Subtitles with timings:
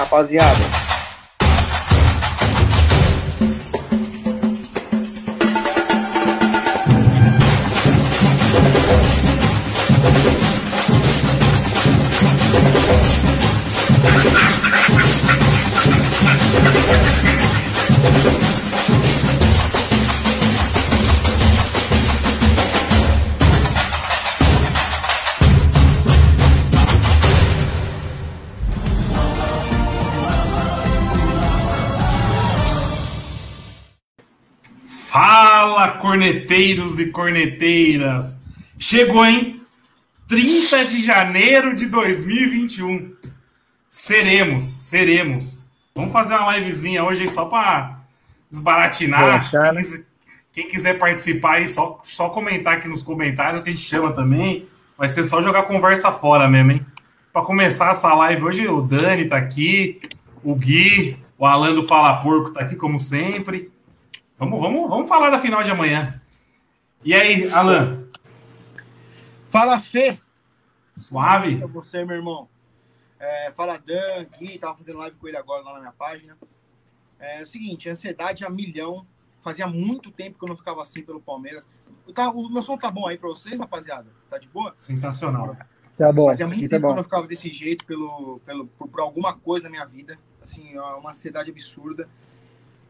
[0.00, 0.89] rapaziada.
[36.10, 38.40] Corneteiros e corneteiras.
[38.76, 39.62] Chegou, hein?
[40.26, 43.14] 30 de janeiro de 2021.
[43.88, 45.66] Seremos, seremos.
[45.94, 48.00] Vamos fazer uma livezinha hoje só para
[48.50, 49.48] desbaratinar.
[49.48, 49.82] quem, né?
[49.82, 50.04] quiser,
[50.52, 54.66] quem, quiser, participar aí, só, só comentar aqui nos comentários que a gente chama também.
[54.98, 56.86] Vai ser só jogar conversa fora mesmo, hein?
[57.32, 60.00] Para começar essa live hoje, o Dani tá aqui,
[60.42, 63.69] o Gui, o Alan do Fala Porco tá aqui como sempre.
[64.40, 66.18] Vamos, vamos, vamos falar da final de amanhã.
[67.04, 68.08] E aí, Alan?
[69.50, 70.18] Fala, Fê.
[70.96, 71.62] Suave?
[71.62, 72.48] É você, meu irmão.
[73.18, 76.38] É, fala, Dan, Gui, tava fazendo live com ele agora lá na minha página.
[77.18, 79.06] É, é o seguinte, ansiedade a milhão.
[79.42, 81.68] Fazia muito tempo que eu não ficava assim pelo Palmeiras.
[82.14, 84.06] Tá, o meu som tá bom aí pra vocês, rapaziada?
[84.30, 84.72] Tá de boa?
[84.74, 85.54] Sensacional.
[85.98, 86.28] Tá bom.
[86.28, 86.88] Fazia muito tá tempo bom.
[86.88, 90.18] que eu não ficava desse jeito pelo, pelo, por, por alguma coisa na minha vida.
[90.40, 92.08] Assim, uma ansiedade absurda.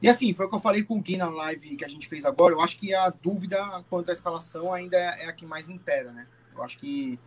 [0.02, 2.08] E assim, foi o que eu falei com o Gui na live que a gente
[2.08, 2.54] fez agora.
[2.54, 6.26] Eu acho que a dúvida quanto à escalação ainda é a que mais impera, né?
[6.54, 7.18] Eu acho que.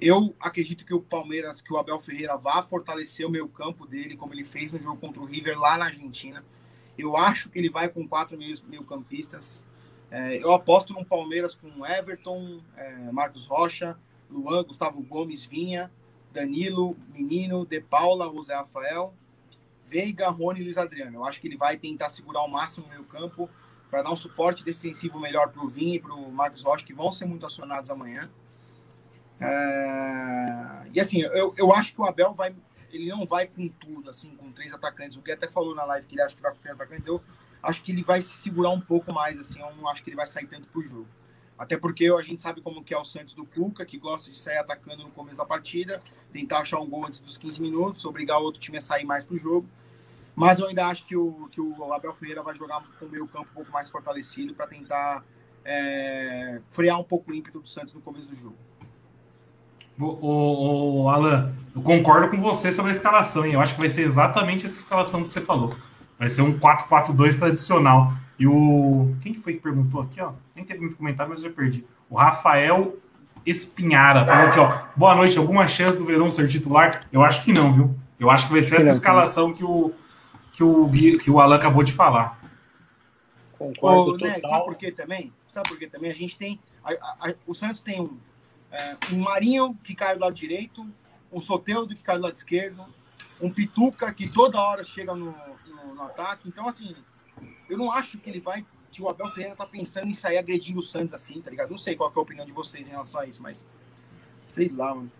[0.00, 4.16] Eu acredito que o Palmeiras, que o Abel Ferreira vá fortalecer o meio campo dele,
[4.16, 6.44] como ele fez no jogo contra o River lá na Argentina.
[6.98, 9.62] Eu acho que ele vai com quatro meio-campistas.
[10.10, 13.96] É, eu aposto no Palmeiras com Everton, é, Marcos Rocha,
[14.28, 15.90] Luan, Gustavo Gomes, Vinha,
[16.32, 19.14] Danilo, Menino, De Paula, José Rafael
[19.92, 21.18] Veiga, Rony e Luiz Adriano.
[21.18, 23.48] Eu acho que ele vai tentar segurar ao máximo o meio campo
[23.90, 26.94] para dar um suporte defensivo melhor para o Vinha e para o Marcos Rocha, que
[26.94, 28.30] vão ser muito acionados amanhã.
[29.38, 30.88] É...
[30.94, 32.54] E assim, eu, eu acho que o Abel vai.
[32.90, 35.18] Ele não vai com tudo, assim, com três atacantes.
[35.18, 37.06] O Gui até falou na live que ele acha que vai com três atacantes.
[37.06, 37.22] Eu
[37.62, 39.60] acho que ele vai se segurar um pouco mais, assim.
[39.60, 41.08] Eu não acho que ele vai sair tanto pro jogo.
[41.58, 44.38] Até porque a gente sabe como que é o Santos do Cuca, que gosta de
[44.38, 46.00] sair atacando no começo da partida,
[46.32, 49.24] tentar achar um gol antes dos 15 minutos, obrigar o outro time a sair mais
[49.24, 49.68] pro jogo.
[50.34, 53.26] Mas eu ainda acho que o, que o Abel Ferreira vai jogar com o meio
[53.26, 55.22] campo um pouco mais fortalecido para tentar
[55.64, 58.56] é, frear um pouco o ímpeto do Santos no começo do jogo.
[59.98, 63.52] O, o, o, Alan, eu concordo com você sobre a escalação, hein?
[63.52, 65.74] Eu acho que vai ser exatamente essa escalação que você falou.
[66.18, 68.12] Vai ser um 4-4-2 tradicional.
[68.38, 69.14] E o.
[69.20, 70.32] Quem que foi que perguntou aqui, ó?
[70.56, 71.84] Nem teve muito comentário, mas eu já perdi.
[72.08, 72.96] O Rafael
[73.44, 74.72] Espinhara falou aqui, ó.
[74.96, 77.02] Boa noite, alguma chance do Verão ser titular?
[77.12, 77.94] Eu acho que não, viu?
[78.18, 79.92] Eu acho que vai ser essa escalação que o,
[80.52, 82.38] que o, que o Alan acabou de falar.
[83.58, 84.12] Concordo.
[84.12, 85.32] Ô, né, sabe por quê também?
[85.48, 86.10] Sabe por quê também?
[86.10, 86.60] A gente tem.
[86.84, 88.18] A, a, o Santos tem um,
[88.70, 90.86] é, um Marinho que cai do lado direito,
[91.32, 92.84] um Soteudo que cai do lado esquerdo,
[93.40, 95.34] um Pituca que toda hora chega no,
[95.66, 96.48] no, no ataque.
[96.48, 96.94] Então, assim,
[97.68, 98.64] eu não acho que ele vai.
[98.90, 101.70] Que o Abel Ferreira tá pensando em sair agredindo o Santos assim, tá ligado?
[101.70, 103.66] Não sei qual é a opinião de vocês em relação a isso, mas.
[104.44, 105.10] Sei lá, mano.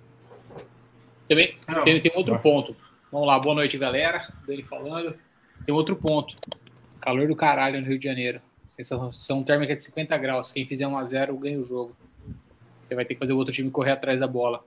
[1.26, 2.76] Também tem, tem outro ponto.
[3.12, 4.26] Vamos lá, boa noite, galera.
[4.46, 5.14] Dele falando.
[5.66, 6.34] Tem outro ponto.
[6.98, 8.40] Calor do caralho no Rio de Janeiro.
[8.70, 10.50] Sensação térmica de 50 graus.
[10.50, 11.94] Quem fizer 1x0 ganha o jogo.
[12.82, 14.64] Você vai ter que fazer o outro time correr atrás da bola.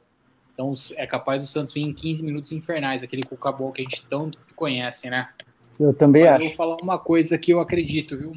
[0.53, 4.05] Então é capaz o Santos vir em 15 minutos infernais, aquele cucabol que a gente
[4.05, 5.27] tão conhece, né?
[5.79, 6.43] Eu também Mas acho.
[6.43, 8.33] Eu vou falar uma coisa que eu acredito, viu?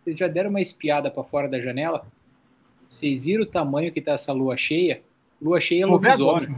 [0.00, 2.04] Vocês já deram uma espiada para fora da janela?
[2.88, 5.02] Vocês viram o tamanho que tá essa lua cheia?
[5.40, 6.48] Lua cheia é lobisomem.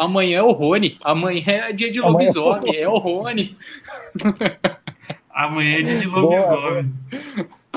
[0.00, 0.96] Amanhã é o Rony.
[1.02, 2.74] Amanhã é dia de lobisomem.
[2.74, 3.54] É o Rony.
[5.30, 6.90] Amanhã é dia de lobisomem.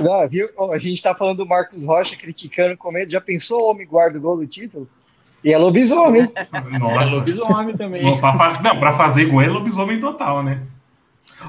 [0.02, 0.48] Não, viu?
[0.72, 3.12] A gente tá falando do Marcos Rocha criticando com medo.
[3.12, 4.88] Já pensou o homem guarda o gol do título?
[5.44, 6.32] E é lobisomem.
[6.80, 7.12] Nossa.
[7.12, 8.02] É lobisomem também.
[8.02, 10.62] Não, pra, não, pra fazer gol é lobisomem total, né?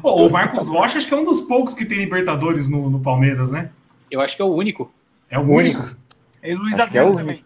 [0.03, 2.99] Oh, o Marcos Rocha acho que é um dos poucos que tem Libertadores no, no
[2.99, 3.71] Palmeiras, né?
[4.11, 4.93] Eu acho que é o único.
[5.31, 5.83] É o único.
[5.83, 5.97] único.
[6.43, 7.45] E Luiz Adriano é também.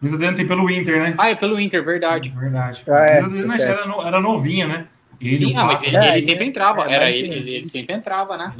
[0.00, 1.14] Luiz Adriano tem pelo Inter, né?
[1.18, 2.28] Ah, é pelo Inter, verdade.
[2.30, 2.84] Verdade.
[2.88, 4.88] Ah, é, Luiz Adriano era, no, era novinha, né?
[5.20, 6.82] Ele, Sim, ah, mas ele, é, ele sempre entrava.
[6.82, 8.54] É, era ele, ele, ele, sempre entrava, né?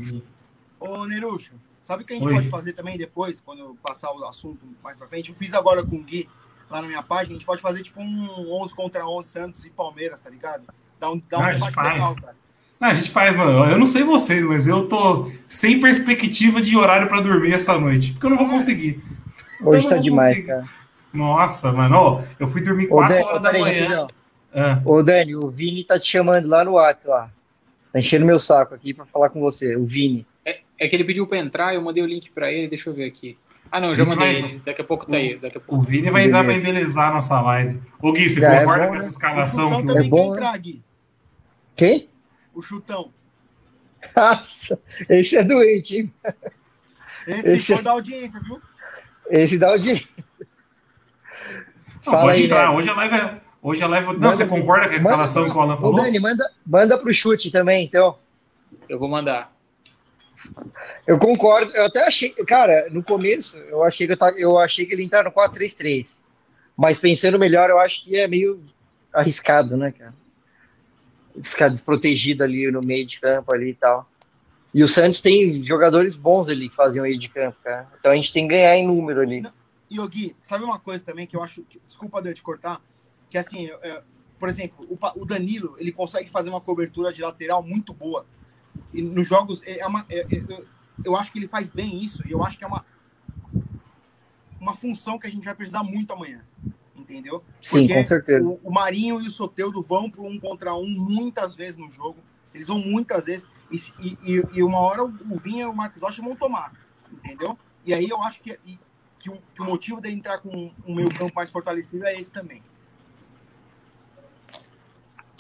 [0.81, 1.53] Ô, Nerucho,
[1.83, 2.35] sabe o que a gente Oi.
[2.35, 5.31] pode fazer também depois, quando eu passar o assunto mais pra frente?
[5.31, 6.29] Eu fiz agora com o Gui
[6.69, 7.37] lá na minha página.
[7.37, 10.65] A gente pode fazer tipo um 11 contra 11 Santos e Palmeiras, tá ligado?
[10.99, 12.37] Dá um, dá um ah, debate legal, cara.
[12.81, 13.65] Não, a gente faz, mano.
[13.65, 18.13] Eu não sei vocês, mas eu tô sem perspectiva de horário para dormir essa noite.
[18.13, 19.03] Porque eu não vou conseguir.
[19.61, 20.49] Hoje tá demais, conseguir.
[20.49, 20.69] cara.
[21.19, 24.07] Nossa, mano, eu fui dormir 4 horas da manhã.
[24.55, 24.81] Ah.
[24.85, 27.31] Ô, Dani, o Vini tá te chamando lá no WhatsApp lá.
[27.93, 30.25] Tá enchendo meu saco aqui pra falar com você, o Vini.
[30.45, 32.95] É, é que ele pediu pra entrar, eu mandei o link pra ele, deixa eu
[32.95, 33.37] ver aqui.
[33.71, 34.51] Ah, não, já mandei vai...
[34.51, 34.63] ele.
[34.65, 35.37] Daqui a pouco tá aí.
[35.37, 35.83] Daqui a pouco.
[35.83, 37.81] O Vini vai entrar pra embelezar a nossa live.
[38.01, 39.13] Ô, Gui, você Já concorda é bom, com essa né?
[39.13, 39.67] escalação?
[39.67, 40.83] O Chutão também é bom, quer entrar, Gui.
[41.75, 42.09] Quem?
[42.55, 43.11] O Chutão.
[44.17, 46.15] Nossa, esse é doente, hein?
[47.27, 47.83] Esse, esse é...
[47.83, 48.61] da audiência, viu?
[49.29, 50.09] Esse dá audiência.
[52.09, 52.75] Não, Fala pode aí, entrar.
[52.75, 53.41] Hoje a live é...
[53.61, 54.07] Hoje a live...
[54.07, 55.97] Não, manda, você concorda com a escalação que o Alan falou?
[55.97, 58.17] Dani, manda, manda pro chute também, então.
[58.89, 59.53] Eu vou mandar.
[61.07, 61.71] Eu concordo.
[61.75, 65.05] Eu até achei, cara, no começo eu achei que eu, tava, eu achei que ele
[65.05, 66.23] entrar no 4-3-3.
[66.77, 68.63] Mas pensando melhor, eu acho que é meio
[69.13, 70.15] arriscado, né, cara?
[71.43, 74.09] Ficar desprotegido ali no meio de campo ali e tal.
[74.73, 77.89] E o Santos tem jogadores bons ali que faziam meio de campo, cara.
[77.99, 79.45] Então a gente tem que ganhar em número ali.
[79.91, 81.63] Yogi, sabe uma coisa também que eu acho.
[81.63, 82.81] Que, desculpa de eu te cortar.
[83.31, 84.03] Que assim, é,
[84.39, 88.27] por exemplo, o, o Danilo, ele consegue fazer uma cobertura de lateral muito boa
[88.93, 90.63] e nos jogos, é, é uma, é, é,
[91.05, 92.85] eu acho que ele faz bem isso, e eu acho que é uma,
[94.61, 96.45] uma função que a gente vai precisar muito amanhã.
[96.97, 97.43] Entendeu?
[97.63, 98.45] Sim, Porque com certeza.
[98.45, 102.19] O, o Marinho e o Soteudo vão para um contra um muitas vezes no jogo.
[102.53, 103.47] Eles vão muitas vezes.
[103.71, 106.73] E, e, e uma hora o Vinha e o Marcos Rocha vão tomar.
[107.11, 107.57] Entendeu?
[107.87, 108.79] E aí eu acho que, e,
[109.19, 112.31] que, o, que o motivo de entrar com um meio campo mais fortalecido é esse
[112.31, 112.63] também.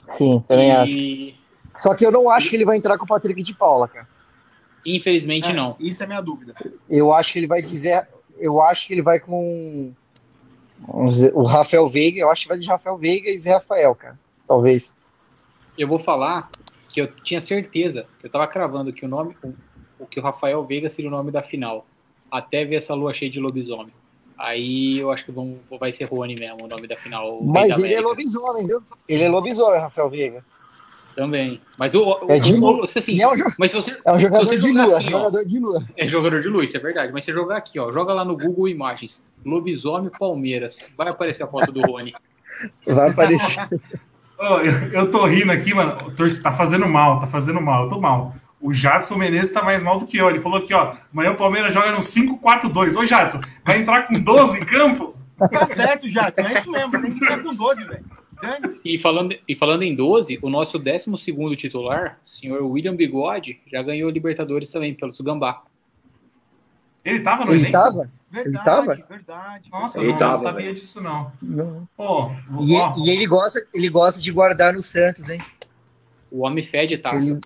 [0.04, 1.30] Sim, também e...
[1.32, 1.82] acho.
[1.82, 4.08] Só que eu não acho que ele vai entrar com o Patrick de Paula, cara.
[4.84, 5.76] Infelizmente, é, não.
[5.78, 6.54] Isso é minha dúvida.
[6.88, 8.08] Eu acho que ele vai dizer.
[8.36, 9.92] Eu acho que ele vai com
[10.86, 12.20] o Rafael Veiga.
[12.20, 14.18] Eu acho que vai de Rafael Veiga e Zé Rafael, cara.
[14.46, 14.96] Talvez.
[15.76, 16.50] Eu vou falar
[16.90, 19.36] que eu tinha certeza, eu tava cravando que o nome,
[19.98, 21.86] o, que o Rafael Veiga seria o nome da final.
[22.30, 23.92] Até ver essa lua cheia de lobisomem.
[24.38, 27.42] Aí eu acho que vão, vai ser Rony mesmo, o nome da final.
[27.42, 28.80] Mas ele é lobisomem, viu?
[29.08, 30.44] Ele é lobisomem, Rafael Veiga.
[31.16, 31.60] Também.
[31.76, 32.16] Mas o.
[32.28, 32.84] É de lua.
[32.84, 34.96] Assim, é, um, mas você, é um jogador de lua.
[34.96, 35.78] Assim, jogador ó, de lua.
[35.96, 37.12] É jogador de lua, isso é verdade.
[37.12, 37.90] Mas você jogar aqui, ó.
[37.90, 39.24] Joga lá no Google Imagens.
[39.44, 40.94] Lobisomem Palmeiras.
[40.96, 42.14] Vai aparecer a foto do Rony.
[42.86, 43.68] Vai aparecer.
[44.38, 45.96] oh, eu, eu tô rindo aqui, mano.
[46.06, 47.82] O tá fazendo mal, tá fazendo mal.
[47.84, 48.32] Eu tô mal.
[48.60, 50.28] O Jadson Menezes tá mais mal do que eu.
[50.28, 50.96] Ele falou aqui, ó.
[51.12, 52.96] Amanhã o Palmeiras joga no 5-4-2.
[52.96, 55.16] Ô, Jadson, vai entrar com 12 em campo?
[55.50, 56.42] Tá certo, Jadson.
[56.42, 56.90] É isso mesmo.
[56.90, 58.04] Tem que entrar com 12, velho.
[58.84, 64.10] E falando, e falando em 12, o nosso 12 titular, senhor William Bigode, já ganhou
[64.10, 65.62] Libertadores também pelo Sugambá.
[67.04, 67.72] Ele tava no Ele elenco?
[67.72, 68.10] tava?
[68.30, 68.94] Verdade, ele tava?
[69.08, 69.70] verdade.
[69.70, 70.74] Nossa, ele eu não tava, sabia véio.
[70.74, 71.32] disso, não.
[71.40, 71.88] não.
[71.96, 72.30] Oh,
[72.62, 72.94] e, oh.
[72.98, 75.40] e, ele, gosta, ele gosta de guardar no Santos, hein?
[76.30, 77.30] O homem fede taça.
[77.30, 77.40] Ele,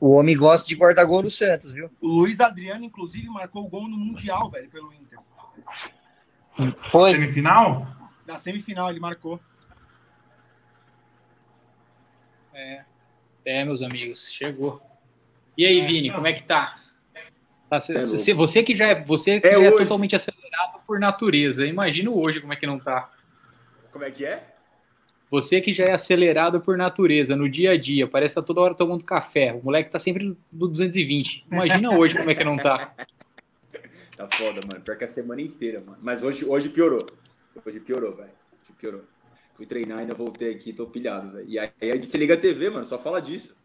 [0.00, 1.90] o homem gosta de guardar gol no Santos, viu?
[2.00, 5.18] O Luiz Adriano, inclusive, marcou o gol no Mundial, velho, pelo Inter.
[6.84, 7.12] Foi?
[7.12, 7.86] Semifinal?
[8.26, 9.40] Na semifinal ele marcou.
[12.52, 12.84] É,
[13.44, 14.82] é meus amigos, chegou.
[15.56, 16.78] E aí, Vini, como é que tá?
[17.68, 21.66] tá você, você, que já é, você que é, já é totalmente acelerado por natureza.
[21.66, 23.10] Imagina hoje como é que não tá.
[23.92, 24.57] Como é que é?
[25.30, 28.60] Você que já é acelerado por natureza, no dia a dia, parece que tá toda
[28.60, 29.52] hora tomando café.
[29.52, 31.44] O moleque tá sempre no 220.
[31.50, 32.92] Imagina hoje como é que não tá.
[34.16, 34.80] Tá foda, mano.
[34.80, 35.96] Pior que a semana inteira, mano.
[36.02, 37.06] Mas hoje, hoje piorou.
[37.64, 38.32] Hoje piorou, velho.
[38.76, 39.04] Piorou.
[39.54, 41.48] Fui treinar, ainda voltei aqui, tô pilhado, velho.
[41.48, 43.56] E aí, aí você liga a TV, mano, só fala disso.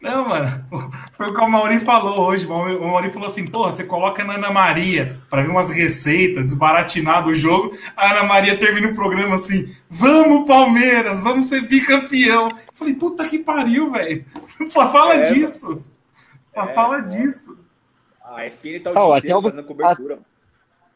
[0.00, 0.64] Não, mano,
[1.12, 2.46] foi o que o Mauri falou hoje.
[2.46, 7.24] O Mauri falou assim: porra, você coloca na Ana Maria para ver umas receitas, desbaratinar
[7.24, 7.76] do jogo.
[7.96, 12.50] A Ana Maria termina o programa assim: vamos, Palmeiras, vamos ser bicampeão.
[12.50, 14.24] Eu falei: puta que pariu, velho.
[14.68, 15.68] Só fala é, disso.
[15.68, 15.80] Mano.
[16.46, 17.08] Só é, fala mano.
[17.08, 17.58] disso.
[18.24, 20.18] A ESPN tá o oh, dia fazendo cobertura, a...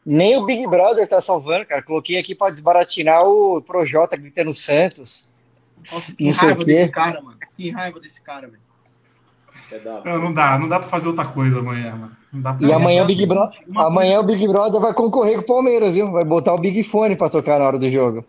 [0.05, 1.81] Nem o Big Brother tá salvando, cara.
[1.81, 5.31] Coloquei aqui pra desbaratinar o Projota gritando Santos.
[5.77, 7.37] Nossa, que não raiva desse cara, mano.
[7.55, 8.70] Que raiva desse cara, velho.
[10.05, 12.11] Não, não dá, não dá pra fazer outra coisa amanhã, mano.
[12.31, 15.41] Não dá pra e amanhã o Big Brother, amanhã o Big Brother vai concorrer com
[15.41, 16.11] o Palmeiras, viu?
[16.11, 18.25] Vai botar o Big Fone pra tocar na hora do jogo.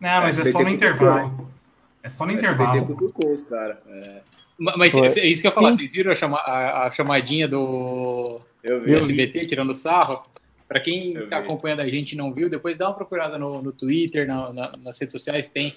[0.00, 1.50] Não, mas é, é só no intervalo.
[2.02, 2.96] É só no intervalo.
[3.48, 3.80] Cara.
[3.88, 4.20] É.
[4.58, 8.40] Mas é isso que eu ia falar, vocês viram a, chama, a, a chamadinha do,
[8.62, 10.22] do SBT tirando sarro?
[10.66, 13.70] Para quem está acompanhando a gente e não viu, depois dá uma procurada no, no
[13.70, 15.74] Twitter, na, na, nas redes sociais, tem.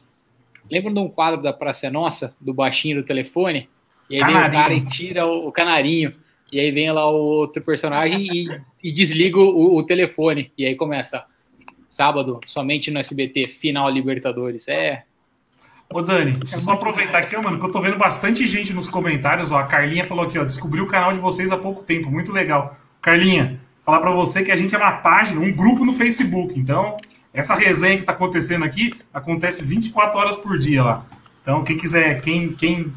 [0.72, 3.70] Lembra de um quadro da Praça é Nossa, do baixinho do telefone?
[4.10, 4.50] E aí canarinho.
[4.51, 6.13] vem o cara e tira o, o, canarinho.
[6.51, 10.51] E aí vem lá o outro personagem e, e desliga o, o, telefone.
[10.58, 11.24] E aí começa.
[11.88, 14.68] Sábado, somente no SBT, final Libertadores.
[14.68, 15.04] É.
[15.92, 18.88] Ô, Dani, deixa eu só aproveitar aqui, mano, que eu tô vendo bastante gente nos
[18.88, 19.51] comentários.
[19.51, 22.12] Ó, a Carlinha falou aqui, ó, descobriu o canal de vocês há pouco tempo.
[22.12, 22.75] Muito legal.
[23.01, 26.60] Carlinha, falar para você que a gente é uma página, um grupo no Facebook.
[26.60, 26.98] Então,
[27.34, 31.06] Essa resenha que tá acontecendo aqui acontece 24 horas por dia lá.
[31.42, 32.92] Então, quem quiser, quem, quem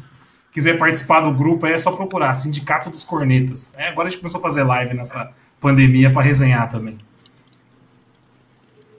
[0.53, 3.75] quiser participar do grupo aí é só procurar Sindicato dos Cornetas.
[3.77, 6.99] É, agora a gente começou a fazer live nessa pandemia para resenhar também.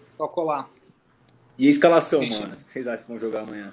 [0.09, 0.69] Só colar.
[1.57, 2.31] E a escalação, Sim.
[2.31, 2.57] mano?
[2.67, 3.73] Vocês acham que vão jogar amanhã?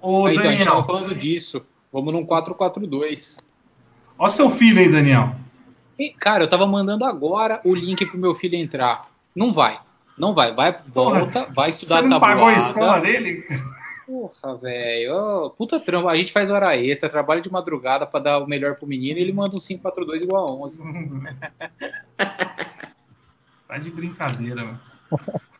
[0.00, 0.40] Ô, aí, Daniel.
[0.40, 1.64] Então, a gente tava falando disso.
[1.92, 3.36] Vamos num 4-4-2.
[4.18, 5.36] Olha seu filho aí, Daniel.
[5.98, 9.02] E, cara, eu tava mandando agora o link pro meu filho entrar.
[9.34, 9.78] Não vai.
[10.16, 10.54] Não vai.
[10.54, 13.44] Vai, volta, vai estudar Você não pagou a escola dele?
[14.06, 15.50] Porra, velho.
[15.56, 16.10] Puta trampa.
[16.10, 19.22] A gente faz hora extra, trabalha de madrugada pra dar o melhor pro menino e
[19.22, 20.82] ele manda um 542 igual a 11.
[23.66, 24.80] tá de brincadeira, mano.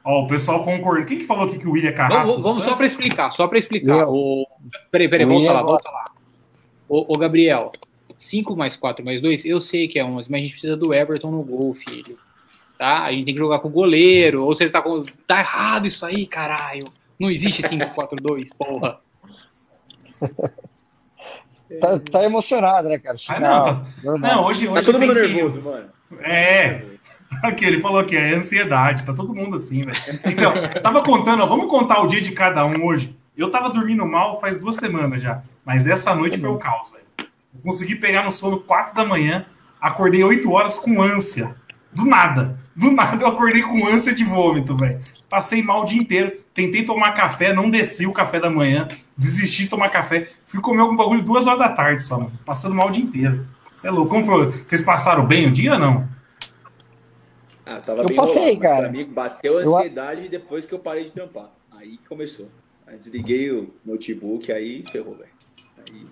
[0.04, 1.06] Ó, o pessoal concorda.
[1.06, 2.32] Quem que falou aqui que o William é Carrasco?
[2.32, 4.06] Vamos, vamos só para explicar, só para explicar.
[4.08, 4.46] O...
[4.90, 6.04] Peraí, peraí, volta lá, volta lá.
[6.86, 7.72] Ô, ô, Gabriel,
[8.18, 10.92] 5 mais 4 mais 2, eu sei que é 11, mas a gente precisa do
[10.92, 12.18] Everton no gol, filho.
[12.76, 13.04] Tá?
[13.04, 14.44] A gente tem que jogar com o goleiro.
[14.44, 15.02] Ou você tá com.
[15.26, 16.92] Tá errado isso aí, caralho.
[17.24, 19.00] Não existe 5-4-2, porra.
[21.80, 23.16] tá, tá, emocionado, né, cara?
[23.30, 24.18] Ah, não, tá...
[24.18, 24.86] não, hoje, hoje.
[24.86, 25.88] Tá todo mundo nervoso, mano.
[26.20, 26.82] É.
[27.42, 29.96] Aqui, ele falou que é ansiedade, tá todo mundo assim, velho.
[30.26, 30.52] Então,
[30.82, 33.16] tava contando, ó, vamos contar o dia de cada um hoje.
[33.34, 37.04] Eu tava dormindo mal faz duas semanas já, mas essa noite foi o caos, velho.
[37.62, 39.46] Consegui pegar no sono 4 da manhã,
[39.80, 41.56] acordei 8 horas com ânsia.
[41.90, 42.60] Do nada.
[42.76, 45.00] Do nada eu acordei com ânsia de vômito, velho.
[45.28, 46.32] Passei mal o dia inteiro.
[46.52, 48.88] Tentei tomar café, não desci o café da manhã.
[49.16, 50.28] Desisti de tomar café.
[50.46, 52.32] Fui comer algum bagulho duas horas da tarde só, mano.
[52.44, 53.46] Passando mal o dia inteiro.
[53.74, 54.10] Você é louco.
[54.10, 54.50] Como foi?
[54.50, 56.08] Vocês passaram bem o dia ou não?
[57.66, 58.88] Ah, tava eu bem passei, rolado, cara.
[58.90, 60.30] Mim, bateu a ansiedade eu...
[60.30, 61.50] depois que eu parei de trampar.
[61.72, 62.48] Aí começou.
[62.86, 65.30] Aí desliguei o notebook, aí ferrou, velho.
[65.78, 66.06] Aí...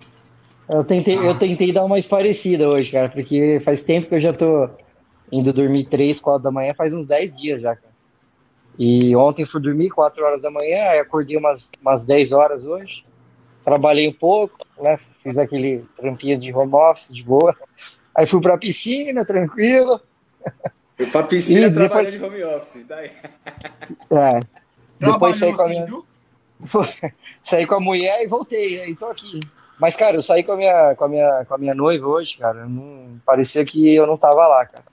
[0.67, 1.23] Eu tentei, ah.
[1.23, 4.69] eu tentei dar uma esparecida hoje, cara, porque faz tempo que eu já tô
[5.31, 7.92] indo dormir 3, 4 da manhã, faz uns 10 dias já, cara.
[8.77, 13.05] E ontem fui dormir 4 horas da manhã, aí acordei umas, umas 10 horas hoje.
[13.63, 14.97] Trabalhei um pouco, né?
[14.97, 17.55] Fiz aquele trampinho de home office de boa.
[18.15, 20.01] Aí fui pra piscina, tranquilo.
[20.97, 22.11] Fui pra piscina e depois...
[22.11, 22.85] de home office.
[22.85, 23.11] Daí.
[24.11, 24.41] É.
[24.99, 25.87] Depois saí com a minha.
[27.41, 29.39] saí com a mulher e voltei, aí tô aqui.
[29.79, 32.37] Mas, cara, eu saí com a minha, com a minha, com a minha noiva hoje,
[32.37, 32.65] cara.
[32.65, 34.85] Não, parecia que eu não tava lá, cara.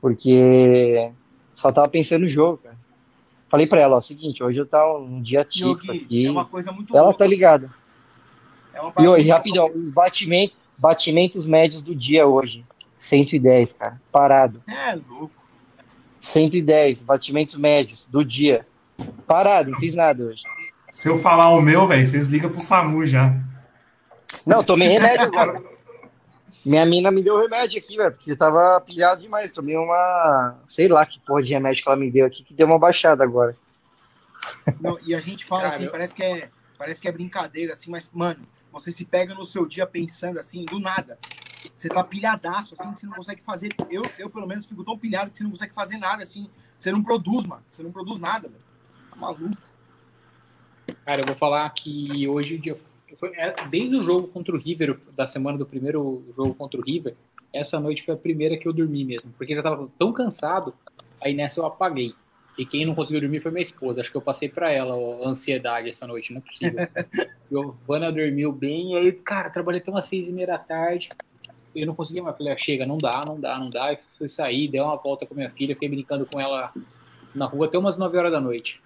[0.00, 1.12] Porque
[1.52, 2.76] só tava pensando no jogo, cara.
[3.52, 6.26] Falei pra ela, ó, seguinte, hoje eu tá um dia típico aqui.
[6.26, 7.18] É uma coisa muito Ela louca.
[7.18, 7.70] tá ligada.
[8.72, 12.64] É e hoje, rapidão, os batimentos, batimentos médios do dia hoje.
[12.96, 14.00] 110, cara.
[14.10, 14.62] Parado.
[14.66, 15.34] É louco.
[16.18, 18.64] 110 batimentos médios do dia.
[19.26, 20.44] Parado, não fiz nada hoje.
[20.90, 23.36] Se eu falar o meu, velho, vocês ligam pro SAMU já.
[24.46, 25.62] Não, tomei remédio agora.
[26.64, 29.50] Minha mina me deu remédio aqui, velho, porque tava pilhado demais.
[29.50, 30.56] Tomei uma.
[30.68, 33.24] Sei lá que porra de remédio que ela me deu aqui, que deu uma baixada
[33.24, 33.56] agora.
[34.80, 35.90] Não, e a gente fala Cara, assim, eu...
[35.90, 39.66] parece, que é, parece que é brincadeira, assim, mas, mano, você se pega no seu
[39.66, 41.18] dia pensando assim, do nada.
[41.74, 43.70] Você tá pilhadaço, assim, que você não consegue fazer.
[43.90, 46.48] Eu, eu pelo menos, fico tão pilhado que você não consegue fazer nada, assim.
[46.78, 47.62] Você não produz, mano.
[47.70, 48.62] Você não produz nada, velho.
[49.10, 49.56] Tá maluco.
[51.04, 52.80] Cara, eu vou falar que hoje o dia
[53.16, 56.84] foi, é, desde o jogo contra o River, da semana do primeiro jogo contra o
[56.84, 57.14] River,
[57.52, 60.74] essa noite foi a primeira que eu dormi mesmo, porque já tava tão cansado,
[61.20, 62.14] aí nessa eu apaguei.
[62.58, 64.00] E quem não conseguiu dormir foi minha esposa.
[64.00, 66.88] Acho que eu passei para ela a ansiedade essa noite, não é possível.
[67.50, 71.08] Giovana dormiu bem, e aí, cara, trabalhei até umas seis e meia da tarde.
[71.74, 72.36] Eu não conseguia mais.
[72.36, 73.92] Falei, ah, chega, não dá, não dá, não dá.
[73.94, 76.72] E fui sair, dei uma volta com minha filha, fiquei brincando com ela
[77.34, 78.81] na rua até umas nove horas da noite.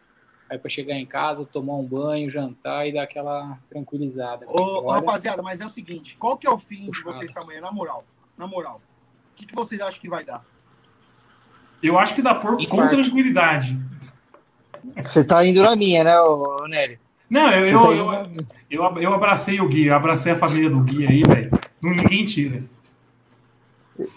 [0.49, 4.47] Aí para chegar em casa, tomar um banho, jantar e dar aquela tranquilizada.
[4.49, 5.01] Ô, Agora...
[5.01, 7.73] rapaziada, mas é o seguinte, qual que é o fim de vocês para amanhã, na
[7.73, 8.05] moral?
[8.39, 8.81] Na moral.
[9.33, 10.45] O que, que vocês acham que vai dar?
[11.83, 13.77] Eu acho que dá por com tranquilidade.
[14.97, 16.15] Você tá indo na minha, né,
[16.69, 16.99] Nery?
[17.29, 18.29] Não, eu, eu, tá
[18.71, 21.51] eu, eu, eu, abracei o Gui, eu abracei a família do Gui aí, velho.
[21.83, 22.63] Ninguém tira.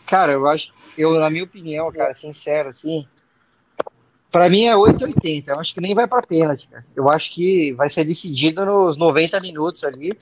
[0.05, 3.07] Cara, eu acho, eu, na minha opinião, cara, sincero, assim,
[4.31, 5.47] para mim é 8,80.
[5.47, 6.85] Eu acho que nem vai para pênalti, cara.
[6.95, 10.17] Eu acho que vai ser decidido nos 90 minutos ali.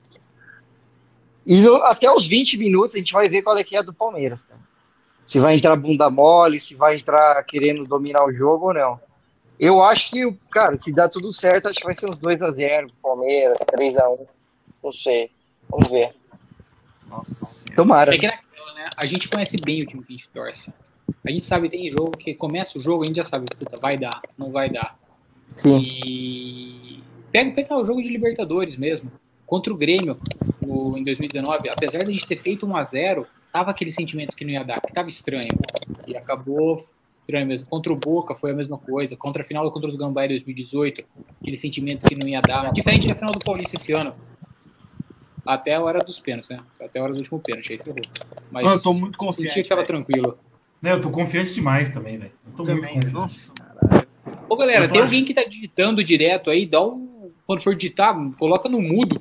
[1.44, 3.82] E no, até os 20 minutos a gente vai ver qual é que é a
[3.82, 4.60] do Palmeiras, cara.
[5.24, 9.00] Se vai entrar bunda mole, se vai entrar querendo dominar o jogo ou não.
[9.58, 12.50] Eu acho que, cara, se dá tudo certo, acho que vai ser uns 2 a
[12.50, 14.26] 0 Palmeiras, 3 a 1
[14.84, 15.30] Não sei.
[15.68, 16.14] Vamos ver.
[17.08, 17.76] Nossa senhora.
[17.76, 18.14] Tomara.
[18.14, 18.90] É que naquela, né?
[18.96, 20.72] A gente conhece bem o time que a gente torce.
[21.28, 23.98] A gente sabe, tem jogo que começa o jogo, a gente já sabe, puta, vai
[23.98, 24.98] dar, não vai dar.
[25.54, 25.78] Sim.
[25.82, 29.10] E pega, pega o jogo de Libertadores mesmo.
[29.44, 30.18] Contra o Grêmio
[30.66, 34.34] no, em 2019, apesar de a gente ter feito 1 a 0 tava aquele sentimento
[34.34, 35.50] que não ia dar, que tava estranho.
[36.06, 36.86] E acabou
[37.20, 37.66] estranho mesmo.
[37.66, 39.14] Contra o Boca foi a mesma coisa.
[39.14, 41.04] Contra a final contra os Gambá em 2018,
[41.42, 42.72] aquele sentimento que não ia dar.
[42.72, 44.12] Diferente da final do Paulista esse ano.
[45.44, 46.60] Até a hora dos pênaltis, né?
[46.80, 48.00] Até a hora do último pênalti, aí ferrou.
[48.50, 49.48] Mas eu tô muito confiante.
[49.48, 49.88] Sentia que tava véio.
[49.88, 50.38] tranquilo.
[50.80, 52.32] Não, eu tô confiante demais também, velho.
[52.46, 53.14] Eu tô também, muito confiante.
[53.14, 53.52] Nossa.
[54.48, 57.30] Ô, galera, tem alguém que tá digitando direto aí, dá um.
[57.46, 59.18] Quando for digitar, coloca no mudo.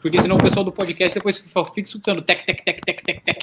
[0.00, 3.42] Porque senão o pessoal do podcast depois fica escutando tec, tec, tec, tec, tec, tec.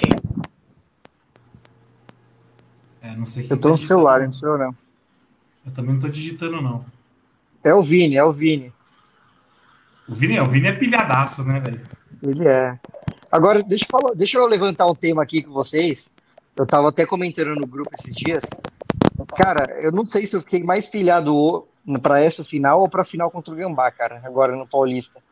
[3.00, 4.76] É, não sei Eu tô tá no celular, não sei não.
[5.64, 6.84] Eu também não tô digitando, não.
[7.64, 8.72] É o Vini, é o Vini.
[10.08, 11.80] O Vini, o Vini é pilhadaço, né, velho?
[12.22, 12.78] Ele é.
[13.32, 16.12] Agora, deixa eu, falar, deixa eu levantar um tema aqui com vocês.
[16.60, 18.44] Eu tava até comentando no grupo esses dias.
[19.34, 21.66] Cara, eu não sei se eu fiquei mais pilhado
[22.02, 25.22] para essa final ou para final contra o Gambá, cara, agora no Paulista.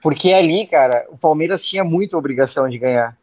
[0.00, 3.14] Porque ali, cara, o Palmeiras tinha muita obrigação de ganhar.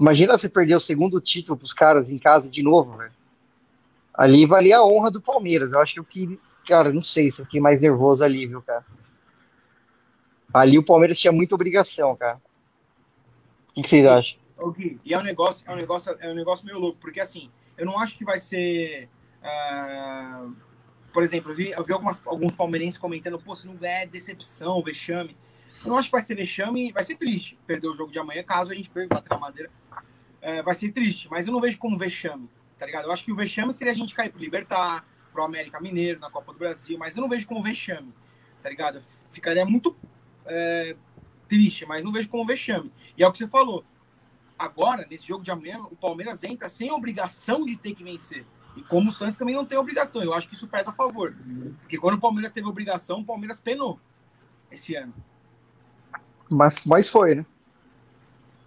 [0.00, 3.12] Imagina você perder o segundo título pros caras em casa de novo, velho.
[4.12, 5.72] Ali valia a honra do Palmeiras.
[5.74, 8.60] Eu acho que eu fiquei, cara, não sei se eu fiquei mais nervoso ali, viu,
[8.62, 8.84] cara.
[10.52, 12.42] Ali o Palmeiras tinha muita obrigação, cara.
[13.70, 14.47] O que, que vocês acham?
[14.58, 14.98] Okay.
[15.04, 17.86] E é um negócio, é um negócio, é um negócio meio louco, porque assim, eu
[17.86, 19.08] não acho que vai ser.
[19.40, 20.54] Uh,
[21.12, 24.06] por exemplo, eu vi, eu vi algumas, alguns palmeirenses comentando, pô, se não ganhar é
[24.06, 25.36] decepção, vexame.
[25.84, 28.42] Eu não acho que vai ser vexame, vai ser triste perder o jogo de amanhã,
[28.42, 29.70] caso a gente perca bater na madeira.
[30.40, 32.48] É, vai ser triste, mas eu não vejo como vexame,
[32.78, 33.04] tá ligado?
[33.04, 36.30] Eu acho que o vexame seria a gente cair pro Libertar, pro América Mineiro, na
[36.30, 38.12] Copa do Brasil, mas eu não vejo como vexame,
[38.62, 39.00] tá ligado?
[39.30, 39.96] Ficaria muito
[40.46, 40.96] é,
[41.48, 42.92] triste, mas não vejo como vexame.
[43.16, 43.84] E é o que você falou.
[44.58, 48.44] Agora, nesse jogo de amanhã, o Palmeiras entra sem obrigação de ter que vencer.
[48.76, 51.36] E como o Santos também não tem obrigação, eu acho que isso pesa a favor.
[51.80, 54.00] Porque quando o Palmeiras teve obrigação, o Palmeiras penou
[54.70, 55.14] esse ano.
[56.50, 57.46] Mas, mas foi, né?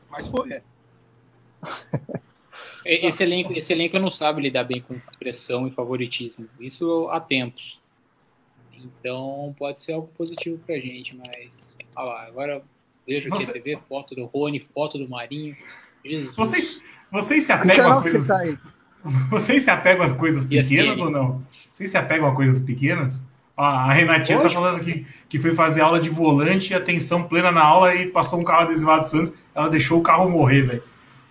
[0.09, 0.63] Mas foi, é.
[2.83, 6.49] Esse elenco, esse elenco não sabe lidar bem com pressão e favoritismo.
[6.59, 7.79] Isso há tempos.
[8.73, 11.77] Então pode ser algo positivo pra gente, mas.
[11.95, 12.63] Olha lá, agora
[13.07, 13.51] vejo aqui Você...
[13.51, 15.55] a TV, foto do Rony, foto do Marinho.
[16.03, 16.35] Jesus.
[16.35, 18.27] Vocês, vocês se apegam a coisas.
[18.27, 18.43] Tá
[19.29, 21.43] vocês se apegam a coisas pequenas ou não?
[21.71, 23.23] Vocês se apegam a coisas pequenas?
[23.57, 24.55] A Renatinha tá Hoje?
[24.55, 28.39] tá falando que, que foi fazer aula de volante, atenção plena na aula e passou
[28.39, 30.83] um carro adesivado Santos, ela deixou o carro morrer, velho.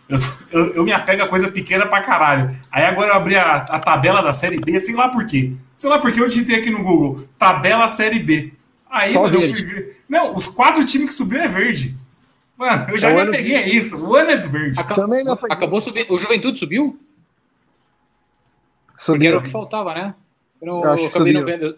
[0.08, 0.18] Eu,
[0.50, 2.56] eu, eu, me apego a coisa pequena pra caralho.
[2.70, 5.52] Aí agora eu abri a, a tabela da Série B, sei lá por quê.
[5.76, 8.52] Sei lá porque eu digitei aqui no Google, tabela Série B.
[8.90, 10.02] Aí Só eu fui ver.
[10.08, 11.96] Não, os quatro times que subiram é verde.
[12.56, 13.96] Mano, eu já é me apeguei a isso.
[13.96, 14.78] O ano é do verde.
[14.78, 16.06] Acab Também não Acabou subir.
[16.10, 16.98] O Juventude subiu?
[18.96, 19.14] Subiu.
[19.14, 20.14] Porque era o que faltava, né?
[20.60, 21.48] Eu, não, eu, eu subiu.
[21.48, 21.76] eu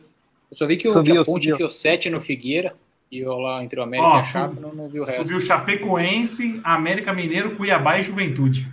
[0.55, 2.75] só vi que o, subiu, que a Ponte enfiou 7 no Figueira.
[3.13, 5.23] E eu lá entre o América Ó, e a Chape não, não vi o resto.
[5.23, 8.67] Subiu Chapecoense, América Mineiro, Cuiabá e Juventude.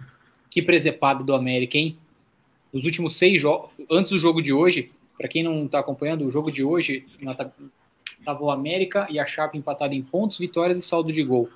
[0.49, 1.97] Que presepado do América, hein?
[2.73, 6.31] Nos últimos seis jogos, antes do jogo de hoje, para quem não está acompanhando, o
[6.31, 7.05] jogo de hoje
[8.19, 11.49] estava o América e a Chape empatado em pontos, vitórias e saldo de gol.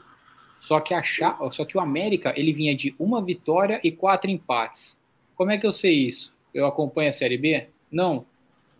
[0.60, 4.32] Só que, a Chape, só que o América ele vinha de uma vitória e quatro
[4.32, 4.98] empates.
[5.36, 6.34] Como é que eu sei isso?
[6.54, 7.68] Eu acompanho a Série B?
[7.92, 8.26] Não,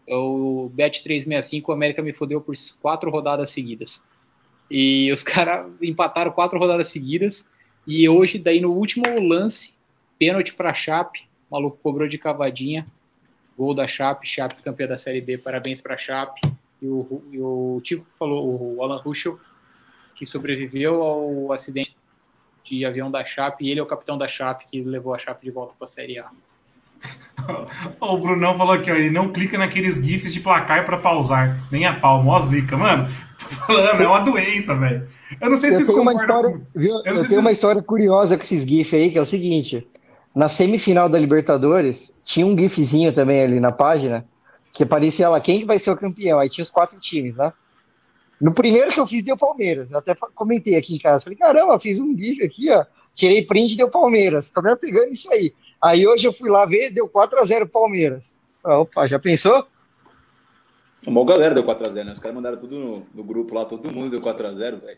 [0.08, 4.04] o Bet365, o América me fodeu por quatro rodadas seguidas.
[4.70, 7.46] E os caras empataram quatro rodadas seguidas.
[7.86, 9.74] E hoje, daí no último lance,
[10.18, 12.88] pênalti para Chape, o maluco cobrou de cavadinha.
[13.58, 16.42] Gol da Chape, Chape campeã da Série B, parabéns para Chape.
[16.84, 19.40] E o, e o Tico falou, o Alan Ruschel,
[20.16, 21.96] que sobreviveu ao acidente
[22.66, 25.46] de avião da Chape, e ele é o capitão da Chape que levou a Chape
[25.46, 26.30] de volta para a Série A.
[28.02, 31.86] o Brunão falou aqui, ó, ele não clica naqueles GIFs de placar para pausar, nem
[31.86, 32.76] a pau, mó zica.
[32.76, 33.08] Mano,
[33.40, 35.08] tô falando, é uma doença, velho.
[35.40, 36.66] Eu não sei eu se tenho uma história, com...
[36.76, 36.96] viu?
[36.96, 37.38] Eu, eu tenho se...
[37.38, 39.88] uma história curiosa com esses GIFs aí, que é o seguinte:
[40.36, 44.26] na semifinal da Libertadores, tinha um GIFzinho também ali na página,
[44.74, 46.40] que aparecia lá quem vai ser o campeão.
[46.40, 47.54] Aí tinha os quatro times, né?
[48.42, 49.92] No primeiro que eu fiz, deu Palmeiras.
[49.92, 51.24] Eu até comentei aqui em casa.
[51.24, 52.84] Falei, caramba, fiz um GIF aqui, ó.
[53.14, 54.50] Tirei print e deu Palmeiras.
[54.50, 55.54] Tô me apegando isso aí.
[55.82, 58.44] Aí hoje eu fui lá ver, deu 4x0 Palmeiras.
[58.64, 59.68] Opa, já pensou?
[61.06, 62.12] Uma galera deu 4x0, né?
[62.14, 64.98] Os caras mandaram tudo no, no, grupo lá, todo mundo deu 4x0, velho.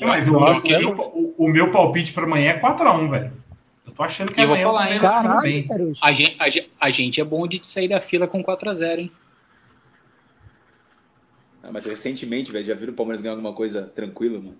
[0.00, 3.32] Mas o, Nossa, meu, o, o, meu palpite para amanhã é 4x1, velho.
[3.96, 4.98] Eu tô achando que eu vou falar, hein?
[4.98, 5.66] Caralho, bem.
[6.02, 9.12] A gente, a, a gente é bom de sair da fila com 4x0, hein?
[11.62, 14.56] Ah, mas recentemente, velho, já viram o Palmeiras ganhar alguma coisa tranquilo, mano?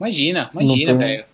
[0.00, 1.24] Imagina, imagina, velho.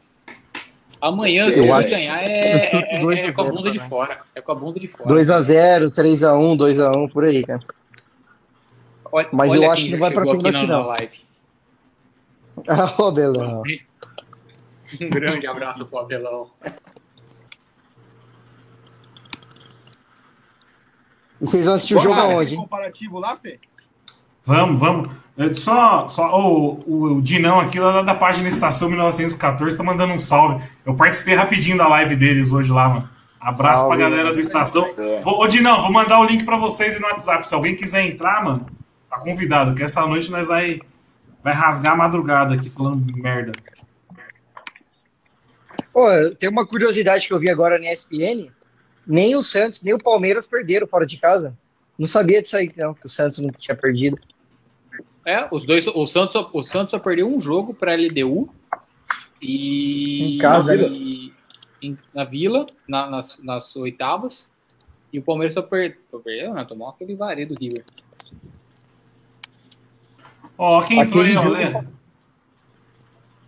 [1.01, 1.91] Amanhã, se eu acho...
[1.91, 4.21] ganhar, é, é, é, é com a bunda de fora.
[4.35, 5.09] É com a bunda de fora.
[5.09, 7.61] 2x0, 3x1, 2x1, por aí, cara.
[9.11, 10.87] Olha, Mas olha eu acho que não vai pra pênalti, não.
[10.89, 11.25] Live.
[12.69, 13.63] Ah, ô, Belão.
[15.01, 16.51] Um grande abraço pro Abelão.
[21.41, 22.57] E vocês vão assistir o jogo aonde?
[22.57, 23.59] comparativo lá, Fê?
[24.45, 25.11] Vamos, vamos.
[25.37, 30.13] Eu só, só o, o, o Dinão aqui lá da página Estação 1914 tá mandando
[30.13, 30.65] um salve.
[30.87, 33.09] Eu participei rapidinho da live deles hoje lá, mano.
[33.41, 34.87] Abraço salve, pra galera do Estação.
[35.23, 37.47] Vou, ô, Dinão, vou mandar o link pra vocês no WhatsApp.
[37.47, 38.67] Se alguém quiser entrar, mano,
[39.11, 40.81] tá convidado, que essa noite nós vai,
[41.43, 43.53] vai rasgar a madrugada aqui falando merda.
[45.95, 46.09] Pô,
[46.41, 48.51] tem uma curiosidade que eu vi agora na ESPN.
[49.07, 51.57] Nem o Santos, nem o Palmeiras perderam fora de casa.
[51.97, 54.19] Não sabia disso aí, não, que o Santos não tinha perdido.
[55.25, 58.53] É, os dois, o Santos, o Santos só perdeu um jogo para a LDU
[59.41, 61.33] e em casa, e,
[61.81, 64.51] em, na Vila, na, nas, nas, oitavas,
[65.13, 66.65] e o Palmeiras só per, perdeu, né?
[66.65, 67.85] Tomou aquele vareio do River.
[70.59, 71.87] Ó, oh, quem entrou aí, jogo...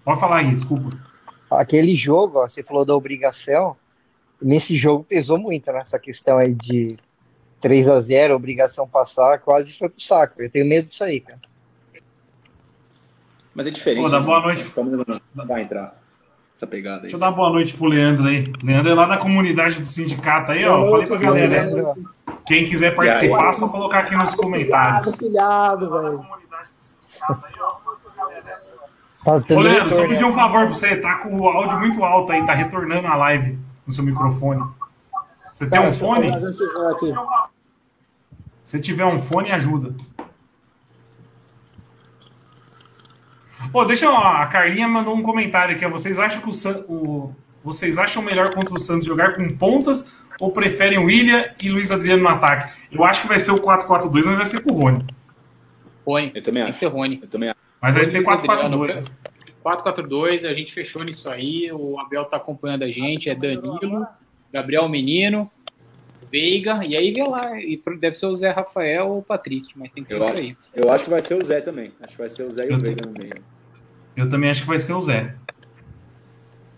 [0.05, 1.06] Pode falar aí, desculpa.
[1.51, 3.77] Aquele jogo, ó, você falou da obrigação,
[4.41, 6.97] nesse jogo pesou muito nessa questão aí de
[7.61, 10.43] 3 a 0 obrigação passar, quase foi pro saco.
[10.43, 11.41] Eu tenho medo disso aí, cara.
[13.55, 14.03] Mas é diferente.
[14.03, 14.47] Pô, dá boa né?
[14.47, 14.67] noite.
[15.35, 15.99] Não vai entrar
[16.55, 17.01] essa pegada aí.
[17.03, 18.53] Deixa eu dar boa noite pro Leandro aí.
[18.63, 20.91] Leandro é lá da comunidade do sindicato aí, ó.
[20.91, 21.95] Falei pra galera.
[22.47, 25.17] Quem quiser participar, só colocar aqui nos comentários.
[25.17, 26.27] Pilhado, velho.
[29.27, 30.95] Tá Ô, Leandro, só pedir um favor pra você.
[30.99, 34.63] Tá com o áudio muito alto aí, tá retornando a live no seu microfone.
[35.53, 36.29] Você tem tá, um fone?
[38.63, 39.97] Se tiver um fone, ajuda.
[43.73, 45.85] Pô, deixa eu, a Carlinha mandou um comentário aqui.
[45.89, 47.35] Vocês acham que o, o,
[47.65, 50.09] vocês acham melhor contra o Santos jogar com pontas
[50.41, 52.73] ou preferem o William e Luiz Adriano no ataque?
[52.93, 55.05] Eu acho que vai ser o 4-4-2, mas vai ser com o Rony.
[56.07, 56.31] Rony.
[56.33, 56.79] Eu também acho.
[56.79, 57.19] Tem que ser Rony.
[57.21, 57.66] Eu também acho.
[57.87, 59.09] Mas vai ser 4-4-2.
[59.65, 61.71] 4-4-2, a gente fechou nisso aí.
[61.71, 63.31] O Abel tá acompanhando a gente.
[63.31, 64.05] É Danilo,
[64.53, 65.49] Gabriel Menino,
[66.29, 67.61] Veiga, e aí vê lá.
[67.61, 70.37] E deve ser o Zé Rafael ou o Patrick, mas tem que ser eu, isso
[70.37, 70.57] aí.
[70.75, 71.93] Eu acho que vai ser o Zé também.
[72.01, 73.45] Acho que vai ser o Zé e o Veiga no meio.
[74.17, 75.37] Eu também acho que vai ser o Zé.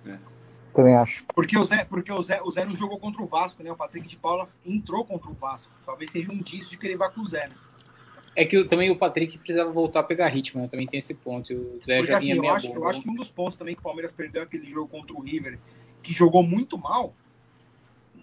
[0.07, 0.19] É.
[0.75, 1.25] Também acho.
[1.35, 3.73] Porque o Zé, porque o Zé, o Zé não jogou contra o Vasco, né?
[3.73, 5.73] O Patrick de Paula entrou contra o Vasco.
[5.87, 7.55] Talvez seja um indício de que ele vai com o Zé, né?
[8.37, 10.69] É que também o Patrick precisava voltar a pegar ritmo, né?
[10.69, 11.53] Também tem esse ponto.
[11.53, 13.75] O Zé porque, já assim, vinha eu, acho, eu acho que um dos pontos também
[13.75, 15.59] que o Palmeiras perdeu aquele jogo contra o River,
[16.03, 17.15] que jogou muito mal,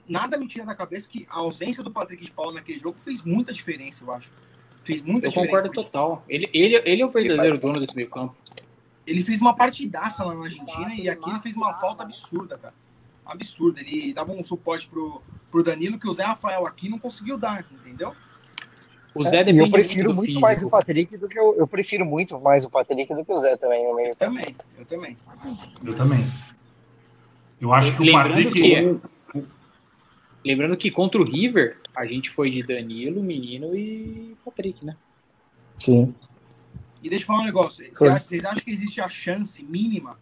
[0.08, 3.22] nada me tira da cabeça que a ausência do Patrick de Paula naquele jogo fez
[3.24, 4.30] muita diferença, eu acho.
[4.84, 5.58] Fez muita eu diferença.
[5.58, 6.24] Eu concordo total.
[6.30, 8.38] Ele, ele, ele é o verdadeiro dono desse meio campo
[9.06, 12.74] ele fez uma partidaça lá na Argentina e aqui ele fez uma falta absurda, cara.
[13.26, 13.82] Absurda.
[13.82, 17.66] Ele dava um suporte pro, pro Danilo que o Zé Rafael aqui não conseguiu dar,
[17.72, 18.16] entendeu?
[19.16, 22.06] O Zé é, eu prefiro muito, muito mais o Patrick do que eu, eu prefiro
[22.06, 24.10] muito mais o Patrick do que o Zé também no meio.
[24.10, 25.18] Eu também, eu também.
[25.86, 26.28] Eu também.
[27.62, 29.00] Eu acho que lembrando o Patrick.
[29.32, 29.46] Que,
[30.44, 34.98] lembrando que contra o River, a gente foi de Danilo, Menino e Patrick, né?
[35.80, 36.14] Sim.
[37.02, 37.86] E deixa eu falar um negócio.
[37.86, 40.20] Vocês acham, vocês acham que existe a chance mínima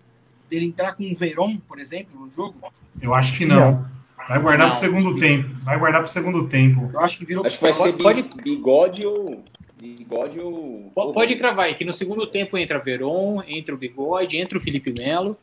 [0.49, 2.71] dele entrar com o Verón, por exemplo, no jogo?
[3.01, 3.89] Eu acho que não.
[4.27, 5.49] Vai guardar para o segundo tempo.
[5.63, 6.89] Vai guardar para o segundo tempo.
[6.93, 7.45] Eu acho que virou.
[7.45, 8.23] Acho que vai ser pode...
[8.43, 9.43] bigode ou.
[9.79, 10.91] Bigode ou.
[10.93, 14.91] Pode cravar aí, que no segundo tempo entra Veron, entra o bigode, entra o Felipe
[14.91, 15.37] Melo.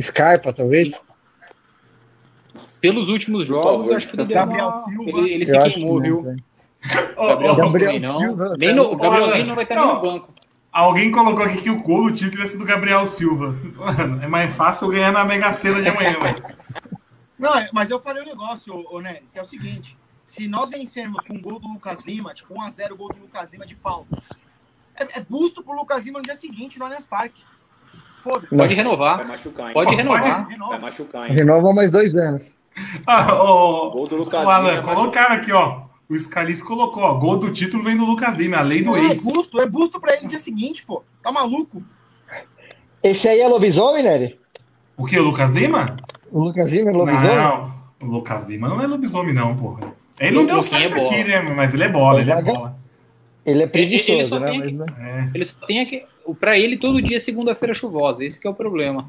[0.00, 1.04] Scarpa, talvez?
[2.80, 4.84] Pelos últimos jogos, acho que ele deu uma...
[5.06, 6.36] Ele, ele se queimou, viu?
[7.16, 8.56] Gabriel, Gabriel Silva.
[8.58, 10.33] Nem no, o Gabrielzinho não vai estar nem no banco.
[10.74, 13.54] Alguém colocou aqui que o gol do título ia ser do Gabriel Silva.
[14.20, 16.42] é mais fácil ganhar na Mega Sena de amanhã, velho.
[17.38, 19.96] Não, mas eu falei um negócio, ô, ô Neres, é o seguinte.
[20.24, 23.52] Se nós vencermos com o gol do Lucas Lima, tipo 1x0 o gol do Lucas
[23.52, 24.20] Lima de falta,
[24.96, 27.44] é, é busto pro Lucas Lima no dia seguinte no Allianz Parque.
[28.20, 28.56] Foda-se.
[28.56, 29.18] Pode renovar.
[29.18, 29.74] Vai machucar, hein?
[29.74, 30.46] Pode renovar.
[30.46, 31.36] Pode, vai machucar, hein?
[31.36, 32.58] Renova mais dois anos.
[33.06, 34.54] Ah, o, gol do Lucas Lima.
[34.54, 35.82] Alan, colocaram aqui, ó.
[36.14, 39.06] O Scalise colocou, ó, gol do título vem do Lucas Lima, a lei do é,
[39.06, 39.26] ex.
[39.26, 41.02] É busto, é busto pra ele no dia seguinte, pô.
[41.20, 41.82] Tá maluco?
[43.02, 44.38] Esse aí é lobisomem, Nery?
[44.96, 45.96] O que, o Lucas Lima?
[46.30, 47.36] O Lucas Lima é lobisomem?
[47.36, 49.92] Não, o Lucas Lima não é lobisomem, não, porra.
[50.20, 51.40] Ele não deu certo é aqui, né?
[51.40, 52.78] Mas ele é bola, ele, é bola.
[53.44, 54.56] Ele é preguiçoso, né?
[54.56, 54.86] Mas, né?
[55.00, 55.30] É.
[55.34, 56.04] Ele só tem aqui.
[56.38, 58.24] Pra ele, todo dia é segunda-feira chuvosa.
[58.24, 59.08] Esse que é o problema.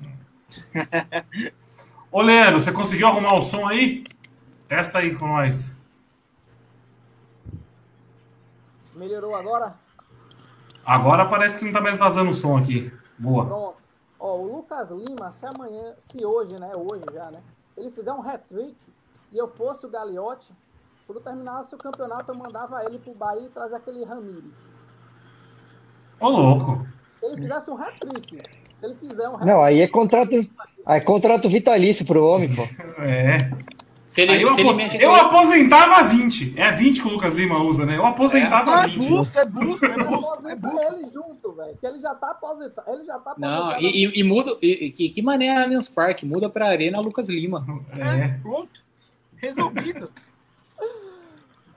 [2.12, 4.06] Ô, Leandro, você conseguiu arrumar o som aí?
[4.68, 5.76] Testa aí com nós.
[8.96, 9.76] Melhorou agora?
[10.86, 12.92] Agora parece que não tá mais vazando o som aqui.
[13.18, 13.46] Boa.
[13.46, 13.76] Pronto.
[14.20, 16.76] Ó, o Lucas Lima, se amanhã, se hoje, né?
[16.76, 17.42] Hoje já, né?
[17.78, 18.76] Ele fizer um hat-trick
[19.34, 20.54] e eu fosse o Gagliotti,
[21.06, 24.56] quando terminasse o campeonato, eu mandava ele pro Bahia e trazer aquele Ramires.
[26.20, 26.88] Ô, louco.
[27.20, 28.42] Se ele fizesse um hat-trick.
[28.80, 30.32] Se ele fizer um Não, aí é contrato.
[30.86, 32.62] Aí é contrato vitalício pro homem, pô.
[33.02, 33.38] é.
[34.06, 36.60] Se ele, eu, se ele mete eu aposentava 20.
[36.60, 37.98] É 20 que o Lucas Lima usa, né?
[37.98, 39.06] Eu aposentava é, 20.
[39.06, 40.52] É busca, é busca, é busca.
[40.52, 40.84] É busca.
[40.86, 41.78] ele junto, velho.
[41.78, 42.89] Que ele já tá aposentado.
[42.91, 43.72] Ele já tá aposentado.
[43.72, 44.58] Não, e, e, muda.
[44.62, 46.26] E, que, que maneira Allianz Parque?
[46.26, 47.65] Muda pra Arena Lucas Lima.
[47.98, 48.28] É, é.
[48.44, 48.86] pronto.
[49.38, 50.12] Resolvido.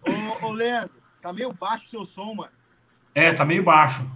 [0.07, 0.91] ô, ô, Leandro,
[1.23, 2.53] tá meio baixo o seu som, mano.
[3.15, 4.07] É, tá meio baixo.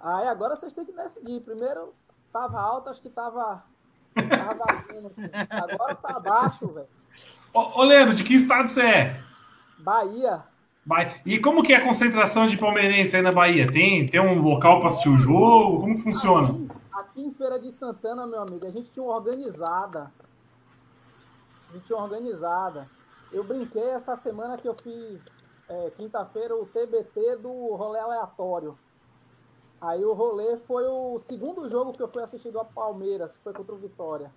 [0.00, 1.40] Aí agora vocês têm que decidir.
[1.42, 1.94] Primeiro
[2.32, 3.62] tava alto, acho que tava.
[4.14, 5.12] Tava vazio.
[5.50, 6.88] Agora tá baixo, velho.
[7.52, 9.24] Ô, ô de que estado você é?
[9.78, 10.44] Bahia.
[10.84, 11.20] Bahia.
[11.24, 13.70] E como que é a concentração de palmeirense aí na Bahia?
[13.70, 15.80] Tem, tem um local para assistir o jogo?
[15.80, 16.48] Como que funciona?
[16.48, 20.12] Aqui, aqui, em Feira de Santana, meu amigo, a gente tinha uma organizada.
[21.70, 22.88] A gente tinha uma organizada.
[23.32, 25.26] Eu brinquei essa semana que eu fiz
[25.68, 28.78] é, quinta-feira o TBT do rolê aleatório.
[29.80, 33.52] Aí o rolê foi o segundo jogo que eu fui assistir do Palmeiras, que foi
[33.52, 34.30] contra o Vitória.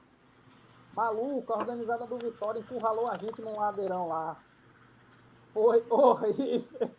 [0.97, 4.35] Maluco, a organizada do Vitória encurralou a gente num ladeirão lá.
[5.53, 6.89] Foi horrível.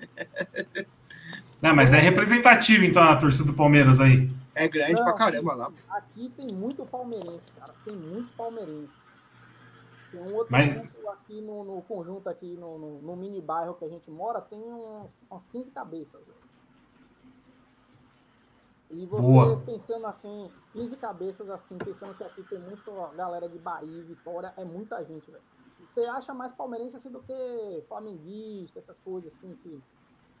[1.62, 4.28] Não, mas é representativo, então, a torcida do Palmeiras aí.
[4.56, 5.72] É grande Não, pra caramba lá.
[5.88, 7.72] Aqui tem muito palmeirense, cara.
[7.84, 8.92] Tem muito palmeirense.
[10.10, 10.76] Tem um outro mas...
[11.12, 14.58] aqui no, no, conjunto, aqui no, no, no, mini bairro que a gente mora, tem
[14.58, 16.20] uns, uns 15 cabeças.
[18.90, 19.60] E você Boa.
[19.66, 24.64] pensando assim, 15 cabeças assim, pensando que aqui tem muita galera de Bahia, Vitória, é
[24.64, 25.42] muita gente, velho.
[25.90, 29.80] Você acha mais palmeirense assim do que flamenguista, essas coisas assim que,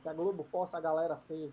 [0.02, 1.52] que a Globo força a galera a ser.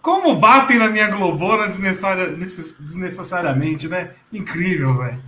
[0.00, 4.16] Como batem na minha Globona desnecessariamente, né?
[4.32, 5.22] Incrível, velho.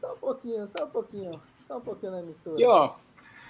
[0.00, 1.40] Só um pouquinho, só um pouquinho.
[1.66, 2.60] Só um pouquinho na emissora.
[2.60, 2.94] E ó,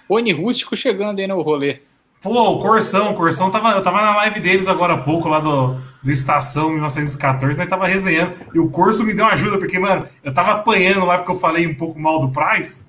[0.09, 1.81] Rony Rústico chegando aí no rolê.
[2.25, 5.39] Pô, o Corsão, o Corsão tava, eu tava na live deles agora há pouco, lá
[5.39, 8.35] do, do Estação 1914, nós tava resenhando.
[8.51, 11.39] E o Corso me deu uma ajuda, porque, mano, eu tava apanhando lá porque eu
[11.39, 12.87] falei um pouco mal do Price.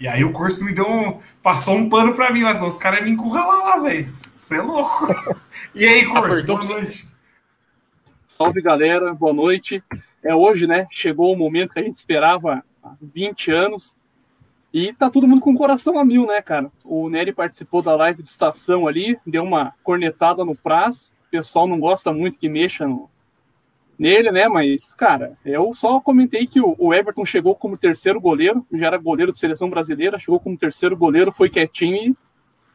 [0.00, 1.20] E aí o Corso me deu um.
[1.40, 4.12] passou um pano pra mim, mas não, os caras me encurralar lá, velho.
[4.34, 5.14] Você é louco.
[5.76, 7.06] E aí, Corso, boa noite.
[8.26, 9.80] Salve, galera, boa noite.
[10.24, 10.88] É hoje, né?
[10.90, 13.94] Chegou o momento que a gente esperava há 20 anos
[14.72, 16.70] e tá todo mundo com o coração a mil, né, cara?
[16.82, 21.12] O Nery participou da live de estação ali, deu uma cornetada no prazo.
[21.26, 23.10] O pessoal não gosta muito que mexa no,
[23.98, 24.48] nele, né?
[24.48, 29.32] Mas, cara, eu só comentei que o, Everton chegou como terceiro goleiro, já era goleiro
[29.32, 32.16] de seleção brasileira, chegou como terceiro goleiro, foi quietinho e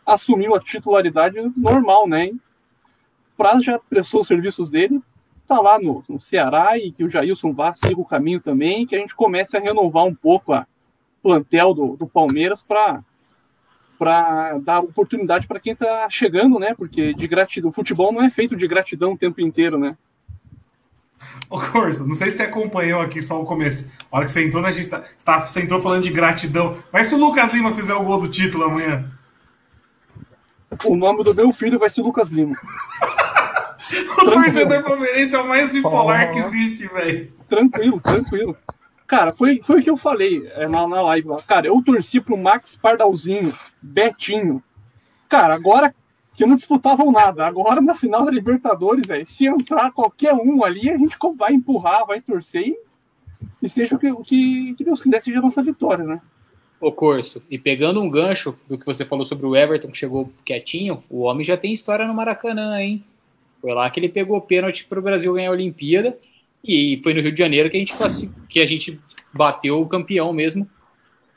[0.06, 2.28] assumiu a titularidade normal, né?
[2.28, 5.02] O Praz já prestou os serviços dele,
[5.48, 8.96] tá lá no, no Ceará e que o Jailson vá siga o caminho também, que
[8.96, 10.68] a gente comece a renovar um pouco a
[11.22, 13.04] plantel do, do Palmeiras para
[13.98, 16.76] para dar oportunidade para quem está chegando, né?
[16.78, 19.98] Porque de gratidão, o futebol não é feito de gratidão o tempo inteiro, né?
[21.50, 23.92] Ô, Corso, não sei se você acompanhou aqui só o começo.
[24.12, 26.78] A hora que você entrou, né, a gente tá, tá, você entrou falando de gratidão.
[26.92, 29.12] Mas se o Lucas Lima fizer o gol do título amanhã?
[30.84, 32.56] O nome do meu filho vai ser Lucas Lima.
[34.22, 37.32] o torcedor palmeirense é o mais bipolar que existe, velho.
[37.48, 38.58] Tranquilo, tranquilo.
[39.08, 41.30] Cara, foi, foi o que eu falei é, na, na live.
[41.48, 44.62] Cara, eu torci pro Max Pardalzinho, Betinho.
[45.30, 45.96] Cara, agora
[46.36, 47.48] que não disputavam nada.
[47.48, 52.06] Agora, na final da Libertadores, velho, se entrar qualquer um ali, a gente vai empurrar,
[52.06, 52.78] vai torcer e,
[53.64, 56.22] e seja o que, o que, que Deus quiser seja a nossa vitória, né?
[56.80, 60.32] Ô, Corso, e pegando um gancho do que você falou sobre o Everton, que chegou
[60.46, 63.04] quietinho, o homem já tem história no Maracanã, hein?
[63.60, 66.16] Foi lá que ele pegou pênalti para o Brasil ganhar a Olimpíada
[66.68, 67.96] e foi no Rio de Janeiro que a gente,
[68.50, 69.00] que a gente
[69.34, 70.70] bateu o campeão mesmo,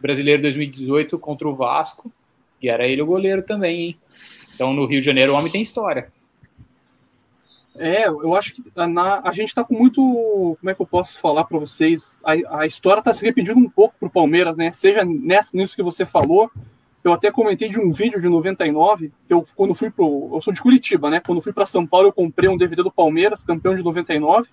[0.01, 2.13] brasileiro 2018 contra o Vasco.
[2.61, 3.97] E era ele o goleiro também, hein?
[4.55, 6.13] Então no Rio de Janeiro o homem tem história.
[7.79, 10.03] É, eu acho que na, a gente está com muito.
[10.61, 12.19] Como é que eu posso falar para vocês?
[12.23, 14.71] A, a história está se repetindo um pouco para o Palmeiras, né?
[14.73, 16.51] Seja nessa, nisso que você falou.
[17.03, 19.11] Eu até comentei de um vídeo de 99.
[19.27, 20.31] Que eu, quando fui pro.
[20.35, 21.21] Eu sou de Curitiba, né?
[21.21, 24.51] Quando fui para São Paulo, eu comprei um DVD do Palmeiras, campeão de 99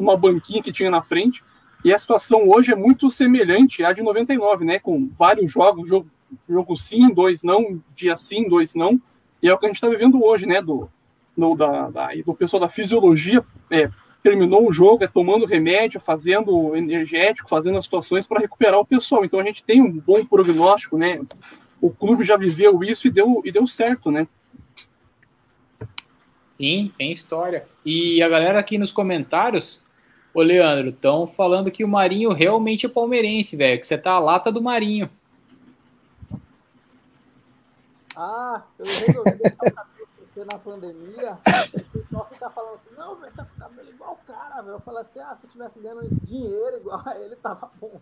[0.00, 1.42] uma banquinha que tinha na frente.
[1.84, 4.78] E a situação hoje é muito semelhante à de 99, né?
[4.78, 6.10] Com vários jogos, jogo,
[6.48, 9.00] jogo sim, dois não, dia sim, dois não.
[9.42, 10.60] E é o que a gente está vivendo hoje, né?
[10.60, 10.90] Do,
[11.36, 13.90] no, da, da, do pessoal da fisiologia é,
[14.22, 19.24] terminou o jogo, é tomando remédio, fazendo energético, fazendo as situações para recuperar o pessoal.
[19.24, 21.20] Então a gente tem um bom prognóstico, né?
[21.80, 24.28] O clube já viveu isso e deu, e deu certo, né?
[26.46, 27.66] Sim, tem história.
[27.86, 29.82] E a galera aqui nos comentários
[30.32, 33.80] Ô, Leandro, estão falando que o Marinho realmente é palmeirense, velho.
[33.80, 35.10] Que você tá a lata do Marinho.
[38.16, 41.38] Ah, eu resolvi deixar o postei na pandemia,
[41.74, 44.74] o pessoal fica falando assim, não, velho, tá com cabelo igual o cara, velho.
[44.74, 48.00] Eu falei assim, ah, se eu tivesse ganhando dinheiro igual a ele, tava bom.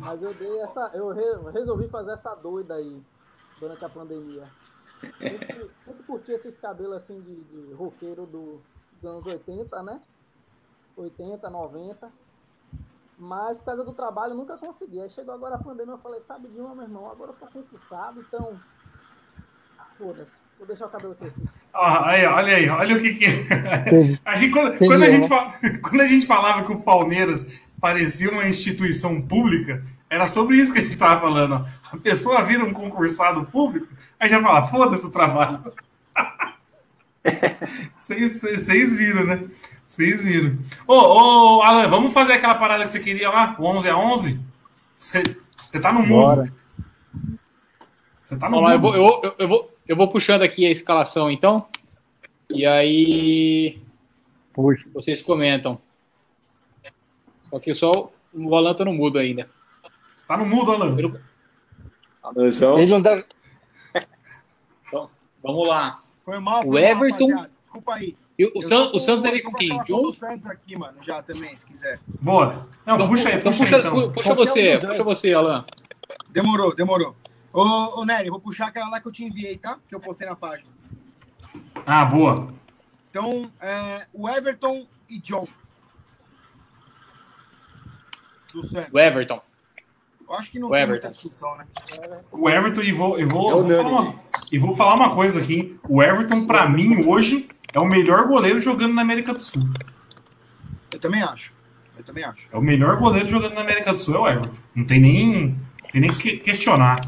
[0.00, 0.90] Mas eu dei essa.
[0.94, 3.00] Eu re- resolvi fazer essa doida aí
[3.60, 4.48] durante a pandemia.
[5.18, 8.60] Sempre, sempre curti esses cabelos assim de, de roqueiro do,
[9.00, 10.00] dos anos 80, né?
[10.96, 12.10] 80, 90.
[13.18, 15.00] Mas por causa do trabalho eu nunca consegui.
[15.00, 17.46] Aí chegou agora a pandemia, eu falei, sabe de uma, meu irmão, agora eu tô
[17.46, 18.58] concursado, então.
[19.96, 21.42] Foda-se, vou deixar o cabelo crescer.
[21.72, 23.26] Ó, aí, olha aí, olha o que que.
[24.26, 25.78] A gente, quando, quando a gente né?
[25.82, 30.80] quando a gente falava que o Palmeiras parecia uma instituição pública, era sobre isso que
[30.80, 31.54] a gente tava falando.
[31.54, 31.94] ó.
[31.94, 33.88] A pessoa vira um concursado público,
[34.20, 35.72] aí já fala, foda-se o trabalho.
[38.06, 39.44] Vocês viram, né?
[39.86, 40.58] Vocês viram.
[40.86, 40.94] Ô,
[41.58, 43.56] ô, Alan, vamos fazer aquela parada que você queria lá?
[43.58, 44.40] O 11 a 11?
[44.96, 45.22] Você
[45.68, 46.36] você tá no mudo.
[46.36, 46.52] Bora.
[48.22, 48.92] Você tá no lá, eu mudo.
[48.92, 51.66] vou, eu, eu- eu vou, eu vou puxando aqui a escalação, então.
[52.50, 53.80] E aí
[54.52, 54.88] Puxa.
[54.94, 55.80] vocês comentam.
[57.50, 59.48] Só que só o Alan tá no mudo ainda.
[60.16, 60.96] Você tá no mudo, Alan.
[60.98, 61.20] Eu-
[62.22, 62.78] Atenção.
[62.78, 63.24] Ele não deve.
[64.88, 65.10] Então,
[65.42, 66.02] vamos lá.
[66.24, 67.55] Foi mal, foi O mal, Everton- rapaziada.
[67.76, 68.16] Desculpa aí.
[68.38, 69.76] E o, Eu San- o Santos eu ele com quem?
[69.84, 70.02] John?
[70.02, 71.98] do Santos aqui, mano, já também, se quiser.
[72.20, 72.66] Boa.
[72.84, 73.94] Não, Então, puxa aí, então puxa, puxa, aí, então.
[73.94, 75.64] pu- puxa um você, puxa você, Alan.
[76.30, 77.16] Demorou, demorou.
[77.52, 79.78] Ô, ô Nery, vou puxar aquela lá que eu te enviei, tá?
[79.88, 80.68] Que eu postei na página.
[81.86, 82.52] Ah, boa.
[83.10, 85.46] Então, é, o Everton e John.
[88.52, 88.92] Do Santos.
[88.92, 89.40] O Everton.
[90.28, 91.06] Eu acho que não O tem Everton.
[91.06, 91.66] muita discussão, né?
[92.32, 94.14] O Everton, e vou, e vou, É vou falar uma,
[94.52, 95.78] e vou falar uma coisa aqui.
[95.88, 99.68] O Everton, pra mim, hoje, é o melhor goleiro jogando na América do Sul.
[100.92, 101.52] Eu também acho.
[101.98, 102.48] Eu também acho.
[102.50, 104.60] É o melhor goleiro jogando na América do Sul, é o Everton.
[104.74, 105.58] Não tem nem,
[105.92, 107.00] tem nem que questionar.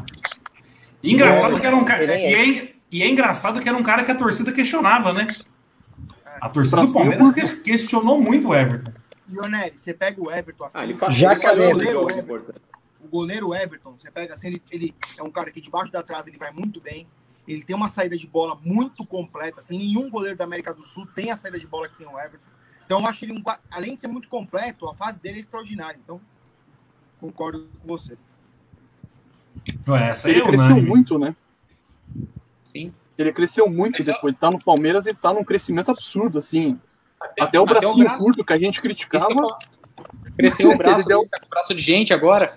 [1.01, 2.03] E engraçado que era um cara.
[2.05, 5.27] É E é, e é engraçado que era um cara que a torcida questionava, né?
[6.41, 8.91] A torcida do Palmeiras que- questionou muito o Everton.
[9.27, 10.77] E o Nery, você pega o Everton assim.
[10.79, 11.69] Ah, ele faz Jacaré.
[11.69, 12.61] ele falhou nos jogos importantes.
[13.03, 16.31] O goleiro Everton, você pega assim, ele, ele é um cara que debaixo da trave
[16.31, 17.07] ele vai muito bem.
[17.51, 19.57] Ele tem uma saída de bola muito completa.
[19.59, 22.11] Assim, nenhum goleiro da América do Sul tem a saída de bola que tem o
[22.19, 22.37] Everton.
[22.85, 25.99] Então, eu acho ele, um, além de ser muito completo, a fase dele é extraordinária.
[26.03, 26.21] Então,
[27.19, 28.17] concordo com você.
[29.87, 30.87] Ué, essa aí Ele é cresceu unânime.
[30.87, 31.35] muito, né?
[32.67, 32.93] Sim.
[33.17, 34.31] Ele cresceu muito Mas, depois.
[34.33, 36.79] Ele tá no Palmeiras e tá num crescimento absurdo, assim.
[37.19, 38.23] Até o Até o bracinho braço.
[38.25, 39.57] curto que a gente criticava.
[40.37, 42.55] Cresceu o braço, Ele deu- ele o braço de gente agora.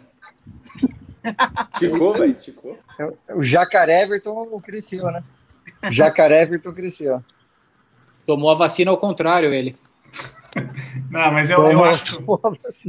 [1.74, 2.78] Esticou, velho, esticou.
[3.34, 5.22] O Jacaré Everton cresceu, né?
[5.88, 7.22] O Jacaré Everton cresceu.
[8.26, 9.76] Tomou a vacina ao contrário, ele.
[11.10, 12.22] Não, mas eu, eu acho,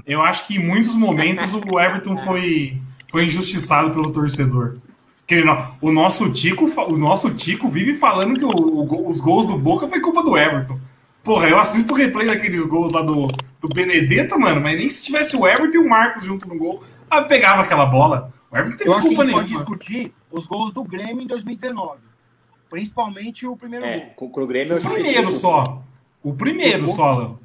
[0.05, 2.77] eu acho que em muitos momentos o Everton foi,
[3.09, 4.77] foi injustiçado pelo torcedor.
[5.25, 9.21] Que ele não- o nosso Tico, o nosso Tico vive falando que o- o os
[9.21, 10.77] gols do Boca foi culpa do Everton.
[11.23, 13.27] Porra, eu assisto o replay daqueles gols lá do,
[13.61, 16.83] do Benedetto, mano, mas nem se tivesse o Everton e o Marcos junto no gol,
[17.09, 18.33] ah, pegava aquela bola.
[18.51, 19.65] O Everton teve Eu acho que a culpa gente pode nenhuma.
[19.65, 21.99] discutir os gols do Grêmio em 2019.
[22.69, 24.09] Principalmente o primeiro É, gol.
[24.15, 25.81] com, com o Grêmio eu O acho que primeiro ele- só.
[26.23, 27.39] O primeiro só, Léo.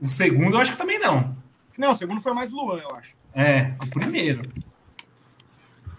[0.00, 1.36] O segundo eu acho que também não.
[1.76, 3.14] Não, o segundo foi mais Luan, eu acho.
[3.34, 4.48] É, o primeiro.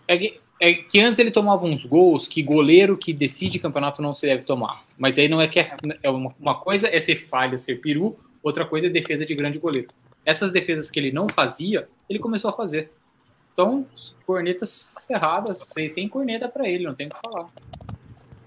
[0.07, 4.15] É que, é que antes ele tomava uns gols que goleiro que decide campeonato não
[4.15, 4.83] se deve tomar.
[4.97, 8.17] Mas aí não é que é, é uma, uma coisa é ser falha, ser peru,
[8.41, 9.89] outra coisa é defesa de grande goleiro.
[10.25, 12.91] Essas defesas que ele não fazia, ele começou a fazer.
[13.53, 13.85] Então,
[14.25, 17.49] cornetas cerradas, sem, sem corneta pra ele, não tem o que falar.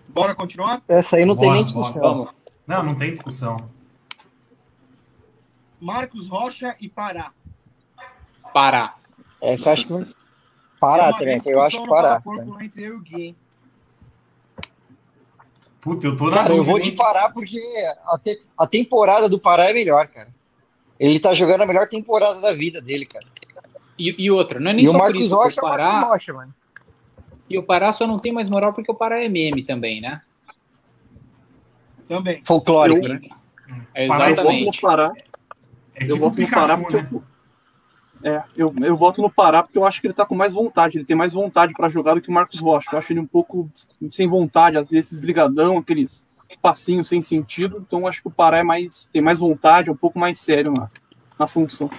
[0.09, 0.83] Bora continuar?
[0.89, 2.03] Essa aí não tem Bora, nem discussão.
[2.03, 2.31] Vamos.
[2.67, 3.69] Não, não tem discussão.
[5.81, 7.33] Marcos Rocha e Pará.
[8.53, 9.01] Parar.
[9.41, 10.20] Essa eu acho que
[10.81, 11.41] parar uma também.
[11.45, 12.23] Eu acho que parar.
[12.63, 13.37] Entre eu e o Gui, hein?
[15.81, 17.59] Puta, eu tô na Cara, eu vou de parar porque
[18.07, 20.29] a, te- a temporada do Pará é melhor, cara.
[20.99, 23.25] Ele tá jogando a melhor temporada da vida dele, cara.
[23.99, 25.35] E, e outra, não é nem E o só por Marcos isso.
[25.35, 26.55] Rocha o é o Marcos Pará, Rocha, mano.
[27.49, 30.21] e o Pará só não tem mais moral porque o Pará é meme também, né?
[32.09, 32.43] Também.
[32.45, 33.21] Folclórico, Eu- né?
[33.95, 34.81] É Pará é Eu exatamente.
[34.83, 35.13] Pará.
[35.95, 37.09] É Eu tipo o no Pará Pikachu, porque né?
[37.13, 37.23] eu,
[38.23, 40.99] é, eu, eu voto no Pará porque eu acho que ele tá com mais vontade.
[40.99, 42.89] Ele tem mais vontade pra jogar do que o Marcos Rocha.
[42.93, 43.71] Eu acho ele um pouco
[44.11, 46.25] sem vontade, às vezes ligadão, aqueles
[46.61, 47.83] passinhos sem sentido.
[47.87, 50.39] Então eu acho que o Pará é mais, tem mais vontade, é um pouco mais
[50.39, 50.91] sério na,
[51.39, 51.91] na função.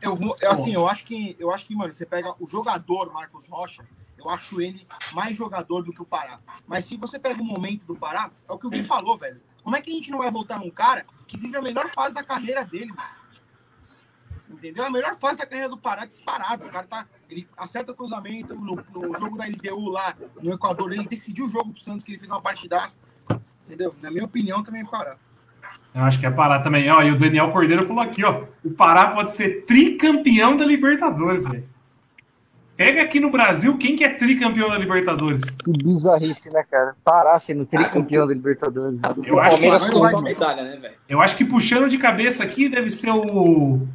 [0.00, 3.12] Eu vou, eu, assim, eu acho que, eu acho que, mano, você pega o jogador
[3.12, 3.84] Marcos Rocha,
[4.16, 6.38] eu acho ele mais jogador do que o Pará.
[6.66, 9.40] Mas se você pega o momento do Pará, é o que o Gui falou, velho.
[9.62, 12.14] Como é que a gente não vai voltar num cara que vive a melhor fase
[12.14, 13.25] da carreira dele, mano?
[14.56, 14.84] Entendeu?
[14.84, 16.64] É a melhor fase da carreira do Pará disparado.
[16.64, 17.06] O cara tá.
[17.28, 20.92] Ele acerta o cruzamento no, no jogo da LDU lá no Equador.
[20.92, 22.98] Ele decidiu o jogo pro Santos, que ele fez uma partidaça.
[23.66, 23.94] Entendeu?
[24.00, 25.16] Na minha opinião, também é Pará.
[25.94, 26.90] Eu acho que é Pará também.
[26.90, 28.44] Ó, e o Daniel Cordeiro falou aqui, ó.
[28.64, 31.68] O Pará pode ser tricampeão da Libertadores, velho.
[32.76, 35.42] Pega aqui no Brasil quem que é tricampeão da Libertadores.
[35.44, 36.94] Que bizarrice, né, cara?
[37.02, 39.00] Pará sendo tricampeão da Libertadores.
[39.24, 40.92] Eu acho que medalha, né?
[41.08, 43.86] Eu acho que puxando de cabeça aqui deve ser o,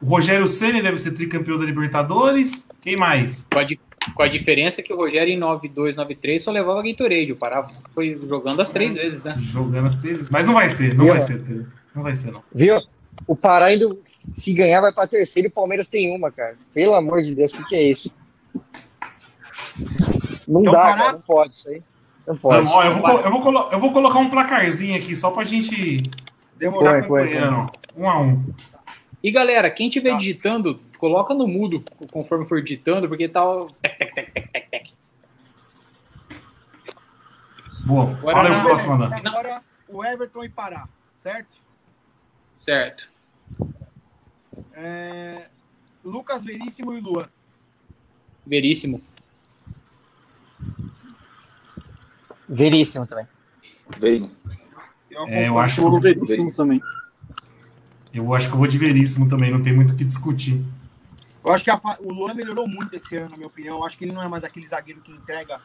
[0.00, 2.68] o Rogério Ceni deve ser tricampeão da Libertadores.
[2.80, 3.46] Quem mais?
[3.52, 3.66] Com a,
[4.14, 7.32] com a diferença que o Rogério em 92, 93 só levava Gatorade.
[7.32, 9.34] O Pará foi jogando as três vezes, né?
[9.38, 10.30] Jogando as três vezes.
[10.30, 11.12] Mas não vai ser, não Viu?
[11.14, 11.66] vai ser.
[11.94, 12.42] Não vai ser, não.
[12.54, 12.80] Viu?
[13.26, 13.94] O Pará ainda,
[14.32, 16.56] se ganhar, vai pra terceiro e o Palmeiras tem uma, cara.
[16.72, 18.16] Pelo amor de Deus, o que, que é isso?
[20.48, 21.12] Não Então, dá, Pará- cara.
[21.12, 21.82] Não pode isso aí.
[22.26, 22.64] Não pode.
[22.64, 25.44] Não, ó, eu, vou, eu, vou colo- eu vou colocar um placarzinho aqui só pra
[25.44, 26.02] gente
[26.58, 26.82] Demorou.
[26.84, 27.36] Põe, põe.
[27.96, 28.44] Um a um.
[29.22, 30.18] E galera, quem estiver Tá.
[30.18, 33.44] digitando, coloca no mudo conforme for digitando, porque tá.
[33.48, 33.68] o-
[37.84, 38.04] Boa.
[38.04, 39.22] Agora Fala aí o próximo, André.
[39.24, 41.56] Agora o Everton e Pará, certo?
[42.56, 43.10] Certo.
[44.74, 45.48] É,
[46.04, 47.28] Lucas Veríssimo e Luan.
[48.46, 49.02] Veríssimo.
[52.48, 53.26] Veríssimo também.
[55.10, 56.80] Eu, É, eu acho, Foram veríssimos também.
[58.12, 60.62] Eu acho que eu vou de veríssimo também, não tem muito o que discutir.
[61.44, 63.78] Eu acho que a o Luan melhorou muito esse ano, na minha opinião.
[63.78, 65.58] Eu acho que ele não é mais aquele zagueiro que entrega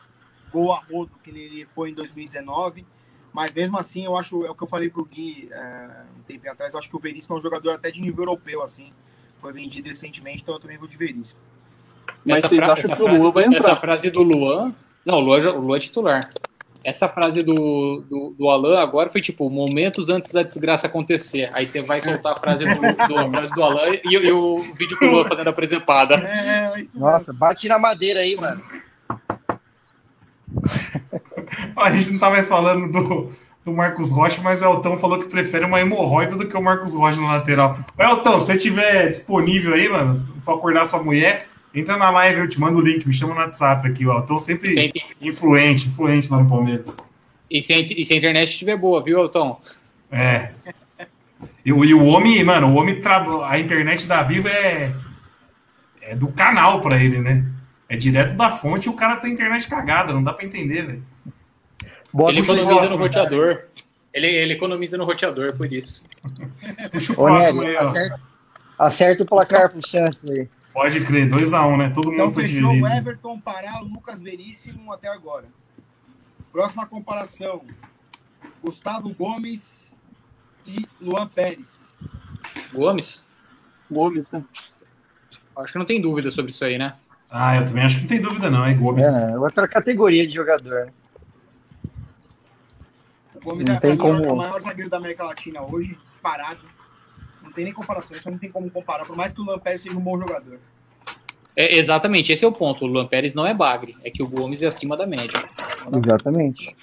[0.51, 2.85] gol a rodo que ele foi em 2019.
[3.33, 6.49] Mas mesmo assim, eu acho, é o que eu falei pro Gui é, um tempo
[6.49, 8.93] atrás, eu acho que o Veríssimo é um jogador até de nível europeu, assim.
[9.37, 11.39] Foi vendido recentemente, então eu também vou de Veríssimo.
[12.25, 13.75] Mas essa, vocês fra- acham essa que o frase, Luan vai essa entrar?
[13.75, 14.73] frase do Luan.
[15.05, 16.31] Não, o Luan, já- o Luan é titular.
[16.85, 21.49] Essa frase do, do, do Alan agora foi tipo momentos antes da desgraça acontecer.
[21.51, 24.59] Aí você vai soltar a frase do, do, a frase do Alan e, e o
[24.77, 26.17] vídeo com o Luan fazendo a presepada.
[26.17, 28.61] É, é isso Nossa, bate na madeira aí, mano.
[31.75, 33.31] A gente não tá mais falando do,
[33.65, 36.93] do Marcos Rocha, mas o Elton falou que prefere uma hemorroida do que o Marcos
[36.93, 37.75] Rocha no lateral.
[37.97, 42.47] Elton, se você tiver disponível aí, mano, for acordar sua mulher, entra na live, eu
[42.49, 44.19] te mando o link, me chama no WhatsApp aqui, ó.
[44.19, 45.03] Elton sempre Sempre.
[45.21, 46.95] influente, influente lá no Palmeiras.
[47.49, 49.61] E se, a, e se a internet estiver boa, viu, Elton?
[50.11, 50.51] É.
[51.63, 54.93] E, o- e o homem, mano, o homem, tra- a internet da Vivo é,
[56.01, 57.45] é do canal pra ele, né?
[57.87, 61.03] É direto da fonte e o cara tem internet cagada, não dá pra entender, velho.
[62.13, 63.61] Bota Ele economiza próximo, no roteador.
[64.13, 66.01] Ele, ele economiza no roteador, por isso.
[66.91, 67.81] Puxa o Ô, próximo Nery, aí, ó.
[67.87, 68.15] acerta,
[68.79, 70.47] acerta o placar pro Santos aí.
[70.75, 71.89] Pode crer, 2x1, né?
[71.89, 72.87] Todo Então mundo foi fechou o.
[72.87, 75.45] Everton, Pará, Lucas Veríssimo até agora.
[76.51, 77.61] Próxima comparação.
[78.61, 79.95] Gustavo Gomes
[80.67, 82.01] e Luan Pérez.
[82.73, 83.25] Gomes?
[83.89, 84.43] Gomes, né?
[85.55, 86.93] Acho que não tem dúvida sobre isso aí, né?
[87.31, 89.07] Ah, eu também acho que não tem dúvida, não, é Gomes.
[89.07, 90.87] É, outra categoria de jogador.
[90.87, 90.93] né?
[93.35, 96.59] O Gomes Não é, tem como- é o maior zagueiro da América Latina hoje, disparado.
[97.55, 99.79] Não tem nem comparação, isso não tem como comparar, por mais que o Luan Pérez
[99.79, 100.59] seja um bom jogador.
[101.55, 102.83] É, exatamente, esse é o ponto.
[102.83, 105.41] O Luan Pérez não é bagre, é que o Gomes é acima da média.
[106.03, 106.75] Exatamente.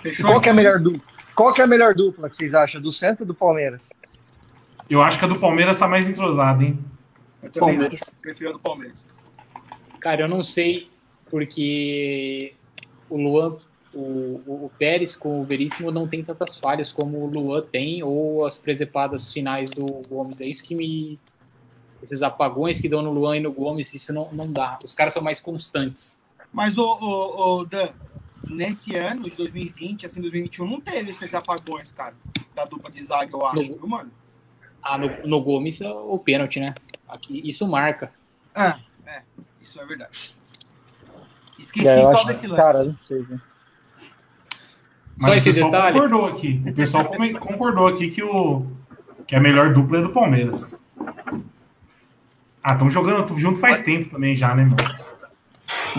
[0.00, 0.30] Fechou?
[0.30, 1.02] Qual que é a melhor dupla?
[1.34, 2.80] Qual que é a melhor dupla que vocês acham?
[2.80, 3.90] Do Santos ou do Palmeiras?
[4.88, 6.78] Eu acho que a do Palmeiras tá mais entrosada, hein?
[7.42, 8.00] Eu também Palmeiras.
[8.00, 8.12] acho.
[8.22, 9.04] Prefiro a do Palmeiras.
[10.00, 10.88] Cara, eu não sei,
[11.30, 12.54] porque
[13.10, 13.58] o Luan,
[13.94, 18.44] o, o, Pérez com o Veríssimo não tem tantas falhas como o Luan tem, ou
[18.44, 20.40] as presepadas finais do Gomes.
[20.40, 21.18] É isso que me.
[22.02, 24.78] Esses apagões que dão no Luan e no Gomes, isso não, não dá.
[24.84, 26.16] Os caras são mais constantes.
[26.52, 27.88] Mas, o, o, o Dan,
[28.48, 32.14] nesse ano de 2020, assim, 2021, não teve esses apagões, cara,
[32.54, 34.10] da dupla de zaga, eu acho, No- viu, mano?
[34.82, 36.74] Ah, no, no Gomes é o pênalti, né?
[37.08, 38.12] Aqui, isso marca.
[38.54, 39.22] Ah, é,
[39.62, 40.36] isso é verdade.
[41.58, 42.60] Esqueci É, só acho, desse lance.
[42.60, 43.22] cara, não sei.
[43.22, 43.40] né?
[45.16, 45.92] Só Mas o esse pessoal detalhe.
[45.94, 46.62] concordou aqui.
[46.66, 47.04] O pessoal
[47.40, 48.66] concordou aqui que, o,
[49.26, 50.78] que a melhor dupla é do Palmeiras.
[52.62, 54.76] Ah, estão jogando junto faz tempo também já, né, mano?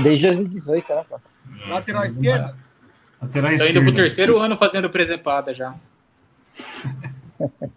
[0.03, 1.21] Desde 2018, né, cara?
[1.67, 2.57] Lateral esquerda?
[3.21, 3.81] Lateral Tô indo esquerda.
[3.83, 5.75] pro terceiro ano fazendo presepada já.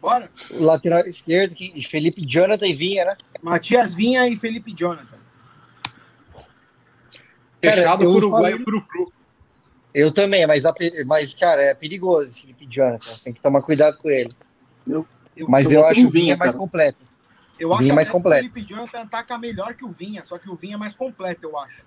[0.00, 0.30] Bora.
[0.52, 3.16] O lateral esquerdo, que Felipe Jonathan e Vinha, né?
[3.42, 5.18] Matias Vinha e Felipe Jonathan.
[7.60, 9.12] Cara, Fechado por Uruguai falei- e pro Cru.
[9.94, 10.74] Eu também, mas, a
[11.06, 13.16] mas cara, é perigoso esse Felipe Jonathan.
[13.24, 14.34] Tem que tomar cuidado com ele.
[14.86, 15.06] Eu,
[15.48, 17.04] Mas eu eu, acho o Vinha Vinha, mais completo.
[17.58, 18.46] eu acho Vinha mais completo.
[18.46, 21.40] o Felipe Jonathan ataca melhor que o Vinha, só que o Vinha é mais completo,
[21.46, 21.84] eu acho.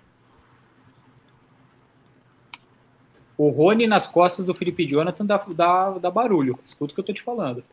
[3.36, 6.58] O Rony nas costas do Felipe Jonathan dá, dá, dá barulho.
[6.62, 7.64] Escuta o que eu tô te falando.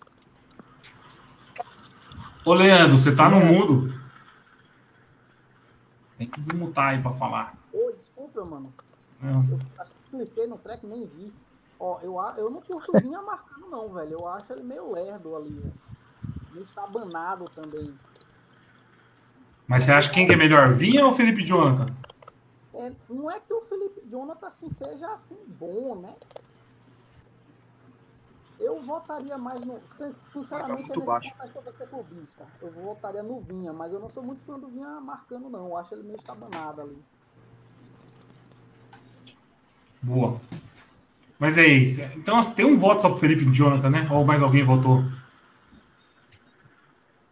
[2.43, 3.93] Ô, Leandro, você tá no mudo.
[6.17, 7.55] Tem que desmutar aí pra falar.
[7.71, 8.73] Ô, desculpa, mano.
[9.21, 9.59] Não.
[10.14, 11.34] Eu acho que cliquei no track e nem vi.
[11.80, 14.14] Ó, eu, a- eu não curto o Vinha marcando, não, velho.
[14.14, 15.74] Eu acho ele meio lerdo ali, velho.
[16.51, 17.93] Meio estabanado também.
[19.68, 21.88] Mas você acha quem que é melhor, Vinha ou Felipe Jonathan?
[22.74, 26.16] É, não é que o Felipe Jonathan assim, seja assim bom, né?
[28.59, 29.80] Eu votaria mais no.
[29.88, 31.32] sin- Sinceramente, é baixo.
[31.34, 32.45] contexto pra você clubista.
[32.62, 35.68] Eu votaria no Vinha, mas eu não sou muito fã do Vinha marcando, não.
[35.70, 37.03] Eu acho ele meio estabanado ali.
[40.01, 40.41] Boa.
[41.37, 42.01] Mas é isso.
[42.15, 44.07] Então tem um voto só pro Felipe Jonathan, né?
[44.11, 45.03] Ou mais alguém votou?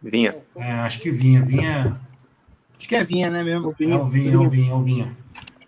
[0.02, 0.36] Vinha.
[0.56, 1.42] É, acho que Vinha.
[1.42, 2.00] Vinha.
[2.78, 3.66] Acho que é Vinha, né mesmo?
[3.66, 5.16] É o Vinha, é o Vinha, é o Vinha.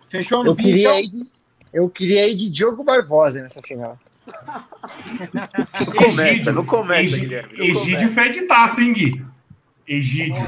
[0.09, 0.99] Fechou no Eu queria então?
[0.99, 1.31] ir de,
[1.73, 3.99] eu queria ir de Diogo Barbosa nessa final.
[4.27, 8.09] Não começa, não começa, não Egídio começa.
[8.09, 9.25] fede taça, hein, Gui?
[9.87, 10.43] Egídio.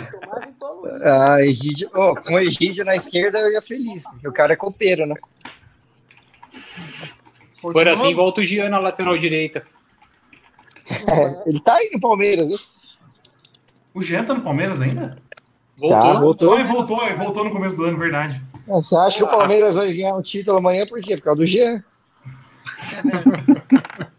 [1.02, 4.57] Ah, Egídio, oh, com o Egídio na esquerda eu ia feliz, porque o cara é
[4.57, 5.16] copeiro, né?
[7.73, 9.67] Por assim, volta o Gian na lateral direita.
[10.91, 12.59] É, ele tá aí no Palmeiras, hein?
[13.95, 15.17] O Jean tá no Palmeiras ainda?
[15.77, 15.97] Voltou.
[15.97, 16.53] Tá, voltou.
[16.53, 18.43] Ah, ele voltou, ele voltou no começo do ano, verdade.
[18.67, 21.17] Você acha que o Palmeiras vai ganhar o título amanhã por quê?
[21.17, 21.83] Por causa do Jean?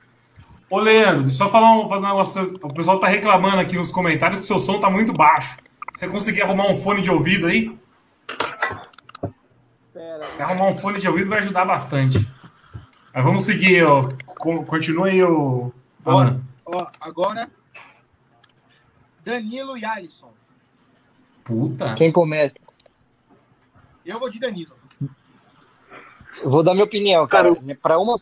[0.70, 2.60] Ô, Leandro, deixa eu só falar um, falar um negócio.
[2.62, 5.58] O pessoal tá reclamando aqui nos comentários que o seu som tá muito baixo.
[5.94, 7.72] Você conseguir arrumar um fone de ouvido aí?
[9.94, 12.28] Pera, Se arrumar um fone de ouvido vai ajudar bastante.
[13.16, 14.10] Mas vamos seguir, ó.
[14.26, 15.72] Con- Continua aí, o.
[16.04, 16.42] Bora.
[16.66, 17.50] Ó, agora,
[19.24, 20.34] Danilo e Alisson.
[21.46, 21.94] Puta.
[21.96, 22.60] Quem começa?
[24.06, 24.76] Eu vou de Danilo.
[26.44, 27.56] Eu vou dar minha opinião, cara.
[27.82, 28.16] Para uma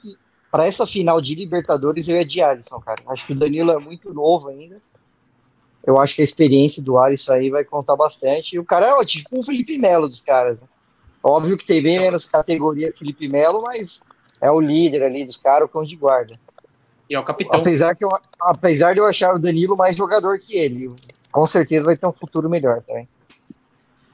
[0.51, 3.01] para essa final de Libertadores eu ia de Alisson, cara.
[3.07, 4.79] Acho que o Danilo é muito novo ainda.
[5.83, 8.55] Eu acho que a experiência do Alisson aí vai contar bastante.
[8.55, 10.61] E o cara é ó, tipo o Felipe Melo dos caras.
[10.61, 10.67] Né?
[11.23, 14.03] Óbvio que tem bem menos categoria que o Felipe Melo, mas
[14.43, 16.37] é o líder ali dos caras, o cão de guarda.
[17.09, 17.59] E é o capitão.
[17.59, 20.89] Apesar, que eu, apesar de eu achar o Danilo mais jogador que ele,
[21.31, 23.07] com certeza vai ter um futuro melhor também.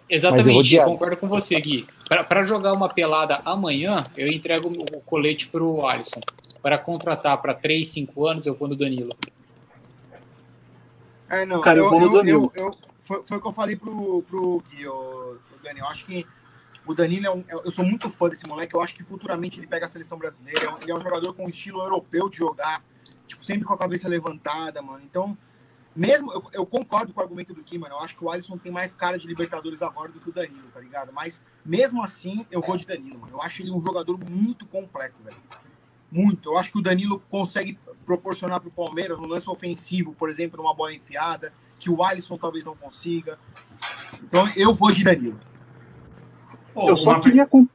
[0.07, 0.93] Eu Exatamente, eu Alisson.
[0.97, 1.87] concordo com você, Gui.
[2.07, 6.21] Para jogar uma pelada amanhã, eu entrego o colete pro Alisson.
[6.61, 9.15] Para contratar para 3, 5 anos, eu vou no Danilo.
[11.29, 12.51] É, não, Cara, eu eu, vou no eu, Danilo.
[12.55, 15.79] eu, eu- foi, foi o que eu falei pro, pro Gui, o, o Dani.
[15.79, 16.25] Eu acho que
[16.91, 17.43] o Danilo é um.
[17.63, 18.73] Eu sou muito fã desse moleque.
[18.75, 20.59] Eu acho que futuramente ele pega a seleção brasileira.
[20.59, 22.83] Ele é um- Ele é um jogador com um estilo europeu de jogar,
[23.27, 25.01] tipo, sempre com a cabeça levantada, mano.
[25.03, 25.37] Então,
[25.95, 26.31] mesmo.
[26.33, 27.93] Eu, eu concordo com o argumento do Gui, mano.
[27.95, 30.67] Eu acho que o Alisson tem mais cara de Libertadores agora do que o Danilo,
[30.73, 31.11] tá ligado?
[31.13, 33.33] Mas, mesmo assim, eu vou de Danilo, mano.
[33.33, 35.37] Eu acho ele um jogador muito completo, velho.
[36.11, 36.49] Muito.
[36.49, 40.73] Eu acho que o Danilo consegue proporcionar pro Palmeiras um lance ofensivo, por exemplo, numa
[40.73, 43.37] bola enfiada, que o Alisson talvez não consiga.
[44.23, 45.39] Então, eu vou de Danilo.
[46.73, 47.67] Pô, Eu só uma- queria, com-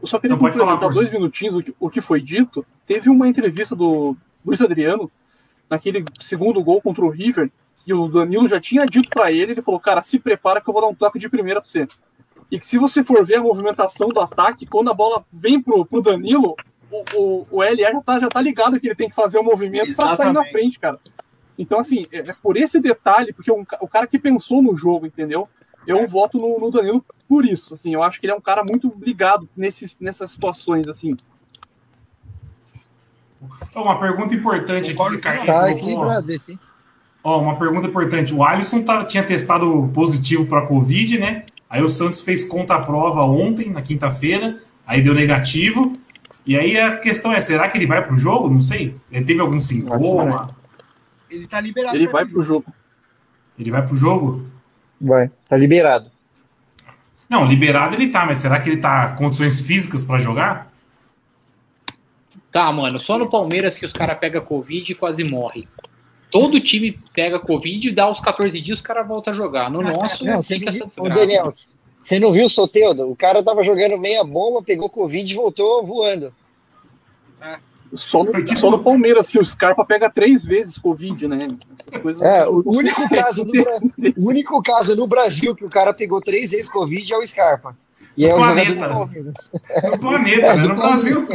[0.00, 2.64] eu só queria complementar dois minutinhos o que, o que foi dito.
[2.86, 5.10] Teve uma entrevista do Luiz Adriano,
[5.70, 7.50] naquele segundo gol contra o River,
[7.84, 10.72] que o Danilo já tinha dito pra ele, ele falou, cara, se prepara que eu
[10.72, 11.86] vou dar um toque de primeira pra você.
[12.50, 15.84] E que se você for ver a movimentação do ataque, quando a bola vem pro,
[15.86, 16.54] pro Danilo,
[16.90, 19.42] o, o, o LR já tá, já tá ligado que ele tem que fazer o
[19.42, 21.00] movimento pra sair na frente, cara.
[21.58, 25.06] Então, assim, é, é por esse detalhe, porque um o cara que pensou no jogo,
[25.06, 25.48] entendeu?
[25.86, 27.74] Eu voto no, no Danilo por isso.
[27.74, 31.16] Assim, eu acho que ele é um cara muito ligado nesses, nessas situações, assim.
[33.74, 36.60] Uma pergunta importante aqui o Carlinhos Tá equilibrado esse, hein?
[37.24, 38.34] Ó, uma pergunta importante.
[38.34, 41.44] O Alisson tá- tinha testado positivo para Covid, né?
[41.68, 45.98] Aí o Santos fez conta-prova ontem, na quinta-feira, aí deu negativo.
[46.44, 48.50] E aí a questão é, será que ele vai pro jogo?
[48.50, 48.96] Não sei.
[49.10, 50.54] Ele teve algum sintoma?
[51.30, 51.96] Ele tá liberado.
[51.96, 52.66] Ele vai pro jogo.
[53.58, 54.46] Ele vai pro jogo?
[55.02, 56.10] Vai, tá liberado.
[57.28, 60.70] Não, liberado ele tá, mas será que ele tá com condições físicas para jogar?
[62.52, 65.66] Tá, mano, só no Palmeiras que os caras pegam Covid e quase morre.
[66.30, 69.70] Todo time pega Covid e dá os 14 dias os caras voltam a jogar.
[69.70, 71.14] No nosso, Não, não viu, essa.
[71.14, 71.46] Daniel,
[72.00, 73.10] você não viu o Soteudo?
[73.10, 76.32] O cara tava jogando meia bomba, pegou Covid e voltou voando.
[77.94, 81.54] Só no, Foi tipo- só no Palmeiras, que o Scarpa pega três vezes Covid, né?
[82.00, 82.22] Coisas.
[82.22, 83.78] É, o único caso no, Bra-
[84.16, 87.76] o único caso no Brasil que o cara pegou três vezes Covid é o Scarpa.
[88.16, 88.72] E é o Planeta.
[88.74, 89.52] do Palmeiras.
[89.90, 90.62] No planeta, né?
[90.68, 91.26] No Brasil.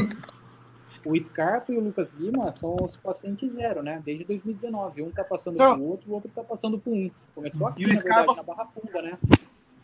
[1.06, 4.02] O Scarpa e o Lucas Lima são os pacientes zero, né?
[4.04, 5.04] Desde 2019.
[5.04, 5.76] Um tá passando Não.
[5.76, 7.10] pro outro, o outro tá passando pro um.
[7.36, 9.18] Começou aqui, E o na Scarpa- verdade, na Barra Funda, né?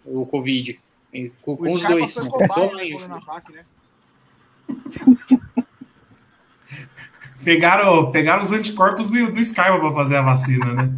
[0.05, 0.79] O Covid.
[1.43, 2.13] Com, com O os Scarpa dois.
[2.13, 2.23] foi
[3.53, 3.65] né?
[7.43, 10.95] pegaram, pegaram os anticorpos do, do Skype pra fazer a vacina, né?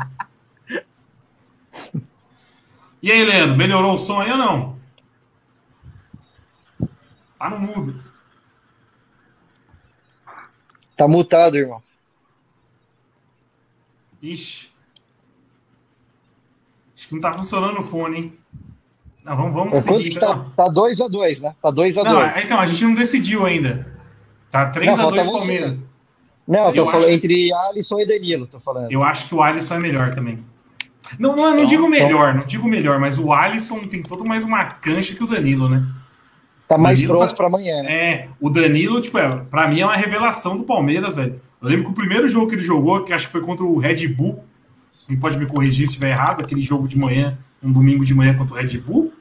[3.02, 4.76] E aí, Leandro, melhorou o som aí ou não?
[7.38, 8.04] Tá no mudo.
[10.98, 11.84] Tá mutado, irmão.
[14.22, 14.72] Ixi.
[16.98, 18.40] Acho que não tá funcionando o fone, hein?
[19.24, 20.20] Não, vamos, vamos Quanto seguir.
[20.20, 20.32] tá?
[20.32, 20.50] então.
[20.52, 21.56] Tá 2x2, né?
[21.62, 22.04] Tá 2x2.
[22.04, 23.88] Não, então, a gente não decidiu ainda.
[24.50, 25.84] Tá 3x2 falta você.
[26.48, 28.92] Não, tô Eu falando acho- entre Alisson e Danilo, tô falando.
[28.92, 30.40] Eu acho que o Alisson é melhor também.
[31.20, 34.44] Não, não, não Então, digo melhor, não digo melhor, mas o Alisson tem todo mais
[34.44, 35.86] uma cancha que o Danilo, né?
[36.68, 37.92] Tá mais Danilo pronto tá- pra amanhã, né?
[37.94, 41.40] É, o Danilo, tipo, é, pra mim é uma revelação do Palmeiras, velho.
[41.62, 43.78] Eu lembro que o primeiro jogo que ele jogou, que acho que foi contra o
[43.78, 44.44] Red Bull,
[45.08, 48.36] quem pode me corrigir se estiver errado, aquele jogo de manhã, um domingo de manhã
[48.36, 49.14] contra o Red Bull.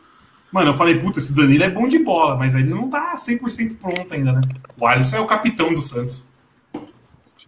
[0.51, 3.77] Mano, eu falei, puta, esse Danilo é bom de bola, mas ele não tá 100%
[3.77, 4.41] pronto ainda, né?
[4.81, 6.33] O Alisson é o capitão do Santos.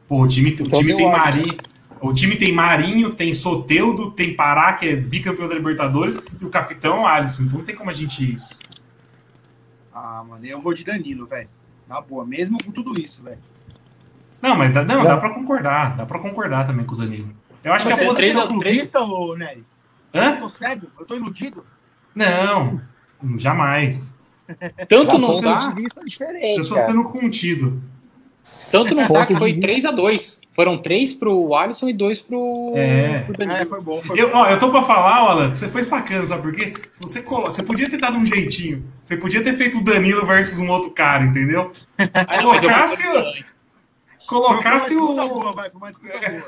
[0.09, 1.11] Pô, o time, o Então time tem.
[1.11, 1.57] Marinho.
[2.01, 6.51] O time tem Marinho, tem Soteudo, tem Pará, que é bicampeão da Libertadores, e o
[6.51, 7.45] capitão é Alisson.
[7.45, 8.37] Então não tem como a gente.
[9.93, 11.49] Ah, mano, eu vou de Danilo, velho.
[11.89, 13.39] Na boa, mesmo com tudo isso, velho.
[14.43, 15.97] Não, mas dá, não, dá pra concordar.
[15.97, 17.31] Dá pra concordar também com o Danilo.
[17.65, 18.43] Eu acho que a Você, você posição.
[18.43, 19.65] é clubista, ô Nery?
[20.13, 20.37] Eu Hã?
[20.37, 20.87] tô cego?
[21.01, 21.65] Eu tô iludido?
[22.15, 22.81] Não,
[23.39, 24.15] jamais.
[24.89, 27.83] Tanto não de vista Eu diferente, tô sendo contido.
[28.71, 29.93] Tanto não tá Ponto que de foi vista.
[29.93, 30.41] 3x2.
[30.55, 33.19] Foram 3 pro Alisson e 2 pro, É.
[33.21, 33.59] pro Danilo.
[33.59, 34.39] É, foi bom, foi Eu, bom.
[34.39, 36.73] ó, eu tô pra falar, Alan, que você foi sacando, sabe por quê?
[36.93, 37.45] Se você, colo...
[37.47, 38.83] você podia ter dado um jeitinho.
[39.03, 41.71] Você podia ter feito o Danilo versus um outro cara, entendeu?
[42.14, 43.03] Ah, eu Colocasse
[44.27, 45.14] Colocasse o.
[45.14, 45.93] boa, vai, boa.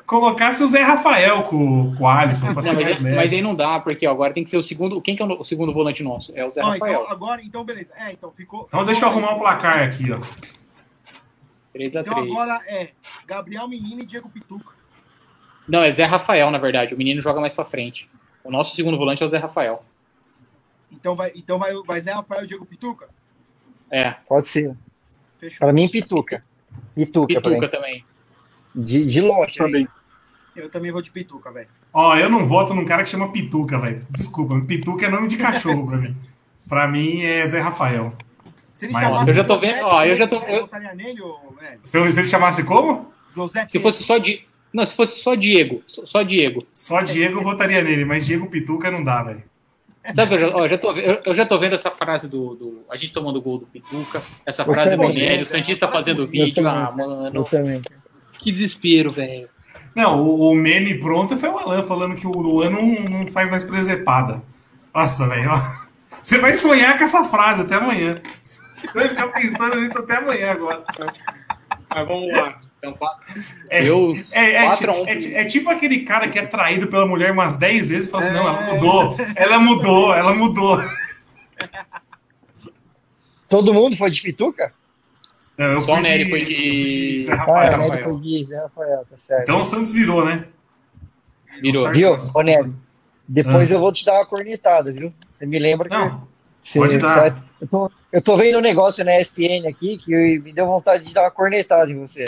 [0.05, 3.33] Colocasse o Zé Rafael com, com o Alisson pra ser Não, mas, mais é- mas
[3.33, 5.01] aí não dá, porque ó, agora tem que ser o segundo.
[5.01, 6.33] Quem que é o, no- segundo volante nosso?
[6.35, 7.03] É o Zé Ó, Rafael.
[7.03, 7.93] então, agora, então, beleza.
[7.97, 8.61] É, então ficou.
[8.67, 10.19] Então ficou- deixa eu arrumar o placar aqui, ó.
[11.75, 12.01] 3x3.
[12.01, 12.91] Então agora é
[13.27, 14.73] Gabriel Menino e Diego Pituca.
[15.69, 16.95] Não, é Zé Rafael, na verdade.
[16.95, 18.11] O menino joga mais pra frente.
[18.43, 19.85] O nosso segundo volante é o Zé Rafael.
[20.91, 23.09] Então vai, então vai, vai Zé Rafael e Diego Pituca?
[23.91, 24.77] É, Pode ser.
[25.39, 25.59] Fechou.
[25.59, 26.45] Pra mim, Pituca.
[26.95, 27.27] Pituca.
[27.41, 28.05] Pituca também.
[28.75, 29.57] De, de longe.
[29.57, 29.89] Também.
[30.57, 31.69] Eu também vou de Pituca, velho.
[31.93, 34.07] Ó, eu não voto num cara que chama Pituca, velho.
[34.11, 36.17] Desculpa, Pituca é nome de cachorro pra mim.
[36.69, 38.13] Pra mim é Zé Rafael.
[38.79, 40.95] Se ele Mas chamasse eu já tô José vendo- ó, eu já tô- eu- votaria
[40.95, 41.81] nele, ô, velho?
[41.83, 43.13] Se, eu- se ele chamasse como?
[43.35, 44.47] José Se fosse só Di...
[44.73, 45.83] Não, se fosse só Diego.
[45.87, 46.65] Só, Diego.
[46.73, 49.43] Só Diego eu votaria nele, mas Diego Pituca não dá, velho.
[50.15, 52.83] Sabe, eu já, ó, já tô, eu, eu já tô vendo essa frase do, do-
[52.89, 55.09] A gente tomando gol do Pituca, essa Eu frase do.
[55.09, 56.55] Nélio, o Santista fazendo vídeo.
[56.55, 56.71] também.
[56.73, 57.83] Ah, Eu mano, também.
[58.39, 59.49] que desespero, velho.
[59.93, 63.51] Não, o, o meme pronto foi o Alan falando que o Luan não, não faz
[63.51, 64.41] mais presepada.
[64.95, 65.51] Nossa, velho.
[66.23, 68.21] Você vai sonhar com essa frase até amanhã.
[68.81, 70.85] Você vai ficar pensando nisso até amanhã agora.
[71.91, 72.61] Mas vamos lá.
[72.79, 73.25] Então, quatro-
[73.71, 76.47] É, eu, É, é, 4 ti- a 1 é é tipo aquele cara que é
[76.47, 78.75] traído pela mulher umas 10 vezes e fala assim: não, ela É.
[78.75, 80.79] mudou, ela mudou, ela mudou.
[83.49, 84.73] Todo mundo foi de Pituca?
[85.57, 87.57] Não, eu Só fui o Nery de- foi eu de- Zé Ah, Rafael.
[87.57, 88.05] o Nery Rafael.
[88.15, 89.43] foi de Zé Rafael, tá certo.
[89.43, 90.45] Então o Santos virou, né?
[91.61, 91.91] virou.
[91.91, 92.73] Viu, ô Nery?
[93.27, 95.13] Depois eu vou te dar uma cornetada, viu?
[95.33, 95.95] Você me lembra que.
[96.65, 97.09] Você, pode dar.
[97.11, 97.43] sabe?
[97.61, 101.15] Eu, tô, eu tô vendo um negócio na ESPN aqui que me deu vontade de
[101.15, 102.27] dar uma cornetada em você.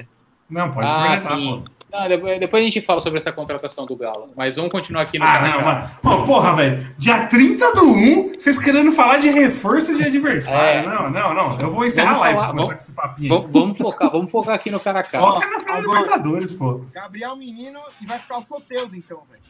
[0.49, 1.63] não, pode Ah, cornetar, sim.
[1.65, 1.71] pô.
[1.93, 4.31] Não, depois, depois a gente fala sobre essa contratação do Galo.
[4.37, 5.91] Mas vamos continuar aqui no Ah, não, mano.
[6.01, 6.89] Pô, porra, velho.
[6.97, 10.89] Dia 30 do 1, vocês querendo falar de reforço de adversário.
[10.89, 10.95] É.
[10.95, 11.59] Não, não, não.
[11.59, 13.29] Eu vou encerrar Vamos a live falar- vamos- com esse papinho.
[13.29, 15.21] Vamos, vamos focar, vamos focar aqui no Caracá.
[15.21, 16.81] Ó, Eu quero falar de agora- Libertadores, pô.
[16.95, 19.43] Gabriel Menino e vai ficar o Soteudo, então, velho.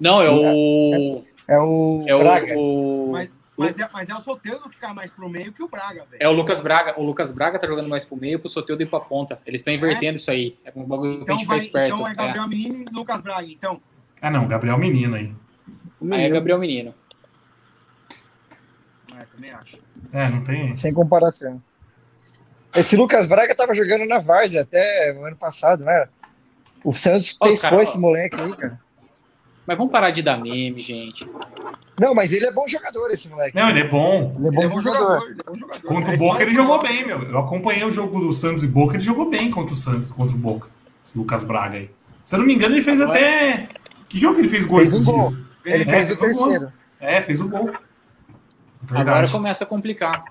[0.00, 1.22] Não, é o.
[1.48, 2.58] É o É Braga.
[2.58, 3.08] o.
[3.08, 3.30] o Mas,
[3.64, 6.22] mas, é, mas é o Soteudo que fica mais pro meio que o Braga, velho.
[6.22, 6.98] é o Lucas Braga.
[7.00, 9.40] O Lucas Braga tá jogando mais pro meio pro Soteudo ir pra ponta.
[9.46, 10.56] Eles estão invertendo isso aí.
[10.64, 11.94] É um bagulho que a Então, gente vai, faz esperto.
[11.94, 12.14] então é É.
[12.14, 13.80] Gabriel Menino e Lucas Braga, então.
[14.20, 14.46] Ah, não.
[14.48, 15.32] Gabriel Menino aí.
[16.10, 16.94] Aí é Gabriel Menino.
[19.16, 19.76] É, também acho.
[20.12, 20.74] É, não tem.
[20.76, 21.62] Sem comparação.
[22.74, 26.08] Esse Lucas Braga tava jogando na Várzea até o ano passado, não era?
[26.84, 28.80] O Santos os pescou cara, esse moleque aí, cara.
[29.66, 31.26] Mas vamos parar de dar meme, gente.
[31.98, 33.54] Não, mas ele é bom jogador, esse moleque.
[33.56, 34.32] Não, ele é bom.
[34.36, 35.00] Ele é bom Ele é bom jogador.
[35.20, 35.30] jogador.
[35.30, 35.82] Ele é bom jogador.
[35.82, 37.22] Contra É o Boca só- ele jogou bem, meu.
[37.22, 40.34] Eu acompanhei o jogo do Santos e Boca, ele jogou bem contra o Santos, contra
[40.34, 40.68] o Boca.
[41.06, 41.90] Esse Lucas Braga aí.
[42.24, 43.68] Se eu não me engano, ele fez Agora- até.
[44.08, 45.22] Que jogo que ele fez gol Fez um gol.
[45.28, 45.42] dias?
[45.64, 46.24] Ele É, fez o um gol.
[46.26, 46.72] terceiro.
[46.98, 47.70] É, fez o gol.
[48.88, 49.32] Agora Verdade.
[49.32, 50.24] começa a complicar.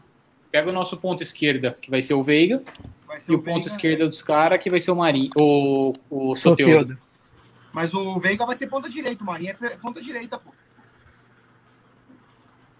[0.51, 2.61] Pega o nosso ponto esquerda, que vai ser o Veiga,
[3.07, 5.29] Vai ser e o Veiga, ponto esquerda dos caras, que vai ser o Marinho.
[5.35, 6.71] O, o Soteudo.
[6.93, 6.97] Soteudo.
[7.71, 10.51] Mas o Veiga vai ser ponta direita, o Marinho é ponta direita, pô.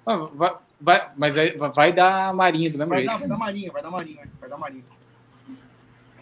[0.05, 3.11] Ah, Vai, vai- mas vai, vai dar Marinho do mesmo Vai jeito.
[3.11, 4.85] dar, vai dar Marinho, vai dar Marinho, vai dar Marinho.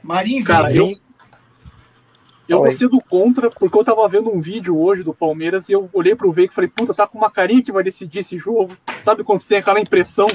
[0.03, 0.91] Marinho Cara, eu,
[2.47, 5.73] eu vou ser do contra, porque eu tava vendo um vídeo hoje do Palmeiras e
[5.73, 8.37] eu olhei pro Veiga e falei, puta, tá com uma carinha que vai decidir esse
[8.37, 8.75] jogo.
[9.01, 10.27] Sabe quando você tem aquela impressão?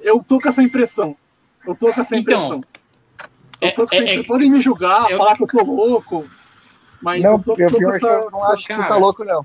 [0.00, 1.16] Eu tô com essa impressão.
[1.66, 2.64] Eu tô com essa Então, impressão.
[3.60, 4.24] Eu tô com é- essa é- impressão.
[4.24, 6.28] Podem me julgar, eu- falar que eu tô louco.
[7.04, 8.94] Mas Não, eu tô, eu pior essa- eu não acho que você cara.
[8.94, 9.44] tá louco, não.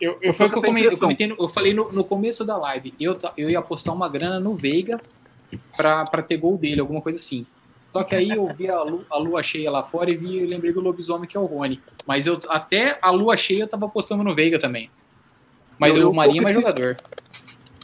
[0.00, 2.04] Eu, eu, Eu foi o que eu, comentei, eu, comentei no- eu falei no, no
[2.04, 2.94] começo da live.
[3.00, 5.00] Eu, eu ia apostar uma grana no Veiga
[5.76, 7.46] pra, pra ter gol dele, alguma coisa assim.
[7.92, 10.46] Só que aí eu vi a, lu- a lua cheia lá fora e vi, eu
[10.48, 11.80] lembrei do lobisomem que é o Rony.
[12.06, 14.90] Mas eu até a lua cheia eu tava apostando no Veiga também.
[15.78, 16.98] Mas Eu- eu o Marinho é mais esse- jogador.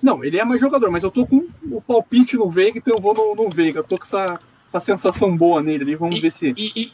[0.03, 3.01] Não, ele é mais jogador, mas eu tô com o palpite no Veiga, então eu
[3.01, 3.79] vou no, no Veiga.
[3.81, 5.95] Eu tô com essa, essa sensação boa nele ali.
[5.97, 6.53] Vamos ver se.
[6.57, 6.93] E, e-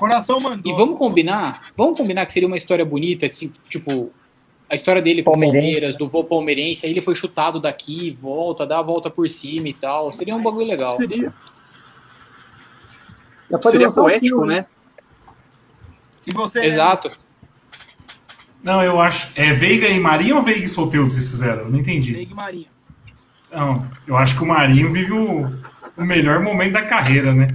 [0.00, 0.72] Coração mandou.
[0.72, 4.10] e vamos combinar, vamos combinar que seria uma história bonita, assim, tipo,
[4.66, 5.98] a história dele com o Palmeiras, né?
[5.98, 9.74] do voo palmeirense, aí ele foi chutado daqui, volta, dá a volta por cima e
[9.74, 10.10] tal.
[10.10, 10.96] Seria um bagulho legal.
[10.96, 11.34] Seria,
[13.62, 14.64] seria um poético, né?
[16.26, 16.66] E você, né?
[16.68, 17.10] Exato.
[18.62, 19.32] Não, eu acho.
[19.34, 21.64] É Veiga e Marinho ou Veiga e Solteiro vocês fizeram?
[21.64, 22.14] Eu não entendi.
[22.14, 22.68] Veiga e Marinho.
[23.52, 25.46] Não, eu acho que o Marinho vive o,
[25.96, 27.48] o melhor momento da carreira, né?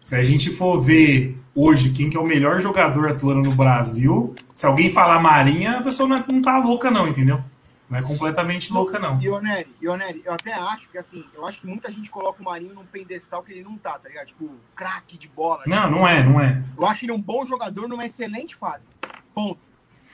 [0.00, 4.34] Se a gente for ver hoje quem que é o melhor jogador atuando no Brasil,
[4.54, 7.42] se alguém falar Marinho, a pessoa não, é- não tá louca, não, entendeu?
[7.90, 9.18] Não é completamente louca, não.
[9.20, 12.74] Ioneri, Ioneri, eu até acho que assim, eu acho que muita gente coloca o Marinho
[12.74, 14.26] num pedestal que ele não tá, tá ligado?
[14.26, 15.62] Tipo, craque de bola.
[15.66, 16.62] Não, não é, não é.
[16.76, 18.86] Eu acho ele um bom jogador numa excelente fase.
[19.34, 19.60] Ponto.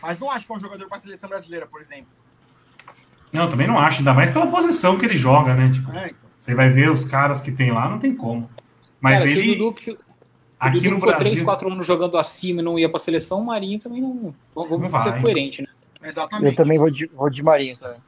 [0.01, 2.07] Mas não acho que é um jogador pra seleção brasileira, por exemplo.
[3.33, 5.69] Não, também não acho, ainda mais pela posição que ele joga, né?
[5.71, 6.17] Tipo, É, então.
[6.39, 8.49] você vai ver os caras que tem lá, não tem como.
[9.05, 9.99] Mas Cara, ele, Dudu, que-
[10.59, 13.39] aqui Dudu no ficou 3, Brasil, 4 anos jogando acima e não ia pra seleção,
[13.41, 14.35] o Marinho também não.
[14.55, 15.21] Vamos, Não ser vai.
[15.21, 15.69] coerente, né?
[16.03, 16.47] Exatamente.
[16.53, 17.99] Eu também vou de, vou de Marinho também.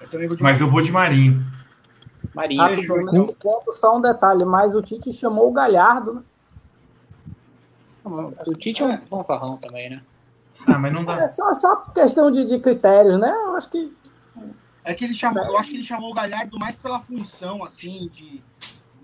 [0.00, 1.46] Eu também vou de mas eu vou de Marinho.
[2.34, 2.62] Marinho.
[2.62, 6.22] Ah, nesse ponto, só um detalhe, mas o Tite chamou o Galhardo, né?
[8.04, 10.02] O Tite é um fanfarrão também, né?
[10.66, 11.14] Ah, mas não dá.
[11.14, 13.30] É só, só questão de, de critérios, né?
[13.30, 13.92] Eu acho que
[14.82, 18.08] É que ele chamou, eu acho que ele chamou o Galhardo mais pela função, assim,
[18.12, 18.42] de.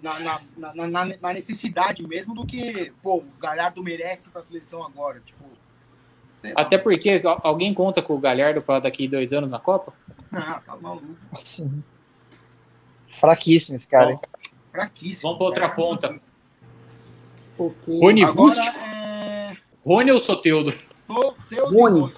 [0.02, 0.40] Na, na,
[0.74, 5.20] na, na- na necessidade mesmo do que, pô, o Galhardo merece pra seleção agora.
[5.20, 5.44] Tipo.
[6.36, 6.60] Sei lá.
[6.60, 9.92] Até porque al- alguém conta com o Galhardo pra daqui dois anos na Copa?
[10.32, 11.06] Ah, tá maluco.
[11.32, 11.74] Nossa.
[13.06, 14.12] Fraquíssimo esse cara.
[14.12, 14.20] hein?
[14.70, 15.22] Fraquíssimo.
[15.22, 16.20] Vamos pra outra ponta.
[17.56, 19.56] porque Rony Agora é.
[19.84, 20.74] Rony ou Soteudo?
[21.48, 22.12] Teu Rony.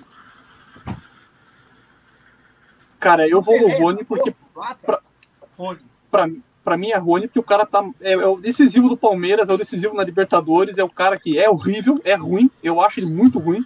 [2.99, 5.01] Cara, eu vou no Rony porque Lata.
[5.57, 5.79] Rony.
[6.11, 6.29] pra,
[6.69, 7.83] pra mim é Rony, porque o cara tá.
[8.01, 11.39] É, é o decisivo do Palmeiras, é o decisivo na Libertadores, é o cara que
[11.39, 13.65] é horrível, é ruim, eu acho ele muito ruim,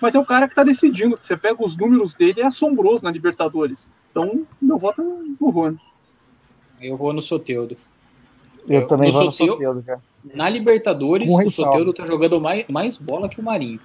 [0.00, 1.18] mas é o cara que tá decidindo.
[1.20, 3.90] Você pega os números dele, é assombroso na Libertadores.
[4.12, 5.78] Então, meu voto é no Rony.
[6.80, 7.76] Eu vou no Soteudo.
[8.68, 10.00] Eu, Eu- também no vou no Soteldo- Soteldo, cara.
[10.32, 11.50] Na Libertadores, o.
[11.50, 13.80] Soteudo tá jogando mais, mais bola que o Marinho.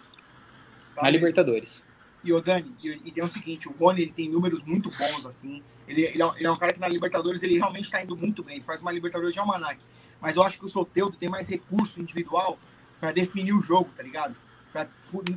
[1.02, 1.10] Na.
[1.10, 1.84] Libertadores.
[2.24, 5.26] E o Dani, e, e tem o seguinte, o Rony ele tem números muito bons,
[5.26, 5.64] assim.
[5.88, 8.16] Ele, ele, é, um- ele é um cara que na Libertadores ele realmente está indo
[8.16, 8.56] muito bem.
[8.56, 9.80] Ele faz uma Libertadores de almanac.
[10.20, 12.60] Mas eu acho que o Soteudo tem mais recurso individual
[13.00, 14.36] para definir o jogo, tá ligado?
[14.74, 14.86] Pra,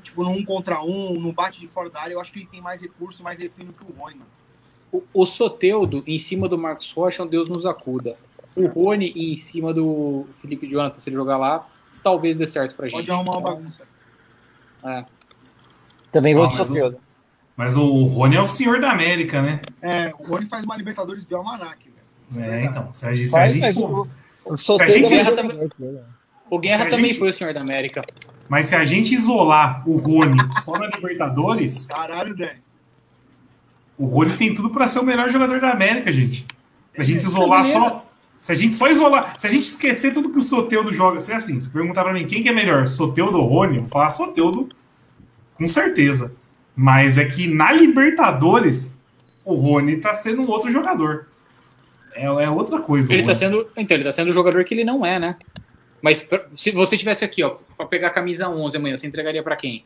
[0.02, 2.60] tipo, num contra um, num bate de fora da área, eu acho que ele tem
[2.60, 4.30] mais recurso, mais definido que o Rony, mano.
[4.90, 8.18] O, o Soteudo em cima do Marcos Rocha, um Deus nos acuda.
[8.54, 11.66] O Rony em cima do Felipe Jonathan, se ele jogar lá,
[12.02, 12.96] talvez dê certo pra gente.
[12.96, 13.86] Pode arrumar uma bagunça.
[14.84, 15.04] é.
[16.12, 16.98] Também vou Ah, de mas Soteldo.
[17.56, 19.60] Mas o Rony é o senhor da América, né?
[19.80, 22.46] É, o Rony faz uma Libertadores de almanac, velho.
[22.46, 22.66] É, verdade.
[22.66, 22.94] então.
[22.94, 24.06] Se a gente, se a gente o,
[24.44, 25.42] o Soteldo gente- é mais Guerra
[25.78, 26.02] né?
[26.50, 28.04] O Guerra Se a também gente- foi o senhor da América.
[28.48, 32.60] Mas se a gente isolar o Rony só na Libertadores, Caralho, Dani.
[33.98, 36.46] o Rony tem tudo pra ser o melhor jogador da América, gente.
[36.90, 38.04] Se a gente isolar só.
[38.38, 39.38] Se a gente só isolar.
[39.38, 41.20] Se a gente esquecer tudo que o Soteudo joga.
[41.20, 43.82] Se é assim, se perguntar pra mim quem que é melhor, Soteudo ou Rony, eu
[43.82, 44.68] vou falar Soteudo
[45.54, 46.32] com certeza.
[46.74, 48.98] Mas é que na Libertadores,
[49.44, 51.26] o Rony tá sendo um outro jogador.
[52.14, 53.12] É, é outra coisa.
[53.12, 53.66] Ele tá sendo.
[53.76, 55.36] Então, ele tá sendo o jogador que ele não é, né?
[56.00, 56.26] Mas
[56.56, 59.84] se você tivesse aqui, ó, pra pegar a camisa 11 amanhã, você entregaria pra quem?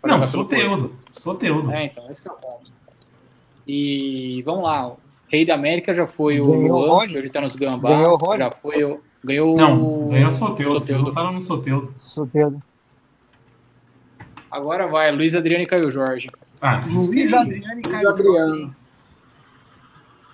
[0.00, 0.26] Pra Não?
[0.26, 0.94] Soteudo.
[1.12, 1.70] Soteudo.
[1.72, 2.72] É, então, esse que é o ponto.
[3.66, 4.98] E vamos lá, o
[5.28, 7.12] Rei da América já foi o Ganhou o Luan, Rony.
[7.12, 7.90] que hoje tá nos Gambá.
[7.90, 8.38] Ganhou o Rony.
[8.38, 9.00] Já foi o.
[9.22, 10.08] Ganhou Não, o.
[10.08, 10.74] ganhou o Soteudo.
[10.80, 11.04] Vocês Soteldo.
[11.04, 11.92] votaram no Soteudo.
[11.94, 12.62] Soteldo.
[14.50, 16.28] Agora vai, Luiz Adriano e Caio Jorge.
[16.60, 18.56] Ah, Luiz Adriano e Caio Adriano.
[18.58, 18.70] Jorge.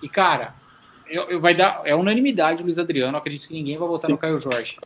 [0.01, 0.53] E, cara,
[1.07, 1.81] eu, eu- vai dar.
[1.85, 3.17] É unanimidade o Luiz Adriano.
[3.17, 4.77] Acredito que ninguém vai votar no Caio Jorge.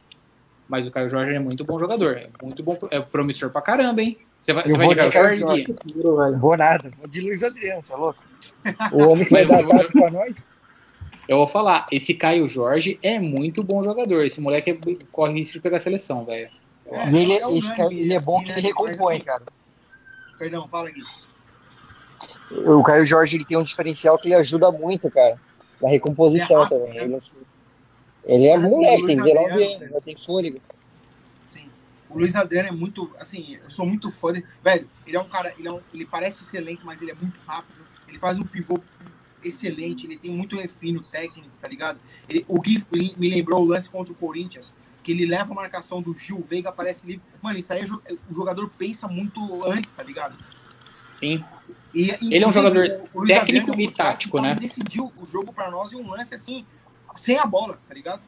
[0.67, 2.17] Mas o Caio Jorge é muito bom jogador.
[2.17, 2.77] É muito bom.
[2.89, 4.17] É promissor pra caramba, hein?
[4.41, 5.75] Você vai, Eu você vai vou de de Caio Caio Jorge.
[6.39, 6.91] Vou nada.
[6.97, 8.19] Vou de Luiz Adriano, você é louco?
[8.91, 10.51] O homem que vai dar casa pra nós.
[11.27, 14.25] Eu vou falar, esse Caio Jorge é muito bom jogador.
[14.25, 14.77] Esse moleque é,
[15.11, 16.49] corre risco de pegar a seleção, velho.
[16.91, 19.43] É, e ele, é ele é bom que ele recompõe, assim, cara.
[20.37, 21.01] Perdão, fala aqui.
[22.51, 25.39] O Caio Jorge ele tem um diferencial que ele ajuda muito, cara.
[25.81, 26.97] Na recomposição é também.
[26.97, 27.19] Ele,
[28.25, 30.59] ele é moleque, tem 19 anos, já tem fôlego.
[31.47, 31.69] Sim.
[32.09, 34.45] O Luiz Adriano é muito, assim, eu sou muito fã dele.
[34.61, 37.39] Velho, ele é um cara, ele, é um, ele parece excelente, mas ele é muito
[37.47, 37.79] rápido.
[38.07, 38.81] Ele faz um pivô
[39.41, 41.99] excelente, ele tem muito refino técnico, tá ligado?
[42.27, 42.85] Ele, o Gui
[43.17, 44.73] me lembrou o lance contra o Corinthians,
[45.03, 47.23] que ele leva a marcação do Gil, Veiga aparece livre.
[47.41, 50.37] Mano, isso aí é, o jogador pensa muito antes, tá ligado?
[51.15, 51.43] Sim.
[51.93, 54.51] E, ele é um jogador técnico e tático, né?
[54.51, 56.65] Ele decidiu o jogo para nós em um lance assim,
[57.15, 58.21] sem a bola, tá ligado?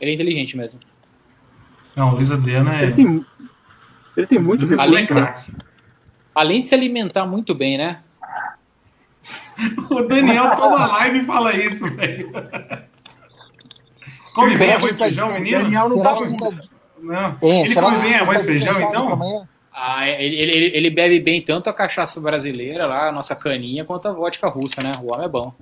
[0.00, 0.80] Ele é inteligente mesmo.
[1.94, 2.82] Não, o Luiz Adriano é.
[2.82, 3.26] Ele tem,
[4.16, 5.12] ele tem muito além, de,
[6.34, 8.02] além de se alimentar muito bem, né?
[9.90, 12.32] o Daniel toda live fala isso, velho.
[14.34, 15.62] Come bem arroz e feijão, menino?
[15.62, 16.16] Daniel não tá
[17.00, 17.38] Não.
[17.42, 19.48] ele come bem arroz e feijão, então?
[19.74, 24.06] Ah, ele, ele, ele bebe bem tanto a cachaça brasileira lá, a nossa caninha, quanto
[24.06, 24.92] a vodka russa, né?
[25.02, 25.54] O homem é bom.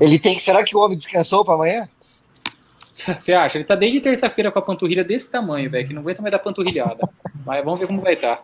[0.00, 0.38] Ele tem.
[0.38, 1.88] Será que o homem descansou para amanhã?
[2.90, 3.56] Você acha?
[3.56, 6.40] Ele tá desde terça-feira com a panturrilha desse tamanho, velho, que não aguenta mais dar
[6.40, 7.08] panturrilhada.
[7.46, 8.36] mas vamos ver como vai estar.
[8.36, 8.42] Tá.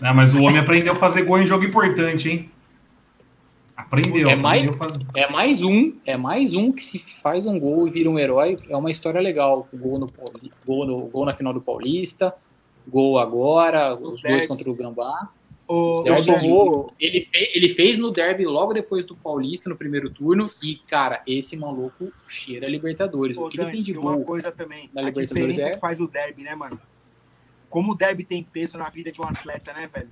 [0.00, 2.50] Não, mas o homem aprendeu a fazer gol em jogo importante, hein?
[3.82, 4.30] Aprendeu.
[4.30, 4.70] É mais,
[5.14, 8.58] é mais um, é mais um que se faz um gol e vira um herói.
[8.68, 9.68] É uma história legal.
[9.74, 10.12] Gol, no,
[10.64, 12.34] gol, no, gol na final do Paulista,
[12.86, 15.30] gol agora, os, os dois contra o Gambá.
[15.66, 16.28] O, derby,
[17.00, 21.56] ele, ele fez no derby logo depois do Paulista, no primeiro turno, e, cara, esse
[21.56, 23.36] maluco cheira Libertadores.
[23.36, 25.70] Ô, o que Dani, ele tem de gol uma coisa também, a diferença é...
[25.70, 26.78] que faz o derby, né, mano?
[27.70, 30.10] Como o derby tem peso na vida de um atleta, né, velho?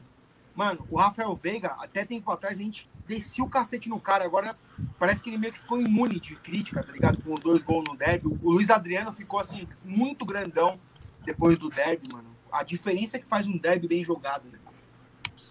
[0.54, 4.24] Mano, o Rafael Veiga, até tempo atrás, a gente descia o cacete no cara.
[4.24, 4.56] Agora
[4.98, 7.20] parece que ele meio que ficou imune de crítica, tá ligado?
[7.22, 8.26] Com os dois gols no derby.
[8.26, 10.78] O Luiz Adriano ficou, assim, muito grandão
[11.24, 12.30] depois do derby, mano.
[12.52, 14.58] A diferença é que faz um derby bem jogado, né?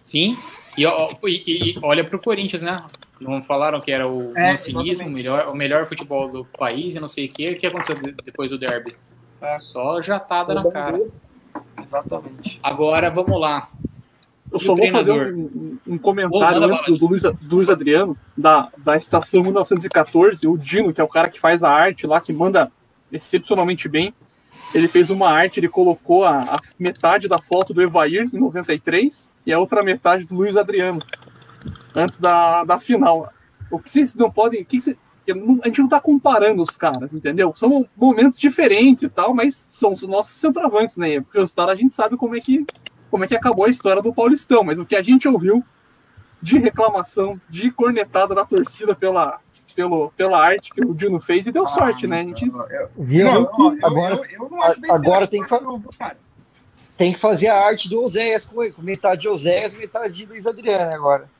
[0.02, 0.36] Sim,
[0.78, 2.82] e, e, e olha pro Corinthians, né?
[3.20, 7.00] Não falaram que era o é, cinismo, o melhor, o melhor futebol do país e
[7.00, 7.50] não sei o que.
[7.50, 8.96] O que aconteceu depois do derby?
[9.42, 9.60] É.
[9.60, 10.98] Só jatada na cara.
[11.80, 12.58] Exatamente.
[12.62, 13.68] Agora, vamos lá.
[14.52, 18.68] Eu só vou fazer um, um comentário oh, antes do Luiz, do Luiz Adriano, da,
[18.78, 22.32] da estação 1914, o Dino, que é o cara que faz a arte lá, que
[22.32, 22.70] manda
[23.12, 24.12] excepcionalmente bem.
[24.74, 29.30] Ele fez uma arte, ele colocou a, a metade da foto do Evair em 93
[29.46, 31.00] e a outra metade do Luiz Adriano,
[31.94, 33.32] antes da, da final.
[33.70, 34.64] O que vocês não podem.
[34.64, 34.96] Que cês,
[35.62, 37.52] a gente não tá comparando os caras, entendeu?
[37.54, 41.20] São momentos diferentes e tal, mas são os nossos centroavantes, né?
[41.20, 42.66] Porque os caras a gente sabe como é que
[43.10, 45.64] como é que acabou a história do Paulistão, mas o que a gente ouviu
[46.40, 49.40] de reclamação, de cornetada da torcida pela,
[49.74, 52.20] pelo, pela arte que o Dino fez e deu ah, sorte, né?
[52.20, 52.50] A gente
[52.96, 53.24] viu?
[53.24, 55.66] Não, agora eu, eu agora tem que fazer.
[56.96, 60.46] Tem que fazer a arte do Oséias com, com metade de Oséias, metade de Luiz
[60.46, 61.30] Adriano agora.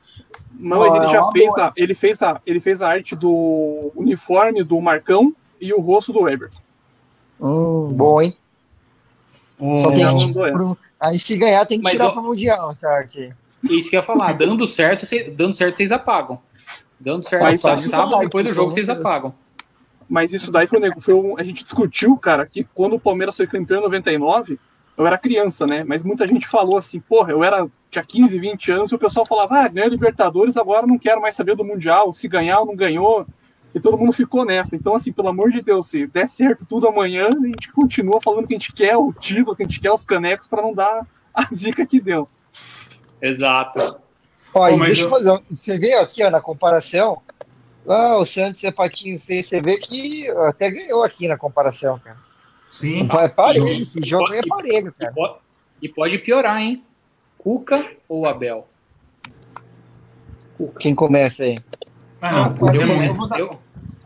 [0.53, 4.79] Não, ele já fez a, ele fez a, ele fez a arte do uniforme do
[4.81, 6.49] Marcão e o rosto do Weber.
[7.39, 8.37] Hum, bom, hein?
[9.61, 12.13] Hum, Só tem que, pro, Aí se ganhar tem que Mas tirar eu...
[12.13, 13.33] para mundial essa arte.
[13.63, 16.39] Isso que eu ia falar, dando certo, cê, dando certo vocês apagam.
[16.99, 19.33] Dando certo, Mas, sábado, depois do jogo vocês apagam.
[20.09, 23.47] Mas isso daí foi, foi um, a gente discutiu, cara, que quando o Palmeiras foi
[23.47, 24.59] campeão em 99,
[24.97, 25.83] eu era criança, né?
[25.85, 29.25] Mas muita gente falou assim, porra, eu era tinha 15, 20 anos e o pessoal
[29.25, 32.75] falava, ah, ganhou Libertadores, agora não quero mais saber do Mundial, se ganhar ou não
[32.75, 33.25] ganhou.
[33.73, 34.75] E todo mundo ficou nessa.
[34.75, 38.47] Então, assim, pelo amor de Deus, se der certo tudo amanhã, a gente continua falando
[38.47, 41.07] que a gente quer o título, que a gente quer os canecos para não dar
[41.33, 42.27] a zica que deu.
[43.21, 44.01] Exato.
[44.53, 45.41] Ó, deixa eu fazer.
[45.49, 47.21] Você vê aqui, ó, na comparação.
[47.87, 49.43] Ah, o Santos é patinho feio.
[49.43, 52.17] Você vê que até ganhou aqui na comparação, cara.
[52.69, 53.07] Sim.
[53.19, 55.11] É parelho, esse jogo pode, é parelho, cara.
[55.11, 55.35] E pode,
[55.81, 56.83] e pode piorar, hein?
[57.37, 58.67] Cuca ou Abel?
[60.57, 60.79] Cuca.
[60.79, 61.57] Quem começa aí?
[62.21, 62.75] Ah, não, Cuca.
[62.75, 63.39] Eu, eu, vou dar...
[63.39, 63.59] eu,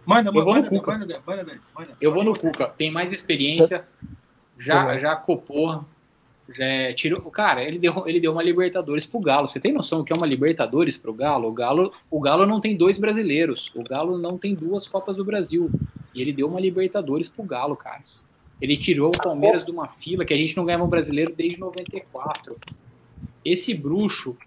[0.05, 0.97] manda, eu vou no Cuca.
[0.97, 2.67] Manda, manda, manda, eu vou no Cuca.
[2.67, 3.85] Tem mais experiência.
[4.57, 5.83] Já, já copou.
[6.47, 7.19] Já tirou.
[7.29, 9.49] Cara, ele deu, ele deu uma Libertadores pro Galo.
[9.49, 11.49] Você tem noção do que é uma Libertadores pro Galo?
[11.49, 13.69] O Galo, o Galo não tem dois brasileiros.
[13.75, 15.69] O Galo não tem duas Copas do Brasil.
[16.13, 18.01] E ele deu uma Libertadores pro Galo, cara.
[18.61, 21.59] Ele tirou o Palmeiras de uma fila que a gente não ganhava um brasileiro desde
[21.59, 22.55] 94.
[23.43, 24.37] Esse bruxo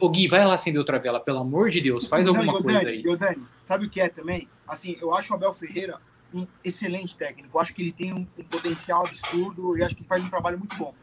[0.00, 2.88] o Gui, vai lá acender outra vela, pelo amor de Deus, faz alguma não, coisa
[2.88, 3.02] aí.
[3.02, 4.48] Dani, sabe o que é também?
[4.66, 5.98] Assim, eu acho o Abel Ferreira
[6.34, 7.56] um excelente técnico.
[7.56, 10.58] Eu acho que ele tem um, um, potencial absurdo e acho que faz um trabalho
[10.58, 10.94] muito bom.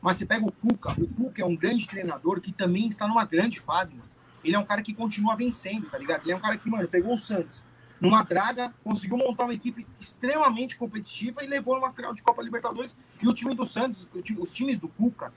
[0.00, 3.24] Mas você pega o Cuca, o Cuca é um grande treinador que também está numa
[3.24, 4.08] grande fase, mano.
[4.42, 6.22] ele é um cara que continua vencendo, tá ligado?
[6.24, 7.62] Ele é um cara que, mano, pegou o Santos
[8.00, 12.96] numa draga, conseguiu montar uma equipe extremamente competitiva e levou numa final de Copa Libertadores.
[13.20, 14.06] E o time do Santos,
[14.38, 15.32] os times do Cuca,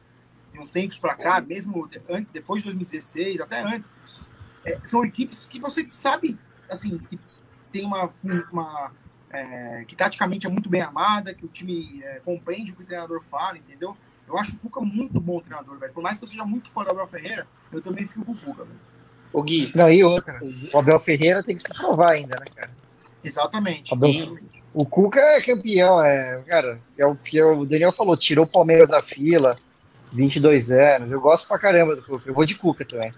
[0.62, 1.90] uns tempos para cá, mesmo
[2.32, 3.92] depois de 2016, até antes,
[4.66, 6.38] é, são equipes que você sabe,
[6.70, 7.20] assim, que
[7.72, 8.10] tem uma,
[8.52, 8.92] uma
[9.32, 12.86] é, que taticamente é muito bem armada, que o time é, compreende o que o
[12.86, 13.96] treinador fala, entendeu?
[14.28, 15.94] Eu acho o Cuca muito bom treinador, velho.
[15.94, 18.38] Por mais que eu seja muito fã do Abel Ferreira, eu também fico com o
[18.38, 18.80] Cuca, velho.
[19.34, 19.72] O Gui.
[19.76, 20.40] Não, e outra.
[20.74, 22.72] O Abel Ferreira tem que se provar ainda, né, cara?
[23.24, 23.94] Exatamente.
[23.94, 24.38] Abel,
[24.74, 28.88] o Cuca é campeão, é, cara, é o que o Daniel falou, tirou o Palmeiras
[28.88, 29.56] da fila,
[30.12, 31.12] 22 anos.
[31.12, 32.30] Eu gosto pra caramba do Cuca.
[32.30, 33.14] Eu vou de Cuca também.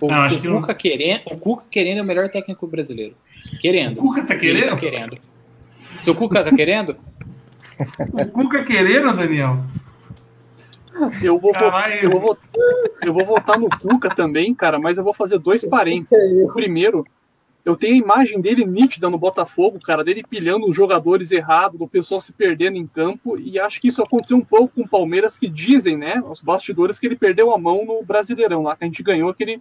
[0.00, 0.74] O, não, o Cuca, não...
[0.74, 3.14] querendo, o Cuca querendo é o melhor técnico brasileiro.
[3.60, 3.98] Querendo.
[3.98, 4.70] O Cuca tá querendo?
[4.70, 5.18] Tá querendo.
[6.04, 6.96] Seu Cuca tá querendo?
[8.12, 9.58] o Cuca querendo, Daniel?
[11.22, 12.60] Eu vou, votar, eu, vou votar,
[13.04, 16.32] eu vou votar no Cuca também, cara, mas eu vou fazer dois parênteses.
[16.42, 17.04] O primeiro,
[17.66, 21.88] eu tenho a imagem dele nítida no Botafogo, cara, dele pilhando os jogadores errados, do
[21.88, 25.36] pessoal se perdendo em campo, e acho que isso aconteceu um pouco com o Palmeiras,
[25.36, 28.86] que dizem, né, os bastidores, que ele perdeu a mão no Brasileirão, lá que a
[28.86, 29.60] gente ganhou aquele.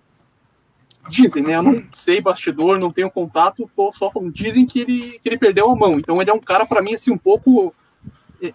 [1.09, 1.55] Dizem, né?
[1.55, 4.31] Eu não sei bastidor, não tenho contato, tô só falando.
[4.31, 5.99] Dizem que ele, que ele perdeu a mão.
[5.99, 7.75] Então ele é um cara, para mim, assim, um pouco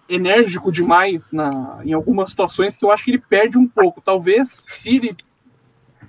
[0.08, 4.00] enérgico demais na, em algumas situações que eu acho que ele perde um pouco.
[4.00, 5.14] Talvez se ele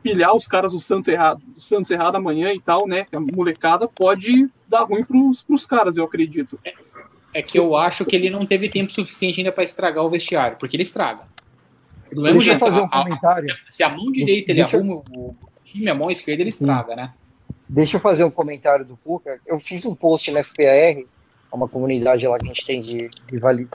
[0.01, 3.05] pilhar os caras do Santo errado, do Santos errado amanhã e tal, né?
[3.11, 6.59] A molecada pode dar ruim pros, pros caras, eu acredito.
[6.65, 6.73] É,
[7.33, 10.57] é que eu acho que ele não teve tempo suficiente ainda para estragar o vestiário,
[10.57, 11.23] porque ele estraga.
[12.11, 13.51] Deixa eu fazer um a, comentário.
[13.51, 16.95] A, se a mão direita deixa, ele arruma o time, a mão esquerda ele estraga,
[16.95, 17.13] né?
[17.69, 19.39] Deixa eu fazer um comentário do Puka.
[19.47, 21.05] Eu fiz um post na FPAR
[21.53, 23.67] uma comunidade lá que a gente tem de, de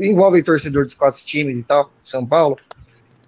[0.00, 2.56] envolve torcedor dos quatro times e tal, São Paulo.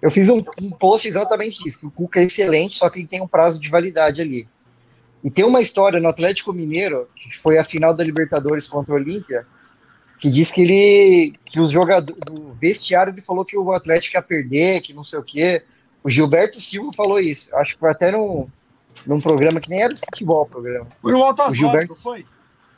[0.01, 3.07] Eu fiz um, um post exatamente isso, que o Cuca é excelente, só que ele
[3.07, 4.47] tem um prazo de validade ali.
[5.23, 8.97] E tem uma história no Atlético Mineiro, que foi a final da Libertadores contra o
[8.97, 9.45] Olímpia,
[10.17, 14.21] que diz que ele, que os jogadores, do vestiário ele falou que o Atlético ia
[14.21, 15.63] perder, que não sei o quê.
[16.03, 17.55] O Gilberto Silva falou isso.
[17.55, 18.47] Acho que foi até num,
[19.05, 20.87] num programa que nem era de futebol o programa.
[21.01, 22.25] Foi no Altas Gilberto, Horas, foi?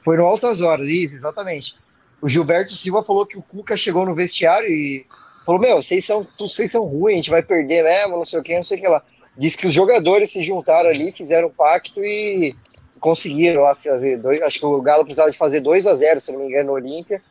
[0.01, 1.75] Foi no Altas Horas, isso, exatamente.
[2.21, 5.05] O Gilberto Silva falou que o Cuca chegou no vestiário e
[5.45, 8.43] falou: Meu, vocês são, vocês são ruins, a gente vai perder mesmo, não sei o
[8.43, 9.01] que, não sei o que lá.
[9.37, 12.55] Diz que os jogadores se juntaram ali, fizeram um pacto e
[12.99, 14.41] conseguiram lá fazer dois.
[14.41, 16.73] Acho que o Galo precisava de fazer 2 a 0 se não me engano, no
[16.73, 17.21] Olímpia.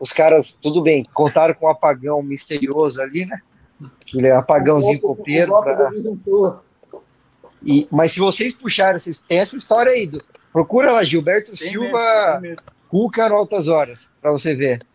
[0.00, 3.40] Os caras, tudo bem, contaram com um apagão misterioso ali, né?
[4.00, 5.52] Aquele apagãozinho copeiro.
[5.62, 5.90] Pra...
[7.64, 11.70] E, mas se vocês puxarem, vocês, tem essa história aí do, Procura lá, Gilberto tem
[11.70, 14.86] Silva, mesmo, Cuca no Altas Horas, para você ver.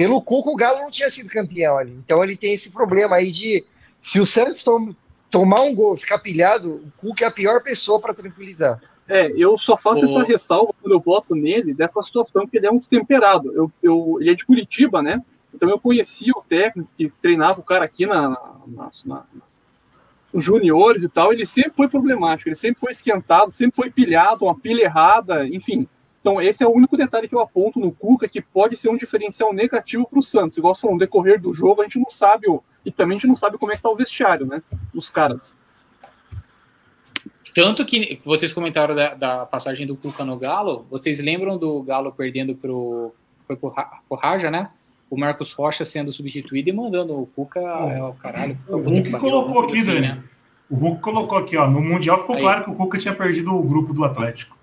[0.00, 1.92] Pelo Cuca, o Galo não tinha sido campeão ali.
[1.92, 3.62] Então ele tem esse problema aí de
[4.00, 4.94] se o Santos tom,
[5.30, 8.80] tomar um gol, ficar pilhado, o Cuca é a pior pessoa para tranquilizar.
[9.06, 12.70] É, eu só faço essa ressalva quando eu voto nele, dessa situação que ele é
[12.70, 13.52] um destemperado.
[13.52, 15.22] Eu, eu, ele é de Curitiba, né?
[15.54, 18.30] Então eu conhecia o técnico que treinava o cara aqui na,
[18.66, 19.24] na, na,
[20.32, 24.46] os juniores e tal, ele sempre foi problemático, ele sempre foi esquentado, sempre foi pilhado,
[24.46, 25.86] uma pilha errada, enfim.
[26.20, 28.96] Então, esse é o único detalhe que eu aponto no Cuca que pode ser um
[28.96, 30.58] diferencial negativo para o Santos.
[30.58, 32.46] Igual você falou, no decorrer do jogo, a gente não sabe,
[32.84, 34.62] e também a gente não sabe como é que tá o vestiário, né?
[34.92, 35.56] Dos caras.
[37.54, 42.12] Tanto que vocês comentaram da, da passagem do Cuca no Galo, vocês lembram do Galo
[42.12, 43.12] perdendo pro,
[43.46, 43.72] foi pro,
[44.08, 44.70] pro Raja, né?
[45.10, 48.56] o Marcos Rocha sendo substituído e mandando o Cuca é, o caralho.
[48.68, 50.22] O Hulk colocou aqui, assim, né?
[50.70, 51.68] O Hulk colocou aqui, ó.
[51.68, 52.42] No Mundial ficou Aí.
[52.42, 54.56] claro que o Cuca tinha perdido o grupo do Atlético.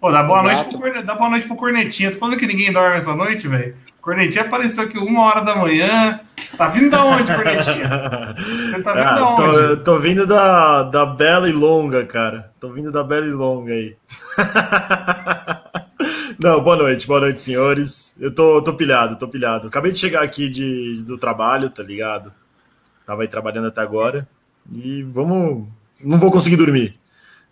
[0.00, 2.10] Pô, dá boa, noite pro, dá boa noite pro Cornetinha.
[2.10, 3.74] Tô falando que ninguém dorme essa noite, velho.
[4.00, 6.20] Cornetinha apareceu aqui uma hora da manhã.
[6.56, 7.88] Tá vindo da onde, Cornetinha?
[8.36, 9.58] Você tá vindo ah, da onde?
[9.58, 12.52] Tô, tô vindo da, da Bela e Longa, cara.
[12.60, 13.96] Tô vindo da Bela e Longa aí.
[16.38, 18.14] Não, boa noite, boa noite, senhores.
[18.20, 19.68] Eu tô, tô pilhado, tô pilhado.
[19.68, 22.30] Acabei de chegar aqui de, do trabalho, tá ligado?
[23.06, 24.28] Tava aí trabalhando até agora.
[24.70, 25.66] E vamos.
[26.04, 26.98] Não vou conseguir dormir.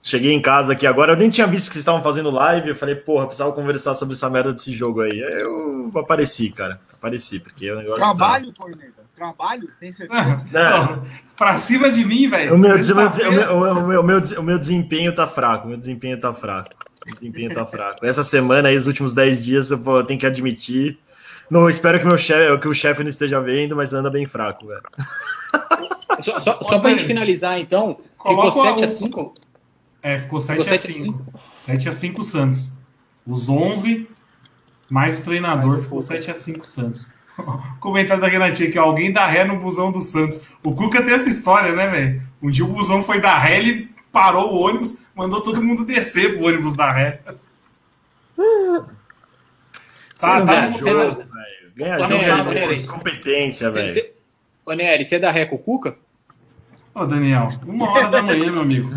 [0.07, 2.68] Cheguei em casa aqui agora, eu nem tinha visto que vocês estavam fazendo live.
[2.68, 5.18] Eu falei, porra, precisava conversar sobre essa merda desse jogo aí.
[5.18, 6.78] Eu apareci, cara.
[6.92, 8.05] Apareci, porque o negócio.
[8.05, 8.62] Trabalho, tá...
[8.62, 9.02] Corneta.
[9.16, 10.44] Trabalho, tem certeza?
[10.52, 10.98] É.
[11.34, 12.55] pra cima de mim, velho.
[12.55, 12.94] O meu, o,
[13.32, 15.64] meu, o, meu, o, meu, o meu desempenho tá fraco.
[15.64, 16.68] O meu desempenho tá fraco.
[17.11, 18.05] O desempenho tá fraco.
[18.05, 20.98] Essa semana aí, os últimos 10 dias, eu tenho que admitir.
[21.50, 24.66] Não, espero que, meu chefe, que o chefe não esteja vendo, mas anda bem fraco,
[24.66, 24.82] velho.
[26.22, 29.32] Só, só, só pra gente finalizar, então, ficou 7x5?
[30.05, 31.18] É, ficou 7x5.
[31.59, 32.76] 7x5 Santos.
[33.26, 34.07] Os 11,
[34.90, 37.11] mais o treinador, ficou 7x5 Santos.
[37.80, 40.46] Comentário da Renatinha aqui, alguém dá ré no busão do Santos.
[40.62, 42.22] O Cuca tem essa história, né, velho?
[42.42, 46.36] Um dia o busão foi dar ré, ele parou o ônibus, mandou todo mundo descer
[46.36, 47.22] pro ônibus da ré.
[50.20, 51.72] Tá, tá ganha no jogo, jogo, velho.
[51.74, 54.11] Ganha Ô, jogo é competência, velho.
[54.66, 55.96] Ô, Nery, você é da Ré com o Cuca?
[56.94, 58.90] Ô, Daniel, uma hora da manhã, meu amigo.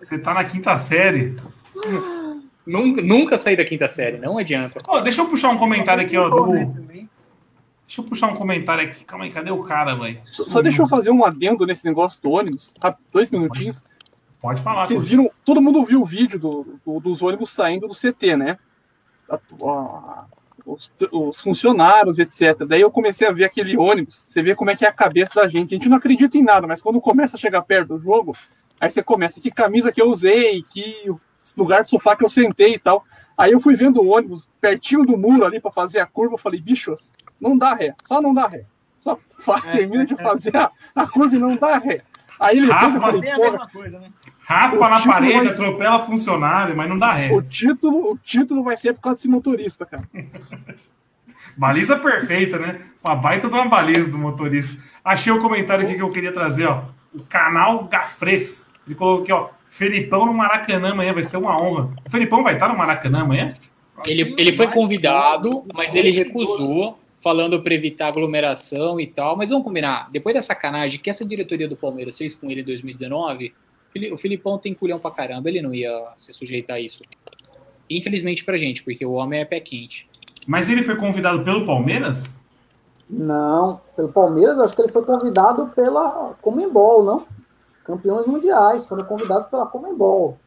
[0.00, 1.36] Você tá na quinta série.
[2.66, 4.80] Nunca, nunca saí da quinta série, não adianta.
[4.86, 6.28] Ó, deixa eu puxar um comentário aqui, ó.
[6.28, 6.52] Do...
[6.52, 9.04] Deixa eu puxar um comentário aqui.
[9.04, 10.20] Calma aí, cadê o cara, velho?
[10.26, 12.96] Só, só deixa eu fazer um adendo nesse negócio do ônibus, tá?
[13.12, 13.82] dois minutinhos.
[14.40, 17.94] Pode falar, Vocês viram, todo mundo viu o vídeo do, do- dos ônibus saindo do
[17.94, 18.58] CT, né?
[19.28, 20.24] A- a-
[20.64, 22.64] os, os funcionários, etc.
[22.66, 25.34] Daí eu comecei a ver aquele ônibus, você vê como é que é a cabeça
[25.34, 25.74] da gente.
[25.74, 28.34] A gente não acredita em nada, mas quando começa a chegar perto do jogo,
[28.80, 31.12] aí você começa, que camisa que eu usei, que
[31.56, 33.04] lugar de sofá que eu sentei e tal.
[33.36, 36.38] Aí eu fui vendo o ônibus pertinho do muro ali para fazer a curva, eu
[36.38, 38.64] falei, bichos, não dá ré, só não dá ré.
[38.98, 42.02] Só fa- termina de fazer a, a curva e não dá ré.
[42.38, 44.08] Aí ele Raspa, falei, Tem a mesma coisa, né?
[44.46, 47.32] Raspa na parede, vai- atropela funcionário, mas não dá ré.
[47.32, 50.02] O título, o título vai ser por causa desse motorista, cara.
[51.56, 52.80] Baliza perfeita, né?
[53.04, 54.80] Uma baita de uma baliza do motorista.
[55.04, 56.84] Achei o comentário aqui que eu queria trazer, ó.
[57.12, 58.69] O canal Gafres.
[58.86, 59.48] Ele colocou aqui, ó.
[59.66, 61.90] Felipão no Maracanã amanhã, vai ser uma honra.
[62.04, 63.54] O Felipão vai estar no Maracanã amanhã?
[64.04, 69.36] Ele, ele foi convidado, mas ele recusou, falando para evitar aglomeração e tal.
[69.36, 72.64] Mas vamos combinar, depois da sacanagem que essa diretoria do Palmeiras fez com ele em
[72.64, 73.52] 2019,
[73.92, 77.02] Fili- o Filipão tem culhão pra caramba, ele não ia se sujeitar a isso.
[77.88, 80.08] Infelizmente pra gente, porque o homem é pé quente.
[80.46, 82.36] Mas ele foi convidado pelo Palmeiras?
[83.08, 87.26] Não, pelo Palmeiras, acho que ele foi convidado pela Comembol, não?
[87.84, 90.38] Campeões mundiais, foram convidados pela Comembol.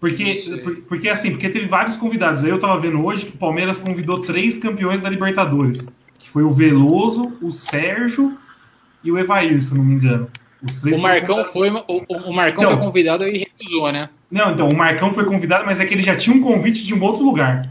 [0.00, 2.42] Porque, por- porque assim, porque teve vários convidados.
[2.42, 5.88] Aí eu tava vendo hoje que o Palmeiras convidou três campeões da Libertadores.
[6.18, 8.36] Que foi o Veloso, o Sérgio
[9.04, 10.28] e o Evair, se eu não me engano.
[10.64, 12.76] Os três O Marcão foi, o, o- o Marcão Então.
[12.76, 14.08] foi convidado e recusou, né?
[14.30, 16.94] Não, então, o Marcão foi convidado, mas é que ele já tinha um convite de
[16.94, 17.62] um outro lugar.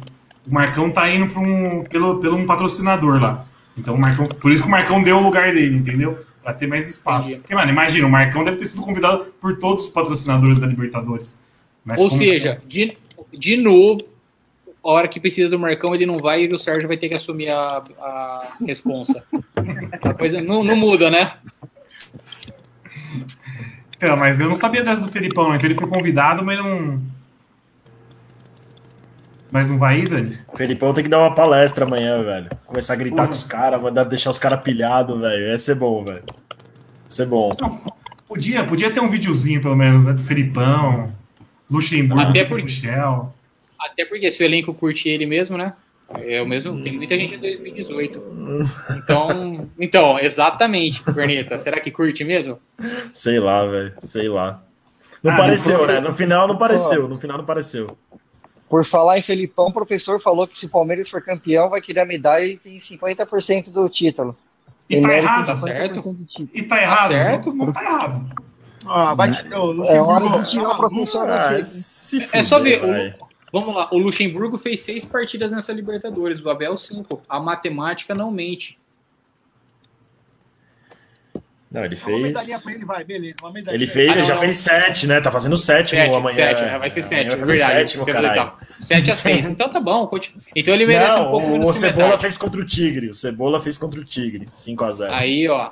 [0.48, 3.46] O Marcão tá indo pra um, pelo, pelo um patrocinador lá.
[3.78, 4.26] Então o Marcão.
[4.26, 6.18] Por isso que o Marcão deu o lugar dele, entendeu?
[6.44, 7.28] Pra ter mais espaço.
[7.28, 7.42] Entendi.
[7.42, 11.40] Porque, mano, imagina, o Marcão deve ter sido convidado por todos os patrocinadores da Libertadores.
[11.98, 12.98] Ou seja, de,
[13.32, 14.04] de novo,
[14.84, 17.14] a hora que precisa do Marcão, ele não vai e o Sérgio vai ter que
[17.14, 19.24] assumir a, a responsa.
[20.02, 21.34] A coisa não, não muda, né?
[23.96, 25.56] Então, mas eu não sabia dessa do Felipão, não.
[25.56, 27.00] Então ele foi convidado, mas não.
[29.52, 30.38] Mas não vai ir, Dani?
[30.56, 32.50] Felipão tem que dar uma palestra amanhã, velho.
[32.66, 33.28] Começar a gritar Porra.
[33.28, 35.48] com os caras, mandar deixar os caras pilhados, velho.
[35.48, 36.24] Ia ser bom, velho.
[36.26, 37.52] Ia ser bom.
[38.28, 40.14] Podia, podia ter um videozinho, pelo menos, né?
[40.14, 41.12] Do Felipão,
[41.70, 43.34] Luxemburgo, Até porque- Michel.
[43.78, 45.74] Até porque se o elenco curte ele mesmo, né?
[46.24, 48.24] É o mesmo, tem muita gente em 2018.
[49.04, 51.58] Então, então exatamente, Perneta.
[51.60, 52.60] Será que curte mesmo?
[53.14, 53.94] Sei lá, velho.
[54.00, 54.62] Sei lá.
[55.24, 56.00] Não Ah, pareceu, né?
[56.00, 57.08] No final não pareceu.
[57.08, 57.98] No final não pareceu.
[58.72, 62.00] Por falar em Felipão, o professor falou que se o Palmeiras for campeão, vai querer
[62.00, 64.34] a medalha e tem 50% do título.
[64.90, 66.14] E tá errado, tá 50% certo.
[66.14, 66.50] do título.
[66.54, 67.08] E tá errado.
[67.10, 67.54] certo.
[67.54, 68.26] Não, tá errado.
[68.88, 69.30] Ah, vai
[69.90, 71.66] É hora de tirar tá o professor da Ah, seca.
[71.66, 73.14] se É só ver.
[73.52, 77.22] O, vamos lá, o Luxemburgo fez seis partidas nessa Libertadores, o Abel cinco.
[77.28, 78.80] A matemática não mente.
[81.72, 82.10] Não, ele maluco.
[82.12, 82.64] Uma medalhinha fez.
[82.64, 83.36] pra ele, vai, beleza.
[83.42, 83.78] Uma medalhinha.
[83.84, 84.42] Ele fez, Ah, ele não, já não.
[84.42, 85.22] fez sete, né?
[85.22, 86.36] Tá fazendo sétimo Sete, amanhã.
[86.36, 87.72] sete, vai ser sete, vai verdade.
[87.74, 88.52] sétimo, caralho.
[88.80, 89.48] 7 a 6.
[89.50, 90.06] Então tá bom.
[90.08, 90.42] continua.
[90.56, 92.22] Então ele merece Não, um pouco o, menos o Cebola metade.
[92.24, 93.10] fez contra o Tigre.
[93.10, 94.48] O Cebola fez contra o Tigre.
[94.54, 95.10] 5x0.
[95.12, 95.72] Aí, ó.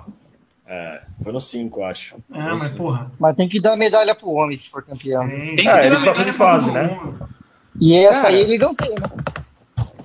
[0.65, 2.15] É, foi no 5, acho.
[2.31, 2.77] Ah, mas cinco.
[2.77, 3.11] porra.
[3.19, 5.27] Mas tem que dar medalha pro homem se for campeão.
[5.27, 6.97] Tem, Ah, que ele dar passou de fase, né?
[7.81, 8.35] E essa Cara.
[8.35, 9.07] aí ele não tem, né?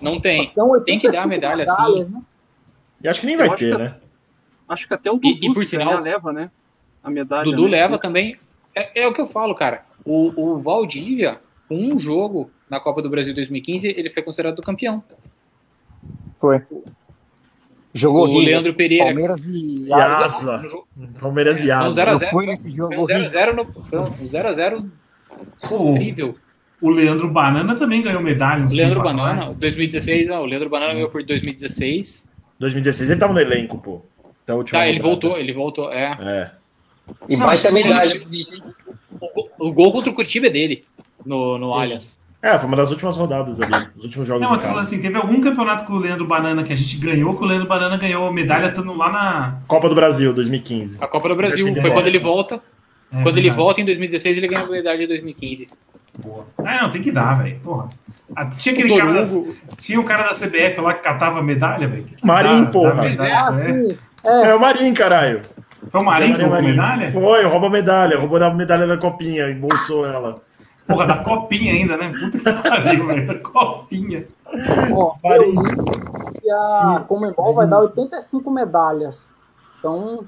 [0.01, 0.45] Não tem.
[0.49, 2.21] São Tem que dar a 85 medalha, medalhas, né?
[3.03, 3.95] E acho que nem vai ter, que- né?
[4.69, 6.51] Acho que até o E- Dudu e por se sinal- leva, né?
[7.03, 7.45] A medalha.
[7.45, 7.71] Dudu né?
[7.81, 8.37] leva também.
[8.75, 9.83] É, é o que eu falo, cara.
[10.05, 11.39] O, o Valdívia,
[11.69, 15.03] com um jogo na Copa do Brasil 2015, ele foi considerado campeão.
[16.41, 16.63] Foi.
[17.93, 18.45] Jogou o horrível.
[18.47, 19.05] Leandro Pereira.
[19.05, 20.65] Palmeiras e E Asa.
[21.21, 21.91] Palmeiras e Não, Asa.
[21.95, 22.31] zero a Eu zero.
[22.33, 23.31] fui nesse jogo Foi um horrível.
[23.31, 23.65] 0x0 no.
[23.85, 24.91] Foi um 0x0
[25.59, 26.37] sofrível.
[26.81, 28.67] O Leandro Banana também ganhou medalha.
[28.67, 29.57] O Leandro Banana, atrás.
[29.57, 32.27] 2016, não, o Leandro Banana ganhou por 2016.
[32.59, 34.03] 2016 ele tava no elenco, pô.
[34.47, 35.03] Tá, ele rodada.
[35.03, 35.93] voltou, ele voltou.
[35.93, 36.17] É.
[36.21, 36.51] É.
[37.29, 38.63] E medalha bonita, hein?
[39.59, 40.85] O, gol- contra o Curitiba é dele,
[41.25, 41.73] no, no Sim.
[41.75, 42.19] Allianz.
[42.43, 43.73] É, foi uma das últimas rodadas ali.
[43.97, 46.27] Os últimos jogos Não, em eu tô falando assim, teve algum campeonato com o Leandro
[46.27, 49.59] Banana que a gente ganhou, que o Leandro Banana ganhou medalha estando lá na.
[49.67, 50.99] Copa do Brasil, 2015.
[51.01, 52.57] A Copa do Brasil, foi quando ele volta.
[53.11, 53.57] É, quando ele verdade.
[53.57, 55.69] volta em 2016, ele ganha a medalha de 2015.
[56.19, 56.47] Boa.
[56.59, 57.59] Ah, não, tem que dar, velho.
[57.61, 57.89] Porra.
[58.37, 59.27] Ah, tinha aquele cara da,
[59.79, 62.05] Tinha o cara da CBF lá que catava medalha, velho.
[62.23, 62.71] Marinho, dá?
[62.71, 62.95] porra.
[62.95, 63.53] Dá medalha, Ah, é.
[63.53, 63.99] sim.
[64.25, 65.43] É, É o Marinho, caralho.
[65.91, 67.13] Foi o Marinho que roubou medalha?
[67.13, 70.41] Foi, roubou medalha, roubou a medalha da copinha, embolsou ela.
[70.87, 72.13] Porra, da copinha ainda, né?
[72.13, 73.27] Puta que pariu, velho.
[73.27, 74.23] Da copinha.
[74.93, 79.35] Ó, li que a Comembol vai dar 85 medalhas.
[79.79, 80.25] Então,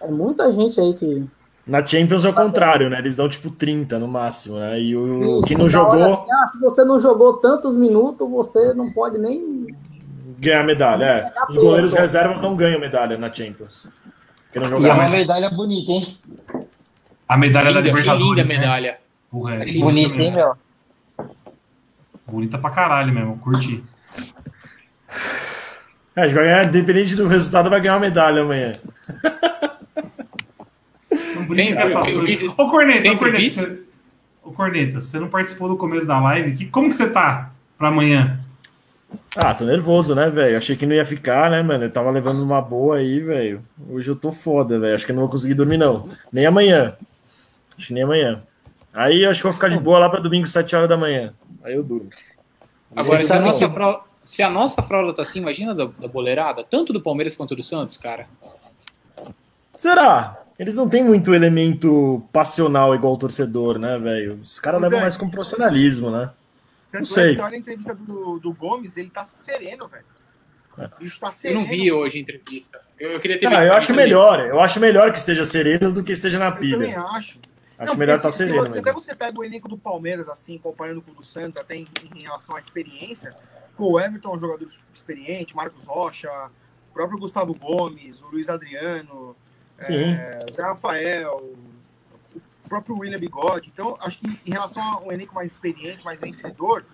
[0.00, 1.28] é muita gente aí que.
[1.66, 2.98] Na Champions é o contrário, né?
[2.98, 4.80] Eles dão tipo 30 no máximo, né?
[4.80, 7.76] E o Isso, que não na hora jogou assim, ah, se você não jogou tantos
[7.76, 9.63] minutos, você não pode nem.
[10.44, 11.04] Ganha medalha.
[11.04, 11.20] É.
[11.22, 13.86] Ganhar Os goleiros reservas não ganham medalha na Champions.
[14.52, 15.00] Que não E é jogaram.
[15.00, 16.18] uma medalha bonita, hein?
[17.28, 18.58] A medalha da Linda, achei linda a Libertadores, né?
[18.58, 18.98] medalha.
[19.30, 20.56] Porra, é Bonita, hein, meu?
[22.26, 23.82] Bonita pra caralho mesmo, curti.
[26.16, 28.72] É, a gente vai ganhar, independente do resultado, vai ganhar uma medalha amanhã.
[31.34, 32.48] Não brinca essas coisas.
[32.56, 33.80] Ô, Corneta, tem ô, Corneta, você...
[34.42, 36.56] Ô, Corneta, você não participou do começo da live.
[36.56, 36.66] Que...
[36.66, 38.40] Como que você tá pra amanhã?
[39.36, 40.56] Ah, tô nervoso, né, velho?
[40.56, 41.84] Achei que não ia ficar, né, mano?
[41.84, 43.62] Eu tava levando uma boa aí, velho.
[43.90, 44.94] Hoje eu tô foda, velho.
[44.94, 46.08] Acho que eu não vou conseguir dormir, não.
[46.32, 46.96] Nem amanhã.
[47.76, 48.42] Acho que nem amanhã.
[48.92, 50.96] Aí eu acho que eu vou ficar de boa lá pra domingo, 7 horas da
[50.96, 51.32] manhã.
[51.64, 52.10] Aí eu durmo.
[52.94, 56.62] Agora, se a, nossa fralda, se a nossa fralda tá assim, imagina da, da boleirada,
[56.62, 58.28] tanto do Palmeiras quanto do Santos, cara.
[59.74, 60.40] Será?
[60.58, 64.38] Eles não têm muito elemento passional igual o torcedor, né, velho?
[64.40, 66.30] Os caras levam mais com profissionalismo, né?
[66.98, 67.32] Tanto sei.
[67.32, 70.04] é que olha a entrevista do, do Gomes, ele tá sereno, velho.
[70.98, 71.60] Bicho tá Eu sereno.
[71.60, 72.80] não vi hoje a entrevista.
[72.98, 74.04] Eu, eu queria ter Ah, visto eu acho também.
[74.04, 74.40] melhor.
[74.40, 77.00] Eu acho melhor que esteja sereno do que esteja na Eu também pilha.
[77.00, 77.38] acho.
[77.78, 78.68] Acho Não, melhor estar se- sereno.
[78.70, 81.76] Se até você pega o elenco do Palmeiras, assim, comparando com o do Santos, até
[81.76, 83.34] em, em relação à experiência,
[83.76, 86.28] pô, o Everton é um jogador experiente, Marcos Rocha,
[86.90, 89.36] o próprio Gustavo Gomes, o Luiz Adriano,
[89.78, 90.12] Sim.
[90.14, 91.52] é, o Zé Rafael,
[92.74, 93.70] próprio William Bigode.
[93.72, 96.84] Então, acho que em relação a um elenco mais experiente, mais vencedor,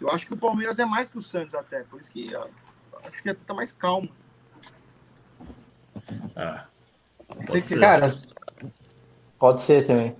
[0.00, 1.80] eu acho que o Palmeiras é mais que o Santos até.
[1.84, 2.46] Por isso que ó,
[3.04, 4.08] acho que tá mais calmo.
[6.34, 6.66] Ah,
[7.46, 7.78] pode ser.
[7.80, 8.08] Cara,
[9.38, 10.16] pode ser também.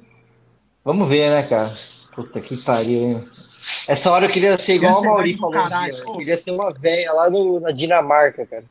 [0.84, 1.70] Vamos ver, né, cara?
[2.14, 3.28] Puta que pariu, hein?
[3.88, 5.70] Essa hora eu queria ser igual o Queria ser Mauri mais do falou.
[5.70, 6.08] caralho, assim.
[6.10, 8.64] Eu queria ser uma velha lá no- na Dinamarca, cara.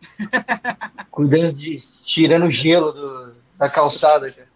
[1.10, 1.76] Cuidando de.
[2.04, 4.49] tirando o gelo do- da calçada, cara.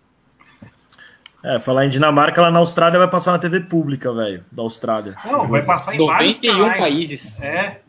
[1.44, 4.42] É, falar em Dinamarca, lá na Austrália vai passar na TV pública, velho.
[4.50, 5.14] Da Austrália.
[5.26, 6.80] Não, vai passar em vários 91 canais.
[6.80, 7.40] países.
[7.42, 7.80] É.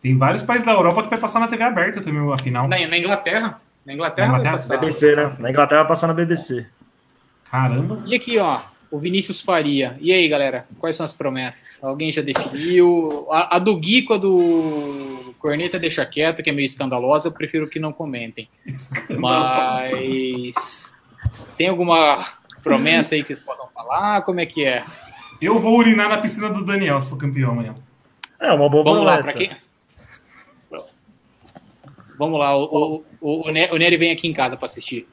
[0.00, 2.68] Tem vários países da Europa que vai passar na TV aberta também, a final.
[2.68, 3.60] Na, na Inglaterra.
[3.84, 4.76] Na Inglaterra, Na vai Inglaterra, passar.
[4.78, 5.32] BBC, né?
[5.40, 6.66] Na Inglaterra vai passar na BBC.
[7.50, 8.00] Caramba.
[8.06, 8.60] E aqui, ó,
[8.92, 9.96] o Vinícius Faria.
[10.00, 11.76] E aí, galera, quais são as promessas?
[11.82, 13.26] Alguém já definiu?
[13.28, 17.32] A, a do Gui com a do Corneta deixa quieto, que é meio escandalosa, eu
[17.32, 18.48] prefiro que não comentem.
[19.18, 20.94] Mas
[21.56, 22.24] tem alguma
[22.64, 24.22] promessa aí que vocês possam falar?
[24.22, 24.82] Como é que é?
[25.40, 27.74] Eu vou urinar na piscina do Daniel se for campeão amanhã.
[28.40, 29.38] É, uma boa Vamos lá, promessa.
[29.38, 29.56] pra quem?
[32.18, 35.08] Vamos lá, o, o, o, o Ne- o Nery vem aqui em casa pra assistir.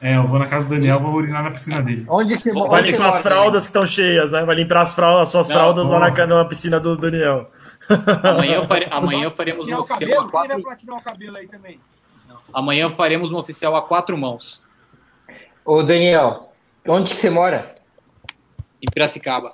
[0.00, 2.06] É, eu vou na casa do Daniel, vou urinar na piscina dele.
[2.08, 4.44] Onde que você, Vai onde limpar as fraldas que estão cheias, né?
[4.44, 7.50] Vai limpar as, fraldas, as suas Não, fraldas lá na, na piscina do Daniel.
[8.22, 10.20] Amanhã, fare- amanhã faremos um o oficial cabelo?
[10.28, 10.62] a quatro.
[10.62, 11.80] platinar o cabelo aí também?
[12.54, 14.62] Amanhã faremos um oficial a quatro mãos.
[15.64, 16.47] Ô, Daniel,
[16.86, 17.68] onde que você mora?
[18.80, 19.52] Em Piracicaba.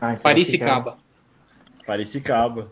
[0.00, 0.98] Ah, Paricicaba.
[1.86, 2.68] Paricicaba.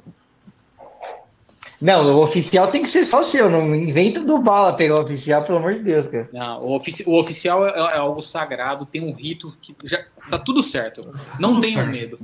[1.80, 3.50] Não, o oficial tem que ser só seu.
[3.50, 6.28] Não inventa do bala pegar o oficial, pelo amor de Deus, cara.
[6.32, 10.38] Não, o, ofici- o oficial é, é algo sagrado, tem um rito que já tá
[10.38, 11.12] tudo certo.
[11.38, 11.90] Não Tudo certo.
[11.90, 12.18] medo.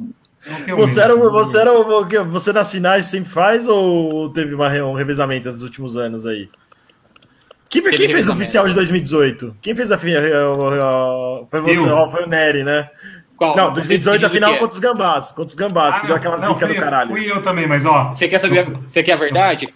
[0.46, 1.12] Não tenho Você medo.
[1.12, 4.82] era, você era o- o que- você nas finais sempre faz ou teve uma, re-
[4.82, 6.48] um revezamento nos últimos anos aí?
[7.70, 9.56] Quem, quem fez o oficial de 2018?
[9.62, 11.46] Quem fez a final?
[11.50, 12.90] Foi você, foi o Nery, né?
[13.36, 13.56] Qual?
[13.56, 14.58] Não, 2018 a Decidido final o quê?
[14.58, 15.28] contra os Gambás.
[15.28, 17.10] Contra os Gambás, que Ah, deu aquela não, zica fui, do caralho.
[17.10, 18.08] Fui eu também, mas ó.
[18.12, 18.68] Você quer saber?
[18.86, 19.72] Você quer a verdade?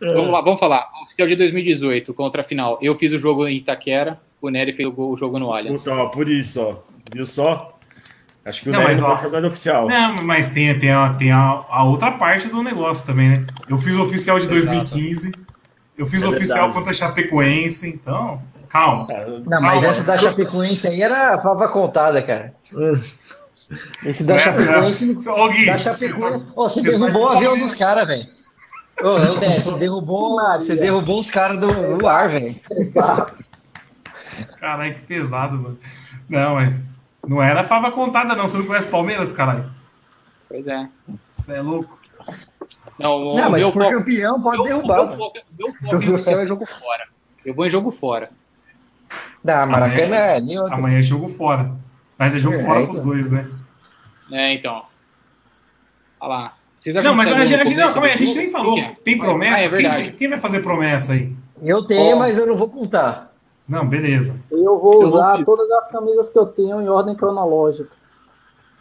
[0.00, 0.14] É.
[0.14, 0.88] Vamos lá, vamos falar.
[1.00, 2.78] O oficial de 2018 contra a final.
[2.80, 5.80] Eu fiz o jogo em Itaquera, o Nery fez o go- o jogo no Allianz.
[5.80, 6.76] Puta, ó, por isso, ó.
[7.12, 7.78] Viu só?
[8.44, 9.88] Acho que o Não, Nery mas, não ó, pode fazer mais oficial.
[9.88, 11.38] Não, mas tem, tem, a, tem a,
[11.68, 13.40] a outra parte do negócio também, né?
[13.68, 15.30] Eu fiz o oficial de 2015.
[15.96, 16.74] Eu fiz É oficial verdade.
[16.74, 19.06] contra a Chapecoense, então, calma.
[19.46, 19.86] Não, mas Calma.
[19.88, 22.54] essa da Chapecoense aí era prova contada, cara.
[24.04, 25.06] Esse da Não é, Chapecoense.
[25.24, 25.32] não.
[25.32, 26.44] Ô, Gui, Da Chapecoense.
[26.56, 28.26] Ô, você você derrubou o avião dos caras, velho.
[29.02, 32.56] Ô, ô, Dé, você derrubou, você derrubou os caras do, do ar, velho.
[34.58, 35.78] Caralho, que pesado, mano.
[36.28, 36.72] Não, é.
[37.26, 38.48] Não era fava contada, não.
[38.48, 39.70] Você não conhece Palmeiras, caralho?
[40.48, 40.88] Pois é.
[41.30, 41.98] Você é louco.
[42.98, 45.96] Não, Não, mas se for foco- campeão, pode meu- derrubar, meu foco, meu foco em
[46.14, 47.04] oficial é jogo fora.
[47.44, 48.28] Eu vou em jogo fora.
[49.44, 50.74] Não, Maracanã é nem outro.
[50.74, 51.74] Amanhã é jogo fora.
[52.18, 52.92] Mas é jogo É, fora então.
[52.92, 53.48] pros dois, né?
[54.30, 54.82] É, então.
[56.20, 56.54] Olha lá.
[56.80, 58.74] Vocês acham Não, mas que a gente, não, calma aí, a gente nem falou.
[58.74, 58.94] Quem que é?
[59.04, 59.54] Tem promessa?
[59.56, 60.12] Ah, é Quem- verdade.
[60.12, 61.32] Quem, vai fazer promessa aí?
[61.62, 63.32] Eu tenho, mas eu não vou contar.
[63.68, 64.36] Não, beleza.
[64.50, 65.44] Eu vou Eu usar fiz.
[65.46, 67.90] todas as camisas que eu tenho em ordem cronológica.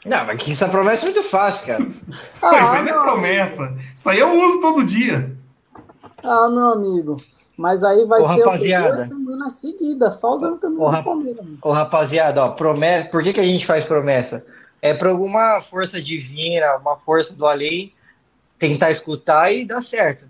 [0.05, 1.83] Não, mas que essa promessa é muito fácil, cara.
[2.39, 3.73] Pô, isso aí não é promessa.
[3.95, 5.35] Isso aí eu uso todo dia.
[6.23, 7.17] Ah, meu amigo.
[7.57, 8.95] Mas aí vai Ô, ser o rapaziada.
[8.95, 11.45] duas semanas seguidas, só usando camisa Ô, do Palmeiras.
[11.61, 13.09] Ô, rapaziada, ó, promessa.
[13.09, 14.45] Por que, que a gente faz promessa?
[14.81, 17.93] É pra alguma força divina, uma força do além,
[18.57, 20.25] tentar escutar e dar certo.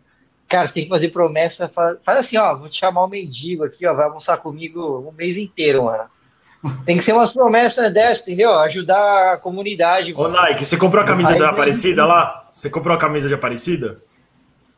[0.50, 1.70] Cara, você tem que fazer promessa.
[1.70, 5.14] Faz, faz assim, ó, vou te chamar um mendigo aqui, ó, vai almoçar comigo um
[5.14, 6.04] mês inteiro, mano.
[6.86, 8.54] Tem que ser umas promessas dessas, entendeu?
[8.60, 10.14] Ajudar a comunidade.
[10.14, 10.36] Ô, mano.
[10.36, 12.48] Nike, você comprou a camisa da Aparecida lá?
[12.52, 14.00] Você comprou a camisa de Aparecida?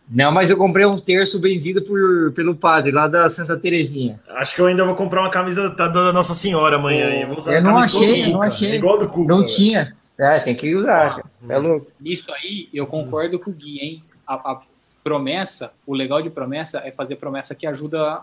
[0.10, 4.20] Não, mas eu comprei um terço benzido por, pelo padre lá da Santa Terezinha.
[4.30, 7.10] Acho que eu ainda vou comprar uma camisa da, da Nossa Senhora amanhã.
[7.10, 7.26] hein?
[7.26, 8.76] Vou usar Eu não achei, eu não achei.
[8.76, 9.28] Igual do Cuca.
[9.34, 9.50] Não velho.
[9.50, 9.94] tinha.
[10.18, 11.24] É, tem que usar, cara.
[11.50, 11.88] É louco.
[12.00, 14.04] Nisso aí, eu concordo com o Gui, hein?
[14.28, 14.62] A, a
[15.04, 18.22] promessa, o legal de promessa é fazer promessa que ajuda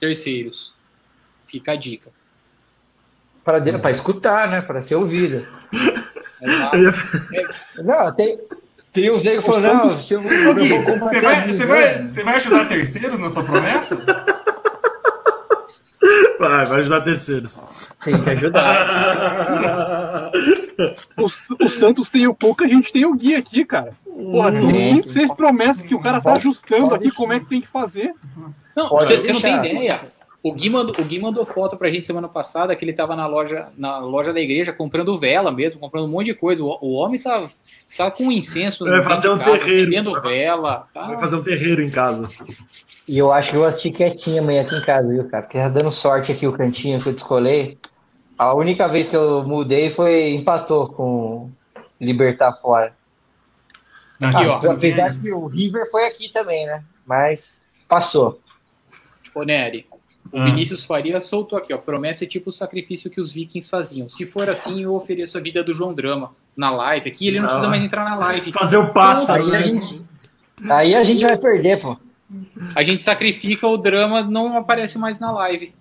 [0.00, 0.72] terceiros.
[1.46, 2.10] Fica a dica.
[3.44, 4.62] Para de- pra escutar, né?
[4.62, 5.42] Para ser ouvida.
[7.82, 8.38] Não, tem,
[8.92, 9.80] tem uns negros falando, não,
[10.84, 13.96] comprar você vai, você, vai, você vai ajudar terceiros na sua promessa?
[16.38, 17.62] Vai, vai ajudar terceiros.
[18.04, 20.30] Tem que ajudar.
[21.16, 21.24] O,
[21.64, 23.92] o Santos tem o Cuca, a gente tem o Gui aqui, cara.
[24.04, 24.78] Porra, são Uhum.
[24.78, 28.12] cinco, seis promessas que o cara tá ajustando aqui como é que tem que fazer.
[28.76, 30.00] Não, Pode você, você não tem ideia.
[30.46, 33.26] O Gui, mandou, o Gui mandou foto pra gente semana passada que ele tava na
[33.26, 36.62] loja, na loja da igreja comprando vela mesmo, comprando um monte de coisa.
[36.62, 37.48] O, o homem tá,
[37.96, 39.90] tá com incenso Vai fazer dentro um casa, terreiro.
[39.90, 40.86] vendendo vela.
[40.92, 41.06] Tá?
[41.06, 42.28] Vai fazer um terreiro em casa.
[43.08, 45.44] E eu acho que eu vou assistir quietinho amanhã aqui em casa, viu, cara?
[45.44, 47.78] Porque tá dando sorte aqui o cantinho que eu descolei.
[48.36, 51.50] A única vez que eu mudei foi empatou com
[51.98, 52.92] Libertar fora.
[54.20, 54.70] Aqui, Ah, ó.
[54.72, 56.84] apesar que o River foi aqui também, né?
[57.06, 58.40] Mas passou.
[59.34, 59.86] Ô, Nery,
[60.32, 60.44] o Ah.
[60.44, 61.78] Vinícius Faria soltou aqui, ó.
[61.78, 64.08] Promessa é tipo o sacrifício que os vikings faziam.
[64.08, 67.28] Se for assim, eu ofereço a vida do João Drama na live aqui.
[67.28, 67.50] Ele não Ah.
[67.50, 68.52] precisa mais entrar na live.
[68.52, 69.62] Fazer o pássaro, Aí a né?
[69.62, 70.02] gente,
[70.70, 71.96] aí a gente vai perder, pô.
[72.74, 75.72] A gente sacrifica o drama, não aparece mais na live.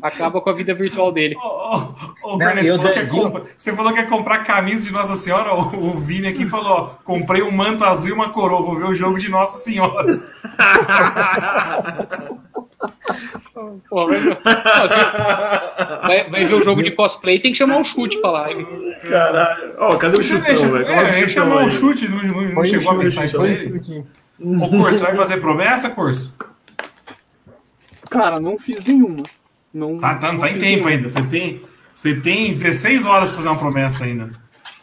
[0.00, 1.34] Acaba com a vida virtual dele.
[1.36, 4.92] Ô, ô, ô, Não, falou que é compra- você falou que é comprar camisa de
[4.92, 5.54] Nossa Senhora.
[5.54, 8.60] O, o Vini aqui falou: ó, comprei um manto azul e uma coroa.
[8.62, 10.06] Vou ver o jogo de Nossa Senhora.
[13.88, 14.18] Pô, vai,
[16.02, 18.66] vai- vai ver o jogo de cosplay, tem que chamar o chute pra live.
[19.08, 19.74] Caralho.
[19.78, 20.86] Ó, cadê o chutão, deixa- velho?
[20.88, 21.66] é, chamou aí.
[21.66, 23.72] o chute, não, não- não chegou a chute, pensar isso ele.
[23.82, 24.04] chute.
[24.38, 26.36] Ô, Corso, você vai fazer promessa, Corso?
[28.10, 29.24] Cara, não fiz nenhuma.
[29.72, 30.90] Não, Tá, tá, não tá em tempo nenhuma.
[30.90, 31.08] ainda.
[31.08, 34.30] Você tem, você tem 16 horas pra fazer uma promessa ainda.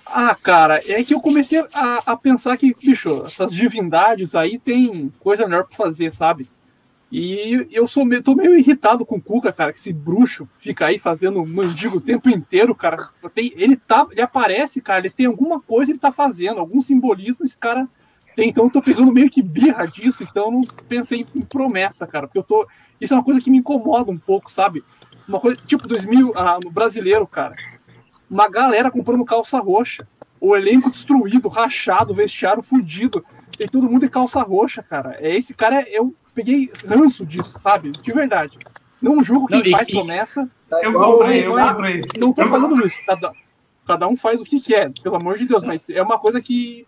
[0.05, 5.11] Ah, cara, é que eu comecei a, a pensar que, bicho, essas divindades aí tem
[5.19, 6.47] coisa melhor pra fazer, sabe?
[7.15, 10.87] E eu sou meio, tô meio irritado com o Cuca, cara, que esse bruxo fica
[10.87, 12.97] aí fazendo mandigo o tempo inteiro, cara.
[13.35, 17.45] Tem, ele tá, ele aparece, cara, ele tem alguma coisa ele tá fazendo, algum simbolismo
[17.45, 17.87] esse cara
[18.35, 18.49] tem.
[18.49, 22.25] Então eu tô pegando meio que birra disso, então eu não pensei em promessa, cara,
[22.25, 22.67] porque eu tô.
[22.99, 24.83] Isso é uma coisa que me incomoda um pouco, sabe?
[25.27, 27.55] Uma coisa, tipo 2000, ah, no brasileiro, cara
[28.33, 30.07] uma galera comprando calça roxa.
[30.41, 33.23] O elenco destruído, rachado, vestiário fudido.
[33.59, 35.15] E todo mundo em calça roxa, cara.
[35.19, 37.91] É esse cara, eu peguei ranço disso, sabe?
[37.91, 38.57] De verdade.
[39.01, 40.49] Não julgo quem Não, faz e- promessa.
[40.69, 42.01] Tá Eu comprei, eu não comprei.
[42.17, 42.95] Não tô Eu- falando isso.
[43.05, 43.31] Cada,
[43.85, 45.63] cada um faz o que quer, pelo amor de Deus.
[45.63, 46.87] Mas é uma coisa que,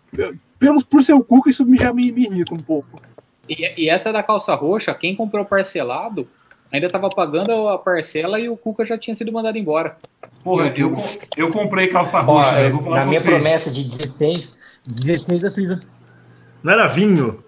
[0.58, 3.00] pelo, por ser o Cuca, isso me- já me, me irrita um pouco.
[3.48, 6.26] E, e essa da calça roxa, quem comprou parcelado
[6.72, 9.96] ainda tava pagando a parcela e o Cuca já tinha sido mandado embora.
[10.42, 10.92] Porra, eu,
[11.36, 12.60] eu comprei calça Ó, roxa.
[12.62, 13.28] eu vou falar na minha você.
[13.30, 15.80] promessa de 16, 16 eu fiz.
[16.62, 17.44] Não era vinho?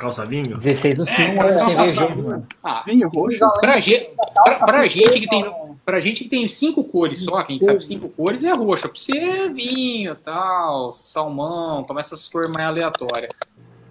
[0.00, 0.54] Calça vinho?
[0.56, 2.26] 16 eu fiz É, jogo, vinho.
[2.28, 2.46] mano.
[2.64, 3.38] Ah, Vinho roxo.
[3.60, 5.44] pra, ge- pra, pra gente que tem.
[5.44, 5.70] não.
[5.84, 8.88] Pra gente que tem cinco cores só, que a gente sabe cinco cores, é roxa.
[8.88, 13.30] Pra você é vinho, tal, salmão, começa essas cores mais aleatórias.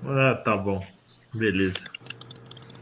[0.05, 0.81] Ah, tá bom.
[1.33, 1.85] Beleza.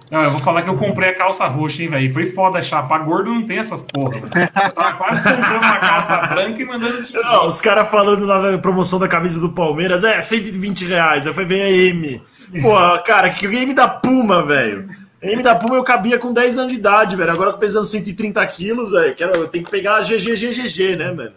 [0.10, 2.14] Não, eu vou falar que eu comprei a calça roxa, hein, velho.
[2.14, 2.88] Foi foda achar.
[2.88, 4.26] Pra gordo não tem essas porra, velho.
[4.66, 7.20] Eu Tava quase comprando uma calça branca e mandando tipo.
[7.22, 11.28] Não, os caras falando lá na promoção da camisa do Palmeiras, é 120 reais.
[11.28, 12.22] Aí foi bem a M.
[12.62, 14.88] Pô, cara, que M da Puma, velho.
[15.22, 17.32] M da Puma eu cabia com 10 anos de idade, velho.
[17.32, 19.16] Agora pesando 130 quilos, velho.
[19.16, 21.34] Quero, eu tenho que pegar a GGGGG, né, mano?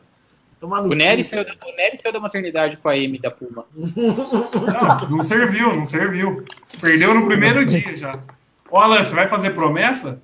[0.60, 1.28] Tomar no O Nery, cu.
[1.30, 3.64] saiu da, o Nery saiu da maternidade com a M da Puma.
[3.74, 6.44] Não, não serviu, não serviu.
[6.80, 8.12] Perdeu no primeiro dia já.
[8.70, 10.20] Ô, Alan, você vai fazer promessa?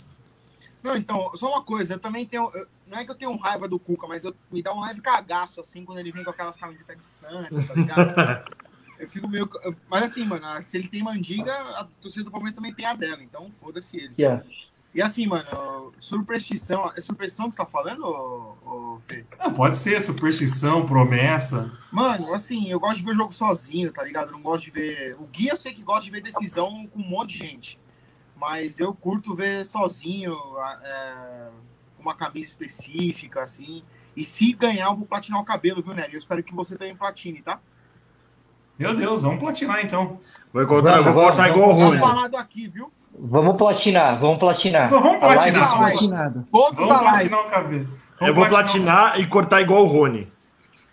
[0.82, 2.50] Não, então, só uma coisa, eu também tenho.
[2.54, 5.00] eu- não é que eu tenho raiva do Cuca, mas eu, me dá um leve
[5.00, 8.44] cagaço, assim, quando ele vem com aquelas camisetas de sangue, tá ligado?
[8.98, 9.48] Eu fico meio.
[9.88, 13.22] Mas assim, mano, se ele tem mandiga, a torcida do Palmeiras também tem a dela.
[13.22, 14.14] Então, foda-se ele.
[14.18, 14.44] Yeah.
[14.96, 16.90] E assim, mano, superstição.
[16.96, 19.26] É superstição que você tá falando, Fê?
[19.38, 21.70] Não, pode ser superstição, promessa.
[21.92, 24.28] Mano, assim, eu gosto de ver jogo sozinho, tá ligado?
[24.28, 25.14] Eu não gosto de ver.
[25.20, 27.80] O Gui eu sei que gosta de ver decisão com um monte de gente.
[28.34, 30.34] Mas eu curto ver sozinho,
[30.82, 31.48] é,
[31.94, 33.82] com uma camisa específica, assim.
[34.16, 36.14] E se ganhar, eu vou platinar o cabelo, viu, Nery?
[36.14, 37.60] Eu espero que você também platine, tá?
[38.78, 40.18] Meu Deus, vamos platinar então.
[40.52, 41.98] Vou encontrar, Vamos, vou cortar vamos, igual o Rony.
[41.98, 42.90] falado aqui, viu?
[43.18, 44.90] Vamos platinar, vamos platinar.
[44.90, 46.46] Vamos A live platinar, platinada.
[46.52, 47.08] Todos Vamos live.
[47.28, 47.88] platinar o cabelo.
[48.20, 50.30] Eu vou platinar e cortar igual o Rony.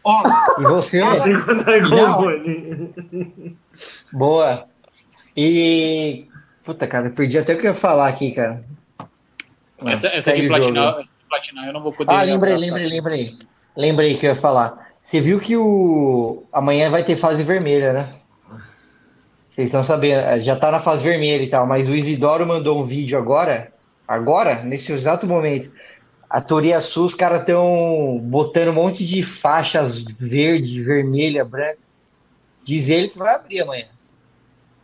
[0.04, 0.22] Ó,
[0.60, 1.02] E você?
[1.46, 2.20] Cortar igual Não.
[2.20, 3.58] o Rony.
[4.12, 4.66] Boa.
[5.36, 6.28] E.
[6.64, 8.64] Puta, cara, eu perdi até o que eu ia falar aqui, cara.
[9.86, 10.98] Essa, essa de platinar,
[11.28, 12.12] platinar eu não vou poder.
[12.14, 13.38] Ah, lembrei, lembrei, lembrei.
[13.76, 14.93] Lembrei que eu ia falar.
[15.04, 16.46] Você viu que o.
[16.52, 18.10] Amanhã vai ter fase vermelha, né?
[19.50, 22.82] Vocês estão sabendo, eh, já tá na fase vermelha e tal, mas o Isidoro mandou
[22.82, 23.72] um vídeo agora,
[24.08, 25.70] agora, nesse exato momento.
[26.30, 31.78] A Toria Sul, os caras estão botando um monte de faixas verde, vermelha, branca.
[32.64, 33.86] Diz ele que vai abrir amanhã.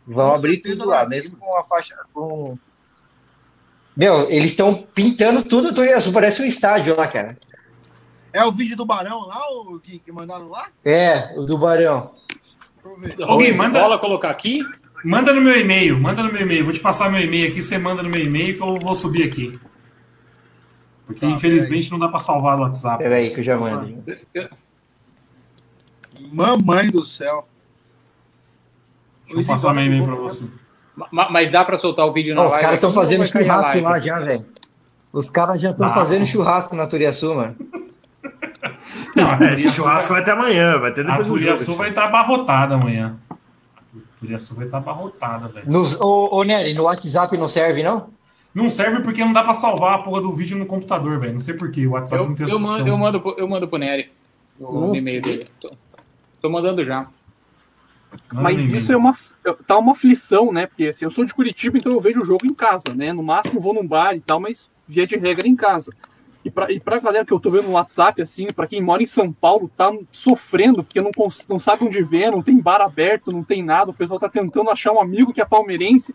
[0.06, 1.96] Vão Com abrir tudo lá, mesmo com a faixa.
[2.12, 2.58] Com...
[3.96, 7.36] Meu, eles estão pintando tudo a Toria Sul, parece um estádio lá, cara.
[8.32, 10.68] É o vídeo do Barão lá, o Gui, que mandaram lá?
[10.84, 12.12] É, o do Barão.
[13.22, 14.60] Alguém manda- Bola colocar aqui.
[15.04, 16.64] Manda no meu e-mail, manda no meu e-mail.
[16.64, 19.22] Vou te passar meu e-mail aqui, você manda no meu e-mail que eu vou subir
[19.24, 19.58] aqui.
[21.06, 23.02] Porque Tá, infelizmente não dá pra salvar no WhatsApp.
[23.02, 24.02] Pera aí que eu já mando.
[26.32, 27.46] Mamãe do céu.
[29.26, 30.44] Deixa eu passar meu e-mail pra você.
[31.10, 33.80] Ma- Mas dá pra soltar o vídeo na Não, os live caras estão fazendo churrasco
[33.80, 34.44] lá já, velho.
[35.12, 35.94] Os caras já estão Ah.
[35.94, 37.56] fazendo churrasco na Turiaçu, mano.
[39.16, 41.50] Não, a É, esse churrasco vai até amanhã, vai ter A depois do jogo.
[41.54, 43.16] Turiaçu vai estar abarrotada amanhã.
[43.30, 45.70] A Turiaçu vai estar abarrotada, velho.
[45.70, 48.10] Nos, ô, ô, Nery, no WhatsApp não serve, não?
[48.54, 51.32] Não serve porque não dá pra salvar a porra do vídeo no computador, velho.
[51.34, 51.86] Não sei porquê.
[51.86, 52.88] O WhatsApp Eu, não tem eu, essa mando, opção.
[52.88, 54.10] eu, mando, pro- eu mando pro Nery
[54.58, 54.94] o Hum.
[54.94, 55.48] e-mail dele.
[55.60, 55.72] Tô,
[56.42, 57.06] tô mandando já.
[58.32, 59.16] Mas isso é uma,
[59.66, 60.66] tá uma aflição, né?
[60.66, 63.12] Porque assim, eu sou de Curitiba, então eu vejo o jogo em casa, né?
[63.12, 65.92] No máximo vou num bar e tal, mas via de regra em casa.
[66.44, 69.02] E pra, e pra galera que eu tô vendo no WhatsApp, assim, pra quem mora
[69.02, 71.10] em São Paulo, tá sofrendo, porque não,
[71.48, 73.90] não sabe onde ver, não tem bar aberto, não tem nada.
[73.90, 76.14] O pessoal tá tentando achar um amigo que é palmeirense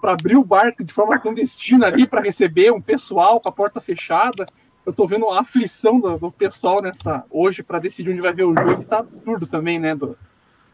[0.00, 3.80] para abrir o bar de forma clandestina ali para receber um pessoal com a porta
[3.80, 4.46] fechada.
[4.84, 8.44] Eu tô vendo a aflição do, do pessoal nessa hoje para decidir onde vai ver
[8.44, 9.94] o jogo, que tá absurdo também, né?
[9.94, 10.16] Do,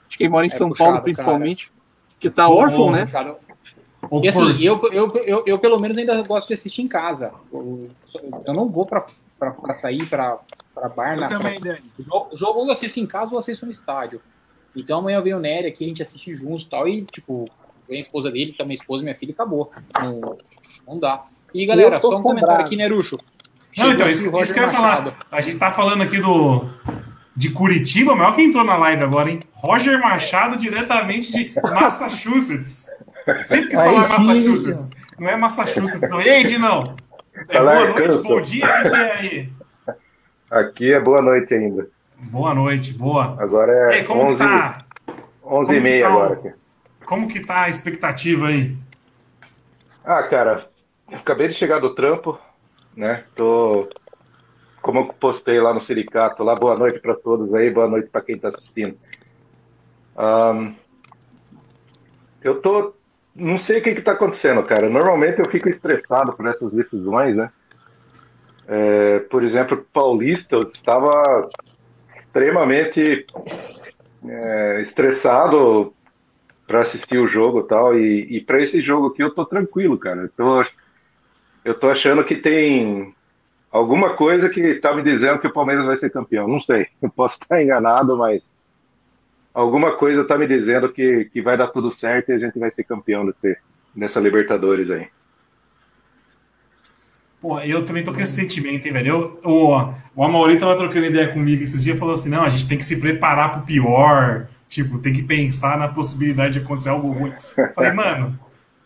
[0.09, 1.73] de quem mora em É São puxado, Paulo, principalmente,
[2.21, 3.07] que tá órfão, né?
[3.07, 3.37] Cara,
[4.23, 7.31] E assim, eu, eu, eu, eu pelo menos ainda gosto de assistir em casa.
[7.53, 7.89] Eu,
[8.47, 9.07] eu não vou pra,
[9.39, 10.39] pra, pra sair pra,
[10.75, 11.15] pra bar.
[11.15, 11.85] Eu na, também, Dani.
[11.99, 14.21] O jogo, o jogo ou eu assisto em casa ou eu assisto no estádio.
[14.77, 16.89] Então amanhã vem o Nery aqui, a gente assiste junto e tal.
[16.89, 17.45] E, tipo,
[17.89, 19.71] vem a esposa dele, tá minha esposa e minha filha e acabou.
[20.01, 20.37] Não,
[20.87, 21.25] não dá.
[21.55, 23.19] E galera, Eu só um comentário aqui, Nerucho.
[23.77, 25.17] Não, então, isso, isso que eu ia falar.
[25.31, 26.69] A gente tá falando aqui do
[27.35, 29.41] de Curitiba, mas olha quem entrou na live agora, hein?
[29.53, 32.89] Roger Machado, diretamente de Massachusetts.
[33.45, 34.91] Sempre que falar Massachusetts,
[35.21, 36.21] não é Massachusetts, não.
[36.21, 36.83] E aí, Dinão?
[37.49, 39.53] É boa noite, bom dia, o que que é aí?
[40.51, 41.89] Aqui é boa noite ainda.
[42.19, 43.37] Boa noite, boa.
[43.41, 44.85] Agora E é aí, como que 11, tá?
[45.45, 46.33] 11 como e que meia tá agora.
[46.35, 46.53] aqui.
[47.05, 48.77] Como que tá a expectativa aí?
[50.05, 50.69] Ah, cara,
[51.13, 52.39] acabei de chegar do trampo,
[52.97, 53.25] né?
[53.35, 53.89] Tô,
[54.81, 58.21] como eu postei lá no sindicato, lá, boa noite para todos aí, boa noite para
[58.23, 58.97] quem tá assistindo.
[60.17, 60.75] Ahn,
[62.43, 62.95] eu tô,
[63.35, 64.89] não sei o que que tá acontecendo, cara.
[64.89, 67.51] Normalmente eu fico estressado por essas decisões, né?
[68.69, 71.49] É, por exemplo, Paulista, eu estava
[72.15, 73.27] extremamente
[74.25, 75.93] é, estressado
[76.67, 77.99] para assistir o jogo tal.
[77.99, 80.23] E, e para esse jogo aqui eu tô tranquilo, cara.
[80.23, 80.65] Eu tô,
[81.65, 83.15] eu tô achando que tem
[83.71, 86.47] alguma coisa que tá me dizendo que o Palmeiras vai ser campeão.
[86.47, 88.51] Não sei, eu posso estar enganado, mas
[89.55, 92.71] alguma coisa tá me dizendo que, que vai dar tudo certo e a gente vai
[92.71, 93.57] ser campeão desse,
[93.95, 95.07] dessa Libertadores aí.
[97.41, 99.09] Pô, eu também tô com esse sentimento, hein, velho?
[99.09, 102.49] Eu, o, o Amaury tava trocando ideia comigo esses dias e falou assim: não, a
[102.49, 104.47] gente tem que se preparar pro pior.
[104.69, 107.33] Tipo, tem que pensar na possibilidade de acontecer algo ruim.
[107.59, 108.35] Eu Falei, mano,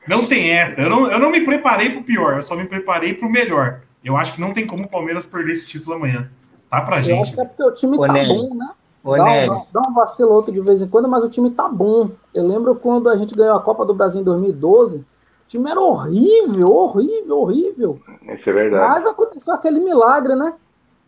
[0.08, 0.80] não tem essa.
[0.80, 3.82] Eu não, eu não me preparei pro pior, eu só me preparei pro melhor.
[4.02, 6.28] Eu acho que não tem como o Palmeiras perder esse título amanhã.
[6.70, 7.22] Tá pra Eu gente.
[7.22, 8.28] acho que é porque o time Ô, tá Nery.
[8.28, 8.68] bom, né?
[9.06, 11.48] Ô, Dá um, dá, dá um vacilo outro de vez em quando, mas o time
[11.50, 12.10] tá bom.
[12.34, 15.04] Eu lembro quando a gente ganhou a Copa do Brasil em 2012, o
[15.46, 17.98] time era horrível, horrível, horrível.
[18.22, 18.88] Isso é verdade.
[18.88, 20.54] Mas aconteceu aquele milagre, né?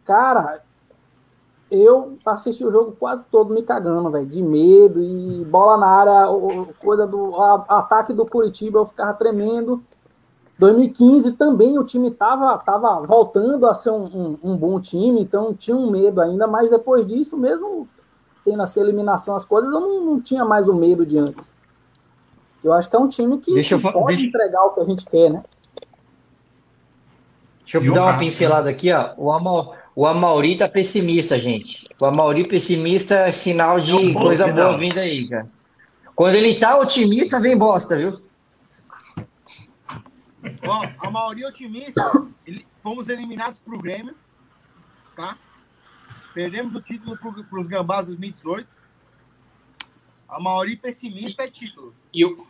[0.04, 0.62] Cara,
[1.68, 6.28] eu assisti o jogo quase todo me cagando, velho, de medo e bola na área,
[6.80, 9.82] coisa do a, ataque do Curitiba, eu ficava tremendo.
[10.58, 15.54] 2015 também o time tava, tava voltando a ser um, um, um, bom time, então
[15.54, 17.88] tinha um medo ainda, mas depois disso, mesmo
[18.44, 21.54] tendo essa eliminação, as coisas, eu não, não tinha mais o medo de antes.
[22.64, 24.26] Eu acho que é um time que, deixa que eu, pode deixa...
[24.26, 25.44] entregar o que a gente quer, né?
[27.60, 29.10] Deixa eu dar uma pincelada aqui, ó.
[29.16, 31.86] O, Ama, o Amauri tá pessimista, gente.
[32.00, 34.68] O Amauri pessimista é sinal de é um coisa sinal.
[34.68, 35.46] boa vindo aí, cara.
[36.16, 38.18] Quando ele tá otimista, vem bosta, viu?
[40.62, 42.00] Bom, a maioria otimista,
[42.46, 44.14] ele, fomos eliminados pro Grêmio,
[45.16, 45.36] tá?
[46.32, 48.68] Perdemos o título para os Gambás 2018.
[50.28, 51.94] A maioria pessimista é título.
[52.12, 52.46] E o,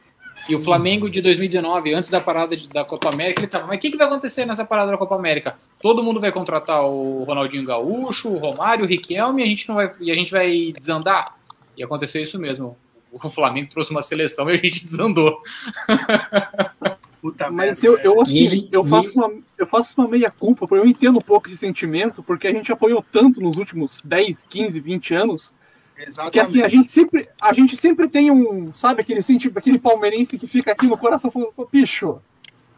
[0.49, 3.79] e o Flamengo de 2019, antes da parada de, da Copa América, ele tava, mas
[3.79, 5.57] o que, que vai acontecer nessa parada da Copa América?
[5.81, 9.77] Todo mundo vai contratar o Ronaldinho Gaúcho, o Romário, o Riquelme, e a gente não
[9.77, 11.37] vai, e a gente vai desandar?
[11.77, 12.77] E aconteceu isso mesmo.
[13.11, 15.43] O Flamengo trouxe uma seleção e a gente desandou.
[17.21, 20.87] Puta Mas eu, eu, assim, eu, faço uma, eu faço uma meia culpa, porque eu
[20.87, 25.15] entendo um pouco esse sentimento, porque a gente apoiou tanto nos últimos 10, 15, 20
[25.15, 25.53] anos,
[25.97, 26.33] Exatamente.
[26.33, 30.39] que assim, a gente sempre, a gente sempre tem um, sabe, aquele sentido, aquele palmeirense
[30.39, 32.21] que fica aqui no coração falando, bicho,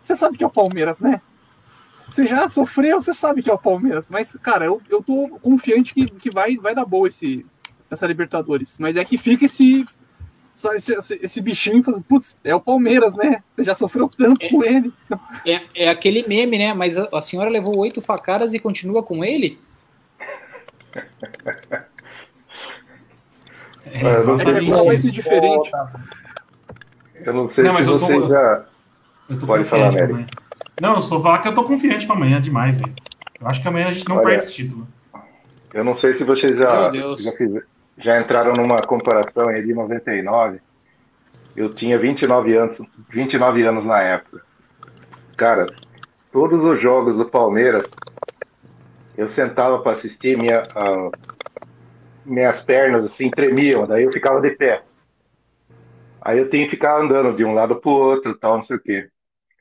[0.03, 1.21] você sabe que é o Palmeiras, né?
[2.09, 4.11] Você já sofreu, você sabe que é o Palmeiras.
[4.11, 7.47] Mas, cara, eu, eu tô confiante que, que vai, vai dar boa esse,
[7.89, 8.77] essa Libertadores.
[8.81, 9.87] Mas é que fica esse
[10.65, 13.43] esse, esse, esse bichinho falando, putz, é o Palmeiras, né?
[13.55, 14.93] Você já sofreu tanto é, com ele.
[15.47, 16.75] É, é aquele meme, né?
[16.75, 19.59] Mas a, a senhora levou oito facadas e continua com ele?
[23.87, 25.71] É, eu não sei se diferente.
[27.15, 28.65] Eu não sei não, mas se eu tô, você já...
[29.29, 30.27] Eu tô Pode falar, Nery.
[30.81, 32.95] Não, eu só falar que eu tô confiante pra amanhã demais, velho.
[33.41, 34.89] Eu acho que amanhã a gente não Olha, perde esse título.
[35.73, 37.67] Eu não sei se vocês já, já, fizeram,
[38.03, 40.61] já entraram numa comparação aí de 99.
[41.57, 42.81] Eu tinha 29 anos,
[43.13, 44.43] 29 anos na época.
[45.37, 45.67] Cara,
[46.33, 47.87] todos os jogos do Palmeiras,
[49.17, 51.11] eu sentava para assistir, minha, uh,
[52.25, 54.83] minhas pernas assim tremiam, daí eu ficava de pé.
[56.23, 58.77] Aí eu tinha que ficar andando de um lado para o outro, tal, não sei
[58.77, 59.09] o quê.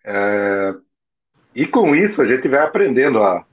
[0.04, 0.76] É...
[1.56, 3.46] E com isso a gente vai aprendendo a,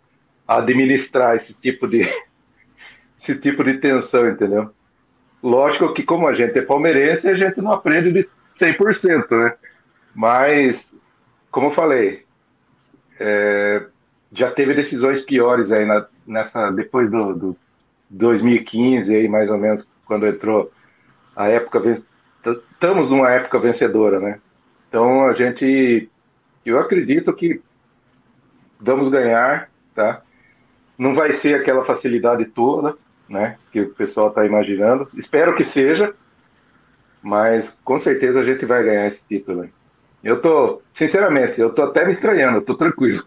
[0.46, 2.02] a administrar esse tipo de
[3.18, 4.75] esse tipo de tensão, entendeu?
[5.42, 9.54] Lógico que como a gente é palmeirense, a gente não aprende de 100%, né?
[10.14, 10.92] Mas,
[11.50, 12.24] como eu falei,
[13.20, 13.86] é,
[14.32, 17.56] já teve decisões piores aí na, nessa depois do, do
[18.10, 20.72] 2015 aí mais ou menos quando entrou
[21.34, 21.82] a época
[22.72, 24.40] estamos numa época vencedora, né?
[24.88, 26.08] Então a gente
[26.64, 27.60] eu acredito que
[28.80, 30.22] vamos ganhar, tá?
[30.98, 32.96] Não vai ser aquela facilidade toda,
[33.28, 33.56] né?
[33.72, 35.08] Que o pessoal está imaginando.
[35.14, 36.14] Espero que seja,
[37.22, 39.68] mas com certeza a gente vai ganhar esse título.
[40.22, 43.22] Eu tô, sinceramente, eu tô até me estranhando, eu tô tranquilo.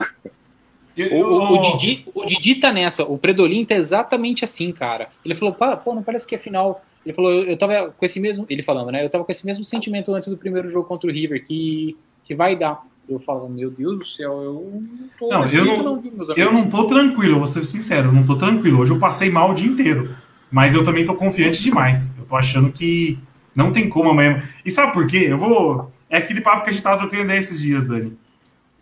[0.98, 5.08] O, o, o, Didi, o Didi tá nessa, o Predolin tá exatamente assim, cara.
[5.24, 6.84] Ele falou, pô, não parece que é final.
[7.06, 9.06] Ele falou, eu, eu tava com esse mesmo, ele falando, né?
[9.06, 11.96] Eu tava com esse mesmo sentimento antes do primeiro jogo contra o River, que,
[12.26, 12.84] que vai dar.
[13.10, 15.30] Eu falo, meu Deus do céu, eu não tô.
[15.30, 18.80] Não, eu não, não eu não tô tranquilo, vou ser sincero, eu não tô tranquilo.
[18.80, 20.16] Hoje eu passei mal o dia inteiro.
[20.52, 22.16] Mas eu também tô confiante demais.
[22.18, 23.18] Eu tô achando que
[23.56, 24.44] não tem como amanhã.
[24.64, 25.26] E sabe por quê?
[25.30, 25.92] Eu vou.
[26.08, 28.16] É aquele papo que a gente tava trocando esses dias, Dani.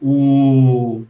[0.02, 1.04] O.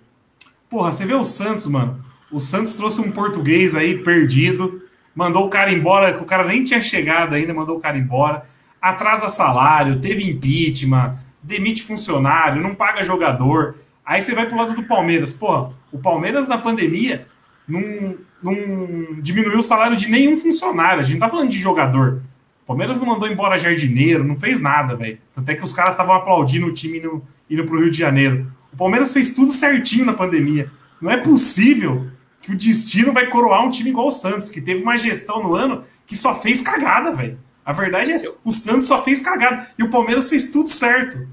[0.70, 2.00] Porra, você vê o Santos, mano.
[2.32, 4.82] O Santos trouxe um português aí perdido,
[5.16, 8.46] mandou o cara embora, que o cara nem tinha chegado ainda, mandou o cara embora.
[8.82, 11.16] Atrasa salário, teve impeachment
[11.48, 13.78] demite funcionário, não paga jogador.
[14.06, 15.34] Aí você vai pro lado do Palmeiras.
[15.34, 17.26] Pô, o Palmeiras na pandemia
[17.68, 21.00] não, não diminuiu o salário de nenhum funcionário.
[21.00, 22.22] A gente não tá falando de jogador.
[22.64, 25.18] O Palmeiras não mandou embora jardineiro, não fez nada, velho.
[25.36, 28.52] Até que os caras estavam aplaudindo o time indo, indo pro Rio de Janeiro.
[28.74, 30.70] O Palmeiras fez tudo certinho na pandemia.
[31.02, 32.08] Não é possível
[32.42, 35.56] que o destino vai coroar um time igual o Santos, que teve uma gestão no
[35.56, 37.40] ano que só fez cagada, velho.
[37.68, 41.28] A verdade é o Santos só fez cagada e o Palmeiras fez tudo certo.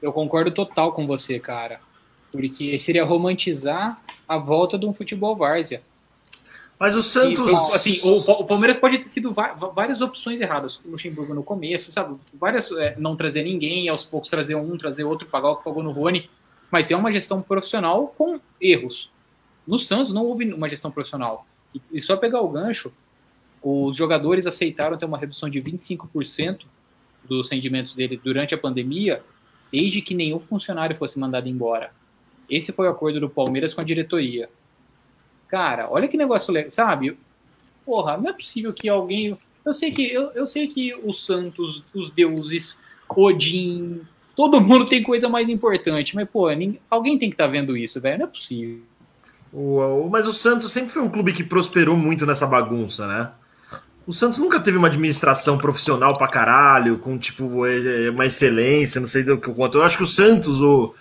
[0.00, 1.80] Eu concordo total com você, cara.
[2.30, 5.82] Porque seria romantizar a volta de um futebol várzea.
[6.78, 7.50] Mas o Santos.
[7.50, 9.34] E, assim, o, o, Palmeiras pode ter sido
[9.74, 10.80] várias opções erradas.
[10.84, 12.16] O Luxemburgo no começo, sabe?
[12.34, 12.70] Várias.
[12.70, 15.90] É, não trazer ninguém, aos poucos trazer um, trazer outro, pagar o que pagou no
[15.90, 16.30] Rony.
[16.70, 19.10] Mas tem uma gestão profissional com erros.
[19.66, 21.44] No Santos não houve uma gestão profissional.
[21.74, 22.92] E, e só pegar o gancho,
[23.64, 26.60] os jogadores aceitaram ter uma redução de 25%
[27.24, 29.22] dos rendimentos dele durante a pandemia
[29.72, 31.90] desde que nenhum funcionário fosse mandado embora.
[32.48, 34.48] Esse foi o acordo do Palmeiras com a diretoria.
[35.48, 37.16] Cara, olha que negócio legal, sabe?
[37.84, 39.36] porra, não é possível que alguém.
[39.64, 44.00] Eu sei que, eu, eu sei que os santos, os deuses, Odin,
[44.34, 47.76] todo mundo tem coisa mais importante, mas, pô, ninguém, alguém tem que estar tá vendo
[47.76, 48.18] isso, velho.
[48.18, 48.80] Não é possível.
[49.52, 53.30] O, mas o Santos sempre foi um clube que prosperou muito nessa bagunça, né?
[54.06, 59.00] O Santos nunca teve uma administração profissional pra caralho, com tipo é, é, uma excelência,
[59.00, 59.78] não sei do que quanto.
[59.78, 60.94] Eu acho que o Santos, o,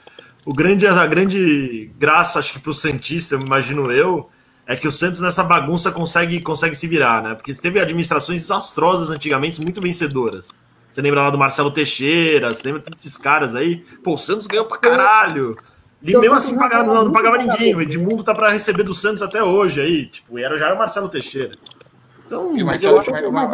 [0.46, 4.30] o grande, a grande graça, acho que pro Santista, imagino eu,
[4.66, 7.36] é que o Santos nessa bagunça consegue, consegue se virar, né?
[7.36, 10.50] Porque teve administrações desastrosas antigamente, muito vencedoras.
[10.90, 13.84] Você lembra lá do Marcelo Teixeira, você lembra desses caras aí?
[14.02, 15.58] Pô, o Santos ganhou pra caralho.
[16.02, 17.74] E mesmo assim pagava, não, não pagava ninguém.
[17.74, 20.06] O Edmundo tá para receber do Santos até hoje aí.
[20.06, 21.54] Tipo, era, já era o Marcelo Teixeira.
[22.34, 23.02] Então, Marcelo, a,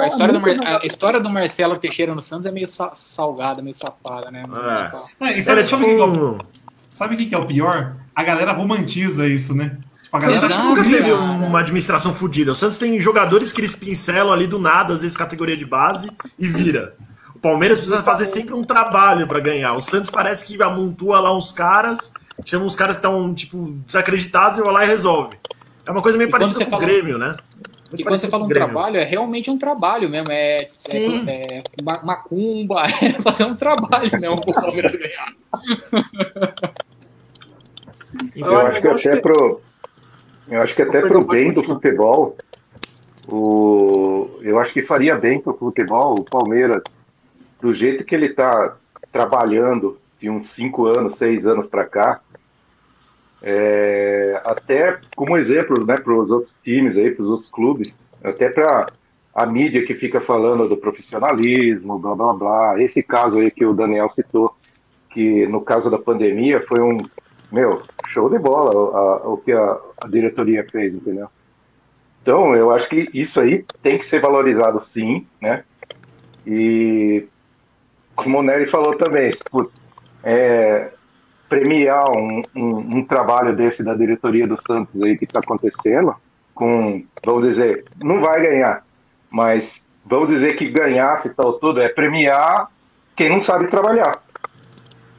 [0.07, 4.43] história do, a história do Marcelo Teixeira no Santos é meio salgada, meio safada, né?
[5.21, 5.37] É.
[5.37, 6.45] É, sabe, tipo...
[6.89, 7.95] sabe o que, é o pior?
[8.15, 9.77] A galera romantiza isso, né?
[10.03, 10.37] Tipo, a galera...
[10.37, 12.51] O Santos nunca teve uma administração fodida.
[12.51, 16.09] O Santos tem jogadores que eles pincelam ali do nada, às vezes categoria de base,
[16.37, 16.95] e vira.
[17.35, 19.73] O Palmeiras precisa fazer sempre um trabalho para ganhar.
[19.73, 22.11] O Santos parece que amontoa lá uns caras
[22.45, 25.37] chama uns caras que estão, tipo, desacreditados e vai lá e resolve.
[25.85, 27.35] É uma coisa meio e parecida com o Grêmio, né?
[27.89, 30.31] Muito e quando você fala um trabalho, é realmente um trabalho mesmo.
[30.31, 30.57] É,
[30.91, 35.33] é, é macumba, é fazer um trabalho mesmo para o Palmeiras ganhar.
[38.35, 39.61] Eu acho que até pro,
[40.49, 42.37] eu acho que até pro bem do futebol,
[43.27, 46.83] o, eu acho que faria bem pro futebol o Palmeiras,
[47.59, 48.75] do jeito que ele está
[49.11, 52.21] trabalhando de uns cinco anos, seis anos para cá,
[53.41, 57.93] é, até como exemplo né, para os outros times, para os outros clubes,
[58.23, 58.87] até para
[59.33, 62.81] a mídia que fica falando do profissionalismo, blá blá blá.
[62.81, 64.55] Esse caso aí que o Daniel citou,
[65.11, 66.97] que no caso da pandemia foi um,
[67.51, 71.29] meu, show de bola a, a, o que a, a diretoria fez, entendeu?
[72.21, 75.63] Então, eu acho que isso aí tem que ser valorizado sim, né?
[76.45, 77.25] E
[78.15, 79.31] como o Nery falou também,
[80.23, 80.91] é,
[81.49, 86.15] premiar um, um, um, trabalho desse da diretoria do Santos aí que está acontecendo,
[86.53, 88.85] com, vamos dizer, não vai ganhar,
[89.29, 92.69] mas vamos dizer que ganhasse tal tudo, é premiar
[93.15, 94.21] quem não sabe trabalhar.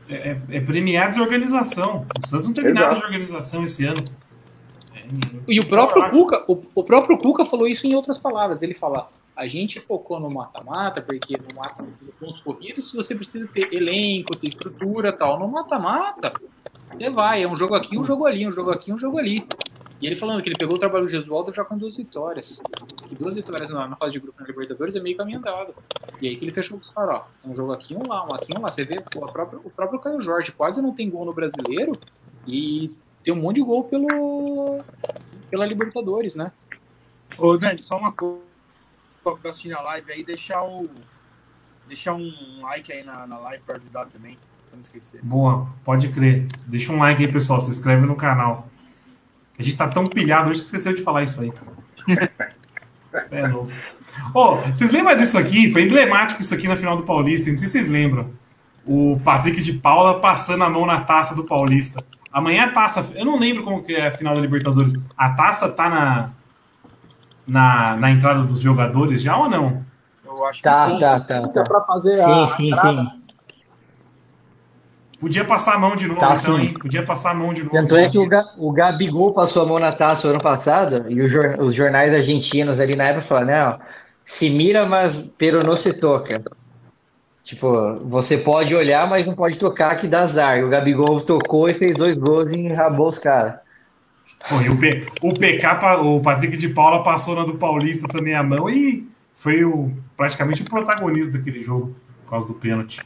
[0.08, 2.06] É, é, é premiar desorganização.
[2.18, 2.84] O Santos não teve Exato.
[2.84, 4.02] nada de organização esse ano.
[4.94, 5.04] É,
[5.46, 8.62] e o próprio Cuca, o, o próprio Cuca falou isso em outras palavras.
[8.62, 11.84] Ele fala: a gente focou no mata-mata, porque no mata
[12.18, 15.38] pontos corridos você precisa ter elenco, ter estrutura tal.
[15.38, 16.32] No mata-mata,
[16.90, 19.46] você vai, é um jogo aqui, um jogo ali, um jogo aqui, um jogo ali.
[20.00, 22.60] E ele falando que ele pegou o trabalho do Gesualdo já com duas vitórias.
[23.06, 25.74] Que duas vitórias na, na fase de grupo na Libertadores é meio caminho andado.
[26.20, 27.48] E aí que ele fechou com os caras, ó.
[27.48, 28.70] Um jogo aqui, um lá, um aqui, um lá.
[28.70, 31.98] Você vê, pô, própria, o próprio Caio Jorge quase não tem gol no brasileiro
[32.46, 32.90] e
[33.22, 34.82] tem um monte de gol pelo,
[35.50, 36.50] pela Libertadores, né?
[37.38, 38.49] Ô, Dani, só uma coisa
[39.22, 40.88] que tá assistindo a live aí, deixar o.
[41.86, 42.32] Deixar um
[42.62, 44.38] like aí na, na live para ajudar também.
[44.66, 45.20] Pra não esquecer.
[45.22, 46.46] Boa, pode crer.
[46.66, 47.60] Deixa um like aí, pessoal.
[47.60, 48.68] Se inscreve no canal.
[49.58, 51.52] A gente tá tão pilhado hoje que esqueceu de falar isso aí.
[53.30, 53.70] é louco.
[54.34, 55.70] Oh, vocês lembram disso aqui?
[55.72, 57.50] Foi emblemático isso aqui na final do Paulista.
[57.50, 58.32] Não sei se vocês lembram.
[58.86, 62.02] O Patrick de Paula passando a mão na taça do Paulista.
[62.32, 63.12] Amanhã a taça.
[63.14, 64.94] Eu não lembro como que é a final da Libertadores.
[65.16, 66.30] A taça tá na,
[67.50, 69.84] na, na entrada dos jogadores já ou não?
[70.24, 70.98] Eu acho tá, que sim.
[71.00, 71.64] Tá, tá, tá.
[71.64, 73.02] Pra fazer sim, sim, entrada.
[73.02, 73.20] sim.
[75.20, 76.72] Podia passar a mão de novo, tá, então, hein?
[76.72, 77.72] Podia passar a mão de novo.
[77.72, 81.20] Tanto é que o, Ga, o Gabigol passou a mão na taça ano passado e
[81.20, 83.86] os jornais argentinos ali na época falaram, não,
[84.24, 86.42] se mira, mas pero não se toca.
[87.42, 90.64] Tipo, você pode olhar, mas não pode tocar, que dá azar.
[90.64, 93.56] O Gabigol tocou e fez dois gols e enrabou os caras.
[94.48, 98.70] O, P, o PK, o Patrick de Paula passou na do Paulista também a mão
[98.70, 101.94] e foi o, praticamente o protagonista daquele jogo,
[102.24, 103.00] por causa do pênalti.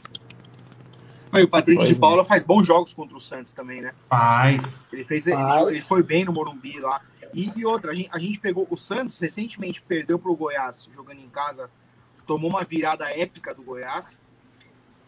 [1.33, 2.25] E o Patrick pois de Paula é.
[2.25, 3.93] faz bons jogos contra o Santos também, né?
[4.07, 4.85] Faz.
[4.93, 5.61] Ele, fez, faz.
[5.61, 7.01] Ele, ele, foi bem no Morumbi lá.
[7.33, 10.87] E, e outra, a gente, a gente, pegou o Santos, recentemente perdeu para o Goiás,
[10.95, 11.69] jogando em casa,
[12.25, 14.17] tomou uma virada épica do Goiás.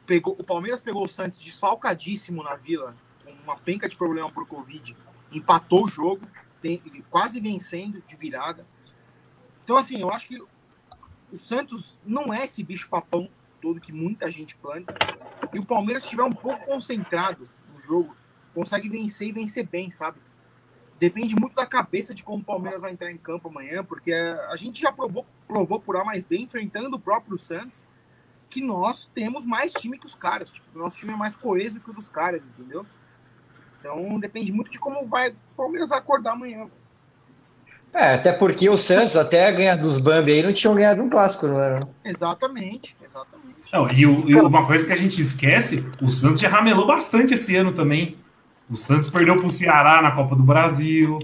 [0.05, 4.45] Pegou, o Palmeiras pegou o Santos desfalcadíssimo na vila, com uma penca de problema por
[4.45, 4.93] Covid
[5.31, 6.27] empatou o jogo,
[6.61, 8.65] tem, quase vencendo de virada.
[9.63, 10.41] Então, assim, eu acho que
[11.31, 13.29] o Santos não é esse bicho papão
[13.61, 14.93] todo que muita gente planta.
[15.53, 18.15] E o Palmeiras, se estiver um pouco concentrado no jogo,
[18.53, 20.19] consegue vencer e vencer bem, sabe?
[20.99, 24.55] Depende muito da cabeça de como o Palmeiras vai entrar em campo amanhã, porque a
[24.55, 27.85] gente já provou, provou por A mais B, enfrentando o próprio Santos,
[28.49, 30.49] que nós temos mais time que os caras.
[30.49, 32.85] Tipo, nosso time é mais coeso que o dos caras, entendeu?
[33.79, 36.67] Então depende muito de como vai o Palmeiras acordar amanhã.
[37.93, 41.47] É, até porque o Santos, até ganhar dos Bambi aí, não tinham ganhado um clássico,
[41.47, 41.87] não era?
[42.03, 43.57] Exatamente, exatamente.
[43.71, 47.33] Não, e, o- e uma coisa que a gente esquece, o Santos já ramelou bastante
[47.33, 48.17] esse ano também.
[48.69, 51.19] O Santos perdeu pro Ceará na Copa do Brasil.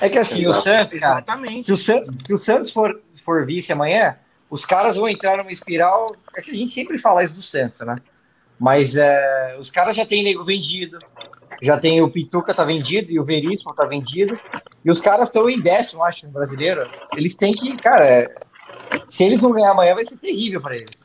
[0.00, 1.62] É que assim, o Santos, cara, Exatamente.
[1.64, 4.16] se o, San- se o Santos for, for vice amanhã,
[4.50, 6.14] os caras vão entrar numa espiral.
[6.36, 7.96] É que a gente sempre fala isso do Santos, né?
[8.58, 10.98] Mas é, os caras já têm nego vendido,
[11.62, 14.38] já tem o Pituca tá vendido e o Veríssimo tá vendido.
[14.84, 16.88] E os caras estão em décimo, acho, no brasileiro.
[17.16, 18.28] Eles têm que, cara,
[19.08, 21.04] se eles não ganhar amanhã, vai ser terrível para eles.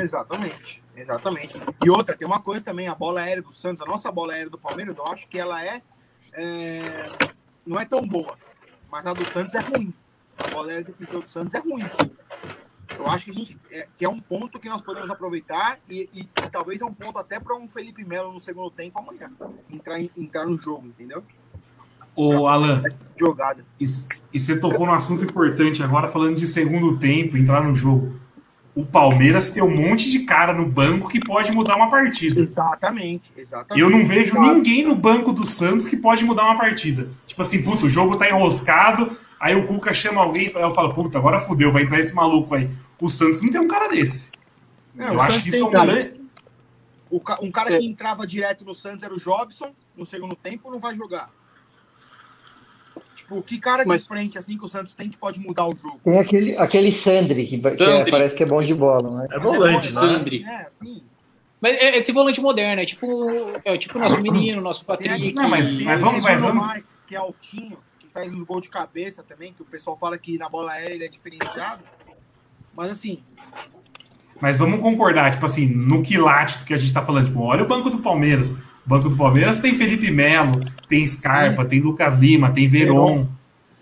[0.00, 1.60] Exatamente, exatamente.
[1.84, 4.50] E outra, tem uma coisa também, a bola aérea do Santos, a nossa bola aérea
[4.50, 5.82] do Palmeiras, eu acho que ela é,
[6.34, 6.82] é,
[7.66, 8.36] não é tão boa,
[8.90, 9.92] mas a do Santos é ruim.
[10.38, 11.84] A bola aérea defensiva do Santos é ruim.
[12.98, 16.08] Eu acho que a gente é, que é um ponto que nós podemos aproveitar e,
[16.14, 19.30] e- e talvez é um ponto até para um Felipe Melo no segundo tempo amanhã
[19.70, 21.22] entrar, entrar no jogo, entendeu?
[22.14, 22.82] Ô, Alan,
[23.18, 23.64] Jogada.
[23.78, 23.84] e,
[24.32, 28.14] e você tocou num assunto importante agora, falando de segundo tempo, entrar no jogo.
[28.74, 32.40] O Palmeiras tem um monte de cara no banco que pode mudar uma partida.
[32.40, 33.80] Exatamente, exatamente.
[33.82, 34.54] Eu não vejo Claro.
[34.54, 37.08] ninguém no banco do Santos que pode mudar uma partida.
[37.26, 40.92] Tipo assim, puta, o jogo tá enroscado, aí o Cuca chama alguém e eu falo,
[40.94, 42.70] puta, agora fudeu, vai entrar esse maluco aí.
[43.00, 44.30] O Santos não tem um cara desse.
[44.98, 46.20] É, eu acho Santos que isso é um grande.
[47.24, 47.78] Ca- um cara É.
[47.78, 51.30] que entrava direto no Santos era o Jobson, no segundo tempo não vai jogar.
[53.14, 55.74] Tipo, que cara Mas- de frente assim que o Santos tem que pode mudar o
[55.76, 56.00] jogo?
[56.04, 59.28] Tem aquele, aquele Sandri, que, que é- parece que é bom de bola, né?
[59.32, 60.06] É volante, é bom, né?
[60.18, 60.40] Sandri.
[60.40, 60.64] né?
[60.66, 61.02] Assim,
[61.60, 63.06] Mas é esse volante moderno, é tipo,
[63.64, 65.32] é tipo o nosso menino, nosso Patrick.
[65.32, 67.78] Não, mas- mas o vamos- mas vamos- Marques, que é altinho,
[68.16, 71.04] faz os gols de cabeça também, que o pessoal fala que na bola aérea ele
[71.04, 71.82] é diferenciado.
[72.74, 73.22] Mas assim,
[74.40, 77.26] Mas vamos concordar, tipo assim, no quilate que a gente tá falando.
[77.28, 78.52] Tipo, olha o banco do Palmeiras.
[78.52, 83.26] O banco do Palmeiras tem Felipe Melo, tem Scarpa, tem Lucas Lima, tem Veron.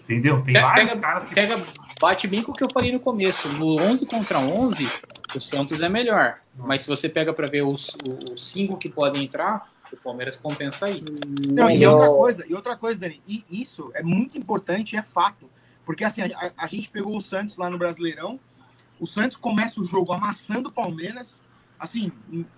[0.05, 0.43] Entendeu?
[0.43, 1.35] Tem Pega- vários caras que.
[1.35, 1.61] Pega,
[2.01, 3.49] bate bem com o que eu falei no começo.
[3.49, 4.89] No 11 contra 11,
[5.35, 6.37] o Santos é melhor.
[6.57, 7.97] Mas se você pega para ver os,
[8.33, 11.03] os cinco que podem entrar, o Palmeiras compensa aí.
[11.03, 15.49] Não, e outra coisa, e outra coisa, Dani, e isso é muito importante, é fato.
[15.85, 18.39] Porque assim, a, a- gente pegou o Santos lá no Brasileirão,
[19.01, 21.43] o Santos começa o jogo amassando o Palmeiras,
[21.79, 22.11] assim,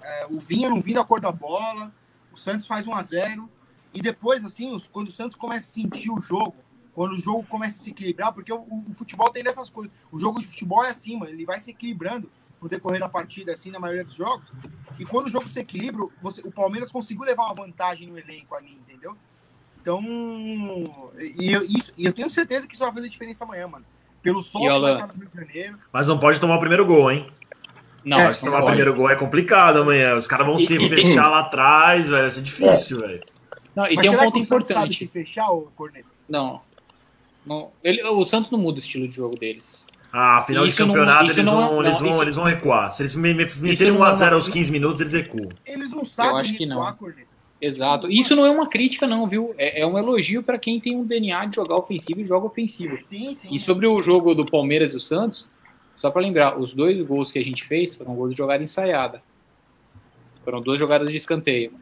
[0.03, 1.93] é, o Vinha não vindo a cor da bola,
[2.33, 3.49] o Santos faz 1 a 0
[3.95, 6.55] e depois, assim, os- quando o Santos começa a sentir o jogo,
[6.95, 10.19] quando o jogo começa a se equilibrar, porque o, o futebol tem dessas coisas, o
[10.19, 12.31] jogo de futebol é assim, mano, ele vai se equilibrando
[12.61, 14.53] no decorrer da partida, assim, na maioria dos jogos,
[14.99, 18.55] e quando o jogo se equilibra, você- o Palmeiras conseguiu levar uma vantagem no elenco
[18.55, 19.17] ali, entendeu?
[19.81, 20.03] Então,
[21.39, 23.85] e eu, isso, e eu tenho certeza que isso vai fazer diferença amanhã, mano.
[24.21, 25.79] Pelo sol que vai estar no Rio de Janeiro.
[25.93, 27.31] Mas não pode tomar o primeiro gol, hein?
[28.05, 30.17] Não, É, Se tomar o primeiro gol é complicado amanhã.
[30.17, 32.23] Os caras vão se fechar lá atrás, velho.
[32.23, 33.23] Vai ser difícil, velho.
[33.77, 34.99] Não, e Mas tem um ponto importante.
[34.99, 36.09] se fechar, ô Corneto?
[36.29, 36.61] Não.
[37.45, 39.86] não ele, o Santos não muda o estilo de jogo deles.
[40.19, 42.35] Ah, final de Isso não- campeonato, eles, não é- vão, eles, não, vão, isso- eles
[42.37, 42.91] vão recuar.
[42.91, 45.51] Se eles me, me meterem não é 1x0 uma- aos 15 minutos, eles recuam.
[45.67, 46.77] Eles não sabem acho que não.
[46.77, 47.29] recuar, Corneto.
[47.61, 48.11] Exato.
[48.11, 49.55] Isso não é uma crítica, não, viu?
[49.59, 52.99] É, é um elogio para quem tem um DNA de jogar ofensivo e joga ofensivo.
[53.07, 53.49] Sim, sim.
[53.55, 55.47] E sobre o jogo do Palmeiras e o Santos,
[55.97, 59.23] só para lembrar, os dois gols que a gente fez foram gols de jogada ensaiada.
[60.45, 61.73] Foram duas jogadas de escanteio.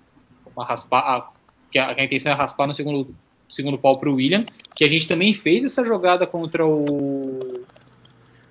[0.56, 1.28] Uma raspa, a,
[1.70, 3.14] que, a, a intenção é raspar no segundo,
[3.50, 4.44] segundo pau para o William,
[4.74, 7.62] que a gente também fez essa jogada contra o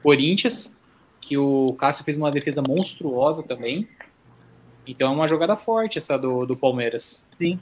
[0.04, 0.74] Corinthians,
[1.22, 3.88] que o Cássio fez uma defesa monstruosa também.
[4.86, 7.24] Então é uma jogada forte essa do, do Palmeiras.
[7.38, 7.60] Sim.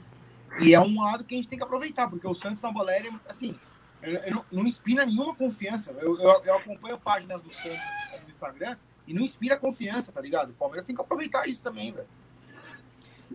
[0.60, 2.90] E é um lado que a gente tem que aproveitar, porque o Santos na bola
[2.90, 3.54] aérea, assim,
[4.02, 5.92] eu, eu não, não inspira nenhuma confiança.
[6.00, 7.80] Eu, eu, eu acompanho páginas do Santos
[8.24, 10.50] no Instagram e não inspira confiança, tá ligado?
[10.50, 12.06] O Palmeiras tem que aproveitar isso também, velho.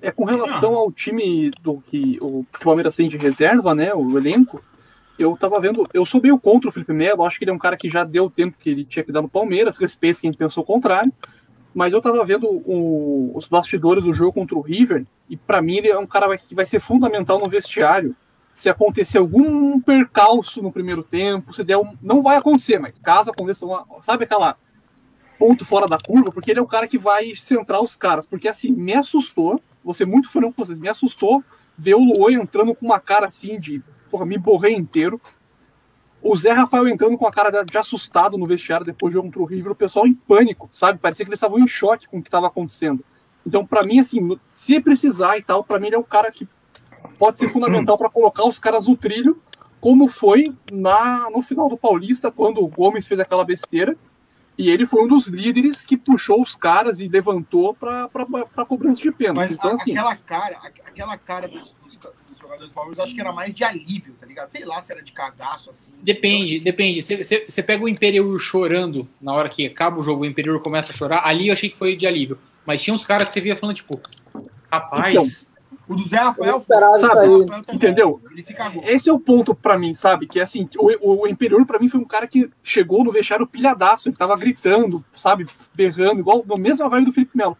[0.01, 3.93] É com relação ao time do que o, que o Palmeiras tem de reserva, né?
[3.95, 4.63] O elenco.
[5.17, 7.57] Eu tava vendo, eu sou meio contra o Felipe Melo, acho que ele é um
[7.57, 10.31] cara que já deu o tempo que ele tinha que dar no Palmeiras, respeito quem
[10.31, 11.11] pensou o contrário.
[11.73, 15.77] Mas eu tava vendo o- os bastidores do jogo contra o River, e para mim
[15.77, 18.15] ele é um cara que vai ser fundamental no vestiário.
[18.53, 23.29] Se acontecer algum percalço no primeiro tempo, se der um, não vai acontecer, mas caso
[23.29, 24.55] aconteça uma, sabe aquela
[25.37, 28.47] ponto fora da curva, porque ele é o cara que vai centrar os caras, porque
[28.47, 31.43] assim, me assustou, vou ser muito franco com vocês, me assustou
[31.77, 35.19] ver o Luan entrando com uma cara assim de, porra, me borrei inteiro.
[36.21, 39.41] O Zé Rafael entrando com a cara de assustado no vestiário depois do jogo contra
[39.41, 40.99] o River, o pessoal em pânico, sabe?
[40.99, 43.03] Parecia que eles estavam em choque com o que estava acontecendo.
[43.45, 46.47] Então, para mim, assim, se precisar e tal, para mim ele é um cara que
[47.19, 49.39] pode ser fundamental para colocar os caras no trilho,
[49.79, 53.95] como foi na, no final do Paulista, quando o Gomes fez aquela besteira.
[54.57, 58.09] E ele foi um dos líderes que puxou os caras e levantou para
[58.67, 59.37] cobrança de pênalti.
[59.37, 61.99] Mas Então, a- assim, aquela cara, a- aquela cara dos dos
[62.47, 64.49] jogadores do Palmeiras, eu acho que era mais de alívio, tá ligado?
[64.49, 65.91] Sei lá se era de cagaço, assim.
[66.01, 67.01] Depende, depende.
[67.01, 70.95] Você pega o Imperiur chorando na hora que acaba o jogo, o Imperiur começa a
[70.95, 72.39] chorar, ali eu achei que foi de alívio.
[72.65, 73.99] Mas tinha uns caras que você via falando, tipo,
[74.71, 75.15] rapaz.
[75.15, 75.57] Então,
[75.87, 78.21] o do Zé Rafael, sabe, entendeu?
[78.83, 80.27] Esse é o ponto para mim, sabe?
[80.27, 84.09] Que assim, o, o Imperior para mim foi um cara que chegou no vestiário pilhadaço,
[84.09, 87.57] ele tava gritando, sabe, berrando, igual no mesmo vibe do Felipe Melo.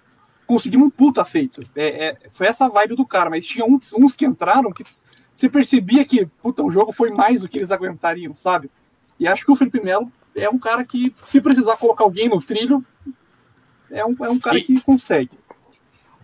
[0.48, 1.62] Conseguimos um puta feito.
[1.76, 4.84] É, é, foi essa vibe do cara, mas tinha uns, uns que entraram que
[5.36, 8.72] você percebia que, puta, o jogo foi mais do que eles aguentariam, sabe?
[9.20, 12.42] E acho que o Felipe Melo é um cara que, se precisar colocar alguém no
[12.42, 12.84] trilho,
[13.92, 14.64] é um, é um cara e...
[14.64, 15.38] que consegue.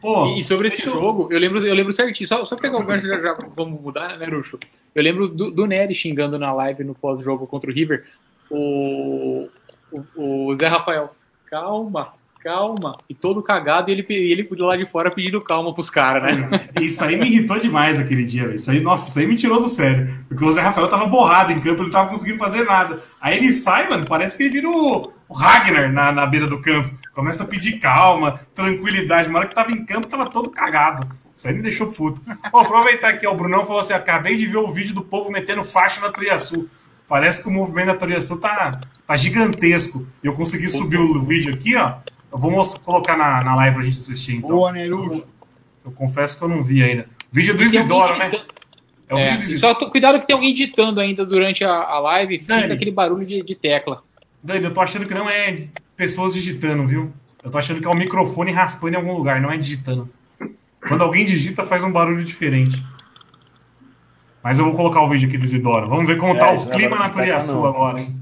[0.02, 3.08] Pô, e, sobre esse jogo, eu lembro, eu lembro certinho, só, só pegar o gancho
[3.08, 4.60] já, já vamos mudar, né, Ruxo?
[4.94, 8.06] Eu lembro do, do Nery xingando na live no pós-jogo contra o River
[8.50, 9.48] o,
[10.16, 11.16] o, o Zé Rafael.
[11.46, 12.14] Calma,
[12.44, 12.98] calma.
[13.10, 16.70] E todo cagado, e ele, ele lá de fora pedindo calma pros caras, né?
[16.82, 18.54] Isso aí me irritou demais aquele dia.
[18.54, 20.26] Isso aí, nossa, isso aí me tirou do sério.
[20.28, 23.02] Porque o Zé Rafael tava borrado em campo, ele não tava conseguindo fazer nada.
[23.22, 26.62] Aí ele sai, mano, parece que ele vira o, o Ragnar na, na beira do
[26.62, 26.94] campo.
[27.14, 29.30] Começa a pedir calma, tranquilidade.
[29.30, 31.08] Na hora que tava em campo, tava todo cagado.
[31.36, 32.22] Isso aí me deixou puto.
[32.52, 35.32] Bom, aproveitar aqui, ó, o Brunão falou assim: acabei de ver o vídeo do povo
[35.32, 36.70] metendo faixa na Turiaçu.
[37.08, 38.72] Parece que o movimento da Turiaçu tá,
[39.06, 40.08] tá gigantesco.
[40.24, 41.96] E eu consegui subir o vídeo aqui, ó.
[42.34, 44.50] Eu vou colocar na, na live pra gente assistir, então.
[44.50, 45.20] Boa, Nerujo.
[45.20, 45.28] Eu,
[45.86, 47.06] eu confesso que eu não vi ainda.
[47.32, 48.32] Vídeo do Isidoro, né?
[49.08, 49.80] É o é, vídeo do Isidoro.
[49.80, 53.24] Só cuidado que tem alguém digitando ainda durante a, a live, Dani, fica aquele barulho
[53.24, 54.02] de, de tecla.
[54.42, 57.14] Dani, eu tô achando que não é pessoas digitando, viu?
[57.44, 60.10] Eu tô achando que é o microfone raspando em algum lugar, não é digitando.
[60.88, 62.84] Quando alguém digita, faz um barulho diferente.
[64.42, 65.88] Mas eu vou colocar o vídeo aqui do Isidoro.
[65.88, 68.16] Vamos ver como é, tá o clima na Turiaçu agora, hein?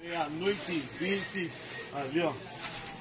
[0.00, 1.50] Meia-noite e vinte,
[1.94, 2.32] ali, ó.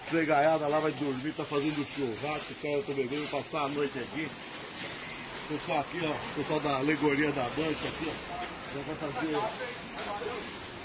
[0.10, 4.30] Pregaiada lá vai dormir, tá fazendo churrasco, cara, eu tô bebendo, passar a noite aqui.
[5.50, 8.14] Pessoal aqui, ó, pessoal da alegoria da dança aqui, ó.
[8.74, 9.36] Já vai fazer.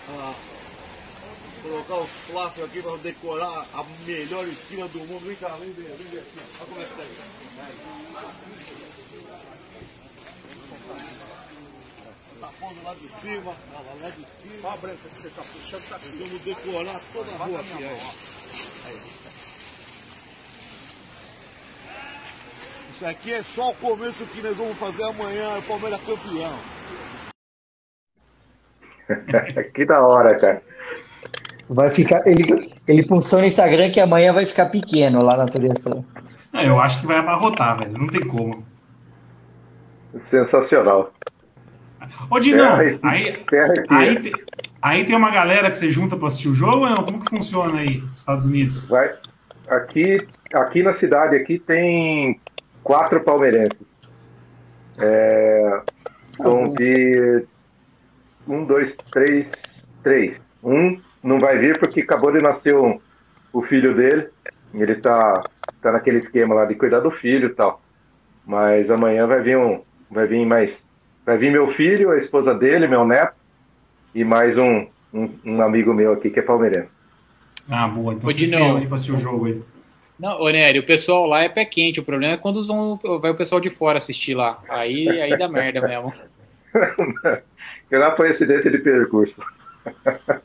[0.09, 0.35] Ah,
[1.63, 5.25] colocar os plásticos aqui para decorar a melhor esquina do mundo.
[5.25, 6.43] Vem cá, vem ver, vem ver aqui, ó.
[6.59, 7.17] Olha como é que tá aí.
[12.41, 14.65] Tá pondo lá de cima, lá, lá de cima.
[14.65, 16.09] Olha a branca que você tá puxando, tá aqui.
[16.09, 18.42] Vamos decorar toda a rua aqui, ó.
[22.91, 26.53] Isso aqui é só o começo que nós vamos fazer amanhã, o Palmeiras campeão.
[29.75, 30.63] que da hora, cara.
[31.69, 32.27] Vai ficar.
[32.27, 36.05] Ele, ele postou no Instagram que amanhã vai ficar pequeno lá na Turiação.
[36.55, 37.99] É, eu acho que vai abarrotar, velho.
[37.99, 38.65] Não tem como.
[40.25, 41.13] Sensacional.
[42.31, 42.99] Ô, Dinão, aí,
[43.89, 44.33] aí, tem,
[44.81, 47.05] aí tem uma galera que você junta para assistir o jogo ou não?
[47.05, 48.89] Como que funciona aí, nos Estados Unidos?
[48.89, 49.15] Vai,
[49.69, 52.41] aqui, aqui na cidade aqui tem
[52.83, 53.81] quatro palmeirenses.
[55.01, 55.81] É,
[56.37, 57.45] são de
[58.47, 60.41] um, dois, três, três.
[60.63, 63.01] Um não vai vir porque acabou de nascer um,
[63.53, 64.29] o filho dele.
[64.75, 65.43] Ele tá,
[65.81, 67.81] tá naquele esquema lá de cuidar do filho e tal.
[68.45, 70.77] Mas amanhã vai vir um, vai vir mais
[71.25, 73.43] Vai vir meu filho, a esposa dele, meu neto
[74.15, 76.93] e mais um, um, um amigo meu aqui que é palmeirense.
[77.69, 78.15] Ah, boa.
[78.15, 79.63] Então você não aí pra assistir o jogo aí.
[80.19, 82.01] Não, ô Nery, o pessoal lá é pé quente.
[82.01, 84.63] O problema é quando vão, vai o pessoal de fora assistir lá.
[84.69, 86.13] Aí, aí dá merda mesmo.
[87.91, 89.43] Eu lá foi acidente de percurso.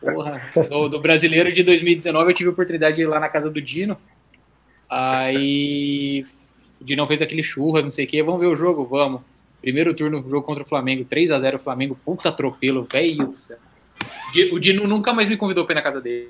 [0.02, 3.50] Porra, do, do, brasileiro de 2019 eu tive a oportunidade de ir lá na casa
[3.50, 3.96] do Dino.
[4.90, 6.26] Aí
[6.82, 8.22] o Dino fez aquele churras, não sei o que.
[8.24, 8.84] Vamos ver o jogo?
[8.86, 9.22] Vamos.
[9.68, 13.34] Primeiro turno, jogo contra o Flamengo, 3 a 0 Flamengo, puta atropelo, velho.
[14.54, 16.30] O Dino nunca mais me convidou pra ir na casa dele.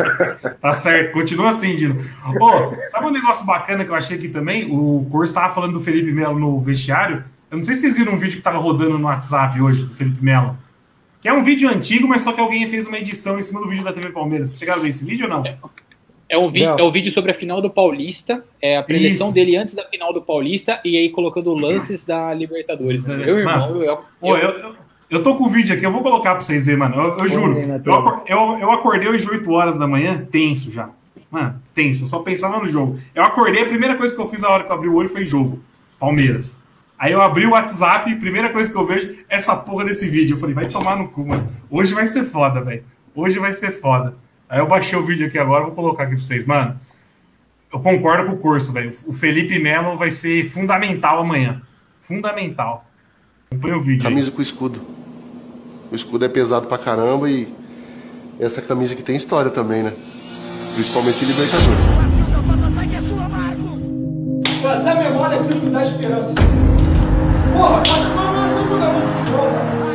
[0.58, 2.00] tá certo, continua assim, Dino.
[2.40, 4.70] Ô, sabe um negócio bacana que eu achei aqui também?
[4.70, 7.22] O Corso tava falando do Felipe Melo no vestiário.
[7.50, 9.92] Eu não sei se vocês viram um vídeo que tava rodando no WhatsApp hoje do
[9.92, 10.56] Felipe Melo.
[11.20, 13.68] Que é um vídeo antigo, mas só que alguém fez uma edição em cima do
[13.68, 14.48] vídeo da TV Palmeiras.
[14.48, 15.42] Vocês chegaram a ver esse vídeo ou não?
[16.28, 19.34] É, um, vi é um vídeo sobre a final do Paulista, é a preleção Isso.
[19.34, 23.02] dele antes da final do Paulista e aí colocando lances da Libertadores.
[23.02, 23.16] Né?
[23.16, 24.74] Meu irmão, eu, eu, eu, eu,
[25.10, 26.96] eu tô com o vídeo aqui, eu vou colocar pra vocês verem, mano.
[26.96, 27.58] Eu, eu juro.
[27.58, 30.90] Eu, eu, eu acordei hoje 8 horas da manhã, tenso já.
[31.30, 32.98] Mano, tenso, eu só pensava no jogo.
[33.14, 35.08] Eu acordei, a primeira coisa que eu fiz na hora que eu abri o olho
[35.08, 35.60] foi jogo.
[35.98, 36.56] Palmeiras.
[36.98, 40.34] Aí eu abri o WhatsApp, primeira coisa que eu vejo é essa porra desse vídeo.
[40.34, 41.48] Eu falei, vai tomar no cu, mano.
[41.70, 42.82] Hoje vai ser foda, velho.
[43.14, 44.14] Hoje vai ser foda.
[44.48, 46.44] Aí eu baixei o vídeo aqui agora, vou colocar aqui pra vocês.
[46.44, 46.80] Mano,
[47.72, 48.92] eu concordo com o curso, velho.
[49.06, 51.60] O Felipe Melo vai ser fundamental amanhã.
[52.00, 52.86] Fundamental.
[53.60, 54.02] Põe o vídeo.
[54.02, 54.36] Camisa aí.
[54.36, 54.80] com escudo.
[55.92, 57.52] O escudo é pesado pra caramba e
[58.40, 59.92] essa camisa que tem história também, né?
[60.74, 61.84] Principalmente em Libertadores.
[64.62, 66.34] Fazer a memória é aquilo que dá esperança.
[67.52, 69.87] Porra, tá com uma jogador de futebol, cara.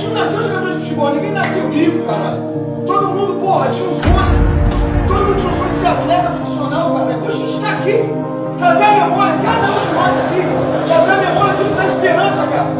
[0.00, 2.40] Gente nasceu jogador de futebol, ninguém nasceu rico, caralho.
[2.86, 5.06] Todo mundo, porra, tinha um sonho.
[5.06, 7.18] Todo mundo tinha um sonho de ser atleta profissional, cara.
[7.18, 8.14] Hoje a gente tá aqui.
[8.58, 10.88] Trazer a memória, cada um de nós aqui.
[10.88, 12.70] Trazer a memória nos dá esperança, cara.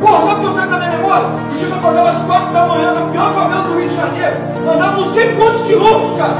[0.00, 1.26] Porra, sabe o que eu trago na minha memória?
[1.26, 3.96] O dia que eu acordava às quatro da manhã, na pior favela do Rio de
[3.96, 4.36] Janeiro,
[4.72, 6.38] andava não sei quantos quilômetros, cara.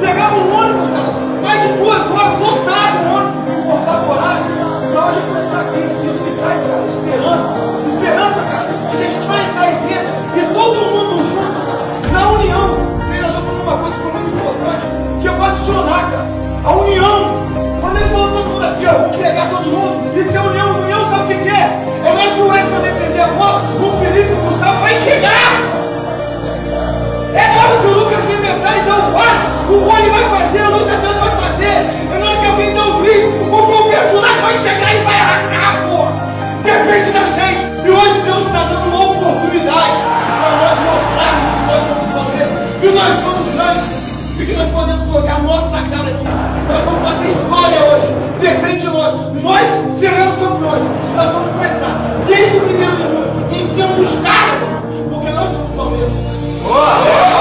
[0.00, 4.44] Pegava um ônibus, cara, mais de duas horas, lotado o ônibus, não importava o horário.
[4.90, 6.06] Pra hoje gente tá aqui.
[6.06, 7.46] Isso me traz, cara, esperança.
[7.46, 7.67] Esperança,
[10.74, 12.76] todo mundo junto, na união.
[13.06, 14.86] Treinador falou uma coisa que foi muito importante,
[15.20, 16.26] que é funcionar, cara.
[16.64, 17.48] A união.
[17.80, 20.80] Quando ele falou todo mundo aqui, ó, pegar todo mundo, isso é união.
[20.80, 21.88] União sabe o que é?
[22.04, 25.78] É hora que o Everton defender a bola, o Felipe o Gustavo vai chegar!
[27.34, 31.00] É hora que o Lucas inventar e dar o passe, o Rony vai fazer, Lucas
[31.00, 34.98] Santos vai fazer, é hora que alguém dá um grito, o lá vai chegar e
[34.98, 35.07] vai
[47.26, 48.14] História hoje.
[48.40, 49.42] Depende de nós.
[49.42, 49.66] Nós
[49.98, 50.82] seremos campeões.
[51.16, 57.37] Nós vamos começar desde o primeiro minuto, em cima dos caras, porque nós somos Palmeiras.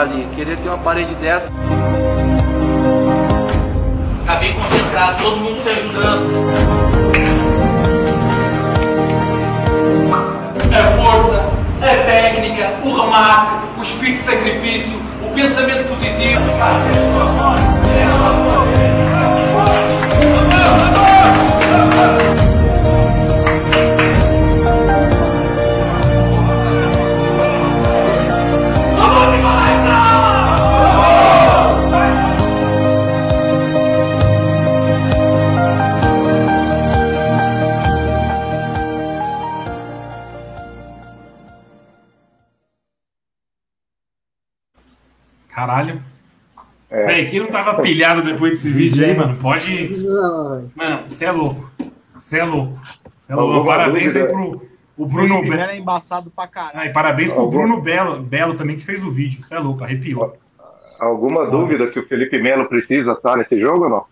[0.00, 1.52] Ali, querer ter uma parede dessa.
[4.40, 6.32] Bem concentrado, todo mundo se ajudando.
[10.72, 11.44] É força,
[11.80, 16.40] é técnica, o remate, o espírito de sacrifício, o pensamento positivo.
[47.82, 49.90] Pilhado depois desse vídeo aí, mano, pode.
[50.74, 51.70] Mano, você é louco.
[52.14, 52.80] Você é louco.
[53.18, 53.66] Você é louco.
[53.66, 54.62] Parabéns aí pro
[54.96, 55.60] o Bruno Felipe Belo.
[55.60, 56.78] Melo é embaçado pra caralho.
[56.78, 59.42] Ah, e parabéns pro Bruno Belo, Belo também que fez o vídeo.
[59.42, 60.36] Você é louco, arrepiou.
[61.00, 63.98] Alguma dúvida que o Felipe Melo precisa estar nesse jogo ou não?
[63.98, 64.04] O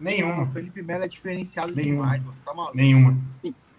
[0.00, 2.02] Nenhuma, Felipe Melo é diferenciado Nenhuma.
[2.04, 2.36] demais, mano.
[2.44, 2.76] Tá maluco.
[2.76, 3.16] nenhuma.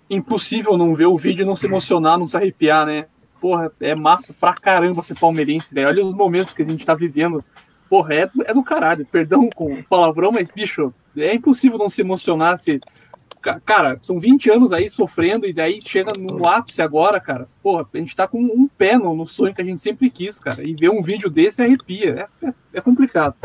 [0.10, 3.08] Impossível não ver o vídeo e não se emocionar, não se arrepiar, né?
[3.40, 5.88] Porra, é massa pra caramba ser palmeirense, velho.
[5.88, 7.44] Olha os momentos que a gente tá vivendo.
[7.92, 9.06] Porra, é, é do caralho.
[9.06, 12.58] Perdão com palavrão, mas, bicho, é impossível não se emocionar.
[12.58, 12.80] Se...
[13.42, 17.50] Ca- Cara, são 20 anos aí sofrendo e daí chega no ápice agora, cara.
[17.62, 20.40] Porra, a gente tá com um pé no, no sonho que a gente sempre quis,
[20.40, 20.64] cara.
[20.64, 22.30] E ver um vídeo desse arrepia.
[22.42, 23.36] É, é, é complicado.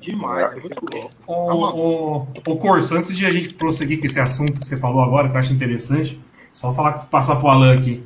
[0.00, 1.10] Demais, é muito bom.
[1.26, 5.02] Ô, ô, ô Corso, antes de a gente prosseguir com esse assunto que você falou
[5.02, 6.18] agora, que eu acho interessante,
[6.50, 8.02] só falar, passar pro Alan aqui.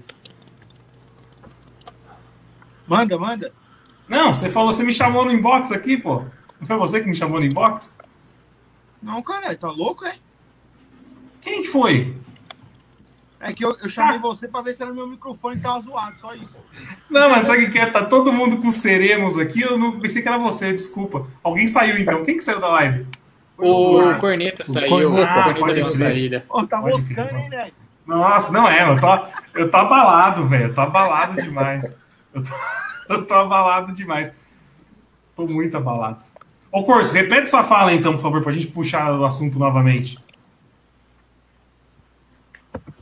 [2.88, 3.52] Manda, manda.
[4.08, 6.24] Não, você falou, você me chamou no inbox aqui, pô.
[6.60, 7.96] Não foi você que me chamou no inbox?
[9.02, 10.14] Não, caralho, tá louco, é?
[11.40, 12.16] Quem que foi?
[13.40, 16.16] É que eu, eu chamei você pra ver se era meu microfone que tava zoado,
[16.18, 16.62] só isso.
[17.10, 17.84] Não, mas sabe o que é?
[17.84, 21.26] Tá todo mundo com serenos aqui, eu não pensei que era você, desculpa.
[21.42, 22.24] Alguém saiu então.
[22.24, 23.06] Quem que saiu da live?
[23.58, 24.86] O Corneta saiu.
[24.86, 25.30] O Corneta.
[25.30, 26.44] Ah, Corneta pode deu saída.
[26.48, 27.70] Ô, tá moscando, hein, né?
[28.06, 30.64] Nossa, não é, eu tô, eu tô abalado, velho.
[30.64, 31.94] Eu tô abalado demais.
[32.32, 32.54] Eu tô,
[33.08, 34.32] eu tô abalado demais.
[35.36, 36.22] Tô muito abalado.
[36.70, 40.16] Ô, Corso, repete sua fala então, por favor, pra gente puxar o assunto novamente.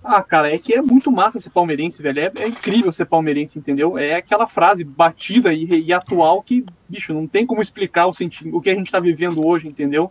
[0.05, 2.19] Ah, cara, é que é muito massa ser palmeirense, velho.
[2.19, 3.97] É, é incrível ser palmeirense, entendeu?
[3.97, 8.49] É aquela frase batida e, e atual que, bicho, não tem como explicar o, senti
[8.49, 10.11] o que a gente tá vivendo hoje, entendeu?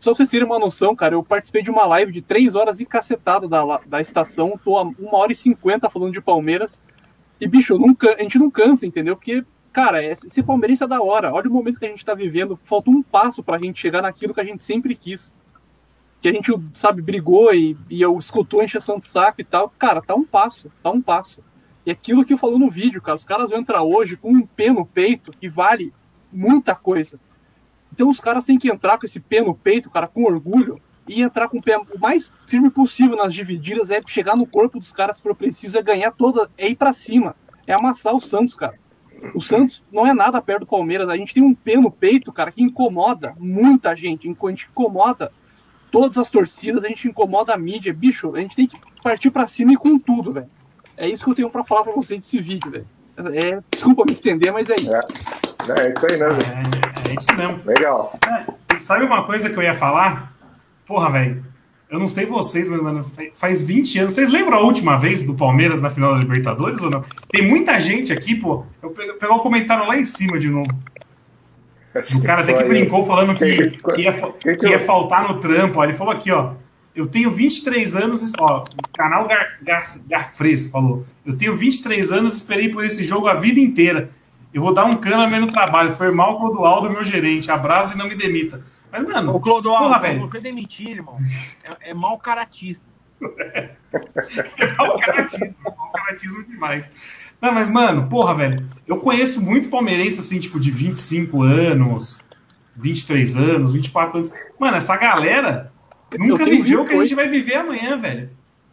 [0.00, 2.80] Só pra vocês terem uma noção, cara, eu participei de uma live de três horas
[2.80, 6.80] e cacetada da, da estação, tô a uma hora e cinquenta falando de Palmeiras.
[7.40, 9.16] E, bicho, can- a gente não cansa, entendeu?
[9.16, 11.32] Porque, cara, é, ser palmeirense é da hora.
[11.32, 12.58] Olha o momento que a gente tá vivendo.
[12.64, 15.32] Faltou um passo pra gente chegar naquilo que a gente sempre quis
[16.20, 19.72] que a gente, sabe, brigou e, e eu escutou a encheção de saco e tal.
[19.78, 21.42] Cara, tá um passo, tá um passo.
[21.86, 24.46] E aquilo que eu falou no vídeo, cara, os caras vão entrar hoje com um
[24.46, 25.94] pé no peito que vale
[26.30, 27.18] muita coisa.
[27.90, 30.78] Então os caras têm que entrar com esse pé no peito, cara, com orgulho,
[31.08, 34.78] e entrar com o pé o mais firme possível nas divididas, é chegar no corpo
[34.78, 37.34] dos caras se for preciso, é ganhar todas, é ir para cima,
[37.66, 38.78] é amassar o Santos, cara.
[39.34, 42.32] O Santos não é nada perto do Palmeiras, a gente tem um pé no peito,
[42.32, 45.30] cara, que incomoda muita gente, a gente incomoda
[45.90, 49.46] todas as torcidas, a gente incomoda a mídia, bicho, a gente tem que partir para
[49.46, 50.48] cima e com tudo, velho.
[50.96, 52.86] É isso que eu tenho para falar para vocês desse vídeo, velho.
[53.34, 54.90] É, desculpa me estender, mas é isso.
[54.90, 56.38] É, é isso aí mesmo.
[56.42, 57.62] É, é isso mesmo.
[57.64, 58.12] Legal.
[58.26, 60.32] É, sabe uma coisa que eu ia falar?
[60.90, 61.44] Porra, velho.
[61.88, 64.14] Eu não sei vocês, mas mano, faz 20 anos.
[64.14, 67.04] Vocês lembram a última vez do Palmeiras na final da Libertadores ou não?
[67.28, 68.64] Tem muita gente aqui, pô.
[68.82, 70.68] Eu pegar o comentário lá em cima de novo.
[72.12, 74.12] O cara até que brincou falando que, que, ia,
[74.56, 75.78] que ia faltar no trampo.
[75.78, 76.54] Ó, ele falou aqui, ó.
[76.92, 81.06] Eu tenho 23 anos, ó, o canal Gar, Gar, Garfres falou.
[81.24, 84.10] Eu tenho 23 anos, esperei por esse jogo a vida inteira.
[84.52, 85.92] Eu vou dar um cano no trabalho.
[85.92, 87.48] Foi mal o Clodoaldo, meu gerente.
[87.48, 88.60] Abraço e não me demita.
[88.90, 90.20] Mas, mano, o Clodoaldo, porra, velho.
[90.20, 91.18] você demitir, irmão,
[91.62, 92.84] é, é mau caratismo.
[93.20, 96.90] é mau caratismo, mau caratismo demais.
[97.40, 102.24] Não, mas, mano, porra, velho, eu conheço muito palmeirense, assim, tipo, de 25 anos,
[102.76, 104.32] 23 anos, 24 anos.
[104.58, 105.72] Mano, essa galera
[106.18, 108.30] nunca viveu o que a gente vai viver amanhã, velho.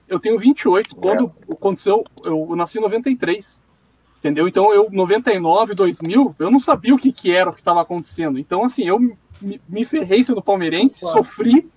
[0.08, 0.96] Eu tenho 28.
[0.96, 1.54] Quando é.
[1.54, 3.60] aconteceu, eu, eu nasci em 93.
[4.20, 4.48] Entendeu?
[4.48, 8.40] Então, eu, 99, 2000, eu não sabia o que, que era o que estava acontecendo.
[8.40, 9.00] Então, assim, eu
[9.42, 11.18] me, me ferrei sendo palmeirense, claro.
[11.18, 11.70] sofri.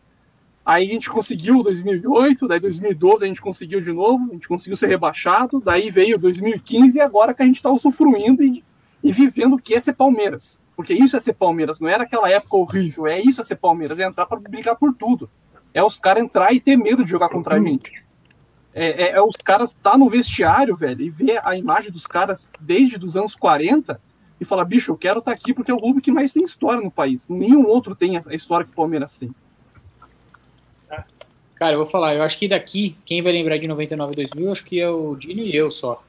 [0.64, 4.76] Aí a gente conseguiu 2008, daí 2012 a gente conseguiu de novo, a gente conseguiu
[4.76, 8.62] ser rebaixado, daí veio 2015 e agora que a gente está usufruindo e,
[9.02, 10.58] e vivendo o que é ser Palmeiras.
[10.76, 13.98] Porque isso é ser Palmeiras, não era aquela época horrível, é isso é ser Palmeiras,
[13.98, 15.28] é entrar para brigar por tudo.
[15.72, 18.04] É os caras entrar e ter medo de jogar contra a gente.
[18.72, 22.06] É, é, é os caras estar tá no vestiário, velho, e ver a imagem dos
[22.06, 24.00] caras desde os anos 40
[24.40, 26.42] e falar, bicho, eu quero estar tá aqui porque é o clube que mais tem
[26.42, 27.28] história no país.
[27.28, 29.30] Nenhum outro tem a história que o Palmeiras tem.
[31.60, 34.52] Cara, eu vou falar, eu acho que daqui, quem vai lembrar de 99 e 2000,
[34.52, 36.02] acho que é o Dino e eu só.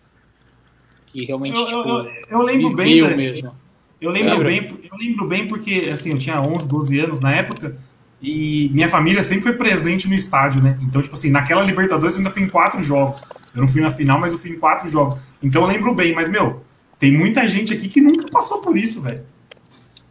[1.07, 3.15] Que realmente, eu, tipo, eu, eu lembro bem, né?
[3.17, 3.53] mesmo.
[3.99, 7.77] Eu lembro bem, eu lembro bem porque, assim, eu tinha 11, 12 anos na época,
[8.21, 10.79] e minha família sempre foi presente no estádio, né?
[10.81, 13.21] Então, tipo assim, naquela Libertadores eu ainda fui em quatro jogos.
[13.53, 15.19] Eu não fui na final, mas eu fui em quatro jogos.
[15.43, 16.63] Então eu lembro bem, mas, meu,
[17.01, 19.25] tem muita gente aqui que nunca passou por isso, velho.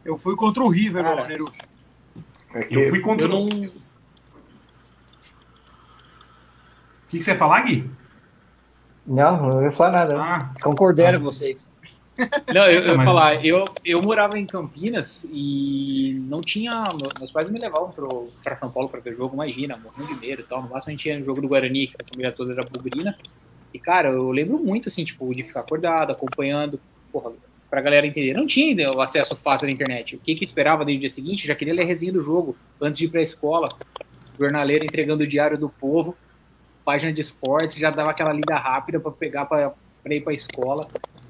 [0.04, 1.60] Eu fui contra o River, Cara, Nerucho.
[2.68, 3.26] Eu fui contra.
[3.26, 3.44] Eu não...
[3.44, 3.70] O
[7.08, 7.88] que, que você ia falar, Gui?
[9.06, 10.20] Não, não ia falar nada.
[10.20, 11.72] Ah, Concordando com vocês.
[12.52, 16.92] Não, eu, eu ia falar, eu, eu morava em Campinas e não tinha.
[17.18, 17.94] Meus pais me levavam
[18.42, 20.60] para São Paulo para ver jogo, imagina, morrendo de medo e tal.
[20.60, 23.16] No máximo a gente ia no jogo do Guarani, que a família toda era bugrina.
[23.72, 26.80] E, cara, eu lembro muito, assim, tipo, de ficar acordado, acompanhando,
[27.12, 27.32] porra,
[27.68, 28.34] pra galera entender.
[28.34, 30.16] Não tinha o acesso fácil à internet.
[30.16, 31.46] O que que esperava desde o dia seguinte?
[31.46, 33.68] Já queria ler a resenha do jogo antes de ir pra escola.
[34.38, 36.16] Jornaleiro entregando o diário do povo
[36.90, 39.74] página de esportes, já dava aquela lida rápida para pegar para
[40.08, 40.88] ir para a escola.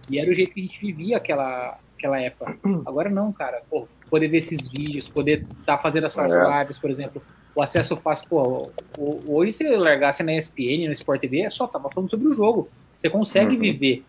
[0.08, 2.56] E era o jeito que a gente vivia aquela, aquela época.
[2.86, 3.62] Agora não, cara.
[3.68, 6.60] Pô, poder ver esses vídeos, poder estar tá fazendo essas é.
[6.60, 7.22] lives, por exemplo.
[7.55, 8.70] O acesso fácil, pô,
[9.27, 12.68] hoje se largasse na ESPN, no Sport TV, é só tava falando sobre o jogo.
[12.97, 13.60] Você consegue uhum.
[13.60, 14.05] viver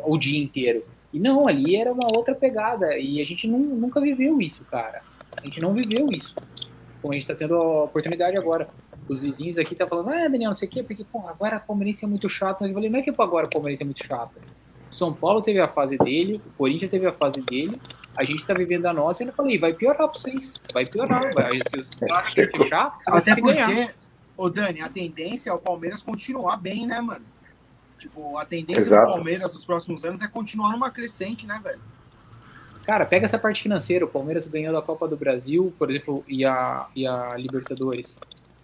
[0.00, 0.84] o dia inteiro.
[1.12, 2.98] E não, ali era uma outra pegada.
[2.98, 5.02] E a gente não, nunca viveu isso, cara.
[5.36, 6.34] A gente não viveu isso.
[7.00, 8.68] Como a gente tá tendo a oportunidade agora
[9.08, 11.60] os vizinhos aqui tá falando, ah, Daniel, não sei o quê, porque, pô, agora a
[11.60, 12.64] Palmeirense é muito chato.
[12.64, 14.32] Eu falei, não é que agora a Palmeirense é muito chato.
[14.90, 17.80] São Paulo teve a fase dele, o Corinthians teve a fase dele,
[18.16, 21.32] a gente tá vivendo a nossa, e eu falei, vai piorar pra vocês, vai piorar,
[21.34, 21.90] vai, se os
[22.34, 23.94] fechar, Até porque, ganhar.
[24.36, 27.24] ô Dani, a tendência é o Palmeiras continuar bem, né, mano?
[27.98, 29.06] Tipo, a tendência Exato.
[29.06, 31.80] do Palmeiras nos próximos anos é continuar numa crescente, né, velho?
[32.84, 36.44] Cara, pega essa parte financeira, o Palmeiras ganhando a Copa do Brasil, por exemplo, e
[36.44, 38.16] a, e a Libertadores.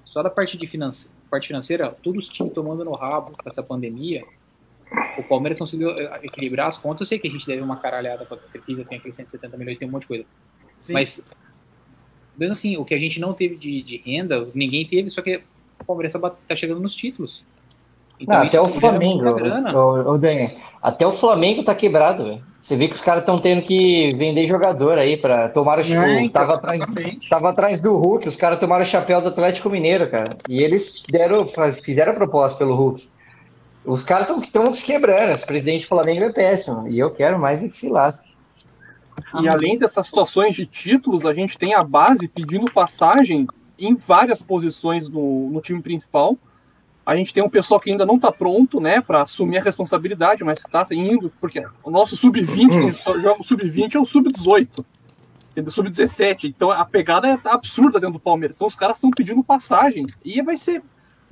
[0.05, 3.63] Só da parte, de finance, parte financeira, todos os times tomando no rabo com essa
[3.63, 4.25] pandemia,
[5.19, 7.03] o Palmeiras conseguiu eh, equilibrar as contas.
[7.03, 9.79] Eu sei que a gente deve uma caralhada com a Crefisa, tem aqueles 170 milhões,
[9.79, 10.25] tem um monte de coisa.
[10.81, 10.93] Sim.
[10.93, 11.25] Mas,
[12.37, 15.43] mesmo assim, o que a gente não teve de, de renda, ninguém teve, só que
[15.81, 17.45] o Palmeiras tá, tá chegando nos títulos.
[18.21, 22.43] Então, não, até o Flamengo, o, o, Daniel, até o Flamengo tá quebrado, velho.
[22.61, 26.23] Você vê que os caras estão tendo que vender jogador aí para tomar o é,
[26.23, 26.85] então, tava atrás,
[27.29, 30.37] tava atrás do Hulk, os caras tomaram o chapéu do Atlético Mineiro, cara.
[30.49, 31.45] E eles deram,
[31.83, 33.09] fizeram a proposta pelo Hulk.
[33.85, 37.65] Os caras estão se quebrando, esse presidente do Flamengo é péssimo, e eu quero mais
[37.65, 38.33] é que se lasque.
[39.41, 43.47] E além dessas situações de títulos, a gente tem a base pedindo passagem
[43.79, 46.39] em várias posições no, no time principal
[47.05, 50.45] a gente tem um pessoal que ainda não está pronto, né, para assumir a responsabilidade,
[50.45, 53.21] mas está indo, porque o nosso sub-20, hum.
[53.21, 54.85] joga o sub-20 é o sub-18.
[55.69, 56.45] Sub-17.
[56.45, 58.57] Então a pegada é absurda dentro do Palmeiras.
[58.57, 60.07] Então os caras estão pedindo passagem.
[60.25, 60.83] E vai ser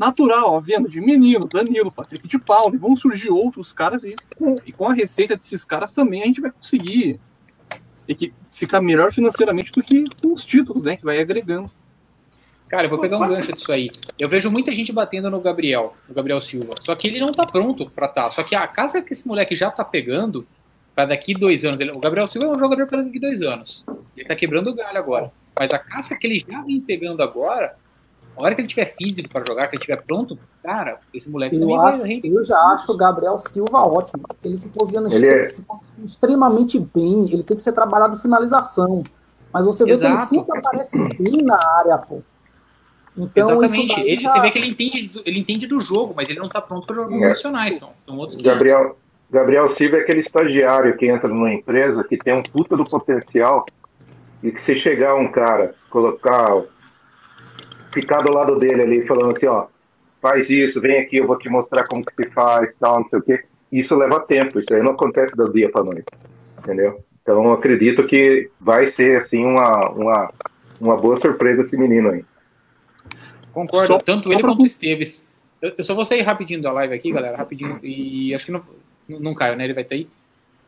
[0.01, 4.03] natural, vendo de menino, Danilo, Patrick de Paulo, e vão surgir outros caras.
[4.03, 7.21] E com, e com a receita desses caras também a gente vai conseguir
[8.09, 10.97] e que ficar melhor financeiramente do que com os títulos, né?
[10.97, 11.71] Que vai agregando.
[12.67, 13.91] Cara, eu vou pegar um gancho disso aí.
[14.19, 16.77] Eu vejo muita gente batendo no Gabriel, no Gabriel Silva.
[16.83, 18.31] Só que ele não tá pronto pra tá.
[18.31, 20.47] Só que a casa que esse moleque já tá pegando,
[20.95, 21.79] para daqui dois anos.
[21.79, 23.85] Ele, o Gabriel Silva é um jogador para daqui dois anos.
[24.17, 25.31] Ele tá quebrando o galho agora.
[25.59, 27.77] Mas a caça que ele já vem pegando agora,
[28.41, 31.57] a hora que ele tiver físico para jogar, que ele tiver pronto, cara, esse moleque
[31.57, 34.23] eu, também acho, vai eu já acho o Gabriel Silva ótimo.
[34.43, 37.25] Ele se posiciona Ele é- se posiciona extremamente bem.
[37.33, 39.03] Ele tem que ser trabalhado finalização.
[39.53, 40.29] Mas você vê que ele Exato.
[40.29, 42.23] sempre aparece bem na área, pô.
[43.17, 44.01] Então, Exatamente.
[44.01, 46.49] Ele, já- Você vê que ele entende, do- ele entende do jogo, mas ele não
[46.49, 47.21] tá pronto para jogar É.
[47.21, 47.77] profissionais.
[47.77, 48.55] São, são outros 500.
[48.55, 48.97] Gabriel,
[49.31, 53.67] Gabriel Silva é aquele estagiário que entra numa empresa que tem um puta do potencial
[54.43, 56.63] e que se chegar um cara, colocar,
[57.93, 59.67] ficar do lado dele ali falando assim, ó,
[60.21, 63.19] faz isso, vem aqui, eu vou te mostrar como que se faz, tal, não sei
[63.19, 63.45] o quê.
[63.73, 66.07] Isso leva tempo, isso aí não acontece do dia para noite,
[66.59, 67.03] entendeu?
[67.23, 70.33] Então eu acredito que vai ser assim uma, uma,
[70.81, 72.25] uma boa surpresa esse menino aí.
[73.53, 75.27] Concordo, Só- tanto ele quanto o Esteves.
[75.61, 78.63] Eu, eu só vou sair rapidinho da live aqui, galera, rapidinho, e acho que não,
[79.09, 79.65] não, não caio, né?
[79.65, 80.09] Ele vai estar aí.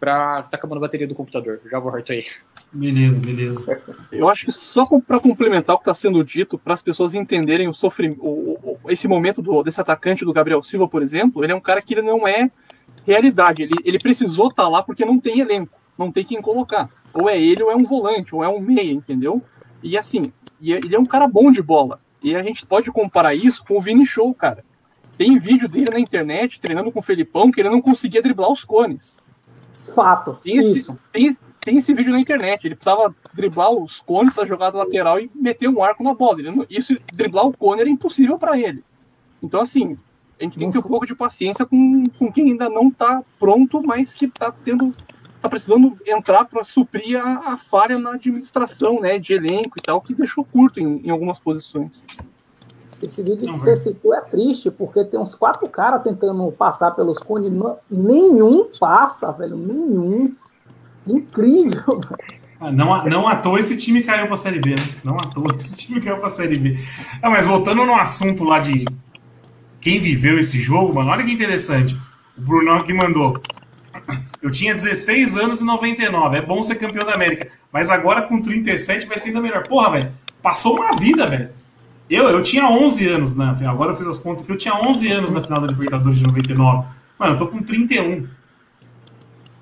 [0.03, 1.61] Pra, tá acabando a bateria do computador.
[1.71, 2.25] Já volto aí.
[2.73, 3.81] Beleza, beleza.
[4.11, 7.69] Eu acho que só para complementar o que está sendo dito, para as pessoas entenderem
[7.69, 11.53] o sofrimento, o- o- esse momento do, desse atacante do Gabriel Silva, por exemplo, ele
[11.53, 12.51] é um cara que ele não é
[13.07, 13.63] realidade.
[13.63, 16.91] Ele, ele precisou estar lá porque não tem elenco, não tem quem colocar.
[17.15, 19.41] Ou é ele, ou é um volante, ou é um meia, entendeu?
[19.85, 22.01] E assim, e ele é um cara bom de bola.
[22.21, 24.65] E a gente pode comparar isso com o Vini Show, cara.
[25.17, 28.65] Tem vídeo dele na internet treinando com o Felipão que ele não conseguia driblar os
[28.65, 29.17] cones.
[29.95, 30.39] Fato.
[30.43, 31.01] Tem esse, Isso.
[31.13, 32.67] tem, esse- tem esse vídeo na internet.
[32.67, 36.41] Ele precisava driblar os cones da jogada lateral e meter um arco na bola.
[36.41, 38.85] Ele isso, driblar o cone era impossível para ele.
[39.43, 39.97] Então, assim,
[40.39, 43.23] a gente tem que ter um pouco de paciência com, com quem ainda não está
[43.39, 44.95] pronto, mas que está tendo.
[45.41, 49.19] tá precisando entrar para suprir a, a falha na administração, né?
[49.19, 52.05] De elenco e tal, que deixou curto em, em algumas posições.
[53.03, 56.93] Esse vídeo Não, que você citou é triste, porque tem uns quatro caras tentando passar
[56.93, 57.53] pelos cones,
[57.91, 60.35] nenhum passa, velho, nenhum.
[61.07, 62.43] Incrível, velho.
[62.61, 64.87] Ah, não, à- não à toa esse time caiu pra Série B, né?
[65.03, 66.79] Não à toa esse time caiu pra Série B.
[67.21, 68.85] Ah, mas voltando no assunto lá de
[69.81, 71.97] quem viveu esse jogo, mano, olha que interessante.
[72.39, 73.37] O Brunão aqui mandou.
[74.41, 76.37] Eu tinha 16 anos e 99.
[76.37, 77.49] É bom ser campeão da América.
[77.73, 79.67] Mas agora com 37 vai ser ainda melhor.
[79.67, 80.13] Porra, velho.
[80.41, 81.51] Passou uma vida, velho.
[82.15, 83.75] Eu, eu tinha 11 anos na final.
[83.75, 86.27] Agora eu fiz as contas que eu tinha 11 anos na final da Libertadores de
[86.27, 86.87] 99.
[87.19, 88.27] Mano, eu tô com 31.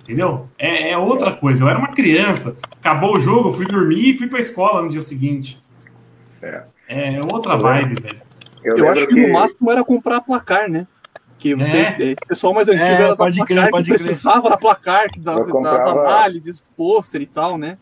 [0.03, 0.49] Entendeu?
[0.59, 1.63] É, é outra coisa.
[1.65, 2.57] Eu era uma criança.
[2.81, 5.63] Acabou o jogo, eu fui dormir e fui pra escola no dia seguinte.
[6.43, 6.63] É.
[6.89, 8.21] É outra vibe, velho.
[8.65, 10.87] Eu, Eu, acho que, no máximo era comprar placar, né?
[11.39, 11.97] Que você, É.
[12.11, 14.03] é, o pessoal mais antigo É, era da pode placar crer, que pode crer.
[14.03, 17.79] precisava da placar, que das, Eu das comprava- análises, pôster e tal, né?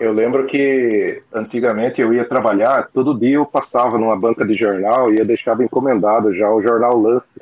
[0.00, 5.12] Eu lembro que antigamente eu ia trabalhar, todo dia eu passava numa banca de jornal
[5.12, 7.38] e eu deixava encomendado já o jornal Lance.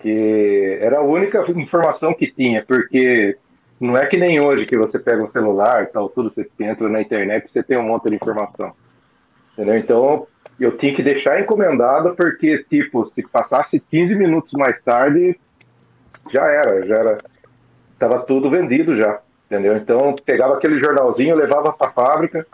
[0.00, 3.38] Que era a única informação que tinha, porque
[3.78, 7.00] não é que nem hoje que você pega um celular, tal, tudo, você entra na
[7.00, 8.72] internet você tem um monte de informação.
[9.52, 9.76] Entendeu?
[9.76, 10.26] Então
[10.58, 15.38] eu tinha que deixar encomendado porque, tipo, se passasse 15 minutos mais tarde,
[16.32, 17.18] já era, já era.
[17.96, 19.76] Tava tudo vendido já, entendeu?
[19.76, 22.46] Então pegava aquele jornalzinho, levava para a fábrica,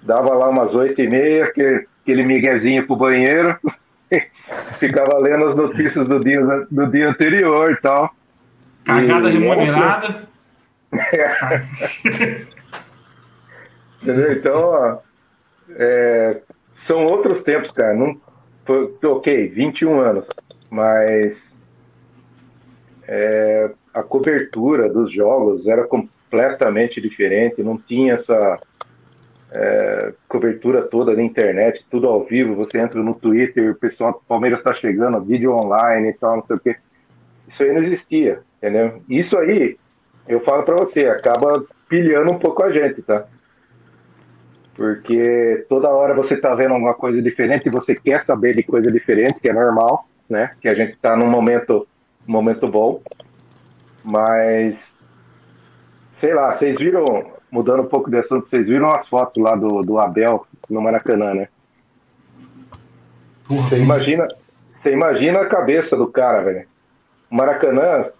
[0.00, 3.56] dava lá umas oito e meia, aquele, aquele miguezinho pro banheiro,
[4.78, 6.40] ficava lendo as notícias do dia,
[6.70, 8.14] do dia anterior e tal.
[8.84, 10.28] Cagada E- remunerada.
[14.02, 14.32] Entendeu?
[14.32, 14.98] Então, ó,
[15.70, 16.40] é,
[16.84, 17.94] são outros tempos, cara.
[17.94, 18.18] Não,
[18.64, 20.26] foi, ok, 21 anos,
[20.70, 21.40] mas
[23.06, 25.86] é, a cobertura dos jogos era
[26.30, 28.58] completamente diferente, não tinha essa
[29.50, 32.54] é, cobertura toda na internet, tudo ao vivo.
[32.54, 36.56] Você entra no Twitter, o pessoal Palmeiras está chegando, vídeo online e tal, não sei
[36.56, 36.76] o quê.
[37.48, 39.02] Isso aí não existia, entendeu?
[39.08, 39.76] Isso aí,
[40.28, 43.26] eu falo para você, acaba pilhando um pouco a gente, tá?
[44.74, 49.40] Porque toda hora você tá vendo alguma coisa diferente você quer saber de coisa diferente,
[49.40, 50.52] que é normal, né?
[50.60, 51.86] Que a gente tá num momento,
[52.24, 53.02] momento bom.
[54.02, 54.96] Mas,
[56.20, 59.80] sei lá, vocês viram, mudando um pouco de assunto, vocês viram as fotos lá do,
[59.82, 61.48] do Abel no Maracanã, né?
[63.44, 64.28] Você imagina,
[64.74, 66.68] você imagina a cabeça do cara, velho.
[67.30, 68.10] O Maracanã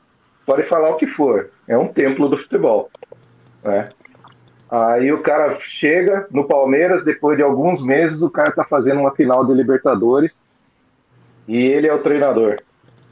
[0.47, 2.90] pode falar o que for, é um templo do futebol,
[3.62, 3.90] né?
[4.70, 9.14] Aí o cara chega no Palmeiras, depois de alguns meses, o cara tá fazendo uma
[9.14, 10.40] final de Libertadores
[11.47, 12.56] e ele é o treinador,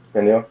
[0.09, 0.45] entendeu?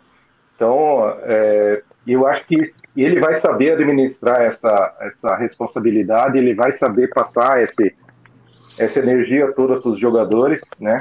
[0.55, 2.73] Então, é, eu acho que
[3.05, 7.95] ele vai saber administrar essa, essa responsabilidade, ele vai saber passar esse,
[8.79, 10.99] essa energia toda para os jogadores, né?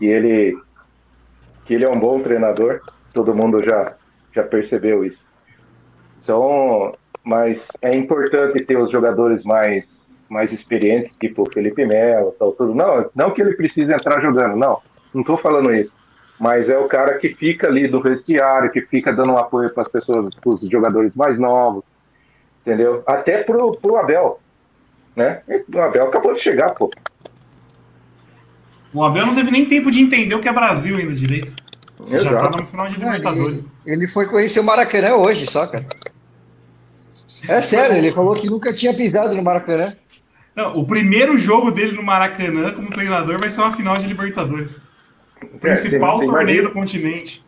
[0.00, 0.56] E ele,
[1.64, 2.80] que ele é um bom treinador,
[3.12, 3.96] todo mundo já,
[4.34, 5.24] já percebeu isso.
[6.22, 6.92] Então,
[7.24, 9.88] mas é importante ter os jogadores mais,
[10.28, 12.74] mais experientes, tipo Felipe Melo, tal, tudo.
[12.74, 14.80] Não, não que ele precise entrar jogando, não,
[15.12, 15.94] não estou falando isso.
[16.40, 19.82] Mas é o cara que fica ali do vestiário, que fica dando um apoio para
[19.82, 21.84] as pessoas, para os jogadores mais novos,
[22.62, 23.02] entendeu?
[23.06, 24.40] Até pro, pro Abel,
[25.14, 25.42] né?
[25.46, 26.90] O Abel acabou de chegar, pô.
[28.94, 31.54] O Abel não teve nem tempo de entender o que é Brasil ainda direito.
[32.06, 32.34] Exato.
[32.34, 33.70] Já tá no final de Libertadores.
[33.84, 35.84] Ele, ele foi conhecer o Maracanã hoje só, cara.
[37.46, 39.92] É sério, ele falou que nunca tinha pisado no Maracanã.
[40.56, 44.88] Não, o primeiro jogo dele no Maracanã como treinador vai ser uma final de Libertadores.
[45.42, 47.44] O principal É, você- você torneio imagina- do continente.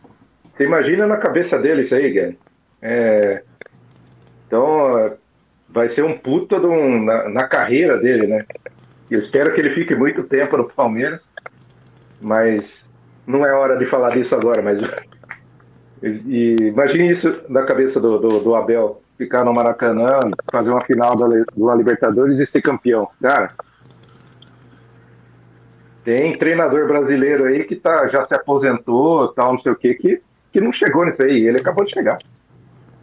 [0.57, 2.39] Você imagina na cabeça dele isso aí, Guilherme.
[2.81, 3.43] É,
[4.47, 5.13] então, é,
[5.69, 8.45] vai ser um puta um- na, na carreira dele, né?
[9.11, 11.21] Eu espero que ele fique muito tempo no Palmeiras,
[12.21, 12.83] mas
[13.27, 14.81] não é hora de falar disso agora, mas
[16.03, 20.19] e, imagine isso na cabeça do, do, do Abel, ficar no Maracanã,
[20.51, 23.09] fazer uma final da, do Libertadores e ser campeão.
[23.21, 23.53] Cara,
[26.05, 30.21] tem treinador brasileiro aí que tá, já se aposentou, tal, não sei o que, que,
[30.53, 31.47] que não chegou nisso aí.
[31.47, 32.19] Ele acabou de chegar.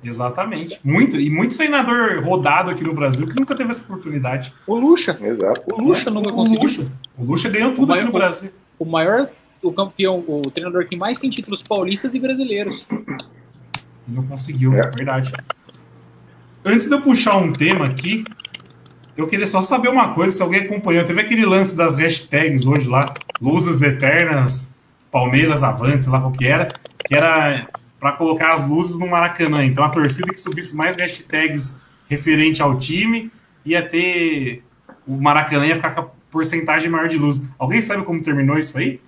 [0.03, 0.79] Exatamente.
[0.83, 4.53] Muito, e muito treinador rodado aqui no Brasil que nunca teve essa oportunidade.
[4.65, 5.17] O Lucha.
[5.21, 5.61] Exato.
[5.73, 6.61] O Lucha nunca O conseguiu.
[6.61, 6.91] Lucha.
[7.17, 8.51] O Lucha ganhou tudo O aqui no maior- Brasil.
[8.77, 9.29] O maior,
[9.61, 12.87] o campeão, o treinador que mais tem títulos paulistas e brasileiros.
[14.07, 15.33] Não conseguiu, é verdade.
[16.63, 18.23] Antes de eu puxar um tema aqui,
[19.19, 21.03] eu queria só saber uma coisa, se alguém acompanhou.
[21.05, 23.05] Teve aquele lance das hashtags hoje lá,
[23.41, 24.73] Luzes Eternas,
[25.11, 26.67] Palmeiras Avante, sei lá qual que era,
[27.05, 27.67] que era
[27.99, 29.63] para colocar as luzes no Maracanã.
[29.65, 31.79] Então a torcida que subisse mais hashtags
[32.09, 33.31] referente ao time
[33.65, 34.63] ia ter.
[35.05, 37.41] O Maracanã ia ficar com a porcentagem maior de luz.
[37.57, 39.01] Alguém sabe como terminou isso aí?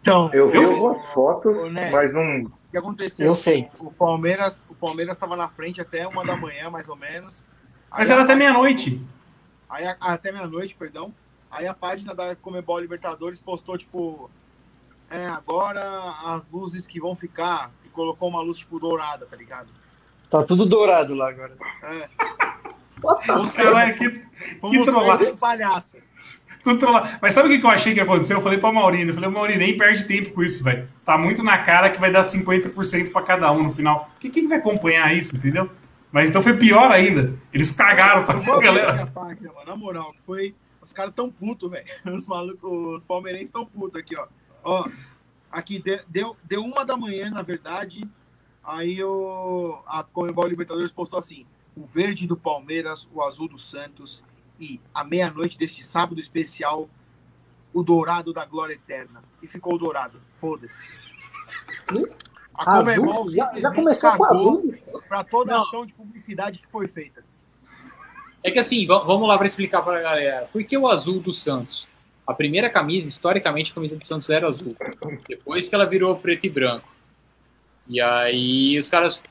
[0.00, 2.42] Então, Eu vi Eu- algumas fotos, Ô, Né, mas não.
[2.44, 3.26] O que aconteceu?
[3.26, 3.68] Eu sei.
[3.80, 7.44] O Palmeiras, o Palmeiras estava na frente até uma da manhã, mais ou menos.
[7.90, 9.00] Mas Aí era a até meia-noite.
[9.74, 11.12] Aí a- até meia-noite, perdão.
[11.50, 14.30] Aí a página da Comebol Libertadores postou, tipo,
[15.10, 15.82] é, agora
[16.24, 19.68] as luzes que vão ficar, e colocou uma luz, tipo, dourada, tá ligado?
[20.30, 21.56] Tá tudo dourado lá agora.
[21.82, 22.08] É.
[23.94, 24.10] Que,
[24.60, 24.88] Fomos
[25.28, 25.96] que palhaço.
[26.64, 27.18] Controlar.
[27.20, 28.32] Mas sabe o que que eu achei que ia acontecer?
[28.34, 30.88] Eu falei pra Maurício, eu falei, Maurício, nem perde tempo com isso, velho.
[31.04, 34.08] Tá muito na cara que vai dar 50% pra cada um no final.
[34.18, 35.70] Que quem vai acompanhar isso, entendeu?
[36.14, 37.36] Mas então foi pior ainda.
[37.52, 39.06] Eles cagaram pra a galera.
[39.08, 40.54] página, mano, na moral, que foi.
[40.80, 41.84] Os caras tão putos, velho.
[42.14, 44.28] Os malucos, os palmeirenses tão putos aqui, ó.
[44.62, 44.88] Ó,
[45.50, 48.08] aqui de- deu, deu uma da manhã, na verdade.
[48.62, 51.44] Aí o, a Comebol Libertadores postou assim:
[51.76, 54.22] o verde do Palmeiras, o azul do Santos
[54.60, 56.88] e à meia-noite deste sábado especial,
[57.72, 59.20] o dourado da glória eterna.
[59.42, 60.22] E ficou o dourado.
[60.36, 60.86] Foda-se.
[62.54, 63.30] A Comebol Azul?
[63.32, 64.74] Já, já simplesmente começou com azul?
[65.08, 67.22] pra toda a ação de publicidade que foi feita.
[68.42, 70.48] É que assim, va- vamos lá para explicar para a galera.
[70.52, 71.88] Por que o azul do Santos?
[72.26, 74.74] A primeira camisa, historicamente, a camisa do Santos era azul.
[75.28, 76.88] Depois que ela virou preto e branco.
[77.88, 79.22] E aí os caras,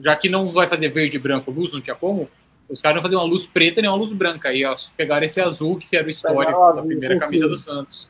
[0.00, 2.28] já que não vai fazer verde e branco luz, não tinha como,
[2.68, 4.48] os caras não fazer uma luz preta nem uma luz branca.
[4.50, 7.48] Aí ó, pegaram esse azul, que era o histórico o da azul, primeira por camisa
[7.48, 8.08] do Santos.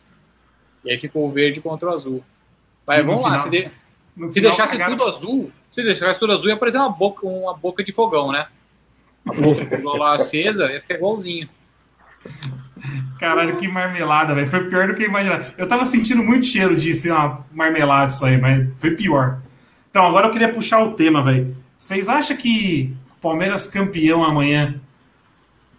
[0.85, 2.23] E aí ficou o verde contra o azul.
[2.87, 3.82] Mas E vamos lá, final- se, de-
[4.17, 4.97] No se final deixasse cagaram.
[4.97, 8.47] tudo azul, se deixasse tudo azul, ia parecer uma boca, uma boca de fogão, né?
[9.27, 11.49] A boca de fogão lá acesa, ia ficar igualzinho.
[13.19, 14.49] Caralho, que marmelada, velho.
[14.49, 15.47] Foi pior do que eu imaginava.
[15.57, 19.41] Eu tava sentindo muito cheiro de ser uma marmelada isso aí, mas foi pior.
[19.91, 21.57] Então, agora eu queria puxar o tema, velho.
[21.79, 24.81] Vocês acham que o Palmeiras campeão amanhã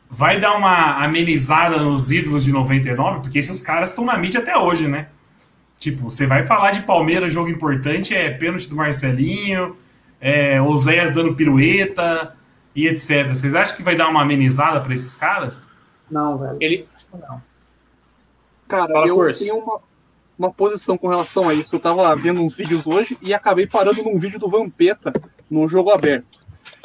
[0.09, 3.21] vai dar uma amenizada nos ídolos de 99?
[3.21, 5.07] Porque esses caras estão na mídia até hoje, né?
[5.83, 9.75] Tipo, você vai falar de Palmeiras, jogo importante, é pênalti do Marcelinho,
[10.21, 12.37] é Oséias dando pirueta
[12.73, 13.27] e etc.
[13.27, 15.69] Vocês acham que vai dar uma amenizada pra esses caras?
[16.09, 16.57] Não, velho.
[16.61, 17.41] Ele, Acho que não.
[18.65, 19.41] Cara, Fala, eu Corso.
[19.41, 19.79] tenho uma,
[20.39, 21.75] uma posição com relação a isso.
[21.75, 25.11] Eu tava vendo uns vídeos hoje e acabei parando num vídeo do Vampeta
[25.51, 26.39] no jogo aberto.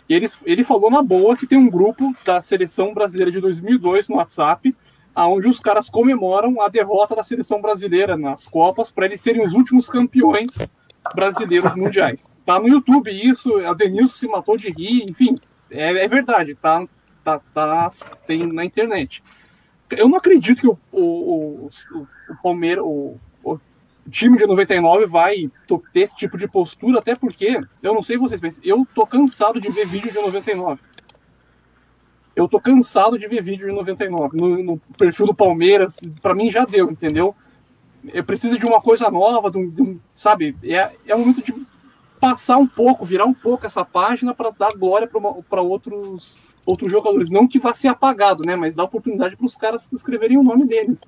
[0.09, 4.09] E ele, ele falou na boa que tem um grupo da seleção brasileira de 2002
[4.09, 4.75] no WhatsApp,
[5.19, 9.53] aonde os caras comemoram a derrota da seleção brasileira nas Copas para eles serem os
[9.53, 10.65] últimos campeões
[11.13, 12.31] brasileiros mundiais.
[12.47, 15.37] Tá no YouTube isso, a Denilson se matou de rir, enfim,
[15.73, 16.87] é, é verdade, tá,
[17.25, 17.91] tá, tá,
[18.29, 19.21] tem na internet.
[19.91, 23.59] Eu não acredito que o, o, o, o Palmeiras, o, o
[24.09, 25.51] time de 99 vai
[25.93, 29.61] ter esse tipo de postura, até porque, eu não sei vocês, mas eu tô cansado
[29.61, 30.81] de ver vídeo de 99.
[32.39, 34.37] Eu tô cansado de ver vídeo de 99.
[34.37, 37.35] No, no perfil do Palmeiras, para mim já deu, entendeu?
[38.15, 40.57] Eu preciso de uma coisa nova, de um, de um, sabe?
[40.63, 41.53] É, é um momento de
[42.21, 45.11] passar um pouco, virar um pouco essa página para dar glória
[45.51, 47.29] para outros outros jogadores.
[47.29, 48.55] Não que vá ser apagado, né?
[48.55, 51.01] Mas dar oportunidade para os caras escreverem o nome deles.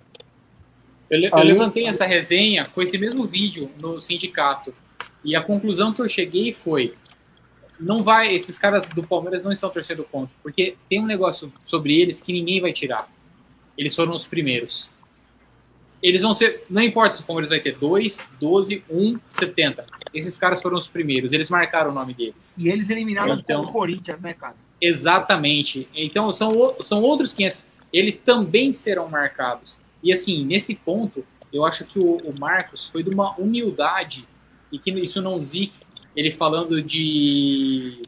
[1.08, 4.74] Eu, eu levantei essa resenha com esse mesmo vídeo no sindicato.
[5.24, 6.92] E a conclusão que eu cheguei foi:
[7.80, 11.98] não vai, esses caras do Palmeiras não estão torcendo contra, porque tem um negócio sobre
[11.98, 13.10] eles que ninguém vai tirar.
[13.76, 14.88] Eles foram os primeiros.
[16.02, 19.86] Eles vão ser, não importa se o Palmeiras vai ter 2, 12, 1, 70.
[20.14, 22.54] Esses caras foram os primeiros, eles marcaram o nome deles.
[22.58, 24.56] E eles eliminaram Então- o Corinthians, né, cara?
[24.80, 25.88] Exatamente.
[25.94, 27.64] Então são, são outros 500.
[27.92, 29.78] Eles também serão marcados.
[30.02, 34.26] E assim, nesse ponto, eu acho que o, o Marcos foi de uma humildade
[34.72, 35.80] e que isso não zique.
[36.16, 38.02] Ele falando de,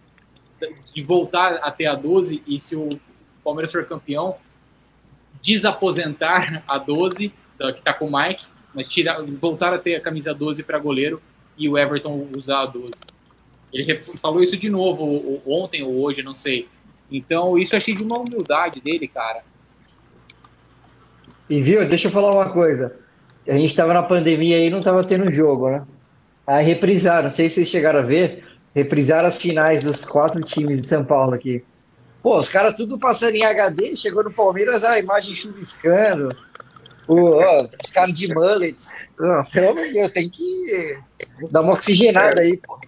[0.95, 2.89] de voltar até a 12 e se o
[3.45, 4.37] Palmeiras for campeão,
[5.43, 10.01] desaposentar a 12, da- que está com o Mike, mas tirar, voltar a ter a
[10.01, 11.21] camisa 12 para goleiro
[11.59, 12.93] e o Everton usar a 12.
[13.73, 16.67] Ele falou isso de novo ontem ou hoje, não sei.
[17.11, 19.43] Então, isso eu achei de uma humildade dele, cara.
[21.49, 22.97] E viu, deixa eu falar uma coisa.
[23.47, 25.85] A gente tava na pandemia e não tava tendo jogo, né?
[26.47, 28.45] Aí reprisaram, não sei se vocês chegaram a ver,
[28.75, 31.63] reprisaram as finais dos quatro times de São Paulo aqui.
[32.23, 36.29] Pô, os caras tudo passando em HD, chegou no Palmeiras, a imagem chuviscando,
[37.09, 38.97] o, ó, os caras de mullets.
[39.19, 40.99] Não, pelo amor de Deus, tem que
[41.51, 42.79] dar uma oxigenada aí, pô.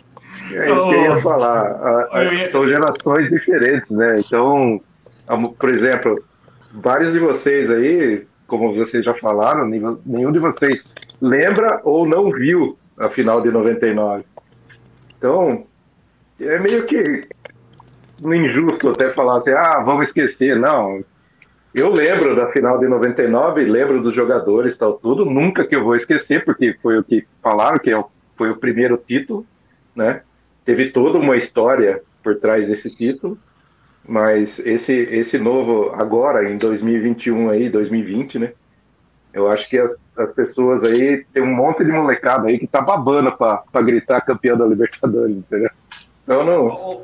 [0.52, 1.60] É isso que eu ia falar.
[1.62, 4.16] A- a- São gerações diferentes, né?
[4.18, 4.80] Então,
[5.58, 6.24] por exemplo,
[6.74, 10.84] vários de vocês aí, como vocês já falaram, nenhum nenhum de vocês
[11.20, 14.24] lembra ou não viu a final de 99.
[15.18, 15.66] Então,
[16.40, 17.26] é meio que
[18.22, 20.56] injusto até falar assim, ah, vamos esquecer.
[20.56, 21.04] Não,
[21.74, 25.96] eu lembro da final de 99, lembro dos jogadores tal, tudo, nunca que eu vou
[25.96, 28.04] esquecer, porque foi o que falaram, que é
[28.36, 29.46] foi o primeiro título,
[29.94, 30.22] né?
[30.64, 33.36] Teve toda uma história por trás desse título,
[34.06, 38.52] mas esse, esse novo, agora, em 2021 aí, 2020, né?
[39.34, 42.80] Eu acho que as, as pessoas aí, tem um monte de molecada aí que tá
[42.80, 45.70] babando pra, pra gritar campeão da Libertadores, entendeu?
[46.22, 47.02] Então não...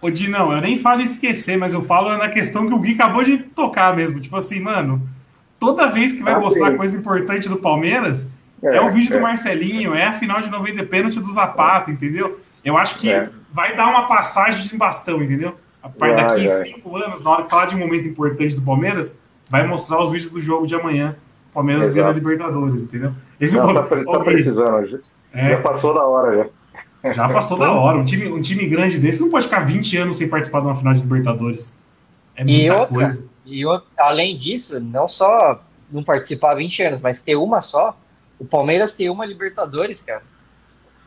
[0.00, 3.24] Ô, Dinão, eu nem falo esquecer, mas eu falo na questão que o Gui acabou
[3.24, 4.20] de tocar mesmo.
[4.20, 5.02] Tipo assim, mano,
[5.58, 6.76] toda vez que vai Ah, mostrar sim.
[6.76, 8.28] coisa importante do Palmeiras,
[8.62, 9.16] é, É, o vídeo é.
[9.16, 12.38] do Marcelinho, é a final de 90 pênalti do Zapata, entendeu?
[12.64, 13.28] Eu acho que É.
[13.52, 15.56] vai dar uma passagem de bastão, entendeu?
[15.82, 16.56] A partir daqui vai.
[16.64, 20.10] cinco anos, na hora que falar de um momento importante do Palmeiras, vai mostrar os
[20.10, 21.16] vídeos do jogo de amanhã.
[21.52, 21.94] Palmeiras Exato.
[21.96, 23.12] ganhando a Libertadores, entendeu?
[23.40, 24.98] Esse é Não, tá, pre- tá Gui, precisando, já,
[25.32, 25.50] É.
[25.50, 26.50] já passou da hora
[27.02, 27.12] já.
[27.12, 27.98] já passou da hora.
[27.98, 30.76] Um time, um time grande desse não pode ficar 20 anos sem participar de uma
[30.76, 31.74] final de Libertadores.
[32.36, 33.24] É muita E outra, coisa.
[33.46, 35.60] e outra, além disso, não só
[35.90, 37.98] não participar há 20 anos, mas ter uma só,
[38.38, 40.22] o Palmeiras tem uma Libertadores, cara.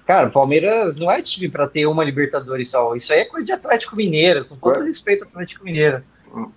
[0.06, 2.94] Cara, o Palmeiras não é time pra ter uma Libertadores só.
[2.96, 6.04] Isso aí é coisa de Atlético Mineiro, com todo respeito ao Atlético Mineiro.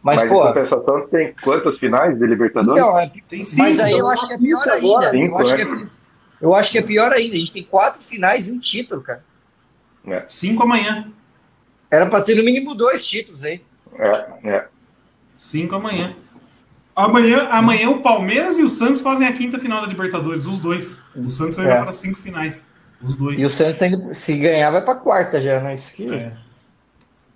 [0.03, 2.81] Mas, Mas, pô, em compensação, tem quantas finais de Libertadores?
[2.81, 3.11] Então, é-
[3.59, 5.11] mas aí eu acho que é pior ainda.
[5.11, 5.65] Cinco, eu, acho né?
[5.65, 5.89] que é,
[6.41, 7.35] eu acho que é pior ainda.
[7.35, 9.25] A gente tem quatro finais e um título, cara.
[10.29, 11.09] Cinco amanhã.
[11.91, 13.61] Era pra ter no mínimo dois títulos aí.
[13.99, 14.69] É, é.
[15.37, 16.15] Cinco amanhã.
[16.95, 20.97] Amanhã, amanhã o Palmeiras e o Santos fazem a quinta final da Libertadores, os dois.
[21.17, 21.83] O Santos vai É.
[21.83, 22.69] para cinco finais.
[23.03, 23.41] Os dois.
[23.41, 25.75] E o Santos, se ganhar, vai pra quarta já, né?
[25.75, 26.13] Isso que.
[26.15, 26.33] É.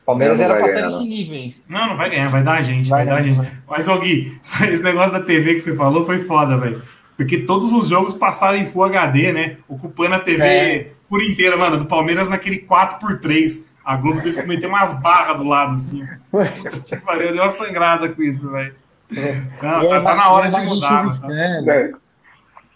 [0.09, 1.57] Palmeiras era pra estar nesse nível aí.
[1.69, 3.53] Não, não vai ganhar, vai dar a gente, vai, Vai dar a gente.
[3.69, 6.83] Mas, ô Gui, esse negócio da TV que você falou foi foda, velho.
[7.15, 9.57] Porque todos os jogos passaram em Full HD, né?
[9.69, 10.91] Ocupando a TV É.
[11.11, 11.77] por inteira, mano.
[11.77, 13.67] Do Palmeiras naquele 4x3.
[13.85, 16.03] A Globo teve que meter umas barras do lado, assim.
[17.05, 18.75] Pariu, deu uma sangrada com isso, velho.
[19.63, 20.91] Não, a tá, tá na hora de mudar.
[20.91, 21.03] mano.
[21.03, 21.71] chuviscando.
[21.71, 21.93] É,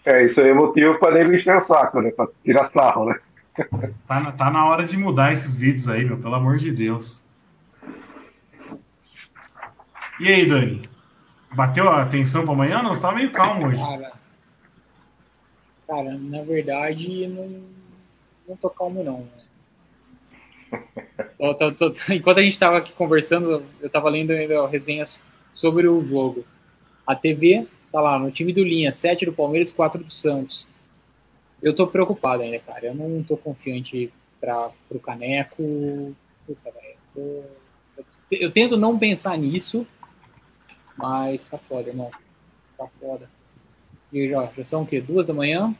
[0.05, 2.11] é, isso aí é motivo pra nem encher o saco, né?
[2.11, 3.15] Pra tirar sarro, né?
[4.07, 7.22] Tá, tá na hora de mudar esses vídeos aí, meu, pelo amor de Deus.
[10.19, 10.89] E aí, Dani?
[11.53, 12.81] Bateu a atenção pra amanhã?
[12.81, 13.77] Não, você tava meio calmo hoje.
[13.81, 14.13] Cara,
[15.87, 17.61] cara, na verdade, não,
[18.47, 19.27] não tô calmo, não.
[21.37, 25.19] Tô- tô- tô- enquanto a gente tava aqui conversando, eu tava lendo ainda resenhas
[25.53, 26.43] sobre o jogo.
[27.05, 30.67] A TV tá lá, no time do Linha, 7 do Palmeiras, 4 do Santos.
[31.61, 32.87] Eu tô preocupado ainda, cara.
[32.87, 34.11] Eu não tô confiante
[34.41, 36.15] para pro Caneco.
[36.47, 37.43] Puta, velho.
[38.31, 39.85] Eu tento não pensar nisso,
[40.97, 42.09] mas tá foda, irmão.
[42.77, 43.29] Tá foda.
[44.11, 45.01] E já, já são o quê?
[45.01, 45.73] Duas da manhã?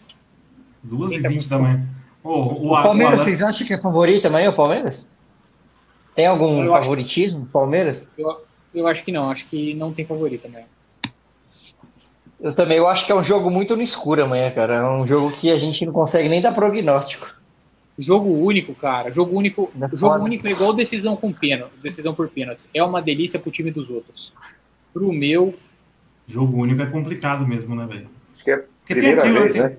[0.81, 1.85] Duas e vinte da manhã.
[2.23, 5.09] Oh, o, O Palmeiras, o- vocês acham que é favorito amanhã, o Palmeiras?
[6.15, 8.11] Tem algum Eu acho- favoritismo, Palmeiras?
[8.17, 8.41] Eu,
[8.73, 10.63] eu acho que não, acho que não tem favorito né?
[12.39, 14.75] Eu também, eu acho que é um jogo muito no escuro amanhã, cara.
[14.75, 17.33] É um jogo que a gente não consegue nem dar prognóstico.
[17.97, 19.11] Jogo único, cara.
[19.11, 22.67] Jogo único, É jogo único é igual decisão com pênalti, decisão por pênaltis.
[22.73, 24.33] É uma delícia pro time dos outros.
[24.93, 25.53] Pro meu,
[26.27, 28.07] Jogo único é complicado mesmo, né, velho?
[28.35, 29.77] Acho que é Porque tem aquilo, vez, tem- né?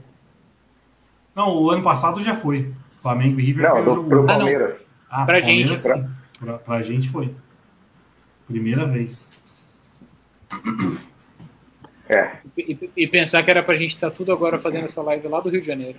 [1.34, 2.70] Não, o ano passado já foi.
[3.00, 4.34] Flamengo e River Não, foi o jogo pro único.
[4.34, 4.76] Palmeiras.
[5.10, 5.80] Ah, Pra Palmeiras, gente.
[5.80, 6.08] sim.
[6.40, 7.34] Pra, pra gente foi.
[8.46, 9.30] Primeira vez.
[12.08, 12.36] É.
[12.56, 15.40] e, e- e pensar que era pra gente estar tudo agora fazendo essa live lá
[15.40, 15.98] do Rio de Janeiro.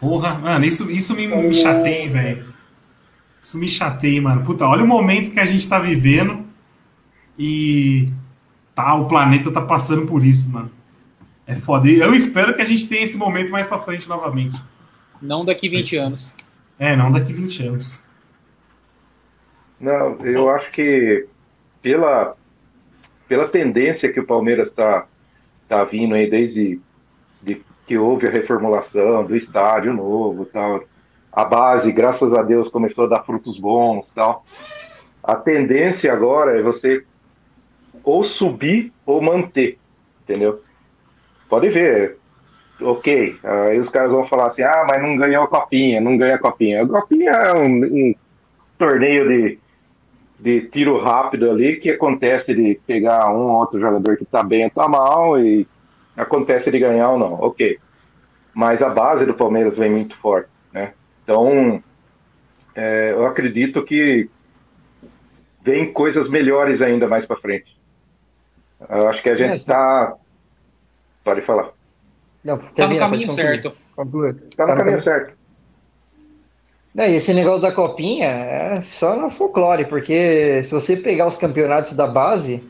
[0.00, 2.52] Porra, mano, isso, isso me, me chateia, velho.
[3.40, 4.42] Isso me chateia, mano.
[4.42, 6.44] Puta, olha o momento que a gente tá vivendo
[7.38, 8.08] e
[8.76, 10.70] tá, o planeta tá passando por isso, mano.
[11.46, 11.88] É foda.
[11.88, 14.62] E Eu espero que a gente tenha esse momento mais pra frente novamente.
[15.20, 16.32] Não daqui 20 anos.
[16.78, 18.04] É, não daqui 20 anos.
[19.80, 21.26] Não, eu acho que
[21.80, 22.36] pela,
[23.26, 25.06] pela tendência que o Palmeiras está
[25.68, 26.80] tá vindo aí desde
[27.42, 30.82] de que houve a reformulação do estádio novo tal,
[31.32, 34.44] a base, graças a Deus, começou a dar frutos bons tal.
[35.22, 37.04] A tendência agora é você
[38.06, 39.78] ou subir ou manter,
[40.22, 40.62] entendeu?
[41.48, 42.16] Pode ver,
[42.80, 43.36] ok.
[43.42, 46.38] Aí os caras vão falar assim, ah, mas não ganhou a copinha, não ganha a
[46.38, 46.84] copinha.
[46.84, 48.14] A copinha é um, um
[48.78, 49.58] torneio de,
[50.38, 54.64] de tiro rápido ali que acontece de pegar um ou outro jogador que tá bem
[54.64, 55.66] ou tá mal e
[56.16, 57.76] acontece de ganhar ou não, ok.
[58.54, 60.92] Mas a base do Palmeiras vem muito forte, né?
[61.24, 61.82] Então,
[62.72, 64.30] é, eu acredito que
[65.60, 67.75] vem coisas melhores ainda mais para frente.
[68.88, 70.14] Eu acho que a gente É, tá.
[71.24, 71.70] Pode falar.
[72.44, 73.72] Não, Tá no caminho certo.
[73.96, 74.34] Conclua.
[74.56, 75.34] Tá no caminho certo.
[76.94, 81.36] Não, e esse negócio da copinha é só no folclore, porque se você pegar os
[81.36, 82.64] campeonatos da base,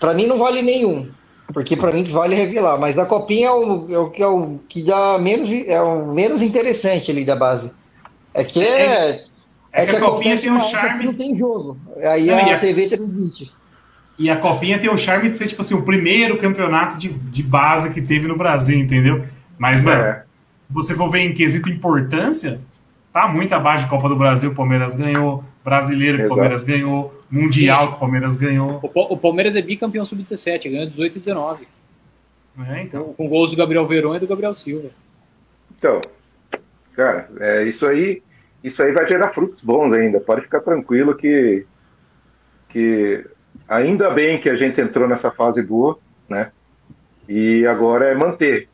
[0.00, 1.12] pra mim não vale nenhum,
[1.52, 4.58] porque pra mim vale revelar, mas a copinha é o, é o que é o
[4.68, 7.70] que dá menos é o menos interessante ali da base.
[8.32, 9.24] É que é,
[9.70, 11.04] É que a copinha tem um uma época que charme.
[11.06, 11.76] não tem jogo.
[11.98, 13.52] Aí Não, a a- TV transmite.
[14.18, 17.42] E a Copinha tem o charme de ser, tipo assim, o primeiro campeonato de, de
[17.42, 19.24] base que teve no Brasil, entendeu?
[19.58, 20.24] Mas, mano, É.
[20.68, 22.60] se você for ver em quesito importância,
[23.12, 26.28] tá muito abaixo de Copa do Brasil, o Palmeiras ganhou, Brasileiro que o.
[26.28, 28.78] Palmeiras ganhou, Mundial que o Palmeiras ganhou.
[28.82, 31.68] O, o Palmeiras é bicampeão sub-17, ganhou 18 e 19.
[32.68, 33.14] É, então.
[33.16, 34.90] Com gols do Gabriel Verón e do Gabriel Silva.
[35.76, 36.00] Então,
[36.94, 38.22] cara, é, isso aí,
[38.62, 40.20] isso aí vai gerar frutos bons ainda.
[40.20, 41.66] Pode ficar tranquilo que,
[42.68, 43.26] que
[43.68, 46.50] ainda bem que a gente entrou nessa fase boa, né?
[47.28, 48.68] E agora é manter.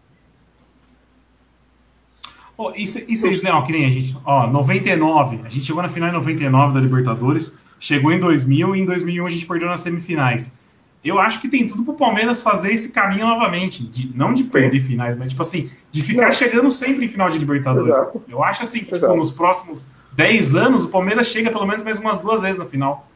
[2.59, 5.89] Ó, e cê- vocês, não, que nem a gente, ó, 99, a gente chegou na
[5.89, 9.81] final em 99 da Libertadores, chegou em 2000 e em 2001 a gente perdeu nas
[9.81, 10.59] semifinais.
[11.03, 14.81] Eu acho que tem tudo pro Palmeiras fazer esse caminho novamente, de, não de perder
[14.81, 16.33] finais, mas tipo assim, de ficar Não.
[16.33, 17.89] chegando sempre em final de Libertadores.
[17.97, 18.23] Exato.
[18.29, 21.99] Eu acho assim que tipo, nos próximos 10 anos o Palmeiras chega pelo menos mais
[21.99, 23.09] umas duas vezes na final.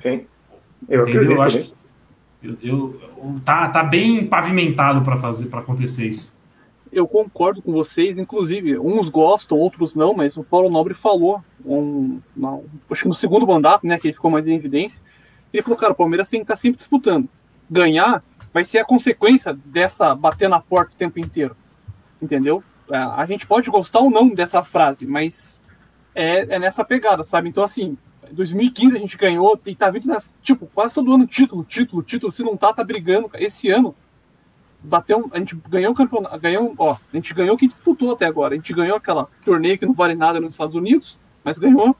[0.00, 0.24] Sim.
[0.88, 1.20] Eu Entendeu?
[1.22, 1.76] acredito Eu acho nisso.
[2.40, 6.32] que eu, eu- tá, tá bem pavimentado para fazer para acontecer isso.
[6.92, 12.20] Eu concordo com vocês, inclusive, uns gostam, outros não, mas o Paulo Nobre falou, um,
[12.88, 15.02] acho que no segundo mandato, né, que ele ficou mais em evidência,
[15.52, 17.28] ele falou, cara, o Palmeiras tem que estar sempre disputando.
[17.68, 21.56] Ganhar vai ser a consequência dessa bater na porta o tempo inteiro.
[22.22, 22.62] Entendeu?
[22.90, 25.60] É, A gente pode gostar ou não dessa frase, mas
[26.14, 27.48] é, é nessa pegada, sabe?
[27.48, 27.98] Então, assim,
[28.34, 32.32] 2015 a gente ganhou e tá vindo, nas, tipo, quase todo ano título, título, título.
[32.32, 33.30] Se não tá, tá brigando.
[33.34, 33.94] Esse ano,
[34.82, 38.26] bateu, a gente ganhou o campeonato, ganhou, ó, a gente ganhou o que disputou até
[38.26, 38.54] agora.
[38.54, 41.96] A gente ganhou aquela torneio que não vale nada nos Estados Unidos, mas ganhou.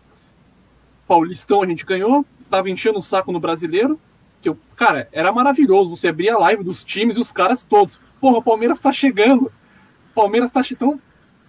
[1.07, 3.99] Paulistão a gente ganhou, tava enchendo o saco no brasileiro.
[4.41, 8.01] Que eu, cara, era maravilhoso você abrir a live dos times e os caras todos.
[8.21, 9.51] Porra, o Palmeiras tá chegando.
[10.15, 10.95] Palmeiras tá chegando.
[10.95, 11.01] Então,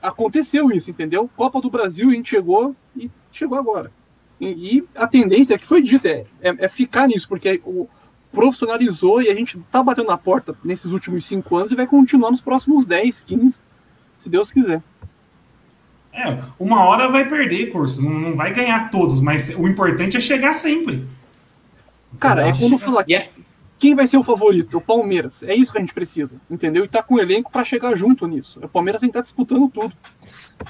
[0.02, 1.30] aconteceu isso, entendeu?
[1.36, 3.92] Copa do Brasil, a gente chegou e chegou agora.
[4.40, 7.88] E, e a tendência que foi dita é, é, é ficar nisso, porque o
[8.36, 12.30] profissionalizou e a gente tá batendo na porta nesses últimos cinco anos e vai continuar
[12.30, 13.60] nos próximos 10, 15,
[14.20, 14.84] se Deus quiser.
[16.12, 20.20] É, uma hora vai perder curso, não, não vai ganhar todos, mas o importante é
[20.20, 21.08] chegar sempre.
[22.20, 23.30] Cara, é chegar falar sempre.
[23.78, 24.78] quem vai ser o favorito?
[24.78, 25.44] O Palmeiras.
[25.44, 26.86] É isso que a gente precisa, entendeu?
[26.86, 28.60] E tá com o elenco pra chegar junto nisso.
[28.62, 29.94] O Palmeiras tem que estar disputando tudo.
[29.94, 30.66] O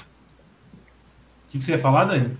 [1.48, 2.36] que, que você ia falar, Dani?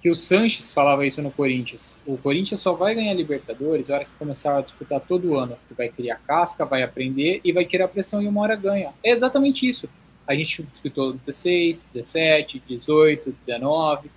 [0.00, 1.94] Que o Sanches falava isso no Corinthians.
[2.06, 5.58] O Corinthians só vai ganhar Libertadores na hora que começar a disputar todo ano.
[5.62, 8.94] Você vai criar casca, vai aprender e vai tirar pressão e uma hora ganha.
[9.04, 9.88] É exatamente isso.
[10.26, 14.10] A gente disputou 16, 17, 18, 19,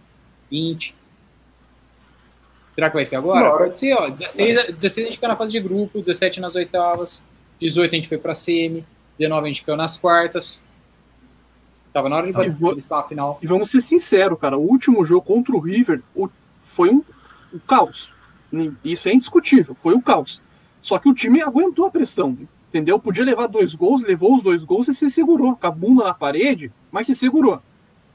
[0.49, 0.95] 20.
[2.75, 3.49] Será que vai ser agora?
[3.49, 3.63] Bora.
[3.65, 4.09] Pode ser, ó.
[4.09, 7.23] 16, 16 a gente caiu na fase de grupo, 17 nas oitavas,
[7.59, 8.85] 18 a gente foi pra semi,
[9.19, 10.63] 19 a gente caiu nas quartas.
[11.93, 13.39] Tava na hora de bater vou- a final.
[13.41, 16.01] E vamos ser sinceros, cara, o último jogo contra o River
[16.63, 17.03] foi um,
[17.53, 18.11] um caos.
[18.83, 20.41] Isso é indiscutível, foi um caos.
[20.81, 22.37] Só que o time aguentou a pressão,
[22.69, 22.99] entendeu?
[22.99, 26.13] Podia levar dois gols, levou os dois gols e se segurou, com a bunda na
[26.13, 27.61] parede, mas se segurou.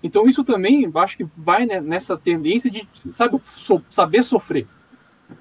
[0.02, 4.66] Então isso também, acho que vai né, nessa tendência de, sabe, so- saber sofrer.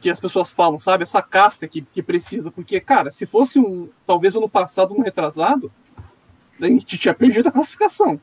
[0.02, 1.04] Que as pessoas falam, sabe?
[1.04, 2.52] Essa casca que, que precisa.
[2.52, 5.72] Porque, cara, se fosse um, talvez ano passado, um retrasado,
[6.62, 8.20] a gente tinha perdido a classificação.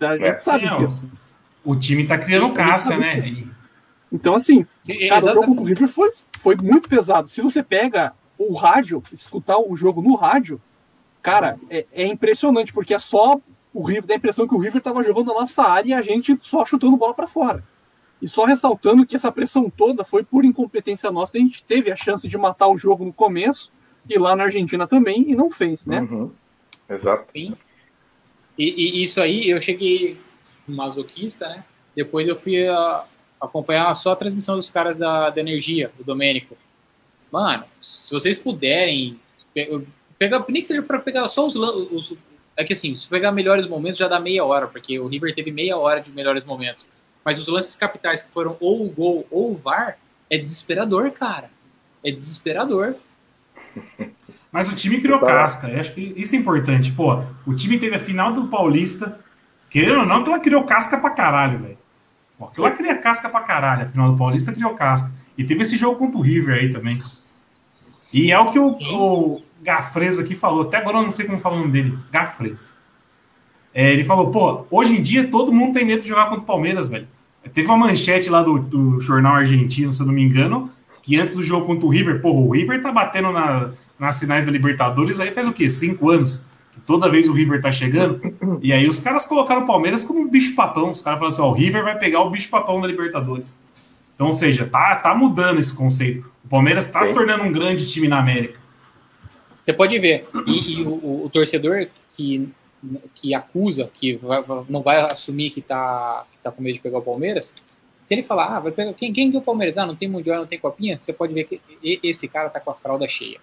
[0.00, 0.36] A gente É.
[0.36, 1.04] sabe Sim, disso.
[1.64, 3.20] O time tá criando casca, né?
[3.20, 3.48] disso.
[4.12, 5.60] Então, assim, Sim, cara, o jogo exatamente.
[5.60, 7.28] o River foi, foi muito pesado.
[7.28, 10.60] Se você pega o rádio, escutar o jogo no rádio,
[11.20, 13.38] cara, é, é impressionante, porque é só
[13.74, 16.00] o River, dá a impressão que o River tava jogando na nossa área e a
[16.00, 17.62] gente só chutando bola para fora.
[18.22, 21.96] E só ressaltando que essa pressão toda foi por incompetência nossa, a gente teve a
[21.96, 23.70] chance de matar o jogo no começo,
[24.08, 26.00] e lá na Argentina também, e não fez, né?
[26.00, 26.32] Uhum.
[26.88, 27.32] Exato.
[27.32, 27.54] Sim.
[28.56, 30.18] E, e isso aí, eu cheguei
[30.66, 31.64] masoquista, né?
[31.94, 33.04] Depois eu fui a-
[33.40, 36.56] acompanhar só a transmissão dos caras da, da Energia, o Domênico.
[37.32, 39.20] Mano, se vocês puderem,
[39.54, 39.82] pe-
[40.18, 42.14] pegar, nem que seja para pegar só os, os.
[42.56, 45.52] É que assim, se pegar melhores momentos já dá meia hora, porque o River teve
[45.52, 46.88] meia hora de melhores momentos.
[47.24, 49.98] Mas os lances capitais que foram ou o gol ou o VAR,
[50.30, 51.50] é desesperador, cara.
[52.04, 52.96] É desesperador.
[54.50, 55.26] Mas o time criou Tá.
[55.26, 55.68] casca.
[55.68, 56.92] Eu acho que isso é importante.
[56.92, 59.18] Pô, o time teve a final do Paulista.
[59.70, 61.78] Querendo ou não, que ela criou casca pra caralho, velho.
[62.38, 63.82] Pô, que ela cria casca pra caralho.
[63.82, 65.12] A final do Paulista criou casca.
[65.36, 66.98] E teve esse jogo contra o River aí também.
[68.12, 70.62] E é o que o, o Gafres aqui falou.
[70.62, 71.98] Até agora eu não sei como fala o nome dele.
[72.10, 72.76] Gafres.
[73.74, 76.46] É, ele falou, pô, hoje em dia todo mundo tem medo de jogar contra o
[76.46, 77.06] Palmeiras, velho.
[77.52, 80.70] Teve uma manchete lá do, do jornal argentino, se eu não me engano,
[81.02, 84.44] que antes do jogo contra o River, pô, o River tá batendo na, nas finais
[84.44, 85.68] da Libertadores aí faz o quê?
[85.68, 86.46] Cinco anos.
[86.86, 88.20] Toda vez o River tá chegando.
[88.62, 90.90] E aí os caras colocaram o Palmeiras como um bicho-papão.
[90.90, 93.60] Os caras falaram assim, ó, o River vai pegar o bicho-papão da Libertadores.
[94.14, 96.30] Então, ou seja, tá, tá mudando esse conceito.
[96.44, 98.58] O Palmeiras tá se tornando um grande time na América.
[99.60, 100.26] Você pode ver.
[100.46, 102.48] E, e o, o- torcedor que,
[103.14, 106.98] que acusa, que vai- não vai assumir que tá, que tá com medo de pegar
[106.98, 107.52] o Palmeiras,
[108.00, 108.94] se ele falar, ah, vai pegar.
[108.94, 109.76] Quem, quem que é o Palmeiras?
[109.76, 111.60] Ah, não tem Mundial, não tem Copinha, você pode ver que
[112.02, 113.38] esse cara tá com a fralda cheia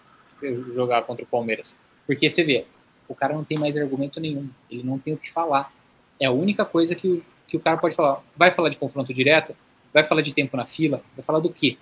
[0.74, 1.78] jogar contra o Palmeiras.
[2.06, 2.66] Porque você vê,
[3.08, 4.50] o cara não tem mais argumento nenhum.
[4.70, 5.72] Ele não tem o que falar.
[6.20, 8.22] É a única coisa que o, que o cara pode falar.
[8.36, 9.56] Vai falar de confronto direto?
[9.94, 11.02] Vai falar de tempo na fila?
[11.16, 11.78] Vai falar do quê?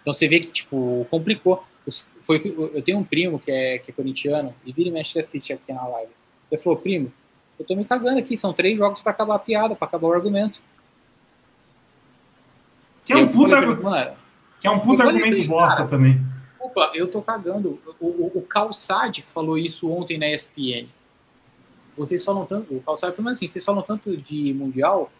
[0.00, 1.64] Então você vê que, tipo, complicou.
[2.22, 2.42] Foi,
[2.74, 5.72] eu tenho um primo que é, que é corintiano, e vira e mexe assiste aqui
[5.72, 6.12] na live.
[6.50, 7.10] Ele falou, primo,
[7.58, 10.12] eu tô me cagando aqui, são três jogos pra acabar a piada, pra acabar o
[10.12, 10.60] argumento.
[13.04, 14.12] Que é um falei puta, "Mano,
[14.60, 16.20] que é um puta falei argumento bosta também.
[16.58, 17.78] Desculpa, eu tô cagando.
[18.00, 20.88] O, o, o Calçade falou isso ontem na ESPN.
[21.96, 22.74] Vocês falam tanto.
[22.74, 25.10] O Calçade falou assim: vocês falam tanto de Mundial.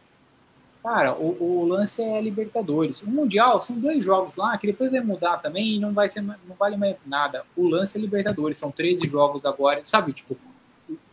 [0.83, 3.02] Cara, o, o lance é Libertadores.
[3.02, 6.23] O Mundial são dois jogos lá que depois vai mudar também e não vai ser
[6.23, 7.44] não vale mais nada.
[7.57, 10.12] O lance é Libertadores, são 13 jogos agora, sabe?
[10.12, 10.36] Tipo,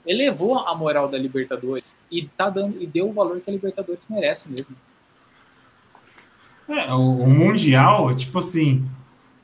[0.06, 4.08] elevou a moral da Libertadores e tá dando e deu o valor que a Libertadores
[4.08, 4.76] merece mesmo.
[6.68, 8.88] É, o, o Mundial, tipo assim,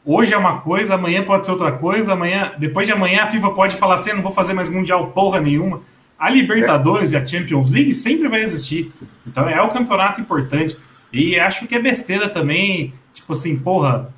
[0.05, 3.51] hoje é uma coisa, amanhã pode ser outra coisa, amanhã, depois de amanhã a FIFA
[3.51, 5.81] pode falar assim, "Eu não vou fazer mais Mundial porra nenhuma.
[6.17, 8.91] A Libertadores e a Champions League sempre vai existir.
[9.25, 10.77] Então é o campeonato importante.
[11.11, 14.13] E acho que é besteira também, tipo assim, porra,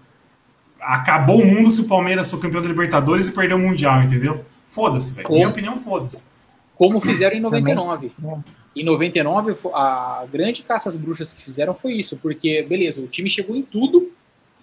[0.79, 4.43] acabou o mundo se o Palmeiras for campeão da Libertadores e perder o Mundial, entendeu?
[4.67, 5.27] Foda-se, velho.
[5.29, 6.25] Minha opinião, foda-se.
[6.75, 8.11] Como fizeram em 99.
[8.75, 13.07] Em 99, fo- a grande caça às bruxas que fizeram foi isso, porque, beleza, o
[13.07, 14.11] time chegou em tudo,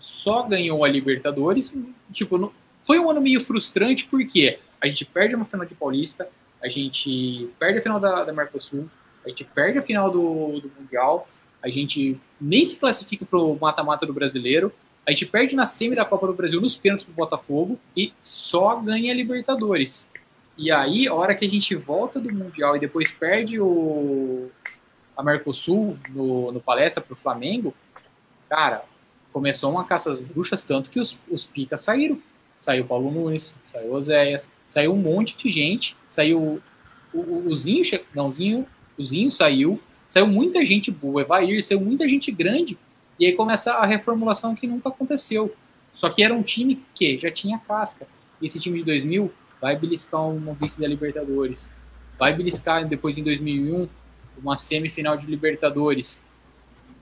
[0.01, 1.73] só ganhou a Libertadores.
[2.11, 6.29] Tipo, não- foi um ano meio frustrante, porque a gente perde uma final de Paulista,
[6.62, 8.89] a gente perde a final da, da Mercosul,
[9.25, 11.29] a gente perde a final do, do Mundial,
[11.62, 14.73] a gente nem se classifica pro mata-mata do brasileiro,
[15.07, 18.77] a gente perde na semi da Copa do Brasil nos pênaltis pro Botafogo e só
[18.77, 20.09] ganha a Libertadores.
[20.57, 24.51] E aí, a hora que a gente volta do Mundial e depois perde o
[25.17, 27.75] a Mercosul no, no palestra pro Flamengo,
[28.49, 28.85] cara,
[29.33, 32.20] começou uma caça às bruxas, tanto que os, os picas saíram.
[32.57, 36.60] Saiu Paulo Nunes, saiu Oséias, saiu um monte de gente, saiu
[37.12, 37.83] o, o, o Zinho,
[38.15, 38.67] não, o Zinho,
[38.99, 42.78] o Zinho saiu, saiu muita gente boa, Evair, saiu muita gente grande,
[43.18, 45.55] e aí começa a reformulação que nunca aconteceu.
[45.92, 48.07] Só que era um time que já tinha casca.
[48.41, 51.70] Esse time de 2000 vai beliscar uma vice da Libertadores,
[52.18, 53.89] vai beliscar depois em 2001
[54.39, 56.23] uma semifinal de Libertadores.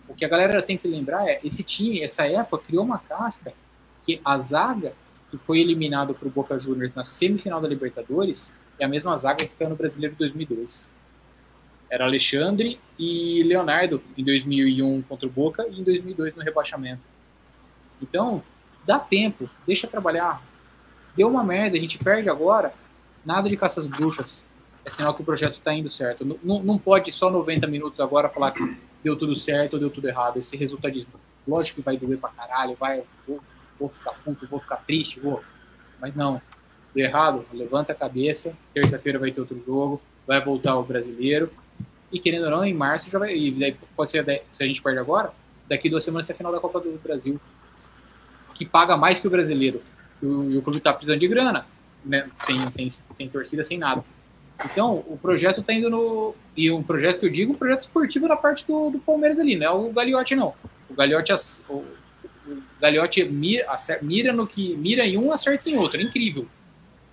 [0.08, 3.52] O que a galera tem que lembrar é, esse time, essa época, criou uma casca
[4.04, 4.94] que a zaga
[5.30, 9.44] que foi eliminado para o Boca Juniors na semifinal da Libertadores é a mesma zaga
[9.44, 10.88] que caiu no Brasileiro de 2002.
[11.90, 17.02] Era Alexandre e Leonardo em 2001 contra o Boca e em 2002 no rebaixamento.
[18.00, 18.42] Então,
[18.86, 20.42] dá tempo, deixa trabalhar.
[21.16, 22.72] Deu uma merda, a gente perde agora,
[23.24, 24.42] nada de caças bruxas.
[24.84, 26.24] É sinal que o projeto está indo certo.
[26.42, 28.62] Não, não pode só 90 minutos agora falar que
[29.02, 30.38] deu tudo certo ou deu tudo errado.
[30.38, 31.12] Esse resultadismo.
[31.46, 33.40] Lógico que vai doer pra caralho, vai, vou,
[33.78, 35.42] vou ficar puto, vou ficar triste, vou.
[36.00, 36.40] Mas não,
[36.94, 38.52] deu errado, levanta a cabeça.
[38.74, 41.50] Terça-feira vai ter outro jogo, vai voltar o brasileiro.
[42.12, 43.36] E querendo ou não, em março já vai.
[43.36, 45.32] E daí pode ser, se a gente perde agora,
[45.68, 47.40] daqui duas semanas é a final da Copa do Brasil.
[48.54, 49.82] Que paga mais que o brasileiro.
[50.22, 51.66] E o, e o clube tá precisando de grana,
[52.04, 52.28] né?
[52.44, 54.04] Sem, sem, sem torcida, sem nada.
[54.64, 56.34] Então, o projeto está indo no.
[56.56, 59.56] E um projeto que eu digo, um projeto esportivo na parte do, do Palmeiras ali,
[59.56, 60.54] não é o Gagliotti, não.
[60.90, 61.32] O Gagliotti,
[61.68, 63.66] o, o Gagliotti mira,
[64.02, 64.76] mira, no que.
[64.76, 66.00] Mira em um, acerta em outro.
[66.00, 66.46] É incrível.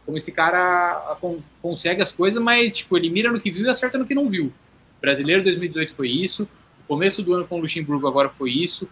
[0.05, 1.17] Como esse cara
[1.61, 4.29] consegue as coisas, mas tipo, ele mira no que viu e acerta no que não
[4.29, 4.51] viu.
[4.99, 6.47] Brasileiro 2018 foi isso.
[6.83, 8.87] O começo do ano com o Luxemburgo agora foi isso.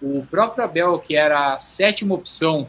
[0.00, 2.68] O próprio Abel, que era a sétima opção,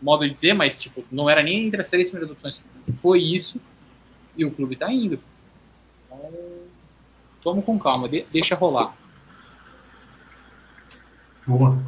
[0.00, 2.64] modo de dizer, mas tipo, não era nem entre as três primeiras opções,
[3.00, 3.60] foi isso
[4.40, 5.18] e o clube está indo.
[7.38, 8.94] Então, vamos com calma, de, deixa rolar.
[11.46, 11.78] Boa.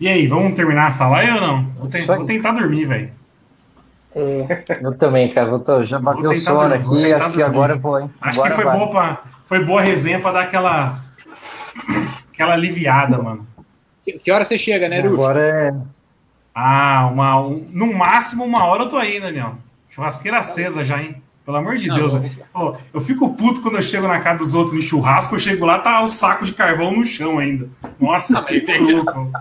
[0.00, 1.64] E aí, vamos terminar essa live ou não?
[1.70, 3.10] Vou, te, vou tentar dormir, velho.
[4.14, 5.50] É, eu também, cara.
[5.50, 7.36] Vou, já bateu o sono aqui, acho dormir.
[7.36, 8.10] que agora eu vou, hein?
[8.20, 10.98] Acho agora que foi boa, pra, foi boa a resenha pra dar aquela,
[12.32, 13.46] aquela aliviada, mano.
[14.02, 15.12] Que, que hora você chega, né, Ruth?
[15.12, 15.70] Agora é.
[16.54, 19.56] Ah, uma, um, no máximo uma hora eu tô aí, Daniel.
[19.88, 21.22] Churrasqueira acesa já, hein?
[21.48, 22.12] Pelo amor de não, Deus.
[22.12, 25.64] Eu, eu fico puto quando eu chego na casa dos outros em churrasco, eu chego
[25.64, 27.70] lá, tá o saco de carvão no chão ainda.
[27.98, 28.60] Nossa, que
[28.92, 29.32] louco.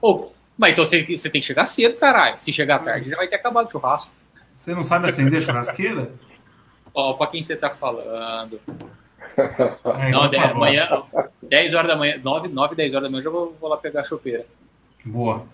[0.00, 2.38] Pô, mas então você, você tem que chegar cedo, caralho.
[2.38, 4.12] Se chegar tarde, já vai ter acabado o churrasco.
[4.54, 6.12] Você não sabe acender a churrasqueira?
[6.94, 8.60] Ó, pra quem você tá falando.
[9.98, 11.02] É, não, 10, amanhã,
[11.42, 13.76] 10 horas da manhã, 9, 9, 10 horas da manhã, eu já vou, vou lá
[13.76, 14.46] pegar a chopeira.
[15.04, 15.44] Boa.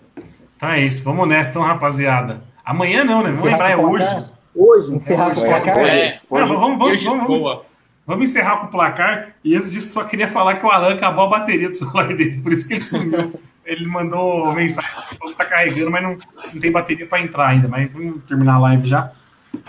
[0.55, 2.43] Então é isso, vamos nessa, então, rapaziada.
[2.63, 3.31] Amanhã não, né?
[3.31, 4.25] Vamos lembrar, é hoje.
[4.55, 5.77] Hoje, encerrar com o placar?
[5.79, 7.61] É, não, vamos, vamos, vamos, vamos,
[8.05, 9.35] vamos, encerrar com o placar.
[9.43, 12.41] E antes disso, só queria falar que o Alan acabou a bateria do celular dele,
[12.41, 13.33] por isso que ele sumiu.
[13.65, 16.17] ele mandou mensagem, falou que tá carregando, mas não,
[16.53, 17.67] não tem bateria para entrar ainda.
[17.67, 19.11] Mas vamos terminar a live já.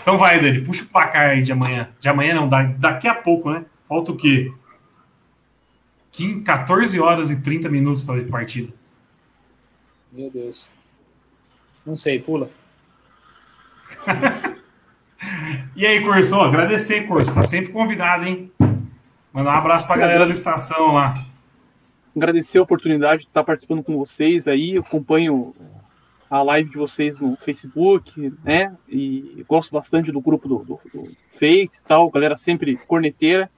[0.01, 1.89] Então vai, Dani, puxa o placar aí de amanhã.
[1.99, 2.47] De amanhã não,
[2.77, 3.65] daqui a pouco, né?
[3.87, 4.51] Falta o quê?
[6.45, 8.71] 14 horas e 30 minutos para a partida.
[10.11, 10.69] Meu Deus.
[11.85, 12.49] Não sei, pula.
[15.75, 16.39] e aí, Curso?
[16.39, 17.33] Agradecer, Curso.
[17.33, 18.51] Tá sempre convidado, hein?
[19.33, 21.13] Mandar um abraço pra galera da estação lá.
[22.15, 24.75] Agradecer a oportunidade de estar participando com vocês aí.
[24.75, 25.53] Eu acompanho
[26.29, 28.73] a live de vocês no Facebook, né?
[28.87, 32.09] E gosto bastante do grupo do, do, do Face e tal.
[32.09, 33.49] Galera sempre corneteira.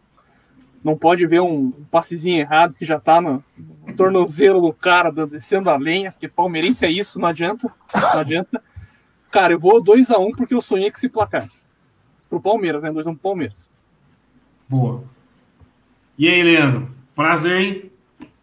[0.83, 3.43] Não pode ver um passezinho errado que já tá no,
[3.85, 7.71] no tornozelo do cara descendo a lenha, porque palmeirense é isso, não adianta.
[7.93, 8.63] Não adianta.
[9.31, 11.49] Cara, eu vou 2x1 um porque eu sonhei com esse placar.
[12.30, 12.91] Pro Palmeiras, né?
[12.91, 13.69] 2x1 um pro Palmeiras.
[14.67, 15.03] Boa.
[16.17, 16.89] E aí, Leandro?
[17.15, 17.91] Prazer, hein?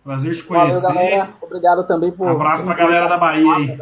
[0.03, 0.81] Prazer te conhecer.
[0.81, 1.29] Valeu.
[1.41, 2.27] Obrigado também por.
[2.27, 3.79] Um abraço pra galera da Bahia aí.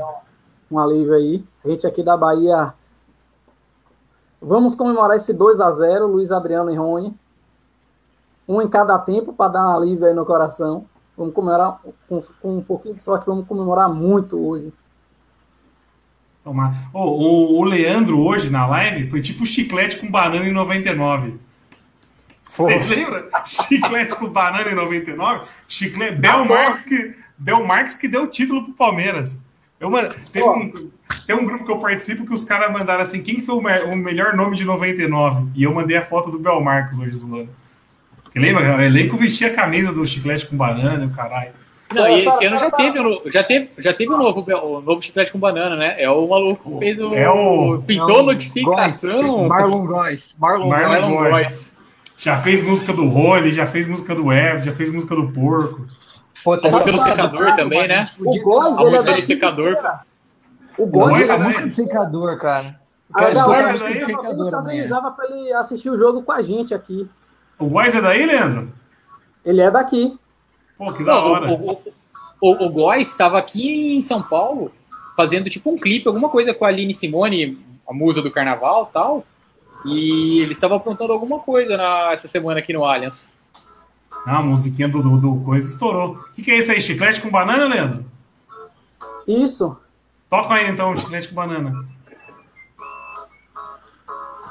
[0.71, 1.45] Um alívio aí.
[1.65, 2.75] A gente aqui da Bahia.
[4.41, 7.17] Vamos comemorar esse 2x0, Luiz Adriano e Rony.
[8.49, 10.87] Um em cada tempo para dar um alívio aí no coração.
[11.17, 14.73] Vamos comemorar com, com um pouquinho de sorte, vamos comemorar muito hoje.
[16.45, 16.91] Tomar.
[16.93, 21.35] Oh, o, o Leandro hoje na live foi tipo chiclete com banana em 99.
[22.43, 23.29] Você lembra?
[23.47, 25.47] chiclete com banana em 99?
[25.69, 26.17] Chiclete.
[26.17, 29.41] Bel Marques que, Bel Marques que deu o título pro Palmeiras.
[29.79, 29.91] Eu,
[30.33, 30.91] teve um,
[31.27, 33.81] tem um grupo que eu participo que os caras mandaram assim: quem foi o, me,
[33.83, 35.49] o, melhor nome de 99?
[35.55, 37.49] E eu mandei a foto do Bel Marques hoje zoando.
[38.35, 38.77] Lembra?
[38.79, 41.53] O elenco vestia a camisa do chiclete com banana, o caralho.
[41.95, 45.33] Não, e esse ano já teve, já teve, já teve um novo, um novo chiclete
[45.33, 45.95] com banana, né?
[45.99, 47.15] É o maluco que fez o.
[47.15, 49.49] É o pintou é o notificação.
[49.49, 50.37] Marlon Góes.
[50.39, 51.73] Marlon, Marlon Góes.
[52.17, 55.87] Já fez música do Rony, já fez música do Ev, já fez música do Porco.
[56.45, 58.05] Pô, tá a música do secador também, né?
[58.19, 59.77] O Góes, a música do secador.
[60.79, 62.81] O Góes é a música do secador, cara.
[63.13, 64.47] A galera secador.
[64.47, 67.09] organizava pra ele assistir o jogo com a gente aqui.
[67.59, 68.73] O Góis é daí, Leandro?
[69.45, 70.19] Ele é daqui.
[70.77, 71.51] Pô, que da hora.
[71.51, 71.79] O, o,
[72.41, 74.73] o, o Góis estava aqui em São Paulo
[75.17, 78.93] fazendo tipo um clipe, alguma coisa com a Aline Simone, a musa do carnaval e
[78.93, 79.25] tal.
[79.85, 83.33] E ele estava aprontando alguma coisa na, essa semana aqui no Allianz.
[84.27, 86.13] Ah, a musiquinha do, do, do coisa estourou.
[86.13, 86.81] O que, que é isso aí?
[86.81, 88.05] Chiclete com banana, Leandro?
[89.27, 89.81] Isso.
[90.29, 91.73] Toca aí então, chiclete com banana.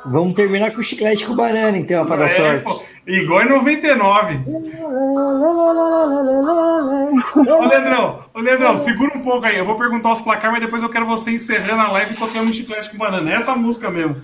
[0.09, 2.63] Vamos terminar com chiclete com banana, então, para dar É, sorte.
[2.63, 4.39] pô, igual em 99.
[7.35, 9.57] Ô, Leandrão, ô, Leandrão, segura um pouco aí.
[9.57, 12.49] Eu vou perguntar os placar, mas depois eu quero você encerrando a live e tocando
[12.49, 13.31] um chiclete com banana.
[13.31, 14.17] É essa música mesmo.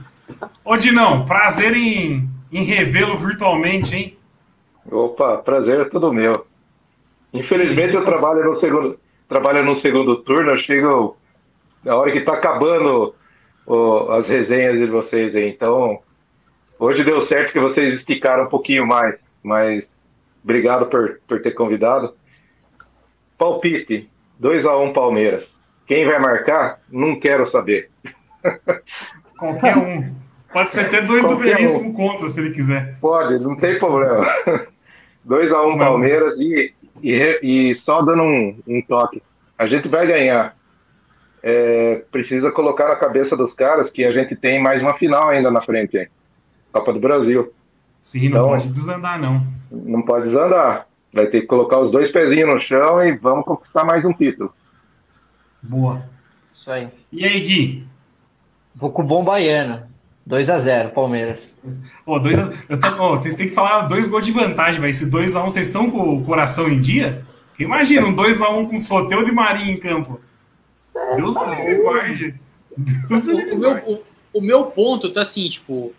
[0.63, 4.17] Ô, Dinão, prazer em, em revê-lo virtualmente, hein?
[4.91, 6.45] Opa, prazer é todo meu.
[7.33, 11.17] Infelizmente eu trabalho no segundo, trabalho no segundo turno, eu chego
[11.83, 13.13] na hora que tá acabando
[13.67, 15.49] o- as resenhas de vocês aí.
[15.49, 15.99] Então,
[16.79, 19.87] hoje deu certo que vocês esticaram um pouquinho mais, mas
[20.43, 22.13] obrigado por, por ter convidado.
[23.37, 24.09] Palpite,
[24.41, 25.47] 2x1 Palmeiras.
[25.85, 26.79] Quem vai marcar?
[26.91, 27.89] Não quero saber.
[29.37, 30.15] Qualquer um.
[30.51, 31.57] Pode ser até dois do Qualquer um.
[31.57, 32.97] Veríssimo contra, se ele quiser.
[32.99, 34.25] Pode, não tem problema.
[35.27, 36.73] 2x1 Palmeiras e,
[37.03, 39.21] e, e só dando um, um toque.
[39.57, 40.56] A gente vai ganhar.
[41.43, 45.49] É, precisa colocar na cabeça dos caras que a gente tem mais uma final ainda
[45.51, 45.97] na frente.
[45.97, 46.07] hein?
[46.73, 47.53] Copa do Brasil.
[48.01, 49.45] Sim, não Então- pode desandar, não.
[49.71, 50.87] Não pode desandar.
[51.13, 54.53] Vai ter que colocar os dois pezinhos no chão e vamos conquistar mais um título.
[55.61, 56.03] Boa.
[56.53, 56.87] Isso aí.
[57.11, 57.87] E aí, Gui?
[58.75, 59.83] Vou com o bom baiano.
[60.27, 61.61] 2x0, Palmeiras.
[62.05, 64.89] Ô, dois a- eu tô- vocês têm que falar dois gols de vantagem, vai.
[64.89, 67.25] Esse 2x1, vocês estão com o coração em dia?
[67.57, 70.19] Imagina, um 2x1 com Soteudo e Marinho em campo.
[71.15, 72.35] Deus me livre, guarde.
[72.77, 74.03] Deus O, o meu, o,
[74.33, 75.93] o meu ponto tá assim, tipo,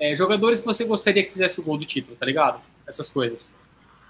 [0.00, 2.60] é, jogadores que você gostaria que fizesse o gol do título, tá ligado?
[2.86, 3.52] Essas coisas.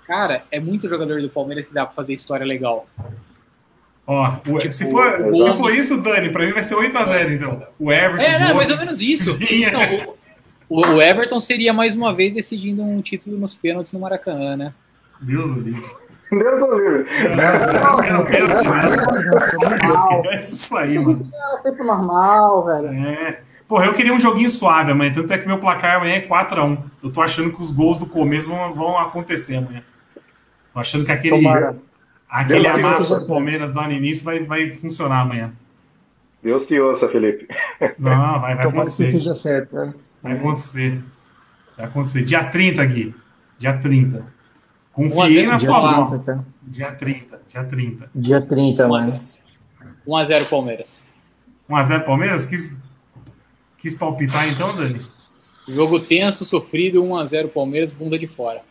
[0.06, 2.86] Cara, é muito jogador do Palmeiras que dá pra fazer história legal.
[4.06, 6.76] Ó, o- Tipo, se, for, o se Gomes- for isso, Dani, pra mim vai ser
[6.76, 7.66] 8x0, então.
[7.78, 8.22] O Everton.
[8.22, 9.36] É, não, é mais Gomes, ou menos isso.
[10.68, 14.74] O, o Everton seria mais uma vez decidindo um título nos pênaltis no Maracanã, né?
[15.20, 15.88] Deus do livre.
[16.38, 17.06] Deus do livre.
[20.30, 21.28] É isso aí, mano.
[21.52, 22.88] Era tempo normal, velho.
[22.88, 23.40] É.
[23.68, 26.78] Porra, eu queria um joguinho suave amanhã, tanto é que meu placar amanhã é 4x1.
[27.02, 29.82] Eu tô achando que os gols do começo vão, vão acontecer amanhã.
[30.72, 31.76] Tô achando que aquele, Tomara.
[32.28, 35.52] aquele amasso do Palmeiras lá no início vai, vai funcionar amanhã.
[36.42, 37.48] Deus te ouça, Felipe.
[37.98, 39.08] Não, vai, vai Tomara que acontecer.
[39.08, 39.74] esteja certo.
[39.74, 39.94] né?
[40.22, 41.02] Vai acontecer.
[41.76, 42.22] Vai acontecer.
[42.22, 43.14] Dia 30, Gui.
[43.58, 44.35] Dia 30.
[44.96, 46.46] Um Confiei zero, na dia sua 30, mão.
[46.62, 47.40] Dia 30.
[47.48, 48.10] Dia 30.
[48.14, 49.20] Dia 30, mano.
[50.06, 51.04] 1x0 Palmeiras.
[51.68, 52.46] 1x0 Palmeiras?
[52.46, 52.80] Quis,
[53.76, 55.00] quis palpitar então, Dani?
[55.68, 58.62] Jogo tenso, sofrido, 1x0 Palmeiras, bunda de fora.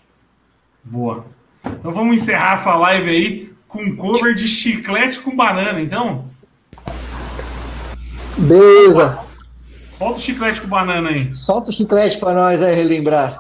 [0.83, 1.25] Boa.
[1.65, 6.29] Então vamos encerrar essa live aí com cover de chiclete com banana, então?
[8.37, 9.19] Beleza.
[9.89, 11.35] Solta o chiclete com banana aí.
[11.35, 13.35] Solta o chiclete pra nós aí relembrar.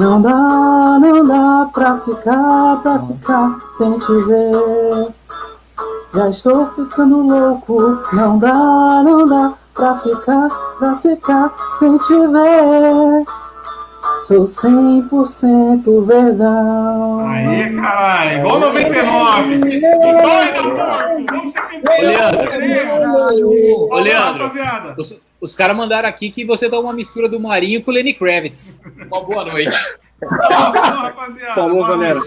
[0.00, 5.14] Não dá, não dá pra ficar, pra ficar sem te ver.
[6.14, 7.98] Já estou ficando louco.
[8.14, 13.24] Não dá, não dá pra ficar, pra ficar sem te ver.
[14.30, 17.50] Sou 100% verdade.
[17.50, 18.38] Aê, caralho.
[18.38, 19.58] Igual 99.
[19.58, 21.26] Doida, porco.
[21.28, 21.66] Vamos ser.
[23.90, 24.52] Ô, Leandro,
[24.96, 28.14] os, os caras mandaram aqui que você dá uma mistura do Marinho com o Lenny
[28.14, 28.78] Kravitz.
[29.08, 29.76] Uma boa noite.
[30.20, 31.54] Falou, rapaziada.
[31.56, 32.20] Falou, galera.